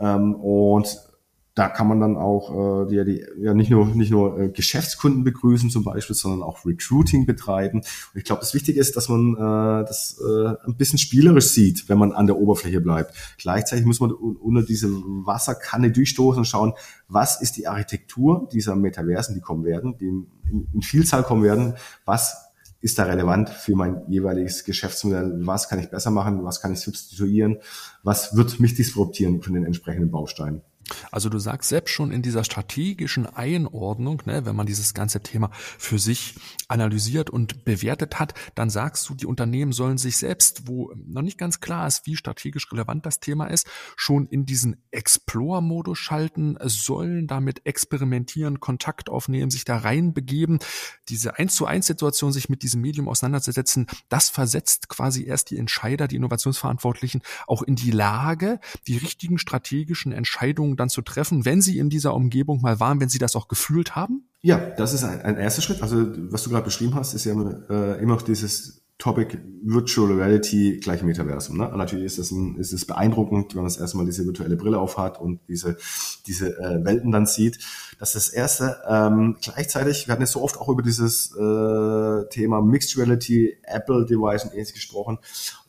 ähm, 0.02 0.35
und 0.35 0.99
da 1.56 1.69
kann 1.69 1.88
man 1.88 2.02
dann 2.02 2.18
auch 2.18 2.84
äh, 2.84 2.89
die, 2.89 3.06
die, 3.06 3.26
ja 3.41 3.53
nicht 3.53 3.72
nur 3.72 3.85
nicht 3.85 4.11
nur 4.11 4.38
äh, 4.38 4.49
Geschäftskunden 4.49 5.23
begrüßen 5.23 5.69
zum 5.69 5.85
Beispiel, 5.85 6.14
sondern 6.14 6.44
auch 6.44 6.65
Recruiting 6.65 7.26
betreiben. 7.26 7.77
Und 7.77 8.18
ich 8.19 8.26
glaube, 8.26 8.41
das 8.41 8.53
Wichtige 8.53 8.81
ist, 8.81 8.98
dass 8.98 9.07
man 9.07 9.35
äh, 9.35 9.85
das 9.88 10.19
äh, 10.19 10.49
ein 10.68 10.76
bisschen 10.76 10.99
spielerisch 10.99 11.48
sieht, 11.48 11.88
wenn 11.88 11.98
man 11.98 12.11
an 12.11 12.27
der 12.27 12.35
Oberfläche 12.35 12.81
bleibt. 12.81 13.14
Gleichzeitig 13.38 13.85
muss 13.85 14.02
man 14.02 14.11
unter 14.11 14.64
diese 14.64 14.89
Wasserkanne 14.91 15.89
durchstoßen 15.89 16.39
und 16.39 16.45
schauen, 16.45 16.73
was 17.07 17.41
ist 17.41 17.56
die 17.56 17.65
Architektur 17.65 18.49
dieser 18.52 18.76
Metaversen, 18.76 19.35
die 19.35 19.41
kommen 19.41 19.64
werden, 19.64 19.98
die 19.98 20.07
in, 20.07 20.27
in 20.73 20.81
Vielzahl 20.81 21.23
kommen 21.23 21.44
werden, 21.44 21.76
was 22.03 22.47
ist 22.82 22.99
da 22.99 23.04
relevant 23.04 23.49
für 23.49 23.76
mein 23.76 24.02
jeweiliges 24.08 24.64
Geschäftsmodell? 24.64 25.34
Was 25.45 25.70
kann 25.70 25.80
ich 25.80 25.90
besser 25.90 26.12
machen? 26.12 26.44
Was 26.44 26.62
kann 26.62 26.74
ich 26.74 26.80
substituieren? 26.80 27.58
Was 28.04 28.36
wird 28.36 28.60
mich 28.60 28.76
disruptieren 28.76 29.41
von 29.41 29.54
den 29.54 29.66
entsprechenden 29.66 30.12
Bausteinen? 30.12 30.62
Also 31.11 31.30
du 31.30 31.39
sagst 31.39 31.69
selbst 31.69 31.91
schon 31.91 32.11
in 32.11 32.22
dieser 32.22 32.43
strategischen 32.43 33.26
Einordnung, 33.26 34.22
ne, 34.26 34.45
wenn 34.45 34.55
man 34.55 34.65
dieses 34.65 34.93
ganze 34.93 35.22
Thema 35.22 35.49
für 35.53 35.99
sich 35.99 36.35
analysiert 36.68 37.30
und 37.30 37.65
bewertet 37.65 38.19
hat, 38.19 38.34
dann 38.55 38.69
sagst 38.69 39.07
du, 39.09 39.15
die 39.15 39.26
Unternehmen 39.26 39.72
sollen 39.72 39.97
sich 39.97 40.18
selbst, 40.18 40.68
wo 40.68 40.93
noch 40.95 41.22
nicht 41.22 41.38
ganz 41.38 41.59
klar 41.59 41.88
ist, 41.88 42.05
wie 42.05 42.15
strategisch 42.15 42.72
relevant 42.72 43.05
das 43.05 43.19
Thema 43.19 43.47
ist, 43.47 43.68
schon 43.95 44.27
in 44.27 44.45
diesen 44.45 44.77
Explore-Modus 44.91 45.97
schalten, 45.97 46.57
sollen 46.64 47.27
damit 47.27 47.65
experimentieren, 47.65 48.59
Kontakt 48.59 49.09
aufnehmen, 49.09 49.51
sich 49.51 49.65
da 49.65 49.77
reinbegeben. 49.77 50.59
Diese 51.09 51.38
eins 51.38 51.55
zu 51.55 51.65
eins 51.65 51.88
Situation, 51.88 52.31
sich 52.31 52.49
mit 52.49 52.64
diesem 52.64 52.81
Medium 52.81 53.07
auseinanderzusetzen, 53.07 53.88
das 54.09 54.30
versetzt 54.30 54.89
quasi 54.89 55.26
erst 55.26 55.51
die 55.51 55.57
Entscheider, 55.57 56.07
die 56.07 56.15
Innovationsverantwortlichen 56.15 57.22
auch 57.47 57.61
in 57.61 57.76
die 57.76 57.91
Lage, 57.91 58.59
die 58.88 58.97
richtigen 58.97 59.38
strategischen 59.38 60.11
Entscheidungen 60.11 60.77
dann 60.78 60.90
zu 60.90 61.02
treffen, 61.02 61.45
wenn 61.45 61.62
Sie 61.62 61.78
in 61.78 61.90
dieser 61.90 62.14
Umgebung 62.14 62.62
mal 62.62 62.80
waren, 62.80 62.99
wenn 62.99 63.10
Sie 63.10 63.20
das 63.20 63.36
auch 63.36 63.48
gefühlt 63.48 63.95
haben? 63.95 64.30
Ja, 64.41 64.58
das 64.58 64.94
ist 64.94 65.04
ein, 65.04 65.22
ein 65.22 65.38
erster 65.38 65.62
Schritt. 65.62 65.82
Also 65.82 66.06
was 66.32 66.44
du 66.44 66.49
gerade 66.49 66.64
beschrieben 66.64 66.95
hast, 66.95 67.14
ist 67.14 67.26
ja 67.26 67.34
äh, 67.34 68.02
immer 68.02 68.14
noch 68.14 68.22
dieses 68.22 68.84
Topic 68.98 69.38
Virtual 69.62 70.12
Reality 70.12 70.80
gleich 70.80 71.04
Metaversum. 71.04 71.58
Ne? 71.58 71.72
Natürlich 71.76 72.06
ist 72.06 72.18
es, 72.18 72.32
ein, 72.32 72.56
ist 72.58 72.74
es 72.74 72.86
beeindruckend, 72.86 73.54
wenn 73.54 73.62
man 73.62 73.70
das 73.70 73.78
erstmal 73.78 74.06
diese 74.06 74.26
virtuelle 74.26 74.56
Brille 74.56 74.80
aufhat 74.80 75.22
und 75.22 75.40
diese, 75.48 75.78
diese 76.26 76.58
äh, 76.58 76.84
Welten 76.84 77.12
dann 77.12 77.28
sieht. 77.28 77.60
Das 77.99 78.16
ist 78.16 78.28
das 78.28 78.34
Erste. 78.34 78.78
Ähm, 78.90 79.38
gleichzeitig, 79.40 80.08
wir 80.08 80.14
hatten 80.14 80.24
jetzt 80.24 80.32
so 80.32 80.41
oft 80.41 80.60
auch 80.60 80.70
über 80.70 80.82
dieses 80.82 81.32
äh, 81.36 82.30
Thema 82.30 82.62
Mixed 82.62 82.98
Reality, 82.98 83.58
Apple 83.64 84.06
Device 84.06 84.45
und 84.45 84.54
ähnliches 84.54 84.74
gesprochen, 84.74 85.20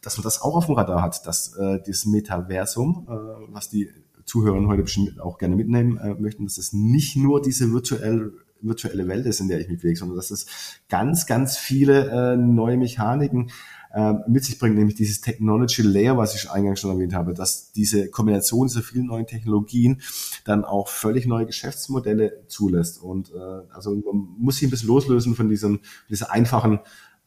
dass 0.01 0.17
man 0.17 0.25
das 0.25 0.41
auch 0.41 0.57
auf 0.57 0.67
dem 0.67 0.77
Radar 0.77 1.03
hat, 1.03 1.27
dass 1.27 1.55
äh, 1.57 1.81
dieses 1.87 2.07
Metaversum, 2.07 3.07
äh, 3.11 3.53
was 3.53 3.69
die 3.69 3.91
Zuhörer 4.29 4.65
heute 4.69 4.83
bestimmt 4.83 5.21
auch 5.21 5.39
gerne 5.39 5.57
mitnehmen 5.57 5.99
äh, 5.99 6.15
möchten, 6.15 6.45
dass 6.45 6.59
es 6.59 6.73
nicht 6.73 7.17
nur 7.17 7.43
diese 7.43 7.73
virtuelle 7.73 8.33
virtuelle 8.61 9.07
Welt 9.07 9.27
ist, 9.27 9.41
in 9.41 9.49
der 9.49 9.61
ich 9.61 9.69
mich 9.69 9.79
bewege, 9.79 9.97
sondern 9.99 10.17
dass 10.17 10.31
es 10.33 10.47
ganz, 10.89 11.27
ganz 11.27 11.57
viele 11.57 12.11
äh, 12.11 12.37
neue 12.37 12.77
Mechaniken 12.77 13.51
äh, 13.93 14.15
mit 14.27 14.45
sich 14.45 14.59
bringt, 14.59 14.77
nämlich 14.77 14.97
dieses 14.97 15.21
Technology 15.21 15.83
Layer, 15.83 16.17
was 16.17 16.35
ich 16.35 16.51
eingangs 16.51 16.81
schon 16.81 16.91
erwähnt 16.91 17.15
habe, 17.15 17.35
dass 17.35 17.73
diese 17.73 18.11
Kombination 18.11 18.67
dieser 18.67 18.83
vielen 18.83 19.07
neuen 19.07 19.27
Technologien 19.27 20.03
dann 20.45 20.65
auch 20.65 20.89
völlig 20.89 21.27
neue 21.27 21.47
Geschäftsmodelle 21.47 22.45
zulässt. 22.49 23.03
Und 23.03 23.31
äh, 23.31 23.73
also 23.73 23.95
man 23.95 24.29
muss 24.39 24.57
sich 24.57 24.69
ein 24.69 24.71
bisschen 24.71 24.89
loslösen 24.89 25.35
von 25.35 25.49
diesem, 25.49 25.81
dieser 26.11 26.31
einfachen 26.31 26.81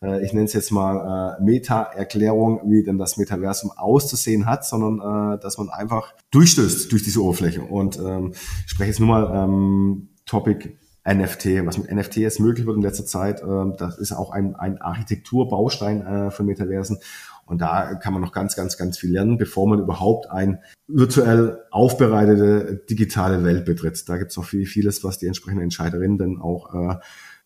äh, 0.04 0.24
ich 0.26 0.34
nenne 0.34 0.46
es 0.46 0.54
jetzt 0.54 0.72
mal 0.72 1.38
äh, 1.40 1.44
Meta-Erklärung, 1.44 2.62
wie 2.66 2.84
denn 2.84 2.98
das 2.98 3.18
Metaversum 3.18 3.72
auszusehen 3.72 4.46
hat, 4.46 4.66
sondern 4.66 5.36
äh, 5.36 5.40
dass 5.40 5.58
man 5.58 5.70
einfach 5.70 6.14
durchstößt 6.32 6.92
durch 6.92 7.04
diese 7.04 7.24
Oberfläche. 7.24 7.62
Und 7.62 7.98
ähm, 8.00 8.34
ich 8.66 8.72
spreche 8.72 8.90
jetzt 8.90 9.00
nur 9.00 9.10
mal 9.10 9.32
ähm, 9.34 10.10
Topic 10.26 10.78
NFT, 11.08 11.66
was 11.66 11.80
mit 11.80 11.92
NFT 11.92 12.18
jetzt 12.18 12.40
möglich 12.40 12.68
wird 12.68 12.78
in 12.78 12.84
letzter 12.84 13.06
Zeit. 13.06 13.42
Äh, 13.42 13.78
das 13.78 13.98
ist 13.98 14.12
auch 14.12 14.32
ein, 14.32 14.56
ein 14.56 14.80
Architekturbaustein 14.80 16.06
äh, 16.06 16.32
von 16.32 16.46
Metaversen. 16.46 17.00
Und 17.46 17.60
da 17.60 17.96
kann 17.96 18.14
man 18.14 18.22
noch 18.22 18.32
ganz, 18.32 18.56
ganz, 18.56 18.78
ganz 18.78 18.98
viel 18.98 19.12
lernen, 19.12 19.38
bevor 19.38 19.68
man 19.68 19.80
überhaupt 19.80 20.30
ein 20.30 20.60
virtuell 20.88 21.60
aufbereitete 21.70 22.86
digitale 22.90 23.44
Welt 23.44 23.66
betritt. 23.66 24.08
Da 24.08 24.18
gibt 24.18 24.32
es 24.32 24.38
noch 24.38 24.46
viel, 24.46 24.66
vieles, 24.66 25.04
was 25.04 25.18
die 25.18 25.26
entsprechenden 25.26 25.64
Entscheiderinnen 25.64 26.18
dann 26.18 26.40
auch 26.40 26.74
äh, 26.74 26.96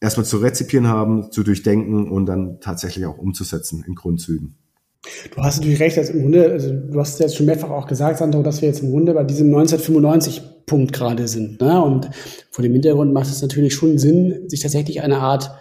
erstmal 0.06 0.26
zu 0.26 0.38
rezipieren 0.38 0.88
haben, 0.88 1.32
zu 1.32 1.44
durchdenken 1.44 2.10
und 2.10 2.28
dann 2.28 2.60
tatsächlich 2.62 3.06
auch 3.06 3.18
umzusetzen 3.18 3.84
in 3.86 3.96
Grundzügen. 3.96 4.56
Du 5.36 5.42
hast 5.42 5.58
natürlich 5.58 5.80
recht, 5.80 5.98
dass 5.98 6.10
im 6.10 6.22
Grunde, 6.22 6.52
also 6.52 6.72
du 6.72 7.00
hast 7.00 7.20
jetzt 7.20 7.36
schon 7.36 7.46
mehrfach 7.46 7.70
auch 7.70 7.88
gesagt, 7.88 8.20
Sandro, 8.20 8.42
dass 8.42 8.62
wir 8.62 8.70
jetzt 8.70 8.82
im 8.82 8.92
Grunde 8.92 9.14
bei 9.14 9.24
diesem 9.24 9.48
1995 9.48 10.66
Punkt 10.66 10.94
gerade 10.94 11.28
sind. 11.28 11.62
Ne? 11.62 11.84
Und 11.84 12.10
vor 12.50 12.64
dem 12.64 12.74
Hintergrund 12.74 13.14
macht 13.14 13.28
es 13.28 13.42
natürlich 13.42 13.74
schon 13.76 13.98
Sinn, 13.98 14.48
sich 14.48 14.62
tatsächlich 14.62 15.02
eine 15.02 15.18
Art 15.18 15.52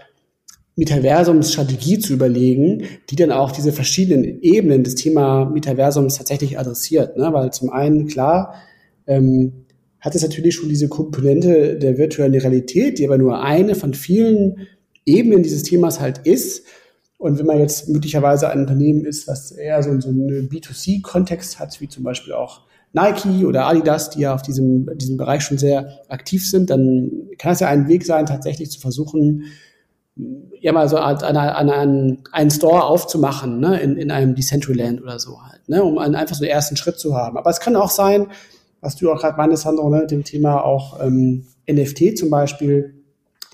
Metaversumsstrategie 0.77 1.99
zu 1.99 2.15
überlegen, 2.15 2.85
die 3.11 3.17
dann 3.17 3.33
auch 3.33 3.53
diese 3.53 3.73
verschiedenen 3.73 4.41
Ebenen 4.41 4.83
des 4.83 4.95
Thema 4.95 5.45
Metaversums 5.45 6.17
tatsächlich 6.17 6.59
adressiert. 6.59 7.17
Ne? 7.17 7.33
Weil 7.33 7.53
zum 7.53 7.71
einen, 7.71 8.07
klar, 8.07 8.55
ähm, 9.07 9.64
hat 10.05 10.15
es 10.15 10.23
natürlich 10.23 10.55
schon 10.55 10.69
diese 10.69 10.91
Komponente 10.91 11.79
der 11.79 11.97
virtuellen 11.97 12.35
Realität, 12.35 12.99
die 12.99 13.07
aber 13.07 13.17
nur 13.17 13.43
eine 13.43 13.75
von 13.75 13.95
vielen 13.95 14.69
Ebenen 15.07 15.43
dieses 15.43 15.63
Themas 15.63 15.99
halt 15.99 16.19
ist. 16.25 16.67
Und 17.17 17.39
wenn 17.39 17.47
man 17.47 17.59
jetzt 17.59 17.89
möglicherweise 17.89 18.51
ein 18.51 18.61
Unternehmen 18.61 19.07
ist, 19.07 19.27
was 19.27 19.51
eher 19.51 19.83
so, 19.83 19.99
so 19.99 20.11
einen 20.11 20.51
B2C-Kontext 20.51 21.59
hat, 21.59 21.81
wie 21.81 21.89
zum 21.89 22.05
Beispiel 22.05 22.35
auch 22.35 22.67
Nike 22.93 23.47
oder 23.47 23.67
Adidas, 23.67 24.11
die 24.11 24.21
ja 24.21 24.35
auf 24.35 24.43
diesem, 24.43 24.91
diesem 24.99 25.17
Bereich 25.17 25.43
schon 25.43 25.57
sehr 25.57 26.01
aktiv 26.09 26.47
sind, 26.47 26.69
dann 26.69 27.11
kann 27.39 27.53
es 27.53 27.61
ja 27.61 27.69
ein 27.69 27.89
Weg 27.89 28.05
sein, 28.05 28.27
tatsächlich 28.27 28.71
zu 28.71 28.81
versuchen, 28.81 29.45
ja 30.61 30.73
mal 30.73 30.87
so 30.87 30.97
eine, 30.97 31.23
eine, 31.23 31.55
eine, 31.57 32.19
einen 32.31 32.51
Store 32.51 32.85
aufzumachen, 32.85 33.59
ne, 33.59 33.81
in, 33.81 33.97
in 33.97 34.11
einem 34.11 34.35
Decentraland 34.35 35.03
oder 35.03 35.19
so 35.19 35.43
halt, 35.43 35.67
ne, 35.67 35.83
um 35.83 35.97
einen, 35.97 36.15
einfach 36.15 36.37
so 36.37 36.45
den 36.45 36.51
ersten 36.51 36.77
Schritt 36.77 36.99
zu 36.99 37.17
haben. 37.17 37.39
Aber 37.39 37.49
es 37.49 37.59
kann 37.59 37.75
auch 37.75 37.91
sein, 37.91 38.27
was 38.85 38.97
du 38.97 39.11
auch 39.11 39.21
gerade 39.21 39.37
meinst, 39.37 39.63
Sandro, 39.63 39.89
ne, 39.89 40.07
dem 40.07 40.25
Thema 40.25 40.63
auch 40.63 41.01
ähm, 41.03 41.47
NFT 41.71 42.17
zum 42.19 42.31
Beispiel, 42.31 42.95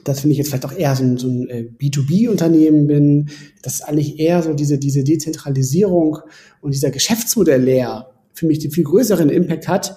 das 0.05 0.21
finde 0.21 0.33
ich 0.33 0.39
jetzt 0.39 0.49
vielleicht 0.49 0.65
auch 0.65 0.77
eher 0.77 0.95
so 0.97 1.05
ein, 1.05 1.17
so 1.19 1.29
ein 1.29 1.49
äh, 1.49 1.69
B2B-Unternehmen 1.79 2.87
bin, 2.87 3.31
dass 3.63 3.83
eigentlich 3.83 4.19
eher 4.19 4.43
so 4.43 4.55
diese, 4.55 4.79
diese 4.79 5.05
Dezentralisierung 5.05 6.19
und 6.61 6.75
dieser 6.75 6.91
Geschäftsmodell 6.91 7.63
leer 7.63 8.11
für 8.33 8.47
mich 8.47 8.59
den 8.59 8.71
viel 8.71 8.85
größeren 8.85 9.29
Impact 9.29 9.69
hat, 9.69 9.97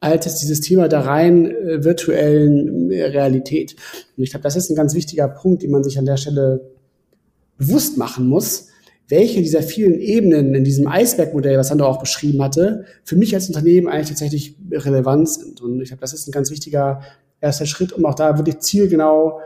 als 0.00 0.26
jetzt 0.26 0.42
dieses 0.42 0.60
Thema 0.60 0.88
der 0.88 1.00
rein 1.00 1.46
äh, 1.46 1.84
virtuellen 1.84 2.90
äh, 2.90 3.04
Realität. 3.04 3.76
Und 4.16 4.24
ich 4.24 4.30
glaube, 4.30 4.42
das 4.42 4.56
ist 4.56 4.70
ein 4.70 4.76
ganz 4.76 4.94
wichtiger 4.94 5.28
Punkt, 5.28 5.62
den 5.62 5.70
man 5.70 5.84
sich 5.84 5.98
an 5.98 6.04
der 6.04 6.16
Stelle 6.16 6.70
bewusst 7.56 7.96
machen 7.96 8.26
muss, 8.26 8.68
welche 9.08 9.42
dieser 9.42 9.62
vielen 9.62 10.00
Ebenen 10.00 10.54
in 10.54 10.64
diesem 10.64 10.86
Eisbergmodell, 10.86 11.58
was 11.58 11.68
Sandro 11.68 11.86
auch 11.86 12.00
beschrieben 12.00 12.42
hatte, 12.42 12.84
für 13.04 13.16
mich 13.16 13.34
als 13.34 13.48
Unternehmen 13.48 13.88
eigentlich 13.88 14.08
tatsächlich 14.08 14.56
relevant 14.70 15.28
sind. 15.28 15.60
Und 15.60 15.80
ich 15.80 15.88
glaube, 15.88 16.00
das 16.00 16.14
ist 16.14 16.26
ein 16.26 16.32
ganz 16.32 16.50
wichtiger 16.50 17.02
erster 17.40 17.66
Schritt, 17.66 17.92
um 17.92 18.06
auch 18.06 18.14
da 18.14 18.38
wirklich 18.38 18.60
zielgenau 18.60 19.40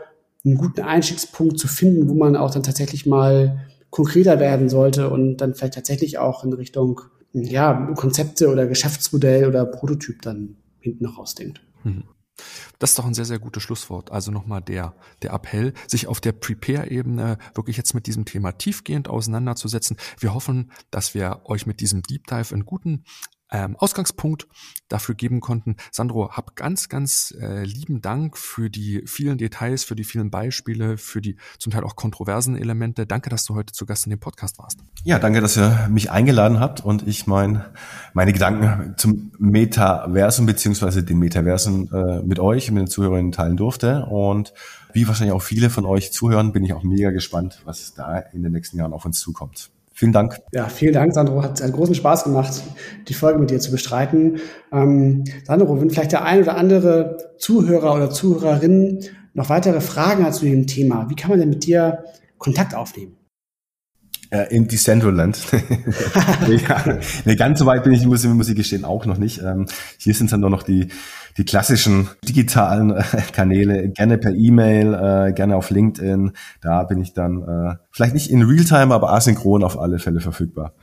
einen 0.45 0.55
guten 0.55 0.81
Einstiegspunkt 0.81 1.59
zu 1.59 1.67
finden, 1.67 2.09
wo 2.09 2.13
man 2.13 2.37
auch 2.37 2.51
dann 2.51 2.63
tatsächlich 2.63 3.05
mal 3.05 3.59
konkreter 3.89 4.39
werden 4.39 4.69
sollte 4.69 5.09
und 5.09 5.37
dann 5.37 5.55
vielleicht 5.55 5.73
tatsächlich 5.73 6.17
auch 6.17 6.43
in 6.43 6.53
Richtung 6.53 7.01
ja, 7.33 7.91
Konzepte 7.95 8.49
oder 8.49 8.65
Geschäftsmodell 8.67 9.47
oder 9.47 9.65
Prototyp 9.65 10.21
dann 10.21 10.55
hinten 10.79 11.05
rausdenkt. 11.05 11.61
Mhm. 11.83 12.03
Das 12.79 12.91
ist 12.91 12.99
doch 12.99 13.05
ein 13.05 13.13
sehr, 13.13 13.25
sehr 13.25 13.39
gutes 13.39 13.63
Schlusswort. 13.63 14.11
Also 14.11 14.31
nochmal 14.31 14.61
der, 14.61 14.95
der 15.21 15.33
Appell, 15.33 15.73
sich 15.87 16.07
auf 16.07 16.21
der 16.21 16.31
Prepare-Ebene 16.31 17.37
wirklich 17.53 17.77
jetzt 17.77 17.93
mit 17.93 18.07
diesem 18.07 18.25
Thema 18.25 18.53
tiefgehend 18.53 19.07
auseinanderzusetzen. 19.07 19.97
Wir 20.19 20.33
hoffen, 20.33 20.71
dass 20.91 21.13
wir 21.13 21.41
euch 21.45 21.65
mit 21.65 21.79
diesem 21.81 22.03
Deep 22.03 22.27
Dive 22.27 22.53
einen 22.53 22.65
guten 22.65 23.03
ähm, 23.51 23.75
Ausgangspunkt 23.75 24.47
dafür 24.87 25.15
geben 25.15 25.39
konnten. 25.39 25.75
Sandro, 25.91 26.31
hab 26.31 26.55
ganz, 26.55 26.89
ganz 26.89 27.33
äh, 27.39 27.63
lieben 27.63 28.01
Dank 28.01 28.37
für 28.37 28.69
die 28.69 29.03
vielen 29.05 29.37
Details, 29.37 29.83
für 29.83 29.95
die 29.95 30.03
vielen 30.03 30.29
Beispiele, 30.29 30.97
für 30.97 31.21
die 31.21 31.35
zum 31.57 31.71
Teil 31.71 31.83
auch 31.83 31.95
kontroversen 31.95 32.55
Elemente. 32.55 33.05
Danke, 33.05 33.29
dass 33.29 33.45
du 33.45 33.55
heute 33.55 33.73
zu 33.73 33.85
Gast 33.85 34.05
in 34.05 34.11
dem 34.11 34.19
Podcast 34.19 34.59
warst. 34.59 34.79
Ja, 35.03 35.19
danke, 35.19 35.41
dass 35.41 35.57
ihr 35.57 35.87
mich 35.89 36.11
eingeladen 36.11 36.59
habt 36.59 36.83
und 36.83 37.07
ich 37.07 37.27
mein, 37.27 37.63
meine 38.13 38.33
Gedanken 38.33 38.95
zum 38.97 39.31
Metaversum 39.37 40.45
beziehungsweise 40.45 41.03
den 41.03 41.19
Metaversen 41.19 41.91
äh, 41.91 42.21
mit 42.23 42.39
euch, 42.39 42.71
mit 42.71 42.81
den 42.81 42.87
Zuhörern 42.87 43.31
teilen 43.31 43.57
durfte. 43.57 44.05
Und 44.05 44.53
wie 44.93 45.07
wahrscheinlich 45.07 45.33
auch 45.33 45.41
viele 45.41 45.69
von 45.69 45.85
euch 45.85 46.11
zuhören, 46.11 46.51
bin 46.51 46.63
ich 46.63 46.73
auch 46.73 46.83
mega 46.83 47.11
gespannt, 47.11 47.61
was 47.65 47.93
da 47.93 48.17
in 48.17 48.43
den 48.43 48.51
nächsten 48.51 48.77
Jahren 48.77 48.93
auf 48.93 49.05
uns 49.05 49.19
zukommt. 49.19 49.69
Vielen 49.99 50.13
Dank. 50.13 50.39
Ja, 50.53 50.69
vielen 50.69 50.93
Dank, 50.93 51.13
Sandro. 51.13 51.43
Hat 51.43 51.61
einen 51.61 51.73
großen 51.73 51.93
Spaß 51.93 52.23
gemacht, 52.23 52.63
die 53.09 53.13
Folge 53.13 53.37
mit 53.37 53.49
dir 53.49 53.59
zu 53.59 53.69
bestreiten. 53.69 54.39
Ähm, 54.71 55.25
Sandro, 55.43 55.81
wenn 55.81 55.89
vielleicht 55.89 56.13
der 56.13 56.23
ein 56.23 56.41
oder 56.41 56.55
andere 56.55 57.33
Zuhörer 57.37 57.95
oder 57.95 58.09
Zuhörerin 58.09 59.03
noch 59.33 59.49
weitere 59.49 59.81
Fragen 59.81 60.23
hat 60.23 60.35
zu 60.35 60.45
dem 60.45 60.67
Thema, 60.67 61.09
wie 61.09 61.15
kann 61.15 61.31
man 61.31 61.39
denn 61.39 61.49
mit 61.49 61.65
dir 61.65 62.05
Kontakt 62.37 62.75
aufnehmen? 62.75 63.17
Äh, 64.31 64.55
in 64.55 64.67
Decentraland. 64.67 65.39
ja, 66.47 66.99
nee, 67.25 67.35
ganz 67.35 67.57
so 67.57 67.65
weit 67.65 67.83
bin 67.83 67.93
ich, 67.93 68.05
muss, 68.05 68.23
muss 68.25 68.47
ich 68.47 68.55
gestehen, 68.55 68.85
auch 68.85 69.07
noch 69.07 69.17
nicht. 69.17 69.41
Ähm, 69.41 69.65
hier 69.97 70.13
sind 70.13 70.31
dann 70.31 70.41
nur 70.41 70.51
noch 70.51 70.61
die, 70.61 70.89
die 71.37 71.45
klassischen 71.45 72.09
digitalen 72.27 72.91
äh, 72.91 73.03
Kanäle, 73.33 73.89
gerne 73.89 74.19
per 74.19 74.35
E-Mail, 74.35 74.93
äh, 74.93 75.33
gerne 75.33 75.55
auf 75.55 75.71
LinkedIn. 75.71 76.33
Da 76.61 76.83
bin 76.83 77.01
ich 77.01 77.13
dann 77.13 77.41
äh, 77.41 77.75
vielleicht 77.89 78.13
nicht 78.13 78.29
in 78.29 78.43
Realtime, 78.43 78.93
aber 78.93 79.11
asynchron 79.13 79.63
auf 79.63 79.79
alle 79.79 79.97
Fälle 79.97 80.19
verfügbar. 80.19 80.73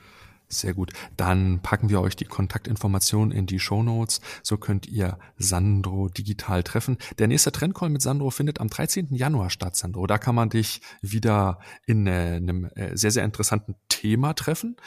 Sehr 0.49 0.73
gut. 0.73 0.93
Dann 1.17 1.59
packen 1.61 1.89
wir 1.89 1.99
euch 1.99 2.15
die 2.15 2.25
Kontaktinformationen 2.25 3.35
in 3.35 3.47
die 3.47 3.59
Show 3.59 3.83
Notes. 3.83 4.21
So 4.43 4.57
könnt 4.57 4.87
ihr 4.87 5.19
Sandro 5.37 6.07
digital 6.07 6.63
treffen. 6.63 6.97
Der 7.19 7.27
nächste 7.27 7.51
Trendcall 7.51 7.89
mit 7.89 8.01
Sandro 8.01 8.29
findet 8.29 8.61
am 8.61 8.69
13. 8.69 9.13
Januar 9.13 9.49
statt, 9.49 9.75
Sandro. 9.75 10.07
Da 10.07 10.17
kann 10.17 10.35
man 10.35 10.49
dich 10.49 10.81
wieder 11.01 11.59
in 11.85 12.07
äh, 12.07 12.37
einem 12.37 12.65
äh, 12.75 12.95
sehr, 12.95 13.11
sehr 13.11 13.25
interessanten 13.25 13.75
Thema 13.89 14.33
treffen. 14.33 14.77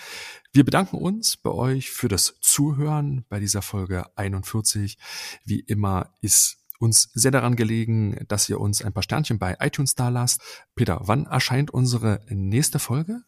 Wir 0.53 0.65
bedanken 0.65 0.97
uns 0.97 1.37
bei 1.37 1.51
euch 1.51 1.91
für 1.91 2.09
das 2.09 2.37
Zuhören 2.41 3.27
bei 3.28 3.39
dieser 3.39 3.61
Folge 3.61 4.07
41. 4.16 4.97
Wie 5.45 5.61
immer 5.61 6.15
ist 6.23 6.57
uns 6.78 7.11
sehr 7.12 7.31
daran 7.31 7.57
gelegen, 7.57 8.24
dass 8.28 8.49
ihr 8.49 8.59
uns 8.59 8.82
ein 8.82 8.95
paar 8.95 9.03
Sternchen 9.03 9.39
bei 9.39 9.59
iTunes 9.61 9.95
da 9.95 10.09
lasst. 10.09 10.41
Peter, 10.74 11.01
wann 11.03 11.27
erscheint 11.27 11.70
unsere 11.70 12.23
nächste 12.31 12.78
Folge? 12.78 13.20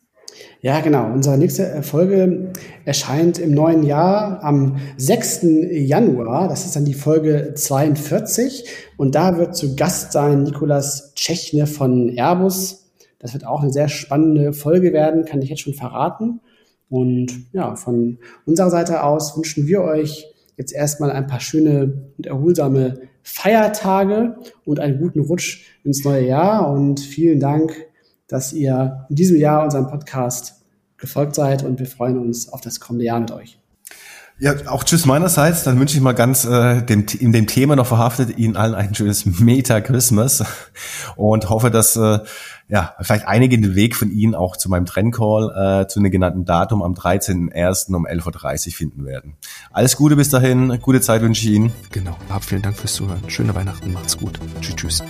Ja, 0.60 0.80
genau. 0.80 1.12
Unsere 1.12 1.38
nächste 1.38 1.82
Folge 1.82 2.52
erscheint 2.84 3.38
im 3.38 3.52
neuen 3.52 3.82
Jahr 3.82 4.42
am 4.44 4.76
6. 4.96 5.40
Januar. 5.70 6.48
Das 6.48 6.64
ist 6.64 6.76
dann 6.76 6.84
die 6.84 6.94
Folge 6.94 7.54
42. 7.54 8.64
Und 8.96 9.14
da 9.14 9.38
wird 9.38 9.56
zu 9.56 9.74
Gast 9.74 10.12
sein 10.12 10.44
Nikolas 10.44 11.14
Tschechne 11.14 11.66
von 11.66 12.08
Airbus. 12.10 12.90
Das 13.18 13.32
wird 13.34 13.46
auch 13.46 13.62
eine 13.62 13.72
sehr 13.72 13.88
spannende 13.88 14.52
Folge 14.52 14.92
werden, 14.92 15.24
kann 15.24 15.42
ich 15.42 15.50
jetzt 15.50 15.62
schon 15.62 15.74
verraten. 15.74 16.40
Und 16.88 17.46
ja, 17.52 17.74
von 17.74 18.18
unserer 18.44 18.70
Seite 18.70 19.02
aus 19.02 19.36
wünschen 19.36 19.66
wir 19.66 19.82
euch 19.82 20.26
jetzt 20.56 20.72
erstmal 20.72 21.10
ein 21.10 21.26
paar 21.26 21.40
schöne 21.40 22.10
und 22.18 22.26
erholsame 22.26 23.00
Feiertage 23.22 24.36
und 24.64 24.80
einen 24.80 24.98
guten 24.98 25.20
Rutsch 25.20 25.64
ins 25.84 26.04
neue 26.04 26.26
Jahr. 26.26 26.70
Und 26.70 27.00
vielen 27.00 27.40
Dank 27.40 27.72
dass 28.32 28.52
ihr 28.52 29.06
in 29.08 29.16
diesem 29.16 29.36
Jahr 29.36 29.62
unserem 29.62 29.88
Podcast 29.88 30.62
gefolgt 30.96 31.34
seid 31.34 31.64
und 31.64 31.78
wir 31.78 31.86
freuen 31.86 32.18
uns 32.18 32.48
auf 32.48 32.60
das 32.60 32.80
kommende 32.80 33.04
Jahr 33.04 33.20
mit 33.20 33.30
euch. 33.30 33.58
Ja, 34.38 34.54
auch 34.66 34.82
tschüss 34.82 35.06
meinerseits. 35.06 35.62
Dann 35.62 35.78
wünsche 35.78 35.96
ich 35.96 36.02
mal 36.02 36.14
ganz 36.14 36.44
äh, 36.44 36.82
dem, 36.82 37.06
in 37.18 37.32
dem 37.32 37.46
Thema 37.46 37.76
noch 37.76 37.86
verhaftet 37.86 38.38
Ihnen 38.38 38.56
allen 38.56 38.74
ein 38.74 38.94
schönes 38.94 39.24
Meta-Christmas 39.26 40.44
und 41.16 41.48
hoffe, 41.50 41.70
dass 41.70 41.94
äh, 41.96 42.20
ja 42.68 42.94
vielleicht 43.00 43.28
einige 43.28 43.60
den 43.60 43.74
Weg 43.74 43.94
von 43.94 44.10
Ihnen 44.10 44.34
auch 44.34 44.56
zu 44.56 44.68
meinem 44.68 44.86
Trendcall 44.86 45.82
äh, 45.82 45.86
zu 45.86 46.00
einem 46.00 46.10
genannten 46.10 46.44
Datum 46.44 46.82
am 46.82 46.94
13.01. 46.94 47.94
um 47.94 48.06
11.30 48.06 48.66
Uhr 48.66 48.72
finden 48.72 49.04
werden. 49.04 49.34
Alles 49.70 49.96
Gute 49.96 50.16
bis 50.16 50.30
dahin, 50.30 50.78
gute 50.80 51.00
Zeit 51.00 51.22
wünsche 51.22 51.46
ich 51.46 51.54
Ihnen. 51.54 51.72
Genau, 51.92 52.16
hab 52.30 52.42
vielen 52.42 52.62
Dank 52.62 52.76
fürs 52.76 52.94
Zuhören. 52.94 53.22
Schöne 53.28 53.54
Weihnachten, 53.54 53.92
macht's 53.92 54.16
gut. 54.16 54.40
Tschüss, 54.60 54.76
tschüss. 54.76 55.02